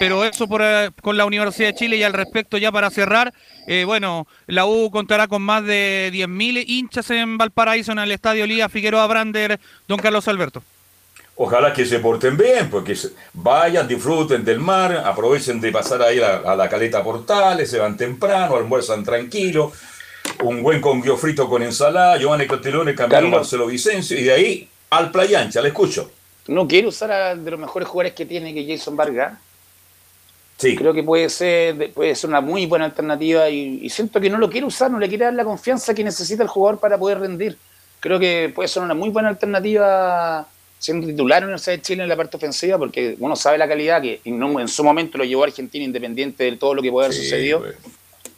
pero 0.00 0.24
eso 0.24 0.48
por, 0.48 0.62
con 1.02 1.18
la 1.18 1.26
Universidad 1.26 1.68
de 1.68 1.74
Chile 1.74 1.96
y 1.98 2.02
al 2.02 2.14
respecto 2.14 2.56
ya 2.56 2.72
para 2.72 2.88
cerrar, 2.88 3.34
eh, 3.66 3.84
bueno, 3.84 4.26
la 4.46 4.64
U 4.64 4.90
contará 4.90 5.28
con 5.28 5.42
más 5.42 5.62
de 5.62 6.10
10.000 6.10 6.64
hinchas 6.66 7.10
en 7.10 7.36
Valparaíso 7.36 7.92
en 7.92 7.98
el 7.98 8.10
Estadio 8.10 8.46
Lía 8.46 8.70
Figueroa 8.70 9.06
Brander, 9.06 9.60
don 9.86 9.98
Carlos 9.98 10.26
Alberto. 10.26 10.62
Ojalá 11.36 11.74
que 11.74 11.84
se 11.84 11.98
porten 11.98 12.38
bien, 12.38 12.70
porque 12.70 12.96
vayan, 13.34 13.86
disfruten 13.86 14.42
del 14.42 14.58
mar, 14.58 15.02
aprovechen 15.04 15.60
de 15.60 15.70
pasar 15.70 16.00
ahí 16.00 16.18
a, 16.18 16.56
la 16.56 16.66
caleta 16.70 17.04
Portales, 17.04 17.68
se 17.68 17.78
van 17.78 17.94
temprano, 17.94 18.56
almuerzan 18.56 19.04
tranquilo, 19.04 19.70
un 20.44 20.62
buen 20.62 20.80
conguio 20.80 21.18
frito 21.18 21.46
con 21.46 21.62
ensalada, 21.62 22.16
Giovanni 22.16 22.46
Cotelone, 22.46 22.94
Camilo 22.94 23.28
Marcelo 23.28 23.66
Vicencio, 23.66 24.18
y 24.18 24.22
de 24.22 24.32
ahí 24.32 24.68
al 24.88 25.10
Playa 25.10 25.42
Ancha, 25.42 25.60
le 25.60 25.68
escucho. 25.68 26.10
No 26.48 26.66
quiero 26.66 26.88
usar 26.88 27.12
a 27.12 27.36
de 27.36 27.50
los 27.50 27.60
mejores 27.60 27.86
jugadores 27.86 28.14
que 28.14 28.24
tiene 28.24 28.54
que 28.54 28.66
Jason 28.66 28.96
Vargas, 28.96 29.38
Creo 30.60 30.92
que 30.92 31.02
puede 31.02 31.28
ser, 31.30 31.92
puede 31.92 32.14
ser 32.14 32.28
una 32.28 32.40
muy 32.40 32.66
buena 32.66 32.84
alternativa 32.84 33.48
y, 33.48 33.88
siento 33.88 34.20
que 34.20 34.28
no 34.28 34.38
lo 34.38 34.50
quiere 34.50 34.66
usar, 34.66 34.90
no 34.90 34.98
le 34.98 35.08
quiere 35.08 35.24
dar 35.24 35.34
la 35.34 35.44
confianza 35.44 35.94
que 35.94 36.04
necesita 36.04 36.42
el 36.42 36.48
jugador 36.48 36.78
para 36.78 36.98
poder 36.98 37.18
rendir. 37.20 37.56
Creo 38.00 38.18
que 38.18 38.52
puede 38.54 38.68
ser 38.68 38.82
una 38.82 38.94
muy 38.94 39.10
buena 39.10 39.28
alternativa 39.28 40.46
siendo 40.78 41.06
titular 41.06 41.38
en 41.38 41.42
la 41.42 41.46
Universidad 41.48 41.76
de 41.76 41.82
Chile 41.82 42.02
en 42.02 42.08
la 42.08 42.16
parte 42.16 42.36
ofensiva, 42.36 42.78
porque 42.78 43.16
uno 43.18 43.36
sabe 43.36 43.58
la 43.58 43.68
calidad 43.68 44.00
que 44.00 44.20
en 44.24 44.68
su 44.68 44.84
momento 44.84 45.18
lo 45.18 45.24
llevó 45.24 45.44
a 45.44 45.46
Argentina 45.46 45.84
independiente 45.84 46.44
de 46.44 46.56
todo 46.56 46.74
lo 46.74 46.82
que 46.82 46.90
puede 46.90 47.06
haber 47.06 47.16
sucedido. 47.16 47.60
Pues. 47.60 47.76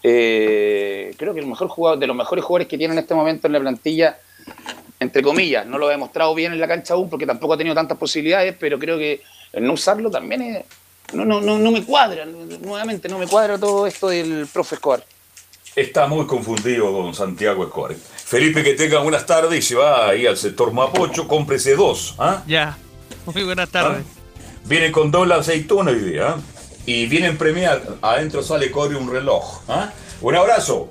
Eh, 0.05 1.15
creo 1.17 1.33
que 1.35 1.41
el 1.41 1.47
mejor 1.47 1.69
jugador, 1.69 1.99
de 1.99 2.07
los 2.07 2.17
mejores 2.17 2.45
jugadores 2.45 2.69
que 2.69 2.77
tiene 2.77 2.95
en 2.95 2.99
este 2.99 3.15
momento 3.15 3.47
en 3.47 3.53
la 3.53 3.61
plantilla, 3.61 4.19
entre 4.99 5.23
comillas, 5.23 5.67
no 5.67 5.79
lo 5.79 5.89
ha 5.89 5.91
demostrado 5.91 6.35
bien 6.35 6.53
en 6.53 6.61
la 6.61 6.69
cancha 6.69 6.95
aún 6.95 7.09
porque 7.09 7.27
tampoco 7.27 7.55
ha 7.55 7.57
tenido 7.57 7.75
tantas 7.75 7.99
posibilidades, 7.99 8.55
pero 8.59 8.79
creo 8.79 8.99
que 8.99 9.21
el 9.53 9.65
no 9.65 9.75
usarlo 9.75 10.11
también 10.11 10.43
es, 10.43 10.65
no, 11.13 11.25
no, 11.25 11.41
no, 11.41 11.59
no 11.59 11.71
me 11.71 11.85
cuadra, 11.85 12.25
nuevamente 12.25 13.09
no 13.09 13.19
me 13.19 13.27
cuadra 13.27 13.59
todo 13.59 13.87
esto 13.87 14.09
del 14.09 14.47
profe 14.53 14.77
Escobar. 14.77 15.05
Está 15.75 16.07
muy 16.07 16.27
confundido 16.27 16.91
don 16.91 17.15
Santiago 17.15 17.65
Escobar. 17.65 17.95
Felipe, 17.95 18.63
que 18.63 18.75
tenga 18.75 18.99
buenas 19.01 19.27
tardes 19.27 19.59
y 19.59 19.63
se 19.63 19.75
va 19.75 20.09
ahí 20.09 20.27
al 20.27 20.37
sector 20.37 20.73
Mapocho, 20.73 21.27
cómprese 21.29 21.75
dos. 21.75 22.15
¿ah? 22.19 22.43
Ya, 22.47 22.77
muy 23.27 23.43
buenas 23.43 23.71
tardes. 23.71 24.05
¿Ah? 24.07 24.21
Viene 24.65 24.93
con 24.93 25.11
doble 25.11 25.35
aceituna 25.35 25.91
hoy 25.91 26.01
día. 26.01 26.29
¿ah? 26.29 26.37
Y 26.85 27.07
vienen 27.07 27.39
premiar, 27.39 27.83
adentro 28.03 28.43
sale 28.43 28.71
corre 28.71 28.97
un 28.97 29.11
reloj. 29.11 29.63
¿ah? 29.69 29.91
Un 30.21 30.35
abrazo. 30.35 30.91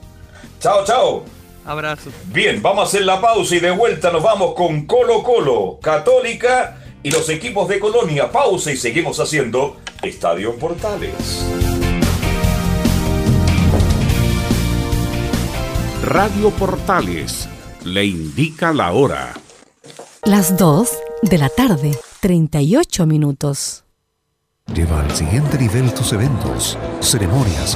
Chao, 0.59 0.83
chao. 0.85 1.25
Abrazo. 1.65 2.09
Bien, 2.25 2.61
vamos 2.61 2.85
a 2.85 2.87
hacer 2.87 3.03
la 3.03 3.21
pausa 3.21 3.55
y 3.55 3.59
de 3.59 3.71
vuelta 3.71 4.11
nos 4.11 4.23
vamos 4.23 4.55
con 4.55 4.85
Colo 4.85 5.21
Colo, 5.21 5.79
Católica 5.81 6.80
y 7.03 7.11
los 7.11 7.29
equipos 7.29 7.67
de 7.67 7.79
Colonia. 7.79 8.31
Pausa 8.31 8.71
y 8.71 8.77
seguimos 8.77 9.19
haciendo 9.19 9.77
Estadio 10.01 10.55
Portales. 10.55 11.45
Radio 16.03 16.49
Portales 16.51 17.47
le 17.85 18.05
indica 18.05 18.73
la 18.73 18.91
hora. 18.91 19.33
Las 20.23 20.57
2 20.57 20.89
de 21.23 21.37
la 21.37 21.49
tarde, 21.49 21.97
38 22.19 23.05
minutos. 23.05 23.83
Lleva 24.73 25.01
al 25.01 25.15
siguiente 25.15 25.57
nivel 25.57 25.93
tus 25.93 26.13
eventos, 26.13 26.77
ceremonias, 27.01 27.75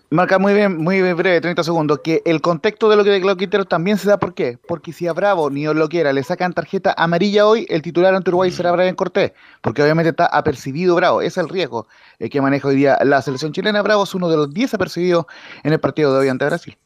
Marca 0.09 0.39
muy 0.39 0.53
bien, 0.53 0.77
muy 0.77 1.01
breve, 1.11 1.41
30 1.41 1.65
segundos, 1.65 1.99
que 2.01 2.21
el 2.23 2.39
contexto 2.39 2.87
de 2.87 2.95
lo 2.95 3.03
que 3.03 3.09
declaró 3.09 3.35
Quintero 3.35 3.65
también 3.65 3.97
se 3.97 4.07
da 4.07 4.17
por 4.17 4.33
qué. 4.33 4.57
Porque 4.65 4.93
si 4.93 5.05
a 5.05 5.11
Bravo 5.11 5.49
ni 5.49 5.65
lo 5.65 5.89
quiera 5.89 6.13
le 6.13 6.23
sacan 6.23 6.53
tarjeta 6.53 6.95
amarilla 6.97 7.45
hoy, 7.45 7.65
el 7.67 7.81
titular 7.81 8.15
ante 8.15 8.29
Uruguay 8.29 8.49
será 8.49 8.71
Brian 8.71 8.95
Cortés, 8.95 9.33
porque 9.61 9.83
obviamente 9.83 10.11
está 10.11 10.27
apercibido 10.27 10.95
Bravo. 10.95 11.19
Ese 11.19 11.41
es 11.41 11.45
el 11.45 11.49
riesgo 11.49 11.87
eh, 12.19 12.29
que 12.29 12.39
maneja 12.39 12.69
hoy 12.69 12.77
día 12.77 12.97
la 13.03 13.21
selección 13.21 13.51
chilena. 13.51 13.81
Bravo 13.81 14.05
es 14.05 14.15
uno 14.15 14.29
de 14.29 14.37
los 14.37 14.53
10 14.53 14.75
apercibidos 14.75 15.25
en 15.63 15.73
el 15.73 15.79
partido 15.81 16.13
de 16.13 16.19
hoy 16.19 16.29
ante 16.29 16.45
Brasil. 16.45 16.77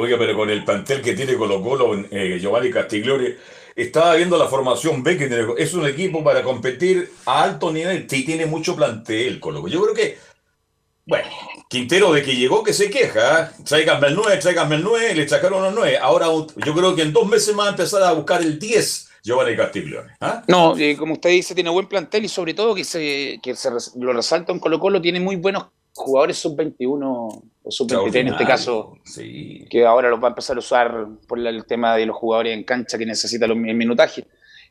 Oiga, 0.00 0.16
pero 0.16 0.36
con 0.36 0.48
el 0.48 0.64
plantel 0.64 1.02
que 1.02 1.14
tiene 1.14 1.34
Colo 1.34 1.60
Colo, 1.60 1.92
eh, 2.12 2.38
Giovanni 2.40 2.70
Castiglione, 2.70 3.34
estaba 3.74 4.14
viendo 4.14 4.38
la 4.38 4.46
formación 4.46 5.02
B 5.02 5.18
que. 5.18 5.46
Es 5.58 5.74
un 5.74 5.88
equipo 5.88 6.22
para 6.22 6.44
competir 6.44 7.10
a 7.26 7.42
alto 7.42 7.72
nivel. 7.72 8.06
Sí, 8.08 8.24
tiene 8.24 8.46
mucho 8.46 8.76
plantel, 8.76 9.40
Colo 9.40 9.60
Colo. 9.60 9.72
Yo 9.72 9.82
creo 9.82 9.94
que, 9.96 10.18
bueno, 11.04 11.26
Quintero 11.68 12.12
de 12.12 12.22
que 12.22 12.36
llegó 12.36 12.62
que 12.62 12.72
se 12.72 12.88
queja. 12.88 13.42
¿eh? 13.42 13.62
Tráiganme 13.64 14.06
el 14.06 14.14
9, 14.14 14.36
tráiganme 14.36 14.76
el 14.76 14.84
9, 14.84 15.14
le 15.16 15.28
sacaron 15.28 15.64
los 15.64 15.74
9. 15.74 15.98
Ahora 15.98 16.26
yo 16.64 16.74
creo 16.74 16.94
que 16.94 17.02
en 17.02 17.12
dos 17.12 17.26
meses 17.26 17.52
más 17.56 17.64
va 17.64 17.70
a 17.70 17.72
empezar 17.72 18.00
a 18.04 18.12
buscar 18.12 18.40
el 18.40 18.56
10, 18.56 19.10
Giovanni 19.24 19.56
Castiglione. 19.56 20.12
¿ah? 20.20 20.44
No, 20.46 20.78
eh, 20.78 20.96
como 20.96 21.14
usted 21.14 21.30
dice, 21.30 21.56
tiene 21.56 21.70
buen 21.70 21.88
plantel 21.88 22.24
y 22.24 22.28
sobre 22.28 22.54
todo 22.54 22.72
que 22.72 22.84
se, 22.84 23.40
que 23.42 23.56
se 23.56 23.68
lo 23.96 24.12
resalta 24.12 24.52
en 24.52 24.60
Colo 24.60 24.78
Colo, 24.78 25.02
tiene 25.02 25.18
muy 25.18 25.34
buenos 25.34 25.66
jugadores 25.94 26.38
sub-21 26.38 27.42
o 27.62 27.70
sub-23 27.70 28.16
en 28.20 28.28
este 28.28 28.44
caso, 28.44 28.96
Sí. 29.04 29.64
que 29.70 29.84
ahora 29.84 30.08
los 30.10 30.20
va 30.22 30.28
a 30.28 30.30
empezar 30.30 30.56
a 30.56 30.60
usar 30.60 31.06
por 31.26 31.38
el 31.38 31.64
tema 31.66 31.96
de 31.96 32.06
los 32.06 32.16
jugadores 32.16 32.54
en 32.56 32.64
cancha 32.64 32.96
que 32.98 33.06
necesitan 33.06 33.48
los, 33.48 33.58
el 33.58 33.74
minutaje. 33.74 34.24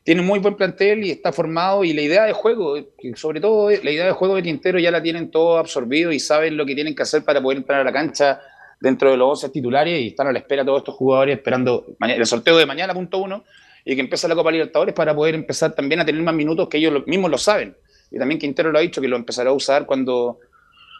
Tiene 0.04 0.22
muy 0.22 0.40
buen 0.40 0.56
plantel 0.56 1.04
y 1.04 1.12
está 1.12 1.34
formado 1.34 1.84
y 1.84 1.92
la 1.94 2.02
idea 2.02 2.24
de 2.24 2.32
juego, 2.32 2.76
sobre 3.16 3.42
todo 3.42 3.70
la 3.70 3.92
idea 3.92 4.06
de 4.06 4.14
juego 4.14 4.36
de 4.36 4.44
Quintero 4.44 4.80
ya 4.80 4.90
la 4.90 5.04
tienen 5.04 5.30
todo 5.32 5.58
absorbido 5.58 6.14
y 6.14 6.20
saben 6.20 6.56
lo 6.56 6.66
que 6.66 6.76
tienen 6.76 6.96
que 6.96 7.04
hacer 7.04 7.24
para 7.26 7.42
poder 7.42 7.58
entrar 7.58 7.82
a 7.82 7.84
la 7.84 7.92
cancha 7.92 8.40
dentro 8.80 9.12
de 9.12 9.18
los 9.18 9.28
11 9.44 9.50
titulares 9.50 10.00
y 10.02 10.08
están 10.08 10.28
a 10.28 10.32
la 10.32 10.40
espera 10.40 10.64
todos 10.64 10.78
estos 10.80 10.96
jugadores 10.96 11.38
esperando 11.38 11.86
el 12.00 12.26
sorteo 12.26 12.56
de 12.58 12.66
mañana, 12.66 12.94
punto 12.94 13.18
uno, 13.18 13.44
y 13.84 13.96
que 13.96 14.02
empiece 14.02 14.28
la 14.30 14.36
Copa 14.36 14.50
Libertadores 14.52 14.94
para 14.96 15.14
poder 15.14 15.36
empezar 15.36 15.74
también 15.74 16.00
a 16.00 16.06
tener 16.06 16.22
más 16.22 16.34
minutos 16.36 16.70
que 16.70 16.78
ellos 16.78 16.94
lo- 16.94 17.04
mismos 17.06 17.30
lo 17.30 17.38
saben. 17.38 17.76
Y 18.10 18.18
también 18.18 18.40
Quintero 18.40 18.72
lo 18.72 18.78
ha 18.78 18.82
dicho 18.82 19.02
que 19.02 19.08
lo 19.10 19.18
empezará 19.18 19.50
a 19.50 19.54
usar 19.54 19.86
cuando, 19.86 20.40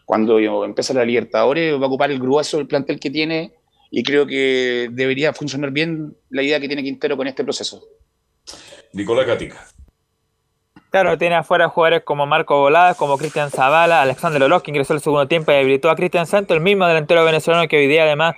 cuando 0.08 0.40
yo, 0.40 0.64
empiece 0.64 0.94
la 0.94 1.04
Libertadores, 1.04 1.74
va 1.74 1.84
a 1.84 1.88
ocupar 1.88 2.10
el 2.12 2.20
grueso 2.20 2.56
del 2.56 2.66
plantel 2.66 2.98
que 2.98 3.10
tiene 3.10 3.52
y 3.92 4.04
creo 4.04 4.26
que 4.26 4.88
debería 4.90 5.34
funcionar 5.34 5.72
bien 5.72 6.16
la 6.30 6.44
idea 6.44 6.62
que 6.62 6.68
tiene 6.68 6.82
Quintero 6.82 7.18
con 7.18 7.28
este 7.28 7.44
proceso. 7.44 7.84
Nicolás 8.94 9.28
Gatica. 9.28 9.68
Claro, 10.92 11.18
tiene 11.18 11.36
afuera 11.36 11.68
jugadores 11.68 12.04
como 12.06 12.26
Marco 12.26 12.58
Voladas, 12.58 12.96
como 12.96 13.18
Cristian 13.18 13.52
Zavala, 13.52 14.02
Alexander 14.02 14.42
Oroz, 14.42 14.64
que 14.64 14.72
ingresó 14.72 14.94
el 14.94 15.02
segundo 15.02 15.28
tiempo 15.28 15.52
y 15.52 15.56
habilitó 15.56 15.90
a 15.90 15.98
Cristian 15.98 16.26
Santos, 16.26 16.56
el 16.56 16.64
mismo 16.64 16.88
delantero 16.88 17.26
venezolano 17.26 17.68
que 17.68 17.76
hoy 17.76 17.88
día 17.88 18.04
además 18.04 18.36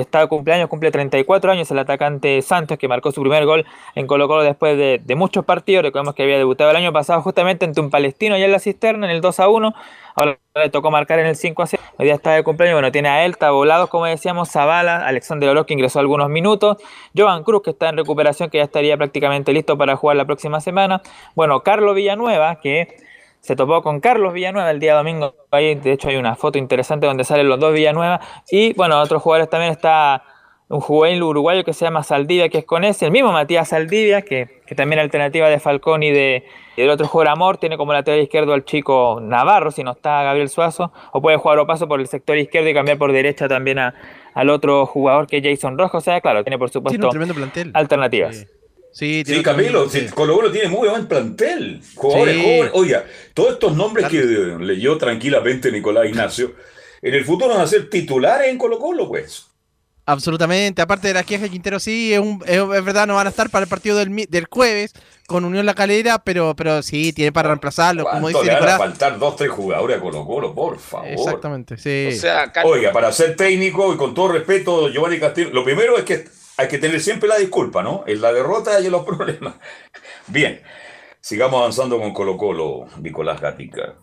está 0.00 0.20
de 0.20 0.28
cumpleaños, 0.28 0.68
cumple 0.68 0.90
34 0.90 1.52
años, 1.52 1.70
el 1.70 1.78
atacante 1.78 2.40
Santos, 2.42 2.78
que 2.78 2.88
marcó 2.88 3.12
su 3.12 3.20
primer 3.20 3.44
gol 3.44 3.64
en 3.94 4.06
Colo 4.06 4.28
Colo 4.28 4.42
después 4.42 4.76
de, 4.76 5.14
muchos 5.14 5.44
partidos, 5.44 5.82
recordemos 5.84 6.14
que 6.14 6.22
había 6.22 6.38
debutado 6.38 6.70
el 6.70 6.76
año 6.76 6.92
pasado 6.92 7.20
justamente 7.22 7.64
ante 7.64 7.80
un 7.80 7.90
palestino 7.90 8.34
allá 8.34 8.46
en 8.46 8.52
la 8.52 8.58
cisterna, 8.58 9.06
en 9.06 9.12
el 9.12 9.20
2 9.20 9.40
a 9.40 9.48
1, 9.48 9.74
ahora 10.14 10.38
le 10.54 10.70
tocó 10.70 10.90
marcar 10.90 11.18
en 11.18 11.26
el 11.26 11.36
5 11.36 11.62
a 11.62 11.66
0, 11.66 11.82
hoy 11.98 12.06
día 12.06 12.14
está 12.14 12.32
de 12.32 12.42
cumpleaños, 12.42 12.76
bueno, 12.76 12.90
tiene 12.90 13.08
a 13.08 13.24
Elta, 13.24 13.50
Volados, 13.50 13.88
como 13.90 14.06
decíamos, 14.06 14.50
Zavala, 14.50 15.06
Alexander 15.06 15.50
Oroz, 15.50 15.66
que 15.66 15.74
ingresó 15.74 16.00
algunos 16.00 16.28
minutos, 16.28 16.78
Jovan 17.16 17.44
Cruz, 17.44 17.62
que 17.62 17.70
está 17.70 17.90
en 17.90 17.98
recuperación, 17.98 18.50
que 18.50 18.58
ya 18.58 18.64
estaría 18.64 18.96
prácticamente 18.96 19.52
listo 19.52 19.76
para 19.76 19.96
jugar 19.96 20.16
la 20.16 20.24
próxima 20.24 20.60
semana, 20.60 21.02
bueno, 21.34 21.60
Carlos 21.60 21.94
Villanueva, 21.94 22.60
que 22.60 22.96
se 23.42 23.56
topó 23.56 23.82
con 23.82 24.00
Carlos 24.00 24.32
Villanueva 24.32 24.70
el 24.70 24.80
día 24.80 24.94
domingo. 24.94 25.34
Ahí, 25.50 25.74
de 25.74 25.92
hecho, 25.92 26.08
hay 26.08 26.16
una 26.16 26.36
foto 26.36 26.58
interesante 26.58 27.06
donde 27.06 27.24
salen 27.24 27.48
los 27.48 27.58
dos 27.60 27.74
Villanueva. 27.74 28.20
Y 28.50 28.72
bueno, 28.74 29.00
otros 29.00 29.20
jugadores 29.20 29.50
también 29.50 29.72
está 29.72 30.22
un 30.68 30.80
juvenil 30.80 31.22
uruguayo 31.22 31.64
que 31.64 31.74
se 31.74 31.84
llama 31.84 32.02
Saldivia, 32.02 32.48
que 32.48 32.58
es 32.58 32.64
con 32.64 32.82
ese, 32.84 33.04
el 33.04 33.10
mismo 33.10 33.30
Matías 33.32 33.68
Saldivia, 33.68 34.22
que, 34.22 34.62
que 34.64 34.74
también 34.74 35.00
alternativa 35.00 35.50
de 35.50 35.60
Falcón 35.60 36.02
y 36.02 36.10
de 36.10 36.44
del 36.76 36.88
otro 36.88 37.06
jugador 37.06 37.32
Amor, 37.32 37.58
tiene 37.58 37.76
como 37.76 37.92
lateral 37.92 38.20
izquierdo 38.20 38.54
al 38.54 38.64
chico 38.64 39.18
Navarro, 39.20 39.70
si 39.70 39.84
no 39.84 39.90
está 39.90 40.22
Gabriel 40.22 40.48
Suazo, 40.48 40.90
o 41.12 41.20
puede 41.20 41.36
jugar 41.36 41.58
o 41.58 41.66
paso 41.66 41.86
por 41.86 42.00
el 42.00 42.06
sector 42.06 42.38
izquierdo 42.38 42.70
y 42.70 42.74
cambiar 42.74 42.96
por 42.96 43.12
derecha 43.12 43.46
también 43.48 43.78
a, 43.78 43.94
al 44.32 44.48
otro 44.48 44.86
jugador 44.86 45.26
que 45.26 45.38
es 45.38 45.42
Jason 45.44 45.76
Rojo. 45.76 45.98
O 45.98 46.00
sea, 46.00 46.20
claro, 46.22 46.42
tiene 46.42 46.56
por 46.58 46.70
Tiene 46.70 46.80
supuesto 46.80 47.06
un 47.08 47.10
tremendo 47.10 47.34
plantel. 47.34 47.70
alternativas. 47.74 48.36
Sí, 48.38 48.46
Sí, 48.92 49.24
Camilo, 49.42 49.88
sí, 49.88 50.06
Colo 50.14 50.34
Colo 50.34 50.50
tiene 50.52 50.68
muy 50.68 50.88
buen 50.88 51.06
plantel. 51.06 51.80
Jugadores 51.94 52.36
Sí. 52.36 52.42
jóvenes. 52.42 52.70
Oiga, 52.74 53.04
todos 53.34 53.54
estos 53.54 53.74
nombres 53.76 54.06
que 54.08 54.22
leyó 54.60 54.98
tranquilamente 54.98 55.72
Nicolás 55.72 56.06
Ignacio, 56.06 56.54
en 57.00 57.14
el 57.14 57.24
futuro 57.24 57.54
van 57.54 57.62
a 57.62 57.66
ser 57.66 57.88
titulares 57.90 58.48
en 58.48 58.58
Colo 58.58 58.78
Colo, 58.78 59.08
pues. 59.08 59.46
Absolutamente. 60.04 60.82
Aparte 60.82 61.08
de 61.08 61.14
las 61.14 61.24
quejas 61.24 61.42
de 61.44 61.50
Quintero, 61.50 61.78
sí, 61.78 62.12
es, 62.12 62.18
un- 62.18 62.42
es- 62.44 62.56
es 62.58 62.84
verdad, 62.84 63.06
no 63.06 63.14
van 63.14 63.28
a 63.28 63.30
estar 63.30 63.48
para 63.50 63.62
el 63.64 63.68
partido 63.68 63.96
del, 63.96 64.10
mi- 64.10 64.26
del 64.26 64.46
jueves 64.50 64.92
con 65.28 65.44
Unión 65.44 65.64
La 65.64 65.74
Calera, 65.74 66.18
pero, 66.24 66.54
pero 66.56 66.82
sí, 66.82 67.12
tiene 67.12 67.30
para 67.32 67.48
reemplazarlo, 67.50 68.02
como 68.04 68.22
¿Cuánto 68.22 68.40
dice 68.42 68.52
le 68.52 68.60
van 68.60 68.68
a 68.68 68.78
faltar 68.78 69.18
dos, 69.18 69.36
tres 69.36 69.50
jugadores 69.50 69.96
a 69.96 70.00
Colo 70.00 70.26
Colo, 70.26 70.54
por 70.54 70.78
favor? 70.80 71.06
Exactamente, 71.08 71.76
sí. 71.78 72.08
O 72.08 72.20
sea, 72.20 72.52
Oiga, 72.64 72.92
para 72.92 73.12
ser 73.12 73.36
técnico 73.36 73.94
y 73.94 73.96
con 73.96 74.12
todo 74.12 74.28
respeto, 74.32 74.88
Giovanni 74.90 75.20
Castillo, 75.20 75.50
lo 75.52 75.64
primero 75.64 75.96
es 75.96 76.02
que 76.04 76.24
hay 76.56 76.68
que 76.68 76.78
tener 76.78 77.00
siempre 77.00 77.28
la 77.28 77.36
disculpa, 77.36 77.82
¿no? 77.82 78.04
En 78.06 78.20
la 78.20 78.32
derrota 78.32 78.78
y 78.80 78.86
en 78.86 78.92
los 78.92 79.02
problemas. 79.06 79.54
Bien, 80.26 80.62
sigamos 81.20 81.58
avanzando 81.60 81.98
con 81.98 82.12
Colo 82.12 82.36
Colo, 82.36 82.86
Nicolás 83.00 83.40
Gatica. 83.40 83.94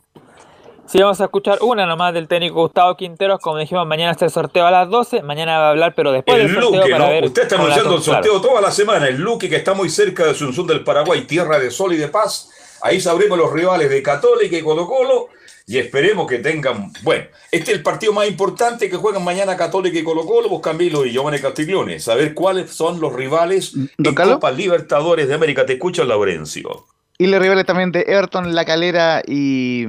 Sí, 0.88 1.00
vamos 1.00 1.22
a 1.22 1.26
escuchar 1.26 1.60
una 1.62 1.86
nomás 1.86 2.16
del 2.16 2.28
técnico 2.28 2.56
Gustavo 2.62 2.98
Quinteros. 2.98 3.40
Como 3.42 3.60
dijimos, 3.60 3.86
mañana 3.86 4.12
está 4.12 4.26
el 4.26 4.32
sorteo 4.32 4.66
a 4.66 4.72
las 4.72 4.90
12. 4.90 5.22
Mañana 5.22 5.60
va 5.60 5.68
a 5.68 5.70
hablar, 5.70 5.94
pero 5.96 6.12
después 6.12 6.36
El 6.40 6.48
del 6.48 6.56
sorteo 6.64 6.80
Luque, 6.82 6.92
para 6.92 7.06
¿no? 7.06 7.12
ver. 7.12 7.26
Usted 7.26 7.42
está 7.44 7.56
anunciando 7.58 7.92
el 7.92 7.98
to- 8.00 8.04
claro. 8.06 8.24
sorteo 8.24 8.42
toda 8.42 8.60
la 8.62 8.72
semana. 8.72 9.08
El 9.08 9.18
Luque, 9.22 9.48
que 9.50 9.58
está 9.58 9.76
muy 9.76 9.88
cerca 9.92 10.24
de 10.26 10.32
Asunción 10.32 10.66
del 10.66 10.84
Paraguay, 10.84 11.22
tierra 11.26 11.60
de 11.60 11.70
sol 11.70 11.94
y 11.94 11.98
de 11.98 12.08
paz, 12.08 12.50
Ahí 12.82 13.02
sabremos 13.02 13.38
los 13.38 13.52
rivales 13.52 13.90
de 13.90 14.02
Católica 14.02 14.56
y 14.56 14.62
Colo 14.64 14.88
Colo 14.88 15.28
y 15.70 15.78
esperemos 15.78 16.26
que 16.26 16.40
tengan. 16.40 16.92
Bueno, 17.04 17.26
este 17.52 17.72
es 17.72 17.78
el 17.78 17.84
partido 17.84 18.12
más 18.12 18.28
importante 18.28 18.90
que 18.90 18.96
juegan 18.98 19.24
mañana 19.24 19.56
Católica 19.56 20.00
y 20.00 20.04
Colo 20.04 20.26
Colo, 20.26 20.50
vos 20.50 20.62
Camilo 20.62 21.06
y 21.06 21.12
Giovanni 21.12 21.38
Castiglione. 21.38 22.00
Saber 22.00 22.34
cuáles 22.34 22.72
son 22.72 23.00
los 23.00 23.14
rivales 23.14 23.74
de 23.76 24.16
Copa 24.16 24.50
Libertadores 24.50 25.28
de 25.28 25.36
América. 25.36 25.68
Te 25.68 25.74
escucho, 25.74 26.04
Laurencio. 26.06 26.88
Y 27.20 27.28
los 27.28 27.40
rivales 27.40 27.68
también 27.68 27.92
de 27.92 28.04
Everton, 28.08 28.56
La 28.56 28.66
Calera 28.66 29.22
y 29.28 29.84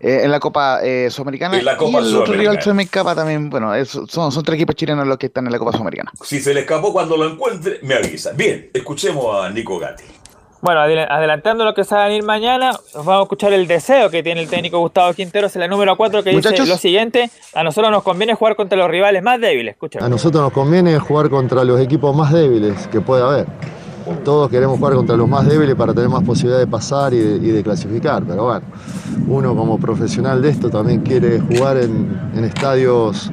eh, 0.00 0.22
en 0.24 0.30
la 0.32 0.40
Copa 0.40 0.80
eh, 0.82 1.08
Sudamericana. 1.08 1.56
En 1.56 1.66
la 1.66 1.76
Copa 1.76 2.00
y 2.00 2.08
el 2.08 2.16
otro 2.16 2.34
rival 2.34 2.60
se 2.60 2.74
me 2.74 2.82
escapa 2.82 3.14
también. 3.14 3.48
Bueno, 3.48 3.72
son, 3.84 4.32
son 4.32 4.42
tres 4.42 4.56
equipos 4.56 4.74
chilenos 4.74 5.06
los 5.06 5.18
que 5.18 5.26
están 5.26 5.46
en 5.46 5.52
la 5.52 5.58
Copa 5.60 5.70
Sudamericana. 5.70 6.10
Si 6.24 6.40
se 6.40 6.52
le 6.52 6.60
escapó 6.62 6.92
cuando 6.92 7.16
lo 7.16 7.30
encuentre, 7.30 7.78
me 7.82 7.94
avisa. 7.94 8.32
Bien, 8.32 8.70
escuchemos 8.74 9.40
a 9.40 9.48
Nico 9.50 9.78
Gatti. 9.78 10.02
Bueno, 10.62 10.78
adelantando 10.80 11.64
lo 11.64 11.74
que 11.74 11.82
se 11.82 11.92
va 11.92 12.04
a 12.04 12.06
venir 12.06 12.22
mañana, 12.22 12.70
vamos 12.94 13.18
a 13.18 13.22
escuchar 13.22 13.52
el 13.52 13.66
deseo 13.66 14.10
que 14.10 14.22
tiene 14.22 14.42
el 14.42 14.48
técnico 14.48 14.78
Gustavo 14.78 15.12
Quinteros 15.12 15.56
en 15.56 15.60
la 15.62 15.66
número 15.66 15.96
4 15.96 16.22
que 16.22 16.30
dice 16.30 16.64
lo 16.64 16.76
siguiente, 16.76 17.32
a 17.52 17.64
nosotros 17.64 17.90
nos 17.90 18.04
conviene 18.04 18.34
jugar 18.34 18.54
contra 18.54 18.78
los 18.78 18.88
rivales 18.88 19.24
más 19.24 19.40
débiles. 19.40 19.74
A 20.00 20.08
nosotros 20.08 20.40
nos 20.40 20.52
conviene 20.52 20.96
jugar 21.00 21.30
contra 21.30 21.64
los 21.64 21.80
equipos 21.80 22.14
más 22.14 22.32
débiles 22.32 22.86
que 22.86 23.00
puede 23.00 23.24
haber. 23.24 23.46
Todos 24.24 24.48
queremos 24.50 24.78
jugar 24.78 24.94
contra 24.94 25.16
los 25.16 25.28
más 25.28 25.48
débiles 25.48 25.74
para 25.74 25.94
tener 25.94 26.08
más 26.08 26.22
posibilidad 26.22 26.60
de 26.60 26.68
pasar 26.68 27.12
y 27.12 27.18
de, 27.18 27.62
clasificar, 27.64 28.22
pero 28.22 28.44
bueno, 28.44 28.64
uno 29.26 29.56
como 29.56 29.80
profesional 29.80 30.40
de 30.42 30.50
esto 30.50 30.70
también 30.70 31.00
quiere 31.00 31.40
jugar 31.40 31.76
en, 31.78 32.44
estadios 32.44 33.32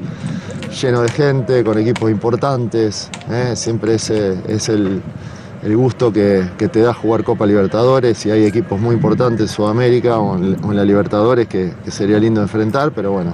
llenos 0.82 1.04
de 1.04 1.10
gente, 1.10 1.64
con 1.64 1.78
equipos 1.78 2.10
importantes, 2.10 3.12
¿eh? 3.30 3.56
siempre 3.56 3.94
ese 3.94 4.36
es 4.48 4.68
el 4.70 5.04
el 5.62 5.76
gusto 5.76 6.14
que, 6.14 6.46
te 6.58 6.82
da 6.82 6.94
jugar 6.94 7.24
Copa 7.24 7.46
Libertadores 7.46 8.26
y 8.26 8.32
hay 8.32 8.46
equipos 8.46 8.80
muy 8.80 8.96
importantes 8.96 9.42
en 9.42 9.48
Sudamérica 9.48 10.18
o 10.20 10.38
en, 10.38 10.76
la 10.76 10.86
Libertadores 10.86 11.48
que, 11.48 11.74
sería 11.88 12.18
lindo 12.18 12.42
enfrentar, 12.42 12.92
pero 12.92 13.12
bueno, 13.12 13.34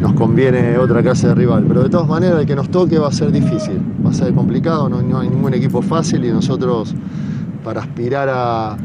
nos 0.00 0.14
conviene 0.14 0.78
otra 0.78 1.02
clase 1.02 1.28
de 1.28 1.34
rival. 1.34 1.64
Pero 1.68 1.82
de 1.82 1.90
todas 1.90 2.08
maneras, 2.08 2.40
el 2.40 2.46
que 2.46 2.56
nos 2.56 2.70
toque 2.70 2.98
va 2.98 3.08
a 3.08 3.12
ser 3.12 3.30
difícil, 3.30 3.80
va 4.04 4.10
a 4.10 4.14
ser 4.14 4.32
complicado, 4.32 4.88
no, 4.88 5.20
hay 5.20 5.28
ningún 5.28 5.52
equipo 5.54 5.82
fácil 5.82 6.24
y 6.24 6.30
nosotros 6.30 6.94
para 7.62 7.82
aspirar 7.82 8.28
a, 8.30 8.76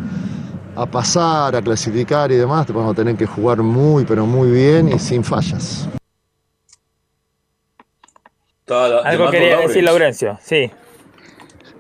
pasar, 0.92 1.56
a 1.56 1.62
clasificar 1.62 2.32
y 2.32 2.36
demás, 2.36 2.68
vamos 2.68 2.92
a 2.92 2.96
tener 2.96 3.16
que 3.16 3.26
jugar 3.26 3.64
muy, 3.64 4.04
pero 4.04 4.26
muy 4.26 4.52
bien 4.52 4.90
y 4.90 5.00
sin 5.00 5.24
fallas. 5.24 5.88
Algo 8.68 9.32
quería 9.32 9.60
decir 9.60 9.84
Laurencio, 9.86 10.38
sí. 10.42 10.70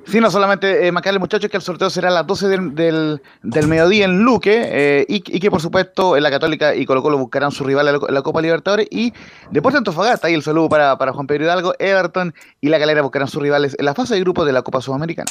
Sí, 0.09 0.21
no 0.21 0.31
solamente 0.31 0.88
eh, 0.88 0.91
muchachos 1.19 1.49
que 1.51 1.57
el 1.57 1.63
sorteo 1.63 1.89
será 1.89 2.07
a 2.07 2.11
las 2.11 2.25
12 2.25 2.47
del, 2.47 3.21
del, 3.43 3.67
mediodía 3.67 4.05
en 4.05 4.19
Luque 4.19 4.61
eh, 4.63 5.05
y, 5.09 5.19
que 5.19 5.51
por 5.51 5.61
supuesto 5.61 6.15
en 6.15 6.23
la 6.23 6.31
Católica 6.31 6.73
y 6.73 6.85
Colo 6.85 7.03
Colo 7.03 7.17
buscarán 7.17 7.51
su 7.51 7.65
rival 7.65 7.89
en 7.89 8.13
la, 8.13 8.21
Copa 8.21 8.41
Libertadores 8.41 8.88
y 8.89 9.13
después 9.51 9.73
de 9.73 9.79
Antofagasta, 9.79 10.27
ahí 10.27 10.34
el 10.34 10.43
saludo 10.43 10.69
para, 10.69 10.97
para 10.97 11.11
Juan 11.11 11.27
Pedro 11.27 11.43
Hidalgo, 11.43 11.73
Everton 11.77 12.34
y 12.61 12.69
la 12.69 12.77
Galera 12.77 13.01
buscarán 13.01 13.27
sus 13.27 13.41
rivales 13.41 13.75
en 13.77 13.84
la 13.84 13.93
fase 13.93 14.13
de 14.13 14.21
grupo 14.21 14.45
de 14.45 14.53
la 14.53 14.61
Copa 14.61 14.79
Sudamericana. 14.79 15.29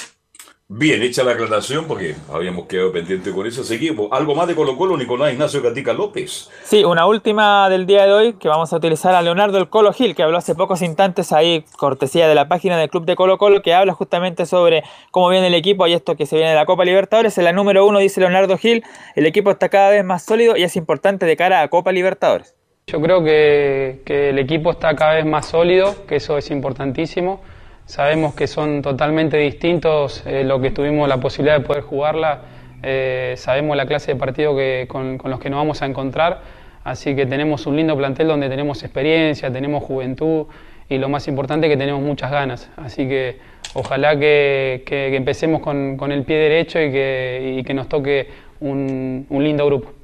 Bien, 0.68 1.00
hecha 1.00 1.22
la 1.22 1.30
aclaración 1.30 1.84
porque 1.86 2.16
habíamos 2.28 2.66
quedado 2.66 2.90
pendiente 2.90 3.30
con 3.30 3.46
eso. 3.46 3.62
Seguimos. 3.62 4.08
Algo 4.10 4.34
más 4.34 4.48
de 4.48 4.56
Colo 4.56 4.76
Colo, 4.76 4.96
Nicolás 4.96 5.32
Ignacio 5.32 5.62
Gatica 5.62 5.92
López. 5.92 6.50
Sí, 6.64 6.82
una 6.82 7.06
última 7.06 7.70
del 7.70 7.86
día 7.86 8.04
de 8.04 8.12
hoy 8.12 8.32
que 8.32 8.48
vamos 8.48 8.72
a 8.72 8.76
utilizar 8.76 9.14
a 9.14 9.22
Leonardo 9.22 9.58
el 9.58 9.68
Colo 9.68 9.92
Gil, 9.92 10.16
que 10.16 10.24
habló 10.24 10.38
hace 10.38 10.56
pocos 10.56 10.82
instantes 10.82 11.32
ahí, 11.32 11.64
cortesía 11.76 12.26
de 12.26 12.34
la 12.34 12.48
página 12.48 12.76
del 12.76 12.90
Club 12.90 13.04
de 13.04 13.14
Colo 13.14 13.38
Colo, 13.38 13.62
que 13.62 13.74
habla 13.74 13.92
justamente 13.92 14.44
sobre 14.44 14.82
cómo 15.12 15.28
viene 15.28 15.46
el 15.46 15.54
equipo 15.54 15.86
y 15.86 15.92
esto 15.92 16.16
que 16.16 16.26
se 16.26 16.34
viene 16.34 16.50
de 16.50 16.56
la 16.56 16.66
Copa 16.66 16.84
Libertadores. 16.84 17.38
En 17.38 17.44
la 17.44 17.52
número 17.52 17.86
uno 17.86 18.00
dice 18.00 18.20
Leonardo 18.20 18.58
Gil, 18.58 18.82
el 19.14 19.26
equipo 19.26 19.52
está 19.52 19.68
cada 19.68 19.90
vez 19.90 20.04
más 20.04 20.24
sólido 20.24 20.56
y 20.56 20.64
es 20.64 20.74
importante 20.74 21.26
de 21.26 21.36
cara 21.36 21.62
a 21.62 21.68
Copa 21.68 21.92
Libertadores. 21.92 22.56
Yo 22.88 23.00
creo 23.00 23.22
que, 23.22 24.00
que 24.04 24.30
el 24.30 24.38
equipo 24.40 24.72
está 24.72 24.96
cada 24.96 25.14
vez 25.14 25.26
más 25.26 25.46
sólido, 25.46 25.94
que 26.08 26.16
eso 26.16 26.36
es 26.36 26.50
importantísimo. 26.50 27.40
Sabemos 27.86 28.34
que 28.34 28.48
son 28.48 28.82
totalmente 28.82 29.36
distintos 29.36 30.24
eh, 30.26 30.42
lo 30.42 30.60
que 30.60 30.72
tuvimos 30.72 31.08
la 31.08 31.18
posibilidad 31.18 31.60
de 31.60 31.64
poder 31.64 31.84
jugarla. 31.84 32.40
Eh, 32.82 33.34
sabemos 33.36 33.76
la 33.76 33.86
clase 33.86 34.12
de 34.12 34.18
partido 34.18 34.56
que, 34.56 34.86
con, 34.88 35.18
los 35.24 35.38
que 35.38 35.48
nos 35.50 35.58
vamos 35.58 35.82
a 35.82 35.86
encontrar. 35.86 36.40
Así 36.82 37.14
que 37.14 37.26
tenemos 37.26 37.64
un 37.66 37.76
lindo 37.76 37.96
plantel 37.96 38.26
donde 38.26 38.48
tenemos 38.48 38.82
experiencia, 38.82 39.52
tenemos 39.52 39.84
juventud 39.84 40.46
y 40.88 40.98
lo 40.98 41.08
más 41.08 41.28
importante 41.28 41.68
que 41.68 41.76
tenemos 41.76 42.02
muchas 42.02 42.32
ganas. 42.32 42.68
Así 42.76 43.06
que 43.06 43.38
ojalá 43.74 44.18
que, 44.18 44.82
empecemos 45.14 45.60
con, 45.60 46.10
el 46.10 46.24
pie 46.24 46.36
derecho 46.38 46.80
y 46.82 46.90
que, 46.90 47.72
nos 47.72 47.88
toque 47.88 48.28
un 48.60 49.26
lindo 49.30 49.64
grupo. 49.64 49.95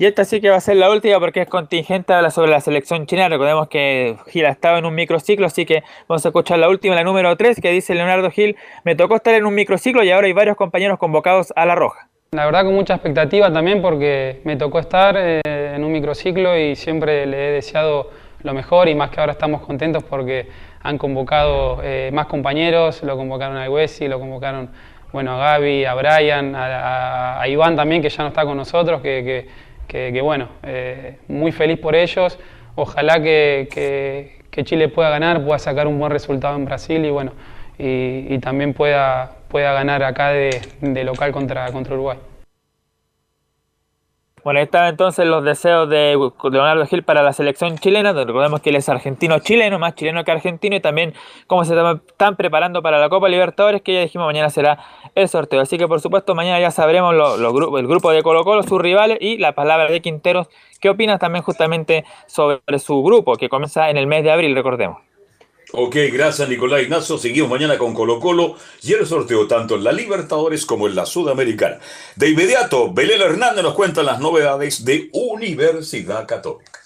Y 0.00 0.06
esta 0.06 0.24
sí 0.24 0.40
que 0.40 0.48
va 0.48 0.56
a 0.56 0.60
ser 0.60 0.76
la 0.76 0.90
última 0.90 1.20
porque 1.20 1.42
es 1.42 1.46
contingente, 1.46 2.14
habla 2.14 2.30
sobre 2.30 2.50
la 2.50 2.62
selección 2.62 3.04
china. 3.04 3.28
Recordemos 3.28 3.68
que 3.68 4.16
Gil 4.28 4.46
ha 4.46 4.48
estado 4.48 4.78
en 4.78 4.86
un 4.86 4.94
microciclo, 4.94 5.44
así 5.44 5.66
que 5.66 5.82
vamos 6.08 6.24
a 6.24 6.30
escuchar 6.30 6.58
la 6.58 6.70
última, 6.70 6.94
la 6.94 7.04
número 7.04 7.36
3, 7.36 7.60
que 7.60 7.70
dice 7.70 7.94
Leonardo 7.94 8.30
Gil, 8.30 8.56
me 8.82 8.96
tocó 8.96 9.16
estar 9.16 9.34
en 9.34 9.44
un 9.44 9.54
microciclo 9.54 10.02
y 10.02 10.10
ahora 10.10 10.26
hay 10.26 10.32
varios 10.32 10.56
compañeros 10.56 10.98
convocados 10.98 11.52
a 11.54 11.66
la 11.66 11.74
roja. 11.74 12.08
La 12.30 12.46
verdad 12.46 12.64
con 12.64 12.76
mucha 12.76 12.94
expectativa 12.94 13.52
también 13.52 13.82
porque 13.82 14.40
me 14.44 14.56
tocó 14.56 14.78
estar 14.78 15.16
eh, 15.18 15.42
en 15.44 15.84
un 15.84 15.92
microciclo 15.92 16.56
y 16.56 16.76
siempre 16.76 17.26
le 17.26 17.48
he 17.48 17.50
deseado 17.50 18.10
lo 18.42 18.54
mejor 18.54 18.88
y 18.88 18.94
más 18.94 19.10
que 19.10 19.20
ahora 19.20 19.32
estamos 19.32 19.60
contentos 19.60 20.02
porque 20.02 20.48
han 20.82 20.96
convocado 20.96 21.82
eh, 21.84 22.08
más 22.10 22.24
compañeros, 22.24 23.02
lo 23.02 23.18
convocaron 23.18 23.58
a 23.58 23.66
Iwesi, 23.66 24.08
lo 24.08 24.18
convocaron 24.18 24.70
bueno, 25.12 25.32
a 25.34 25.52
Gaby, 25.52 25.84
a 25.84 25.94
Brian, 25.94 26.54
a, 26.56 27.42
Iván 27.48 27.76
también 27.76 28.00
que 28.00 28.08
ya 28.08 28.22
no 28.22 28.28
está 28.28 28.44
con 28.44 28.56
nosotros, 28.56 29.00
que, 29.00 29.48
bueno, 30.22 30.48
eh, 30.62 31.16
muy 31.28 31.52
feliz 31.52 31.78
por 31.78 31.94
ellos. 31.94 32.38
Ojalá 32.74 33.20
que, 33.20 34.38
Chile 34.64 34.88
pueda 34.88 35.10
ganar, 35.10 35.44
pueda 35.44 35.58
sacar 35.58 35.86
un 35.86 35.98
buen 35.98 36.12
resultado 36.12 36.56
en 36.56 36.64
Brasil 36.64 37.04
y 37.04 37.10
bueno, 37.10 37.32
y, 37.78 38.38
también 38.38 38.74
pueda, 38.74 39.32
pueda 39.48 39.72
ganar 39.72 40.02
acá 40.02 40.30
de, 40.30 40.60
local 41.04 41.32
contra, 41.32 41.70
contra 41.72 41.94
Uruguay. 41.94 42.18
Bueno, 44.42 44.58
ahí 44.58 44.64
están 44.64 44.86
entonces 44.86 45.26
los 45.26 45.44
deseos 45.44 45.88
de 45.90 46.16
Leonardo 46.50 46.86
Gil 46.86 47.02
para 47.02 47.22
la 47.22 47.34
selección 47.34 47.76
chilena. 47.76 48.12
Recordemos 48.12 48.60
que 48.60 48.70
él 48.70 48.76
es 48.76 48.88
argentino-chileno, 48.88 49.78
más 49.78 49.94
chileno 49.94 50.24
que 50.24 50.30
argentino, 50.30 50.76
y 50.76 50.80
también 50.80 51.12
cómo 51.46 51.64
se 51.66 51.74
están 51.74 52.36
preparando 52.36 52.80
para 52.80 52.98
la 52.98 53.10
Copa 53.10 53.28
Libertadores, 53.28 53.82
que 53.82 53.92
ya 53.92 54.00
dijimos 54.00 54.26
mañana 54.26 54.48
será 54.48 54.78
el 55.14 55.28
sorteo. 55.28 55.60
Así 55.60 55.76
que 55.76 55.86
por 55.86 56.00
supuesto 56.00 56.34
mañana 56.34 56.58
ya 56.58 56.70
sabremos 56.70 57.14
el 57.14 57.86
grupo 57.86 58.10
de 58.12 58.22
Colo 58.22 58.44
Colo, 58.44 58.62
sus 58.62 58.80
rivales 58.80 59.18
y 59.20 59.36
la 59.36 59.52
palabra 59.52 59.90
de 59.90 60.00
Quinteros. 60.00 60.48
¿Qué 60.80 60.88
opinas 60.88 61.20
también 61.20 61.44
justamente 61.44 62.06
sobre 62.26 62.78
su 62.78 63.02
grupo, 63.02 63.36
que 63.36 63.50
comienza 63.50 63.90
en 63.90 63.98
el 63.98 64.06
mes 64.06 64.24
de 64.24 64.30
abril, 64.30 64.54
recordemos? 64.54 65.09
Ok, 65.72 65.96
gracias 66.12 66.48
Nicolás 66.48 66.82
Ignacio. 66.82 67.16
Seguimos 67.16 67.50
mañana 67.50 67.78
con 67.78 67.94
Colo 67.94 68.18
Colo 68.18 68.56
y 68.82 68.92
el 68.92 69.06
sorteo 69.06 69.46
tanto 69.46 69.76
en 69.76 69.84
la 69.84 69.92
Libertadores 69.92 70.66
como 70.66 70.88
en 70.88 70.96
la 70.96 71.06
Sudamericana. 71.06 71.78
De 72.16 72.28
inmediato, 72.28 72.92
Belén 72.92 73.20
Hernández 73.20 73.62
nos 73.62 73.74
cuenta 73.74 74.02
las 74.02 74.18
novedades 74.20 74.84
de 74.84 75.10
Universidad 75.12 76.26
Católica. 76.26 76.80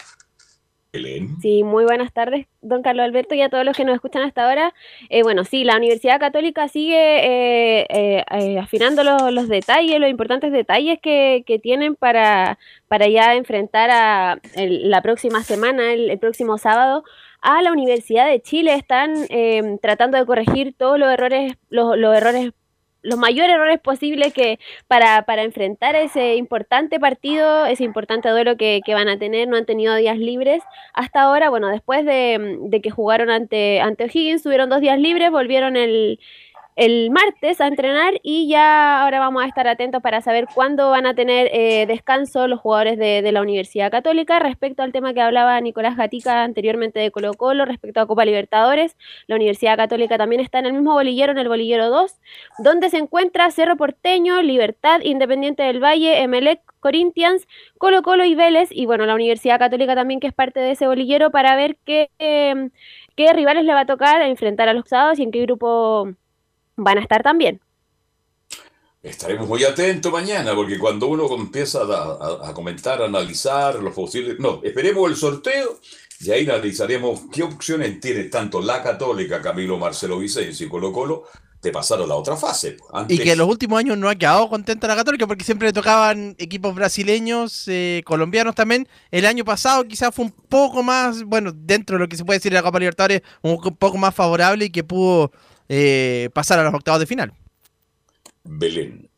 Belén. 0.93 1.37
Sí, 1.41 1.65
muy 1.65 1.85
buenas 1.85 2.13
tardes, 2.13 2.47
don 2.61 2.83
Carlos 2.83 3.05
Alberto, 3.05 3.35
y 3.35 3.41
a 3.41 3.49
todos 3.49 3.65
los 3.65 3.77
que 3.77 3.85
nos 3.85 3.97
escuchan 3.97 4.23
hasta 4.23 4.45
ahora. 4.45 4.73
Eh, 5.09 5.25
bueno, 5.25 5.43
sí, 5.43 5.65
la 5.65 5.77
Universidad 5.77 6.21
Católica 6.21 6.69
sigue 6.69 7.81
eh, 7.81 7.87
eh, 8.31 8.59
afinando 8.61 9.03
los, 9.03 9.49
detalles, 9.49 9.99
los 9.99 10.09
importantes 10.09 10.53
detalles 10.53 11.01
que, 11.01 11.43
tienen 11.63 11.97
para, 11.97 12.59
para 12.87 13.09
ya 13.09 13.35
enfrentar 13.35 13.91
a 13.91 14.41
la 14.55 15.03
próxima 15.03 15.43
semana, 15.43 15.93
el 15.93 16.17
próximo 16.21 16.59
sábado, 16.59 17.03
a 17.45 17.63
la 17.63 17.71
Universidad 17.73 18.27
de 18.27 18.41
Chile. 18.41 18.75
Están 18.75 19.15
em, 19.29 19.79
tratando 19.79 20.19
de 20.19 20.27
corregir 20.27 20.75
todos 20.77 20.99
los 20.99 21.13
errores, 21.13 21.55
los, 21.69 21.97
errores 21.97 22.53
los 23.03 23.19
mayores 23.19 23.55
errores 23.55 23.79
posibles 23.81 24.33
que 24.33 24.59
para, 24.89 25.27
para, 25.27 25.43
enfrentar 25.43 25.95
ese 25.95 26.37
importante 26.37 26.99
partido, 26.99 27.67
ese 27.67 27.85
importante 27.85 28.31
duelo 28.31 28.57
que, 28.57 28.81
que, 28.85 28.95
van 28.95 29.09
a 29.09 29.19
tener, 29.19 29.47
no 29.47 29.57
han 29.59 29.67
tenido 29.67 29.95
días 29.95 30.19
libres 30.19 30.63
hasta 30.95 31.23
ahora, 31.23 31.51
bueno, 31.51 31.69
después 31.69 32.07
de, 32.07 32.59
de 32.63 32.81
que 32.81 32.91
jugaron 32.91 33.29
ante, 33.29 33.81
ante 33.83 34.05
O'Higgins, 34.05 34.43
tuvieron 34.43 34.71
dos 34.71 34.81
días 34.81 34.99
libres, 34.99 35.31
volvieron 35.31 35.77
el, 35.77 36.19
el 36.77 37.11
martes 37.11 37.61
a 37.61 37.69
entrenar 37.69 38.15
y 38.25 38.49
ya 38.49 39.03
ahora 39.03 39.21
vamos 39.21 39.45
a 39.45 39.47
estar 39.47 39.69
atentos 39.69 40.03
para 40.03 40.21
saber 40.21 40.47
cuándo 40.53 40.91
van 40.91 41.07
a 41.07 41.15
tener 41.15 41.49
eh, 41.53 41.87
descanso 41.87 42.49
los 42.49 42.61
jugadores 42.61 42.99
de, 42.99 43.31
la 43.31 43.43
Universidad 43.43 43.91
Católica. 43.91 44.41
Respecto 44.41 44.83
al 44.83 44.93
tema 44.93 45.15
que 45.15 45.21
hablaba 45.21 45.61
Nicolás 45.61 45.97
Gatica 45.97 46.43
anteriormente 46.43 46.99
de 46.99 47.11
Colo 47.11 47.35
Colo, 47.35 47.65
respecto 47.65 48.01
a 48.01 48.07
Copa 48.07 48.25
Libertadores, 48.25 48.97
la 49.29 49.37
Universidad 49.37 49.77
Católica 49.77 50.19
también 50.19 50.41
está 50.41 50.59
en 50.59 50.67
el 50.67 50.73
mismo 50.73 50.95
bolillero, 50.95 51.33
en 51.33 51.39
el 51.39 51.49
bolillero 51.49 51.91
2, 51.91 52.21
donde 52.59 52.91
se 52.91 52.99
encuentra 52.99 53.51
Cerro 53.51 53.77
Porteño, 53.77 54.43
Libertad, 54.43 55.01
Independiente 55.03 55.63
del 55.63 55.83
Valle, 55.83 56.23
Emelec, 56.23 56.61
Corinthians, 56.81 57.47
Colo 57.79 58.03
Colo 58.03 58.25
y 58.25 58.35
Vélez, 58.35 58.71
y 58.73 58.87
bueno, 58.87 59.07
la 59.07 59.15
Universidad 59.15 59.59
Católica 59.59 59.95
también 59.95 60.21
que 60.21 60.27
es 60.27 60.35
parte 60.35 60.61
de 60.61 60.73
ese 60.73 60.87
bolillero 60.87 61.31
para 61.31 61.57
ver 61.57 61.77
qué, 61.85 62.11
eh, 62.19 62.71
qué 63.17 63.33
rivales 63.33 63.65
le 63.65 63.75
va 63.75 63.81
a 63.81 63.87
tocar 63.87 64.21
enfrentar 64.23 64.69
a 64.69 64.75
los 64.75 64.89
sábados 64.89 65.19
y 65.19 65.23
en 65.23 65.31
qué 65.31 65.43
grupo 65.43 66.15
van 66.77 66.99
a 66.99 67.03
estar 67.03 67.23
también. 67.23 67.61
Estaremos 69.03 69.47
muy 69.47 69.63
atentos 69.65 70.11
mañana, 70.11 70.55
porque 70.55 70.79
cuando 70.79 71.09
uno 71.09 71.29
empieza 71.35 71.83
a, 71.83 72.49
a, 72.49 72.55
comentar, 72.55 73.03
a 73.03 73.05
analizar 73.05 73.75
los 73.77 73.93
posibles... 73.93 74.39
No, 74.39 74.61
esperemos 74.65 75.11
el 75.11 75.17
sorteo 75.17 75.79
y 76.21 76.31
ahí 76.31 76.45
analizaremos 76.45 77.23
qué 77.31 77.43
opciones 77.43 78.01
tiene 78.01 78.25
tanto 78.25 78.63
la 78.63 78.83
Católica, 78.83 79.43
Camilo 79.43 79.77
Marcelo 79.77 80.19
Vicencio 80.19 80.67
y 80.67 80.71
Colo 80.71 80.91
Colo 80.91 81.25
de 81.65 81.73
pasar 81.73 82.01
a 82.01 82.07
la 82.07 82.15
otra 82.15 82.37
fase. 82.37 82.77
Y 83.09 83.19
que 83.19 83.33
en 83.33 83.39
los 83.39 83.49
últimos 83.49 83.79
años 83.79 83.99
no 83.99 84.09
ha 84.09 84.15
quedado 84.15 84.49
contenta 84.49 84.87
la 84.87 84.97
Católica 84.97 85.27
porque 85.27 85.45
siempre 85.45 85.69
le 85.69 85.73
tocaban 85.73 86.37
equipos 86.39 86.75
brasileños, 86.75 87.65
eh, 87.67 88.03
colombianos 88.05 88.55
también. 88.55 88.87
El 89.11 89.27
año 89.27 89.45
pasado 89.45 89.85
quizás 89.85 90.15
fue 90.15 90.27
un 90.27 90.31
poco 90.31 90.83
más, 90.83 91.25
bueno, 91.25 91.53
dentro 91.55 91.97
de 91.97 92.05
lo 92.05 92.09
que 92.09 92.17
se 92.17 92.25
puede 92.25 92.39
decir 92.39 92.53
de 92.53 92.59
la 92.59 92.63
Copa 92.63 92.79
Libertadores, 92.79 93.23
un 93.43 93.59
poco 93.77 93.99
más 93.99 94.15
favorable 94.15 94.67
y 94.67 94.71
que 94.71 94.85
pudo 94.85 95.33
eh, 95.69 96.31
pasar 96.35 96.59
a 96.59 96.65
los 96.65 96.75
octavos 96.75 97.01
de 97.01 97.07
final. 97.07 97.33
Belén. 98.45 99.09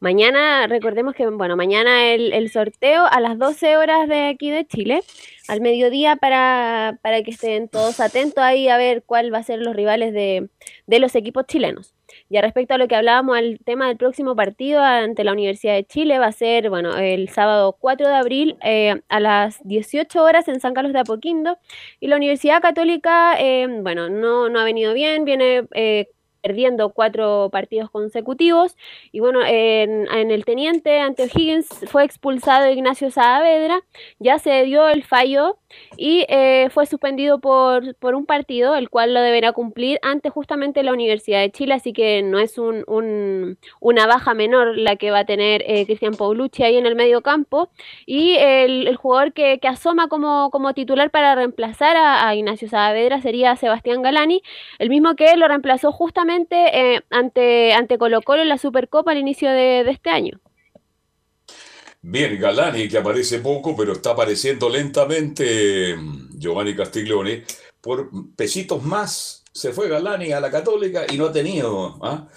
Mañana, 0.00 0.68
recordemos 0.68 1.14
que, 1.16 1.26
bueno, 1.26 1.56
mañana 1.56 2.12
el, 2.12 2.50
sorteo 2.50 3.04
a 3.06 3.20
las 3.20 3.36
12 3.36 3.76
horas 3.76 4.08
de 4.08 4.28
aquí 4.28 4.48
de 4.48 4.64
Chile, 4.64 5.02
al 5.48 5.60
mediodía, 5.60 6.14
para, 6.14 7.00
para 7.02 7.24
que 7.24 7.32
estén 7.32 7.68
todos 7.68 7.98
atentos 7.98 8.44
ahí 8.44 8.68
a 8.68 8.76
ver 8.76 9.02
cuál 9.04 9.34
va 9.34 9.38
a 9.38 9.42
ser 9.42 9.58
los 9.58 9.74
rivales 9.74 10.14
de, 10.14 10.48
los 10.86 11.16
equipos 11.16 11.46
chilenos. 11.46 11.94
Ya 12.30 12.42
respecto 12.42 12.74
a 12.74 12.78
lo 12.78 12.88
que 12.88 12.94
hablábamos 12.94 13.38
al 13.38 13.58
tema 13.64 13.88
del 13.88 13.96
próximo 13.96 14.36
partido 14.36 14.82
ante 14.82 15.24
la 15.24 15.32
Universidad 15.32 15.74
de 15.74 15.84
Chile, 15.84 16.18
va 16.18 16.26
a 16.26 16.32
ser, 16.32 16.68
bueno, 16.68 16.96
el 16.98 17.30
sábado 17.30 17.76
4 17.80 18.06
de 18.06 18.14
abril 18.14 18.58
eh, 18.62 19.00
a 19.08 19.20
las 19.20 19.60
18 19.64 20.22
horas 20.22 20.46
en 20.48 20.60
San 20.60 20.74
Carlos 20.74 20.92
de 20.92 21.00
Apoquindo. 21.00 21.58
Y 22.00 22.08
la 22.08 22.16
Universidad 22.16 22.60
Católica, 22.60 23.34
eh, 23.40 23.66
bueno, 23.82 24.10
no, 24.10 24.48
no 24.50 24.60
ha 24.60 24.64
venido 24.64 24.92
bien, 24.92 25.24
viene... 25.24 25.66
Eh, 25.74 26.08
perdiendo 26.42 26.90
cuatro 26.90 27.48
partidos 27.50 27.90
consecutivos. 27.90 28.76
Y 29.12 29.20
bueno, 29.20 29.40
en, 29.44 30.08
el 30.30 30.44
teniente 30.44 31.00
ante 31.00 31.24
O'Higgins 31.24 31.68
fue 31.90 32.04
expulsado 32.04 32.70
Ignacio 32.70 33.10
Saavedra, 33.10 33.80
ya 34.18 34.38
se 34.38 34.64
dio 34.64 34.88
el 34.88 35.04
fallo 35.04 35.58
y 35.96 36.24
eh, 36.28 36.68
fue 36.70 36.86
suspendido 36.86 37.40
por, 37.40 37.94
por, 37.96 38.14
un 38.14 38.26
partido, 38.26 38.74
el 38.74 38.88
cual 38.88 39.14
lo 39.14 39.20
deberá 39.20 39.52
cumplir 39.52 39.98
ante 40.02 40.30
justamente 40.30 40.82
la 40.82 40.92
Universidad 40.92 41.40
de 41.40 41.50
Chile, 41.50 41.74
así 41.74 41.92
que 41.92 42.22
no 42.22 42.38
es 42.38 42.58
un, 42.58 42.84
una 43.80 44.06
baja 44.06 44.34
menor 44.34 44.76
la 44.78 44.96
que 44.96 45.10
va 45.10 45.20
a 45.20 45.24
tener 45.24 45.62
eh, 45.66 45.84
Cristian 45.86 46.14
Paulucci 46.14 46.62
ahí 46.62 46.76
en 46.76 46.86
el 46.86 46.94
medio 46.94 47.22
campo. 47.22 47.70
Y 48.06 48.36
el, 48.38 48.96
jugador 48.96 49.32
que, 49.32 49.60
asoma 49.64 50.08
como, 50.08 50.50
como 50.50 50.72
titular 50.72 51.10
para 51.10 51.34
reemplazar 51.34 51.96
a, 51.96 52.34
Ignacio 52.34 52.68
Saavedra 52.68 53.20
sería 53.20 53.56
Sebastián 53.56 54.02
Galani, 54.02 54.42
el 54.78 54.88
mismo 54.88 55.14
que 55.14 55.36
lo 55.36 55.48
reemplazó 55.48 55.92
justamente 55.92 56.27
eh, 56.30 57.00
ante, 57.10 57.72
ante 57.72 57.98
Colo 57.98 58.22
Colo 58.22 58.42
en 58.42 58.48
la 58.48 58.58
Supercopa 58.58 59.12
al 59.12 59.18
inicio 59.18 59.50
de 59.50 59.80
este 59.90 60.10
año. 60.10 60.40
Bien, 62.00 62.38
Galani, 62.40 62.88
que 62.88 62.96
aparece 62.96 63.40
poco, 63.40 63.76
pero 63.76 63.92
está 63.92 64.10
apareciendo 64.10 64.68
lentamente 64.68 65.96
Giovanni 66.38 66.74
Castiglione. 66.76 67.44
Por 67.80 68.10
pesitos 68.36 68.82
más 68.84 69.44
se 69.52 69.72
fue 69.72 69.88
Galani 69.88 70.32
a 70.32 70.40
la 70.40 70.50
Católica 70.50 71.06
y 71.10 71.16
no 71.16 71.26
ha 71.26 71.32
tenido, 71.32 71.98
¿ah? 72.02 72.28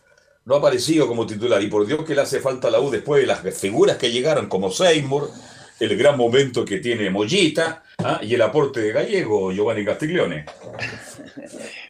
no 0.45 0.55
ha 0.55 0.57
aparecido 0.57 1.07
como 1.07 1.27
titular. 1.27 1.61
Y 1.61 1.67
por 1.67 1.85
Dios 1.85 2.03
que 2.03 2.15
le 2.15 2.21
hace 2.21 2.39
falta 2.39 2.69
a 2.69 2.71
la 2.71 2.79
U 2.79 2.89
después 2.89 3.21
de 3.21 3.27
las 3.27 3.41
figuras 3.55 3.97
que 3.97 4.11
llegaron, 4.11 4.49
como 4.49 4.71
Seymour, 4.71 5.29
el 5.79 5.95
gran 5.95 6.17
momento 6.17 6.65
que 6.65 6.79
tiene 6.79 7.11
Mollita 7.11 7.83
¿ah? 7.99 8.19
y 8.23 8.33
el 8.33 8.41
aporte 8.41 8.81
de 8.81 8.91
Gallego, 8.91 9.51
Giovanni 9.51 9.85
Castiglione. 9.85 10.45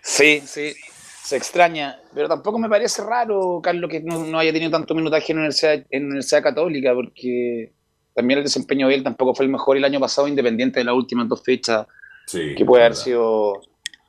Sí, 0.01 0.43
sí, 0.45 0.75
se 1.23 1.37
extraña, 1.37 1.99
pero 2.13 2.27
tampoco 2.27 2.57
me 2.57 2.67
parece 2.67 3.03
raro, 3.03 3.59
Carlos, 3.61 3.89
que 3.89 4.01
no, 4.01 4.39
haya 4.39 4.51
tenido 4.51 4.71
tanto 4.71 4.95
minutaje 4.95 5.31
en 5.31 5.37
la 5.37 5.41
Universidad, 5.41 5.85
en 5.89 6.05
Universidad 6.05 6.41
Católica, 6.41 6.93
porque 6.93 7.73
también 8.15 8.39
el 8.39 8.43
desempeño 8.43 8.87
de 8.87 8.95
él 8.95 9.03
tampoco 9.03 9.35
fue 9.35 9.45
el 9.45 9.51
mejor 9.51 9.77
el 9.77 9.85
año 9.85 9.99
pasado, 9.99 10.27
independiente 10.27 10.79
de 10.79 10.85
las 10.85 10.95
últimas 10.95 11.29
dos 11.29 11.43
fechas, 11.43 11.85
que 12.31 12.65
puede 12.65 12.83
haber 12.83 12.95
sido 12.95 13.61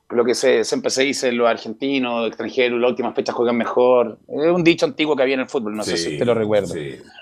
lo 0.08 0.24
que 0.24 0.34
se, 0.34 0.64
siempre 0.64 0.90
se 0.90 1.02
dice, 1.02 1.32
los 1.32 1.48
argentinos, 1.48 2.28
extranjeros, 2.28 2.78
las 2.80 2.90
últimas 2.90 3.14
fechas 3.14 3.34
juegan 3.34 3.56
mejor. 3.56 4.18
Es 4.28 4.50
un 4.50 4.62
dicho 4.62 4.84
antiguo 4.86 5.16
que 5.16 5.22
había 5.22 5.34
en 5.34 5.40
el 5.40 5.48
fútbol, 5.48 5.74
no 5.74 5.82
sé 5.82 5.96
si 5.96 6.12
usted 6.12 6.26
lo 6.26 6.34
recuerda. 6.34 6.74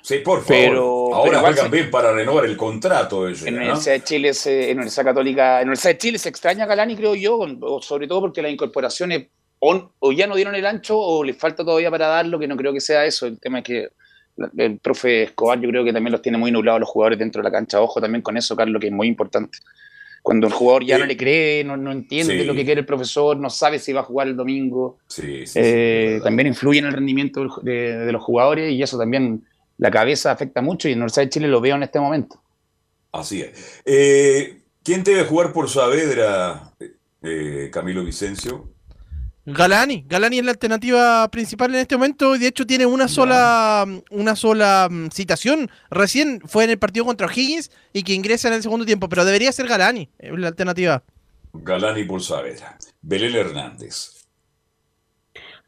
Sí, 0.02 0.18
por 0.24 0.42
favor. 0.42 1.14
Ahora 1.14 1.40
juegan 1.40 1.70
bien 1.70 1.90
para 1.90 2.12
renovar 2.12 2.44
el 2.44 2.56
contrato. 2.56 3.28
en 3.28 3.34
la 3.44 3.50
Universidad 3.50 3.94
de 3.94 4.04
Chile, 4.04 4.32
en 4.44 4.66
la 4.68 4.72
Universidad 4.72 5.04
Católica, 5.04 5.60
en 5.60 5.68
Universidad 5.68 5.92
de 5.92 5.98
Chile 5.98 6.18
se 6.18 6.28
extraña 6.28 6.64
a 6.64 6.66
Galani, 6.66 6.96
creo 6.96 7.14
yo, 7.14 7.38
sobre 7.80 8.08
todo 8.08 8.20
porque 8.20 8.42
las 8.42 8.52
incorporaciones 8.52 9.28
o, 9.60 10.12
ya 10.12 10.26
no 10.26 10.36
dieron 10.36 10.54
el 10.54 10.66
ancho 10.66 10.98
o 10.98 11.22
les 11.22 11.36
falta 11.36 11.64
todavía 11.64 11.90
para 11.90 12.08
darlo, 12.08 12.38
que 12.38 12.48
no 12.48 12.56
creo 12.56 12.72
que 12.72 12.80
sea 12.80 13.04
eso. 13.04 13.26
El 13.26 13.38
tema 13.38 13.58
es 13.58 13.64
que 13.64 13.88
el 14.56 14.78
profe 14.78 15.24
Escobar 15.24 15.60
yo 15.60 15.68
creo 15.68 15.84
que 15.84 15.92
también 15.92 16.12
los 16.12 16.22
tiene 16.22 16.38
muy 16.38 16.50
nublados 16.50 16.80
los 16.80 16.88
jugadores 16.88 17.18
dentro 17.18 17.42
de 17.42 17.48
la 17.48 17.52
cancha. 17.52 17.80
Ojo 17.80 18.00
también 18.00 18.22
con 18.22 18.36
eso, 18.36 18.56
Carlos, 18.56 18.80
que 18.80 18.86
es 18.86 18.92
muy 18.92 19.06
importante. 19.06 19.58
Cuando 20.22 20.46
el 20.46 20.52
jugador 20.52 20.84
ya 20.84 20.98
no 20.98 21.06
le 21.06 21.16
cree, 21.16 21.64
no, 21.64 21.76
no 21.78 21.92
entiende 21.92 22.44
lo 22.44 22.54
que 22.54 22.64
quiere 22.64 22.80
el 22.80 22.86
profesor, 22.86 23.38
no 23.38 23.48
sabe 23.48 23.78
si 23.78 23.92
va 23.92 24.00
a 24.00 24.04
jugar 24.04 24.28
el 24.28 24.36
domingo, 24.36 24.98
eh, 25.16 26.20
también 26.22 26.48
influye 26.48 26.78
en 26.78 26.86
el 26.86 26.92
rendimiento 26.92 27.46
de, 27.62 28.12
los 28.12 28.22
jugadores 28.22 28.70
y 28.70 28.82
eso 28.82 28.98
también, 28.98 29.46
la 29.78 29.90
cabeza 29.90 30.30
afecta 30.30 30.60
mucho 30.60 30.88
y 30.88 30.92
en 30.92 30.98
Universidad 30.98 31.24
de 31.24 31.30
Chile 31.30 31.48
lo 31.48 31.62
veo 31.62 31.76
en 31.76 31.84
este 31.84 31.98
momento. 31.98 32.42
Así 33.12 33.40
es. 33.40 33.80
Eh, 33.86 34.60
¿Quién 34.82 35.04
debe 35.04 35.24
jugar 35.24 35.54
por 35.54 35.70
Saavedra, 35.70 36.74
eh, 37.22 37.70
Camilo 37.72 38.04
Vicencio? 38.04 38.68
Galani, 39.52 40.04
Galani 40.06 40.38
es 40.38 40.44
la 40.44 40.52
alternativa 40.52 41.28
principal 41.30 41.74
en 41.74 41.80
este 41.80 41.96
momento 41.96 42.36
y 42.36 42.38
de 42.38 42.46
hecho 42.48 42.66
tiene 42.66 42.86
una 42.86 43.08
sola 43.08 43.86
una 44.10 44.36
sola 44.36 44.88
mm, 44.90 45.08
citación. 45.10 45.70
Recién 45.90 46.40
fue 46.46 46.64
en 46.64 46.70
el 46.70 46.78
partido 46.78 47.04
contra 47.04 47.28
Higgins 47.32 47.70
y 47.92 48.02
que 48.02 48.14
ingresa 48.14 48.48
en 48.48 48.54
el 48.54 48.62
segundo 48.62 48.84
tiempo, 48.84 49.08
pero 49.08 49.24
debería 49.24 49.52
ser 49.52 49.66
Galani, 49.66 50.08
es 50.18 50.32
la 50.38 50.48
alternativa. 50.48 51.02
Galani 51.52 52.04
por. 52.04 52.20
Belén 53.02 53.34
Hernández. 53.34 54.19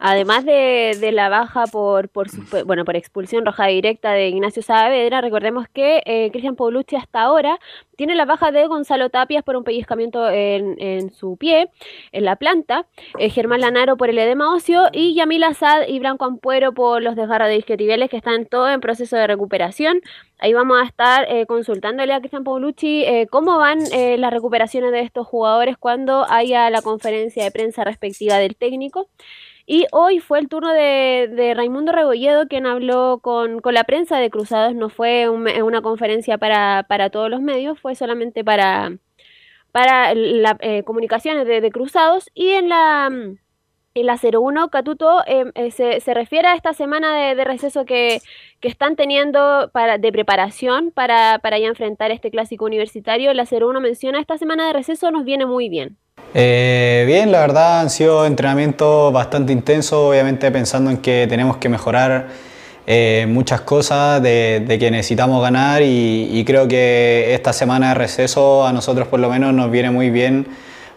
Además 0.04 0.44
de, 0.44 1.10
la 1.12 1.28
baja 1.28 1.68
por, 1.68 2.08
por, 2.08 2.26
bueno, 2.66 2.84
por 2.84 2.96
expulsión 2.96 3.46
roja 3.46 3.68
directa 3.68 4.10
de 4.10 4.30
Ignacio 4.30 4.60
Saavedra, 4.60 5.20
recordemos 5.20 5.68
que 5.68 6.02
eh, 6.06 6.28
Cristian 6.32 6.56
Paulucci 6.56 6.96
hasta 6.96 7.22
ahora 7.22 7.60
tiene 7.94 8.16
la 8.16 8.24
baja 8.24 8.50
de 8.50 8.66
Gonzalo 8.66 9.10
Tapias 9.10 9.44
por 9.44 9.54
un 9.54 9.62
pellizcamiento 9.62 10.28
en, 10.28 11.12
su 11.12 11.36
pie, 11.36 11.70
en 12.10 12.24
la 12.24 12.34
planta, 12.34 12.84
eh, 13.16 13.30
Germán 13.30 13.60
Lanaro 13.60 13.96
por 13.96 14.10
el 14.10 14.18
edema 14.18 14.52
óseo 14.52 14.88
y 14.90 15.14
Yamil 15.14 15.44
Azad 15.44 15.86
y 15.86 16.00
Blanco 16.00 16.24
Ampuero 16.24 16.72
por 16.72 17.00
los 17.00 17.14
desgarros 17.14 17.46
de 17.46 17.58
isquiotibiales 17.58 18.10
que 18.10 18.16
están 18.16 18.46
todos 18.46 18.72
en 18.72 18.80
proceso 18.80 19.14
de 19.14 19.28
recuperación. 19.28 20.00
Ahí 20.40 20.52
vamos 20.52 20.82
a 20.82 20.84
estar 20.84 21.26
eh, 21.30 21.46
consultándole 21.46 22.12
a 22.12 22.18
Cristian 22.18 22.42
Paulucci 22.42 23.06
cómo 23.30 23.56
van 23.58 23.78
las 24.18 24.32
recuperaciones 24.32 24.90
de 24.90 25.02
estos 25.02 25.28
jugadores 25.28 25.76
cuando 25.78 26.26
haya 26.28 26.68
la 26.70 26.82
conferencia 26.82 27.44
de 27.44 27.52
prensa 27.52 27.84
respectiva 27.84 28.38
del 28.38 28.56
técnico. 28.56 29.06
Y 29.66 29.86
hoy 29.92 30.18
fue 30.18 30.38
el 30.40 30.48
turno 30.48 30.72
de, 30.72 31.30
de 31.32 31.54
Raimundo 31.54 31.92
Rebolledo, 31.92 32.48
quien 32.48 32.66
habló 32.66 33.20
con, 33.22 33.60
la 33.64 33.84
prensa 33.84 34.18
de 34.18 34.30
Cruzados. 34.30 34.74
No 34.74 34.88
fue 34.88 35.28
una 35.28 35.82
conferencia 35.82 36.38
para, 36.38 36.84
todos 37.10 37.30
los 37.30 37.40
medios, 37.40 37.78
fue 37.80 37.94
solamente 37.94 38.44
para, 38.44 38.98
para 39.70 40.14
las 40.14 40.56
eh, 40.60 40.82
comunicaciones 40.84 41.46
de, 41.46 41.70
Cruzados. 41.70 42.30
Y 42.34 42.50
en 42.50 42.68
la, 42.68 43.10
en 43.94 44.06
la 44.06 44.18
01, 44.20 44.70
Catuto 44.70 45.22
em, 45.26 45.52
eh, 45.54 45.70
se, 45.70 46.00
se, 46.00 46.14
refiere 46.14 46.48
a 46.48 46.54
esta 46.54 46.72
semana 46.72 47.34
de, 47.34 47.44
receso 47.44 47.84
que, 47.84 48.20
están 48.62 48.96
teniendo 48.96 49.70
para, 49.72 49.98
de 49.98 50.12
preparación 50.12 50.92
para, 50.92 51.40
para 51.40 51.58
ya 51.58 51.66
enfrentar 51.66 52.10
este 52.10 52.30
clásico 52.30 52.64
universitario. 52.64 53.34
La 53.34 53.44
01 53.50 53.80
menciona, 53.80 54.20
esta 54.20 54.38
semana 54.38 54.66
de 54.66 54.72
receso 54.72 55.10
nos 55.10 55.24
viene 55.24 55.46
muy 55.46 55.68
bien. 55.68 55.96
Eh, 56.34 57.04
bien, 57.06 57.30
la 57.30 57.40
verdad 57.40 57.80
han 57.80 57.90
sido 57.90 58.24
entrenamientos 58.24 59.12
bastante 59.12 59.52
intensos, 59.52 59.98
obviamente 59.98 60.50
pensando 60.50 60.90
en 60.90 60.98
que 60.98 61.26
tenemos 61.28 61.58
que 61.58 61.68
mejorar 61.68 62.28
eh, 62.86 63.26
muchas 63.28 63.60
cosas, 63.60 64.22
de, 64.22 64.64
que 64.80 64.90
necesitamos 64.90 65.42
ganar 65.42 65.82
y, 65.82 66.42
creo 66.46 66.66
que 66.66 67.34
esta 67.34 67.52
semana 67.52 67.90
de 67.90 67.94
receso 67.94 68.66
a 68.66 68.72
nosotros 68.72 69.08
por 69.08 69.20
lo 69.20 69.28
menos 69.28 69.52
nos 69.54 69.70
viene 69.70 69.90
muy 69.90 70.10
bien 70.10 70.46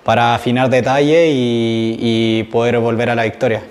para 0.06 0.36
afinar 0.36 0.70
detalles 0.70 1.32
y, 1.34 2.48
poder 2.52 2.78
volver 2.78 3.10
a 3.10 3.16
la 3.16 3.24
victoria. 3.24 3.64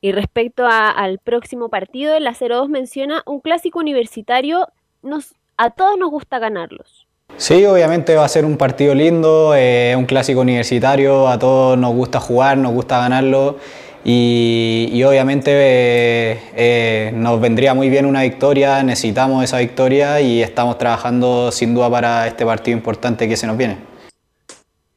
Y 0.00 0.12
respecto 0.12 0.66
al 0.66 1.18
próximo 1.18 1.68
partido, 1.68 2.18
la 2.20 2.32
02 2.32 2.70
menciona 2.70 3.22
un 3.26 3.40
clásico 3.40 3.80
universitario, 3.80 4.68
nos, 5.02 5.34
a 5.58 5.70
todos 5.70 5.98
nos 5.98 6.10
gusta 6.10 6.38
ganarlos. 6.38 7.06
Sí, 7.36 7.66
obviamente 7.66 8.16
va 8.16 8.24
a 8.24 8.28
ser 8.28 8.46
un 8.46 8.56
partido 8.56 8.94
lindo, 8.94 9.54
eh, 9.54 9.94
un 9.96 10.06
clásico 10.06 10.40
universitario, 10.40 11.28
a 11.28 11.38
todos 11.38 11.76
nos 11.76 11.92
gusta 11.92 12.20
jugar, 12.20 12.56
nos 12.56 12.72
gusta 12.72 12.98
ganarlo 12.98 13.58
y, 14.06 15.02
obviamente 15.02 15.50
eh, 15.50 16.40
eh, 16.54 17.12
nos 17.14 17.40
vendría 17.40 17.72
muy 17.72 17.88
bien 17.88 18.04
una 18.04 18.22
victoria, 18.22 18.82
necesitamos 18.82 19.42
esa 19.42 19.58
victoria 19.58 20.20
y 20.20 20.42
estamos 20.42 20.76
trabajando 20.76 21.50
sin 21.50 21.74
duda 21.74 21.88
para 21.88 22.26
este 22.26 22.44
partido 22.44 22.76
importante 22.76 23.26
que 23.26 23.36
se 23.38 23.46
nos 23.46 23.56
viene. 23.56 23.78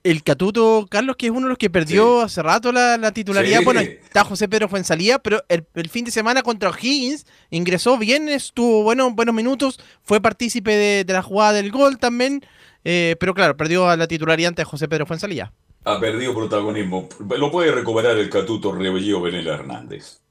el 0.03 0.23
Catuto, 0.23 0.87
Carlos, 0.89 1.15
que 1.15 1.27
es 1.27 1.31
uno 1.31 1.43
de 1.43 1.49
los 1.49 1.57
que 1.57 1.69
perdió 1.69 2.21
hace 2.21 2.43
rato 2.43 2.73
la, 2.73 3.11
titularidad. 3.13 3.61
Bueno, 3.63 3.79
está 3.79 4.25
José 4.25 4.49
Pedro 4.49 4.67
Fuensalía, 4.67 5.19
pero 5.19 5.41
el, 5.47 5.89
fin 5.89 6.03
de 6.03 6.11
semana 6.11 6.43
contra 6.43 6.69
O'Higgins 6.69 7.25
ingresó 7.49 7.97
bien, 7.97 8.27
estuvo 8.27 8.83
bueno, 8.83 9.09
buenos 9.11 9.33
minutos, 9.33 9.79
fue 10.03 10.19
partícipe 10.19 10.75
de, 10.75 11.13
la 11.13 11.21
jugada 11.21 11.53
del 11.53 11.71
gol 11.71 11.97
también, 11.97 12.45
eh, 12.83 13.15
pero 13.21 13.33
claro, 13.33 13.55
perdió 13.55 13.95
la 13.95 14.07
titularidad 14.07 14.49
ante 14.49 14.65
José 14.65 14.89
Pedro 14.89 15.05
Fuensalía. 15.05 15.53
Ha 15.83 15.99
perdido 15.99 16.33
protagonismo. 16.33 17.07
Lo 17.37 17.51
puede 17.51 17.71
recuperar 17.71 18.17
el 18.17 18.29
Catuto 18.29 18.71
Rebellío 18.71 19.21
Benel 19.21 19.47
Hernández 19.47 20.26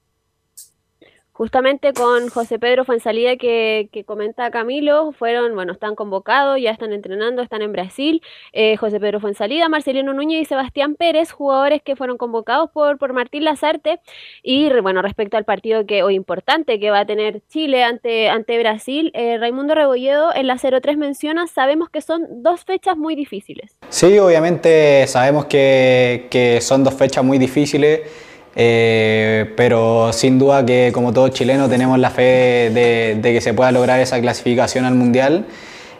justamente 1.36 1.92
con 1.92 2.30
José 2.30 2.58
Pedro 2.58 2.86
Fuensalida 2.86 3.36
que, 3.36 3.90
que 3.92 4.04
comenta 4.04 4.50
Camilo, 4.50 5.12
fueron, 5.12 5.54
bueno, 5.54 5.74
están 5.74 5.94
convocados, 5.94 6.58
ya 6.58 6.70
están 6.70 6.94
entrenando, 6.94 7.42
están 7.42 7.60
en 7.60 7.72
Brasil. 7.72 8.22
Eh, 8.54 8.78
José 8.78 8.98
Pedro 8.98 9.20
Fuensalida, 9.20 9.68
Marcelino 9.68 10.14
Núñez 10.14 10.40
y 10.40 10.44
Sebastián 10.46 10.94
Pérez, 10.94 11.32
jugadores 11.32 11.82
que 11.82 11.94
fueron 11.94 12.16
convocados 12.16 12.70
por, 12.70 12.96
por 12.96 13.12
Martín 13.12 13.44
Lazarte. 13.44 14.00
Y 14.42 14.70
bueno, 14.80 15.02
respecto 15.02 15.36
al 15.36 15.44
partido 15.44 15.84
que 15.84 16.02
hoy 16.02 16.14
importante 16.14 16.80
que 16.80 16.90
va 16.90 17.00
a 17.00 17.06
tener 17.06 17.42
Chile 17.48 17.84
ante, 17.84 18.30
ante 18.30 18.58
Brasil, 18.58 19.10
eh, 19.12 19.36
Raimundo 19.36 19.74
Rebolledo 19.74 20.34
en 20.34 20.46
la 20.46 20.56
03 20.56 20.96
menciona, 20.96 21.46
sabemos 21.48 21.90
que 21.90 22.00
son 22.00 22.42
dos 22.42 22.64
fechas 22.64 22.96
muy 22.96 23.14
difíciles. 23.14 23.76
Sí, 23.90 24.18
obviamente 24.18 25.06
sabemos 25.06 25.44
que, 25.44 26.28
que 26.30 26.62
son 26.62 26.82
dos 26.82 26.94
fechas 26.94 27.22
muy 27.22 27.36
difíciles. 27.36 28.25
Eh, 28.58 29.52
pero 29.54 30.14
sin 30.14 30.38
duda 30.38 30.64
que 30.64 30.90
como 30.94 31.12
todo 31.12 31.28
chileno 31.28 31.68
tenemos 31.68 31.98
la 31.98 32.08
fe 32.08 32.70
de, 32.72 33.20
que 33.22 33.42
se 33.42 33.52
pueda 33.52 33.70
lograr 33.70 34.00
esa 34.00 34.18
clasificación 34.18 34.86
al 34.86 34.94
Mundial 34.94 35.44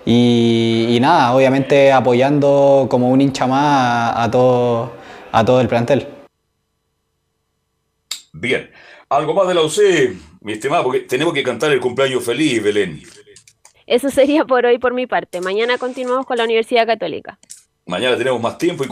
y, 0.06 0.96
nada, 1.02 1.34
obviamente 1.34 1.92
apoyando 1.92 2.86
como 2.88 3.10
un 3.10 3.20
hincha 3.20 3.46
más 3.46 4.14
a, 4.16 4.30
todo, 4.30 4.92
a 5.32 5.44
todo 5.44 5.60
el 5.60 5.68
plantel. 5.68 6.06
Bien, 8.32 8.70
algo 9.10 9.34
más 9.34 9.48
de 9.48 9.54
la 9.54 9.62
UC, 9.62 10.16
mi 10.40 10.52
estimado, 10.52 10.84
porque 10.84 11.00
tenemos 11.00 11.34
que 11.34 11.42
cantar 11.42 11.72
el 11.72 11.80
cumpleaños 11.80 12.24
feliz, 12.24 12.62
Belén. 12.62 13.02
Eso 13.86 14.08
sería 14.08 14.46
por 14.46 14.64
hoy 14.64 14.78
por 14.78 14.94
mi 14.94 15.06
parte. 15.06 15.42
Mañana 15.42 15.76
continuamos 15.76 16.24
con 16.24 16.38
la 16.38 16.44
Universidad 16.44 16.86
Católica. 16.86 17.38
Mañana 17.84 18.16
tenemos 18.16 18.40
más 18.40 18.58
tiempo 18.58 18.84
y 18.84 18.88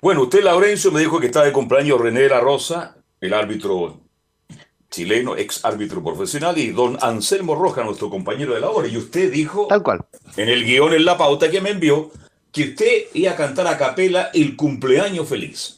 Bueno, 0.00 0.22
usted, 0.22 0.42
Laurencio, 0.42 0.92
me 0.92 1.00
dijo 1.00 1.18
que 1.18 1.26
está 1.26 1.42
de 1.42 1.52
cumpleaños 1.52 2.00
René 2.00 2.20
de 2.20 2.28
la 2.28 2.40
Rosa 2.40 2.99
el 3.20 3.34
árbitro 3.34 4.00
chileno, 4.90 5.36
ex 5.36 5.64
árbitro 5.64 6.02
profesional, 6.02 6.58
y 6.58 6.70
don 6.70 6.98
Anselmo 7.00 7.54
Roja, 7.54 7.84
nuestro 7.84 8.10
compañero 8.10 8.54
de 8.54 8.60
la 8.60 8.70
hora. 8.70 8.88
Y 8.88 8.96
usted 8.96 9.30
dijo, 9.30 9.66
tal 9.68 9.82
cual, 9.82 10.04
en 10.36 10.48
el 10.48 10.64
guion, 10.64 10.92
en 10.92 11.04
la 11.04 11.16
pauta 11.16 11.50
que 11.50 11.60
me 11.60 11.70
envió, 11.70 12.10
que 12.52 12.64
usted 12.70 13.04
iba 13.14 13.32
a 13.32 13.36
cantar 13.36 13.66
a 13.68 13.78
capela 13.78 14.30
el 14.34 14.56
cumpleaños 14.56 15.28
feliz. 15.28 15.76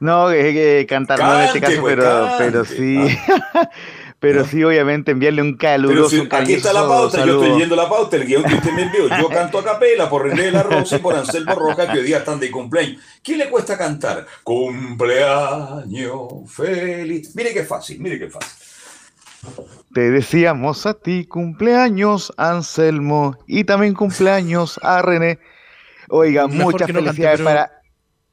No, 0.00 0.30
es 0.30 0.52
que 0.52 0.86
cantar 0.88 1.18
no 1.18 1.40
en 1.40 1.46
este 1.46 1.60
caso, 1.60 1.80
pues, 1.80 1.96
pero, 1.96 2.28
pero 2.36 2.64
sí. 2.64 2.98
Ah. 3.28 3.70
Pero 4.24 4.44
sí, 4.46 4.64
obviamente, 4.64 5.12
enviarle 5.12 5.42
un 5.42 5.56
caluroso. 5.56 6.16
Pero 6.28 6.36
aquí 6.42 6.54
está 6.54 6.72
la 6.72 6.86
pauta, 6.88 7.24
yo 7.26 7.34
estoy 7.34 7.50
leyendo 7.50 7.76
la 7.76 7.88
pauta, 7.88 8.16
el 8.16 8.24
guion 8.24 8.42
que 8.42 8.54
usted 8.54 8.72
me 8.72 8.82
envió. 8.82 9.08
Yo 9.08 9.28
canto 9.30 9.58
a 9.58 9.64
capela 9.64 10.08
por 10.08 10.22
René 10.22 10.44
de 10.44 10.52
la 10.52 10.62
Rosa 10.62 10.96
y 10.96 10.98
por 11.00 11.14
Anselmo 11.14 11.54
Roja, 11.54 11.92
que 11.92 11.98
hoy 11.98 12.04
día 12.04 12.18
están 12.18 12.40
de 12.40 12.50
cumpleaños. 12.50 13.02
¿Qué 13.22 13.36
le 13.36 13.50
cuesta 13.50 13.76
cantar? 13.76 14.26
Cumpleaños 14.42 16.28
feliz. 16.48 17.34
Mire 17.34 17.52
qué 17.52 17.64
fácil, 17.64 18.00
mire 18.00 18.18
qué 18.18 18.30
fácil. 18.30 18.52
Te 19.92 20.10
decíamos 20.10 20.86
a 20.86 20.94
ti 20.94 21.26
cumpleaños, 21.26 22.32
Anselmo, 22.36 23.36
y 23.46 23.64
también 23.64 23.94
cumpleaños 23.94 24.80
a 24.82 25.02
René. 25.02 25.38
Oiga, 26.08 26.46
muchas 26.46 26.90
felicidades 26.90 27.42
para 27.42 27.83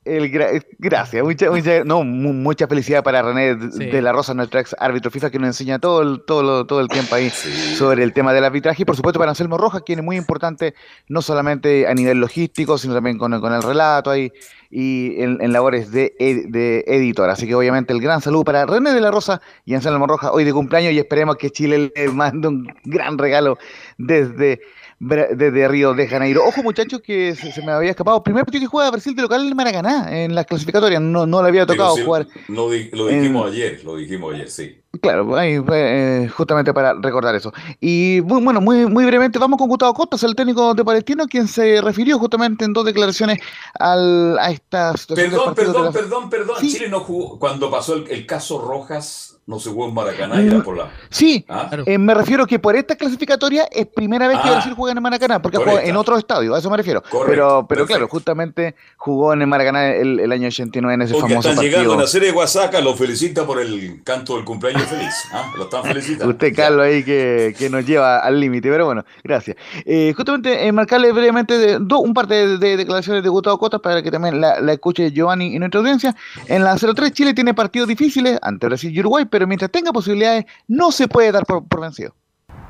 el 0.04 0.32
gracias, 0.80 1.24
mucha, 1.24 1.52
mucha, 1.52 1.84
no, 1.84 2.04
mucha 2.04 2.68
felicidad 2.68 3.04
para 3.04 3.22
René 3.22 3.56
de 3.56 4.02
la 4.02 4.12
Rosa, 4.12 4.34
nuestro 4.34 4.60
ex 4.60 4.76
árbitro 4.80 5.12
FIFA, 5.12 5.30
que 5.30 5.38
nos 5.38 5.50
enseña 5.50 5.78
todo 5.78 6.02
el, 6.02 6.24
todo, 6.26 6.66
todo 6.66 6.82
el 6.82 6.88
tiempo 6.88 7.14
ahí 7.14 7.30
sobre 7.78 8.04
el 8.04 8.12
tema 8.12 8.34
del 8.34 8.44
arbitraje. 8.44 8.82
Y 8.82 8.86
por 8.86 8.96
supuesto 8.96 9.20
para 9.20 9.32
Anselmo 9.32 9.60
Rojas, 9.60 9.84
quien 9.86 10.00
es 10.00 10.06
muy 10.06 10.18
importante, 10.18 10.74
no 11.08 11.22
solamente 11.22 11.88
a 11.88 11.94
nivel 11.94 12.20
logístico, 12.20 12.80
sino 12.80 12.96
también 12.96 13.20
con, 13.20 13.40
con 13.40 13.54
el 13.54 13.62
relato 13.62 14.10
ahí 14.10 14.32
y 14.72 15.22
en, 15.22 15.52
labores 15.52 15.92
de, 15.92 16.14
de, 16.18 16.84
editor. 16.88 17.30
Así 17.30 17.46
que 17.46 17.54
obviamente 17.54 17.94
el 17.94 18.02
gran 18.02 18.22
saludo 18.22 18.46
para 18.46 18.66
René 18.66 18.94
de 18.94 19.02
la 19.02 19.12
Rosa 19.12 19.42
y 19.66 19.76
Anselmo 19.76 20.08
Rojas, 20.08 20.32
hoy 20.34 20.46
de 20.46 20.54
cumpleaños, 20.54 20.94
y 20.94 20.98
esperemos 20.98 21.36
que 21.36 21.52
Chile 21.52 21.92
le 21.94 22.08
mande 22.08 22.48
un 22.48 22.68
gran 22.86 23.18
regalo 23.18 23.60
desde 23.98 24.62
desde 25.02 25.68
Río 25.68 25.94
de 25.94 26.08
Janeiro. 26.08 26.44
Ojo, 26.46 26.62
muchachos, 26.62 27.02
que 27.02 27.36
se, 27.36 27.62
me 27.64 27.72
había 27.72 27.90
escapado. 27.90 28.24
Primer 28.24 28.46
partido 28.46 28.62
que 28.62 28.68
juega 28.68 28.92
Brasil 28.92 29.16
de 29.16 29.24
local 29.24 29.48
en 29.48 29.56
Maracaná, 29.56 30.24
en 30.24 30.36
las 30.36 30.46
clasificatorias. 30.46 31.02
No, 31.02 31.26
no 31.26 31.42
le 31.42 31.50
había 31.50 31.66
tocado 31.66 31.96
jugar. 31.98 32.28
lo 32.48 32.70
dijimos 32.70 33.52
ayer, 33.52 33.84
lo 33.84 33.96
dijimos 33.96 34.36
ayer, 34.36 34.50
sí. 34.50 34.81
Claro, 35.00 35.38
ahí, 35.38 35.58
eh, 35.72 36.30
justamente 36.36 36.74
para 36.74 36.94
recordar 36.94 37.34
eso. 37.34 37.54
Y 37.80 38.20
bueno, 38.20 38.60
muy, 38.60 38.86
muy 38.88 39.06
brevemente, 39.06 39.40
vamos 39.40 39.58
con 39.58 39.70
Gustavo 39.70 39.94
Costas, 39.94 40.24
el 40.24 40.36
técnico 40.36 40.74
de 40.74 40.84
Palestino, 40.84 41.28
quien 41.28 41.48
se 41.48 41.80
refirió 41.82 42.20
justamente 42.20 42.66
en 42.66 42.74
dos 42.74 42.84
declaraciones 42.84 43.40
al, 43.80 44.38
a 44.38 44.52
esta 44.52 44.96
situación. 44.98 45.30
Perdón, 45.30 45.56
perdón, 45.56 45.94
perdón, 45.94 46.30
perdón. 46.30 46.56
Chile 46.60 46.90
no 46.90 47.00
jugó, 47.00 47.40
cuando 47.40 47.72
pasó 47.72 47.96
el 47.96 48.26
caso 48.26 48.60
Rojas, 48.60 49.32
no 49.48 49.60
se 49.60 49.70
jugó 49.70 49.88
en 49.88 49.94
Maracaná, 49.94 50.40
era 50.40 50.64
por 50.64 50.78
la. 50.78 50.92
Sí, 51.10 51.44
¿Ah? 51.50 51.70
eh, 51.86 51.98
me 51.98 52.14
refiero 52.14 52.46
que 52.46 52.60
por 52.60 52.76
esta 52.76 52.96
clasificatoria 52.96 53.68
es 53.72 53.88
primera 53.88 54.28
vez 54.28 54.40
que 54.40 54.48
ah. 54.48 54.52
Brasil 54.54 54.74
juega 54.76 54.96
en 54.96 55.02
Maracaná, 55.02 55.42
porque 55.42 55.58
juega 55.58 55.84
en 55.84 55.96
otro 55.98 56.18
estadio, 56.18 56.54
a 56.54 56.60
eso 56.60 56.70
me 56.70 56.78
refiero. 56.78 57.04
pero, 57.26 57.66
pero 57.68 57.86
claro, 57.86 58.08
justamente 58.08 58.76
jugó 58.98 59.34
en 59.34 59.42
el 59.42 59.48
Maracaná 59.48 59.94
el, 59.94 60.32
año 60.32 60.48
89 60.48 60.94
en 60.94 61.02
ese 61.02 61.14
famoso 61.16 61.40
están 61.40 61.56
partido. 61.56 61.72
llegando 61.72 61.94
a 61.96 62.02
la 62.02 62.08
serie 62.08 62.28
de 62.28 62.34
Guasaca, 62.34 62.80
lo 62.82 62.96
felicita 62.96 63.46
por 63.46 63.60
el 63.60 64.02
canto 64.04 64.36
del 64.36 64.46
cumpleaños 64.46 64.81
feliz. 64.86 65.14
¿ah? 65.32 65.52
Lo 65.58 65.64
están 65.64 65.84
felicitando. 65.84 66.30
Usted, 66.34 66.56
Carlos, 66.56 66.86
ahí 66.86 67.04
que, 67.04 67.56
que 67.58 67.70
nos 67.70 67.86
lleva 67.86 68.20
al 68.20 68.40
límite, 68.40 68.70
pero 68.70 68.86
bueno, 68.86 69.04
gracias. 69.24 69.58
Eh, 69.86 70.14
justamente, 70.16 70.68
eh, 70.68 70.72
marcarle 70.72 71.12
brevemente 71.12 71.58
de, 71.58 71.78
un 71.78 72.14
par 72.14 72.28
de, 72.28 72.58
declaraciones 72.58 73.24
de 73.24 73.30
Gustavo 73.30 73.58
Cotas 73.58 73.82
para 73.82 74.02
que 74.02 74.12
también 74.12 74.42
la, 74.42 74.60
la 74.60 74.74
escuche 74.74 75.12
Giovanni 75.12 75.56
y 75.56 75.60
nuestra 75.60 75.80
audiencia. 75.80 76.16
En 76.48 76.64
la 76.64 76.76
03 76.76 77.12
Chile 77.12 77.34
tiene 77.34 77.54
partidos 77.54 77.88
difíciles 77.88 78.38
ante 78.42 78.68
Brasil 78.68 78.92
y 78.96 79.00
Uruguay, 79.00 79.26
pero 79.30 79.48
mientras 79.48 79.72
tenga 79.72 79.92
posibilidades, 79.92 80.46
no 80.68 80.92
se 80.92 81.08
puede 81.08 81.32
dar 81.32 81.46
por, 81.46 81.82
vencido. 81.82 82.14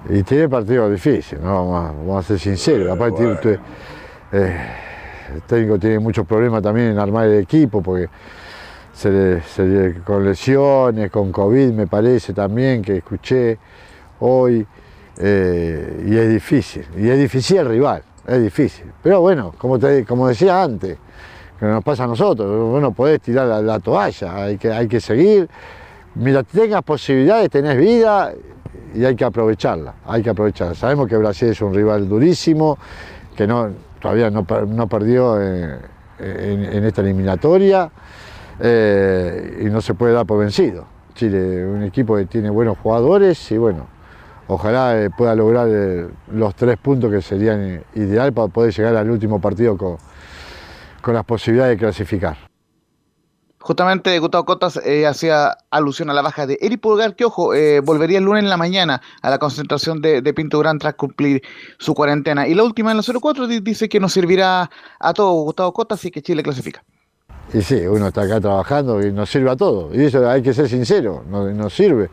Y 0.10 0.24
tiene 0.24 0.50
partidos 0.50 0.92
difíciles, 0.92 1.42
¿no? 1.42 1.70
vamos, 1.70 2.26
a, 2.26 2.28
ser 2.28 2.40
sinceros. 2.40 2.90
Aparte, 2.90 3.26
usted, 3.26 3.60
eh, 4.32 4.58
el 5.36 5.42
técnico 5.44 5.78
tiene 5.78 6.00
muchos 6.00 6.26
problemas 6.26 6.62
también 6.62 6.92
en 6.92 7.00
armar 7.00 7.28
el 7.28 7.40
equipo, 7.40 7.82
porque 7.82 8.10
con 10.04 10.26
lesiones, 10.26 11.12
con 11.12 11.32
COVID, 11.32 11.72
me 11.72 11.88
parece 11.88 12.34
también, 12.34 12.82
que 12.82 12.98
escuché 12.98 13.58
hoy, 14.20 14.66
eh, 15.18 16.06
y 16.08 16.18
es 16.18 16.30
difícil. 16.30 16.86
Y 16.98 17.10
es 17.10 17.20
difícil 17.20 17.58
el 17.58 17.68
rival, 17.68 18.04
es 18.28 18.42
difícil. 18.42 18.92
Pero 19.02 19.22
bueno, 19.22 19.54
como, 19.58 19.80
te, 19.80 20.06
como 20.06 20.28
decía 20.28 20.62
antes, 20.62 20.98
que 21.60 21.66
nos 21.66 21.84
pasa 21.84 22.06
a 22.06 22.08
nosotros, 22.08 22.70
bueno, 22.70 22.92
podés 22.92 23.22
tirar 23.22 23.48
la, 23.48 23.62
la 23.62 23.80
toalla, 23.80 24.44
hay 24.44 24.58
que, 24.58 24.72
hay 24.72 24.88
que 24.88 25.00
seguir 25.00 25.48
Mira, 26.16 26.44
tengas 26.44 26.84
posibilidades, 26.84 27.50
tenés 27.50 27.78
vida 27.78 28.34
y 28.94 29.06
hay 29.06 29.16
que 29.16 29.24
aprovecharla, 29.24 29.94
hay 30.06 30.22
que 30.22 30.30
aprovecharla. 30.30 30.76
Sabemos 30.76 31.08
que 31.08 31.16
Brasil 31.16 31.50
es 31.50 31.62
un 31.62 31.74
rival 31.74 32.10
durísimo, 32.10 32.78
que 33.36 33.48
no, 33.48 33.70
todavía 34.02 34.30
no, 34.30 34.44
perdió 34.44 35.42
en, 35.42 35.80
esta 36.20 37.02
eliminatoria 37.02 37.90
eh, 38.60 39.62
y 39.62 39.66
no 39.66 39.82
se 39.82 39.94
puede 39.94 40.14
dar 40.14 40.26
por 40.26 40.40
vencido. 40.40 40.86
Chile, 41.14 41.66
un 41.66 41.84
equipo 41.84 42.16
que 42.16 42.26
tiene 42.26 42.50
buenos 42.50 42.78
jugadores 42.78 43.52
y 43.52 43.58
bueno, 43.58 43.88
ojalá 44.48 45.02
eh, 45.02 45.10
pueda 45.10 45.36
lograr 45.36 45.68
eh, 45.70 46.08
los 46.32 46.56
tres 46.56 46.78
puntos 46.78 47.12
que 47.12 47.22
serían 47.22 47.84
ideal 47.96 48.34
para 48.34 48.48
poder 48.48 48.74
llegar 48.74 48.96
al 48.96 49.10
último 49.10 49.40
partido 49.40 49.78
con, 49.78 49.98
con 51.02 51.14
las 51.14 51.26
posibilidades 51.26 51.78
de 51.78 51.78
clasificar. 51.78 52.38
Justamente 53.60 54.18
Gustavo 54.18 54.46
Cotas 54.46 54.78
eh, 54.84 55.06
hacía 55.06 55.56
alusión 55.70 56.10
a 56.10 56.14
la 56.14 56.24
baja 56.24 56.48
de 56.48 56.58
Eric 56.62 56.82
Pulgar, 56.82 57.16
que 57.16 57.26
ojo, 57.26 57.54
volvería 57.84 58.18
el 58.18 58.24
lunes 58.24 58.44
en 58.44 58.50
la 58.50 58.58
mañana 58.58 59.04
a 59.22 59.30
la 59.30 59.38
concentración 59.38 60.02
de, 60.02 60.34
Pinto 60.34 60.58
Gran 60.58 60.80
tras 60.80 60.96
cumplir 60.96 61.44
su 61.78 61.94
cuarentena. 61.94 62.48
Y 62.48 62.56
la 62.56 62.64
última 62.64 62.90
en 62.90 62.98
la 62.98 63.04
04 63.04 63.48
dice 63.48 63.88
que 63.88 64.00
nos 64.00 64.14
servirá 64.14 64.72
a 65.00 65.14
todo 65.14 65.32
Gustavo 65.44 65.74
Cotas 65.74 66.04
y 66.06 66.10
que 66.10 66.24
Chile 66.24 66.42
clasifica. 66.42 66.84
Y 67.54 67.62
sí, 67.62 67.86
uno 67.86 68.08
está 68.08 68.22
acá 68.22 68.40
trabajando 68.40 69.06
y 69.06 69.12
nos 69.12 69.30
sirve 69.30 69.52
a 69.52 69.56
todo. 69.56 69.90
Y 69.94 70.06
eso 70.06 70.28
hay 70.30 70.42
que 70.42 70.54
ser 70.54 70.70
sincero, 70.70 71.24
nos, 71.30 71.74
sirve. 71.74 72.10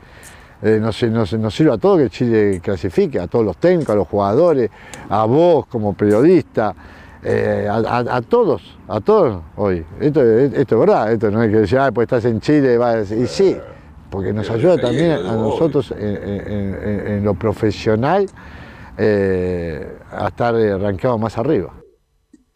Eh, 0.63 0.79
nos, 0.81 1.01
nos, 1.03 1.55
sirve 1.55 1.73
a 1.73 1.79
todo 1.79 1.99
que 1.99 2.11
Chile 2.11 2.61
clasifique, 2.63 3.21
a 3.21 3.29
todos 3.29 3.45
los 3.45 3.57
técnicos, 3.59 3.95
a 3.95 3.97
los 3.97 4.09
jugadores, 4.09 4.71
a 5.09 5.25
vos 5.27 5.67
como 5.67 5.95
periodista. 5.95 6.75
Eh, 7.23 7.69
a, 7.69 8.21
todos, 8.23 8.79
a 8.87 9.01
todos 9.01 9.43
hoy. 9.57 9.85
Esto, 10.01 10.23
esto 10.23 10.75
es 10.77 10.81
verdad, 10.81 11.13
esto 11.13 11.31
no 11.33 11.43
es 11.43 11.51
que 11.51 11.57
decir, 11.59 11.79
ah, 11.79 11.91
pues 11.91 12.05
estás 12.05 12.25
en 12.27 12.41
Chile, 12.41 12.79
va 12.79 13.01
y 13.01 13.27
sí, 13.27 13.57
porque 14.09 14.33
nos 14.33 14.49
ayuda 14.51 14.79
también 14.79 15.13
a 15.13 15.33
nosotros 15.33 15.93
en, 15.99 17.25
lo 17.25 17.35
profesional 17.35 18.27
eh, 18.97 19.99
a 20.13 20.29
estar 20.29 20.55
arrancados 20.55 21.19
más 21.19 21.37
arriba. 21.39 21.73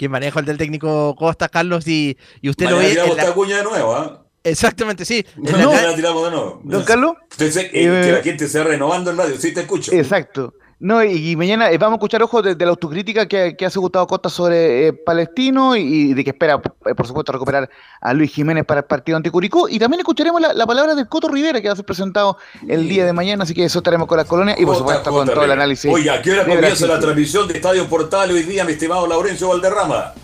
Quien 0.03 0.11
maneja 0.11 0.41
el 0.41 0.47
del 0.47 0.59
técnico 0.59 1.15
Costa, 1.15 1.49
Carlos, 1.49 1.87
y, 1.87 2.19
y 2.41 2.49
usted 2.51 2.69
lo 2.69 2.75
Mañana 2.79 2.89
ve. 2.89 2.95
tiramos 2.95 3.19
en 3.19 3.25
la- 3.29 3.35
cuña 3.35 3.57
de 3.59 3.63
nuevo, 3.63 3.95
¿ah? 3.95 4.25
Exactamente, 4.43 5.05
sí. 5.05 5.25
En 5.37 5.53
la 5.53 5.83
la 5.91 5.95
tiramos 5.95 6.25
de 6.25 6.31
nuevo. 6.33 6.61
Don 6.65 6.83
Carlos. 6.83 7.13
Entonces, 7.31 7.57
eh, 7.67 7.71
Eh, 7.73 8.03
que 8.07 8.13
la 8.13 8.23
gente 8.23 8.49
se 8.49 8.65
renovando 8.65 9.13
el 9.13 9.17
radio. 9.17 9.37
Sí, 9.39 9.55
te 9.55 9.61
escucho. 9.61 9.93
Exacto. 9.93 10.55
No, 10.83 11.05
y, 11.05 11.37
mañana 11.37 11.71
eh, 11.71 11.79
vamos 11.79 11.93
a 11.93 11.99
escuchar, 11.99 12.25
ojo, 12.25 12.43
de, 12.43 12.57
de 12.57 12.65
la 12.65 12.73
autocrítica 12.73 13.29
que, 13.29 13.55
que 13.57 13.65
hace 13.65 13.79
Gustavo 13.79 14.05
Costa 14.09 14.29
sobre 14.29 14.89
eh, 14.89 14.93
Palestino 14.93 15.77
y, 15.77 15.83
y 15.83 16.15
de 16.15 16.25
que 16.25 16.31
espera, 16.31 16.61
eh, 16.87 16.95
por 16.97 17.07
supuesto, 17.07 17.31
recuperar 17.31 17.71
a 18.01 18.13
Luis 18.13 18.33
Jiménez 18.33 18.65
para 18.65 18.81
el 18.81 18.87
partido 18.87 19.17
ante 19.17 19.31
Curicó. 19.31 19.69
Y 19.69 19.79
también 19.79 20.01
escucharemos 20.01 20.41
la, 20.41 20.53
la 20.53 20.67
palabra 20.67 20.97
del 20.97 21.07
Coto 21.07 21.29
Rivera 21.29 21.61
que 21.61 21.69
va 21.69 21.75
a 21.75 21.77
ser 21.77 21.85
presentado 21.85 22.37
el 22.67 22.89
día 22.89 23.07
de 23.07 23.13
mañana, 23.13 23.45
así 23.45 23.55
que 23.55 23.63
eso 23.63 23.79
estaremos 23.79 24.09
con 24.09 24.19
la 24.19 24.25
colonia 24.25 24.57
y, 24.59 24.67
por 24.67 24.75
supuesto, 24.75 25.13
con 25.13 25.29
todo 25.29 25.45
el 25.45 25.53
análisis. 25.53 25.89
Oye, 25.89 26.11
¿a 26.11 26.21
qué 26.21 26.33
hora 26.33 26.45
comienza 26.45 26.89
la 26.89 26.99
transmisión 26.99 27.47
de 27.47 27.55
Estadio 27.55 27.87
Portal 27.87 28.33
hoy 28.33 28.43
día, 28.43 28.65
mi 28.65 28.73
estimado 28.73 29.07
Laurencio 29.07 29.51
Valderrama? 29.51 30.15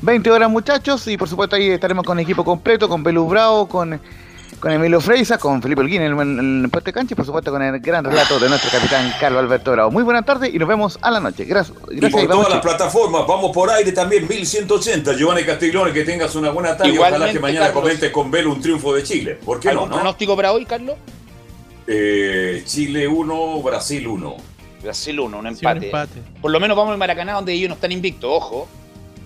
20 0.00 0.32
horas, 0.32 0.50
muchachos, 0.50 1.06
y 1.06 1.16
por 1.16 1.28
supuesto 1.28 1.54
ahí 1.54 1.68
estaremos 1.68 2.04
con 2.04 2.18
el 2.18 2.24
equipo 2.24 2.44
completo, 2.44 2.88
con 2.88 3.04
Belus 3.04 3.30
Bravo, 3.30 3.68
con, 3.68 4.00
con 4.62 4.70
Emilio 4.70 5.00
Freisa, 5.00 5.38
con 5.38 5.60
Felipe 5.60 5.80
Olguín 5.80 6.02
en 6.02 6.12
el, 6.12 6.20
en 6.20 6.62
el 6.62 6.70
puente 6.70 6.92
cancha 6.92 7.14
y 7.14 7.16
por 7.16 7.26
supuesto 7.26 7.50
con 7.50 7.60
el 7.62 7.80
gran 7.80 8.04
relato 8.04 8.38
de 8.38 8.48
nuestro 8.48 8.70
capitán 8.70 9.12
Carlos 9.18 9.40
Alberto 9.42 9.72
Bravo. 9.72 9.90
Muy 9.90 10.04
buenas 10.04 10.24
tardes 10.24 10.54
y 10.54 10.58
nos 10.60 10.68
vemos 10.68 11.00
a 11.02 11.10
la 11.10 11.18
noche. 11.18 11.44
Gracias. 11.46 11.76
Y 11.90 11.96
gracias 11.96 12.12
por 12.12 12.22
y 12.22 12.26
vamos, 12.28 12.46
todas 12.46 12.64
las 12.64 12.76
plataformas, 12.76 13.26
vamos 13.26 13.50
por 13.50 13.70
aire 13.70 13.90
también, 13.90 14.28
1180. 14.28 15.14
Giovanni 15.14 15.42
Castiglione, 15.42 15.92
que 15.92 16.04
tengas 16.04 16.36
una 16.36 16.50
buena 16.50 16.76
tarde. 16.76 16.92
Ojalá 16.92 17.08
Igualmente, 17.08 17.32
que 17.34 17.40
mañana 17.40 17.66
Carlos. 17.66 17.82
comente 17.82 18.12
con 18.12 18.30
Velo 18.30 18.52
un 18.52 18.60
triunfo 18.60 18.94
de 18.94 19.02
Chile. 19.02 19.36
¿Por 19.44 19.58
qué 19.58 19.66
no? 19.66 19.72
¿Algún 19.72 19.88
no? 19.88 19.94
pronóstico 19.96 20.36
para 20.36 20.52
hoy, 20.52 20.64
Carlos? 20.64 20.94
Eh, 21.88 22.62
Chile 22.64 23.08
1, 23.08 23.62
Brasil 23.62 24.06
1. 24.06 24.36
Brasil 24.80 25.18
1, 25.18 25.38
un 25.38 25.42
Sí, 25.42 25.66
un 25.66 25.72
empate. 25.72 25.86
empate. 25.86 26.22
Por 26.40 26.52
lo 26.52 26.60
menos 26.60 26.76
vamos 26.76 26.92
al 26.92 26.98
Maracaná, 26.98 27.32
donde 27.32 27.52
ellos 27.52 27.68
no 27.68 27.74
están 27.74 27.90
invictos, 27.90 28.30
ojo. 28.32 28.68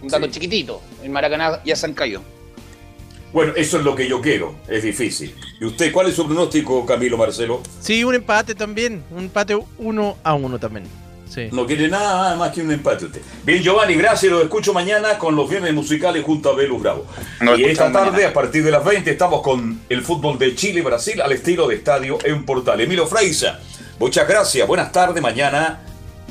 Un 0.01 0.09
dato 0.09 0.29
chiquitito. 0.29 0.81
El 1.03 1.11
Maracaná 1.11 1.61
ya 1.63 1.77
se 1.77 1.85
han 1.85 1.93
caído. 1.93 2.23
Bueno, 3.37 3.53
eso 3.55 3.77
es 3.77 3.85
lo 3.85 3.95
que 3.95 4.09
yo 4.09 4.23
quiero. 4.23 4.55
Es 4.67 4.83
difícil. 4.83 5.35
¿Y 5.61 5.67
usted 5.67 5.93
cuál 5.93 6.07
es 6.07 6.15
su 6.15 6.25
pronóstico, 6.25 6.87
Camilo 6.87 7.19
Marcelo? 7.19 7.61
Sí, 7.83 8.03
un 8.03 8.15
empate 8.15 8.55
también. 8.55 9.05
Un 9.11 9.25
empate 9.25 9.55
uno 9.77 10.17
a 10.25 10.33
uno 10.33 10.59
también. 10.59 10.87
Sí. 11.29 11.51
No 11.53 11.67
quiere 11.67 11.87
nada 11.87 12.35
más 12.37 12.51
que 12.53 12.63
un 12.63 12.73
empate 12.73 13.05
usted. 13.05 13.21
Bien, 13.45 13.63
Giovanni, 13.63 13.93
gracias. 13.93 14.33
Lo 14.33 14.41
escucho 14.41 14.73
mañana 14.73 15.19
con 15.19 15.37
los 15.37 15.51
viernes 15.51 15.75
musicales 15.75 16.25
junto 16.25 16.49
a 16.49 16.55
Velus 16.55 16.81
Bravo. 16.81 17.05
Nos 17.43 17.59
y 17.59 17.65
esta 17.65 17.93
tarde, 17.93 18.13
mañana. 18.13 18.29
a 18.31 18.33
partir 18.33 18.65
de 18.65 18.71
las 18.71 18.83
20, 18.83 19.11
estamos 19.11 19.43
con 19.43 19.83
el 19.91 20.01
fútbol 20.01 20.39
de 20.39 20.55
Chile 20.55 20.81
y 20.81 20.83
Brasil 20.83 21.21
al 21.21 21.33
estilo 21.33 21.69
de 21.69 21.75
estadio 21.75 22.17
en 22.25 22.43
Portal. 22.47 22.81
Emilio 22.81 23.07
Freisa, 23.07 23.61
muchas 23.99 24.27
gracias. 24.27 24.67
Buenas 24.67 24.91
tardes. 24.93 25.23
Mañana 25.23 25.83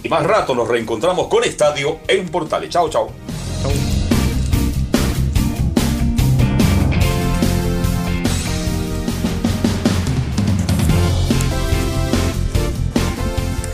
y 0.01 0.09
más 0.09 0.23
rato 0.25 0.55
nos 0.55 0.67
reencontramos 0.67 1.27
con 1.27 1.43
Estadio 1.43 1.99
en 2.07 2.27
Portales. 2.29 2.71
Chao, 2.71 2.89
chao. 2.89 3.34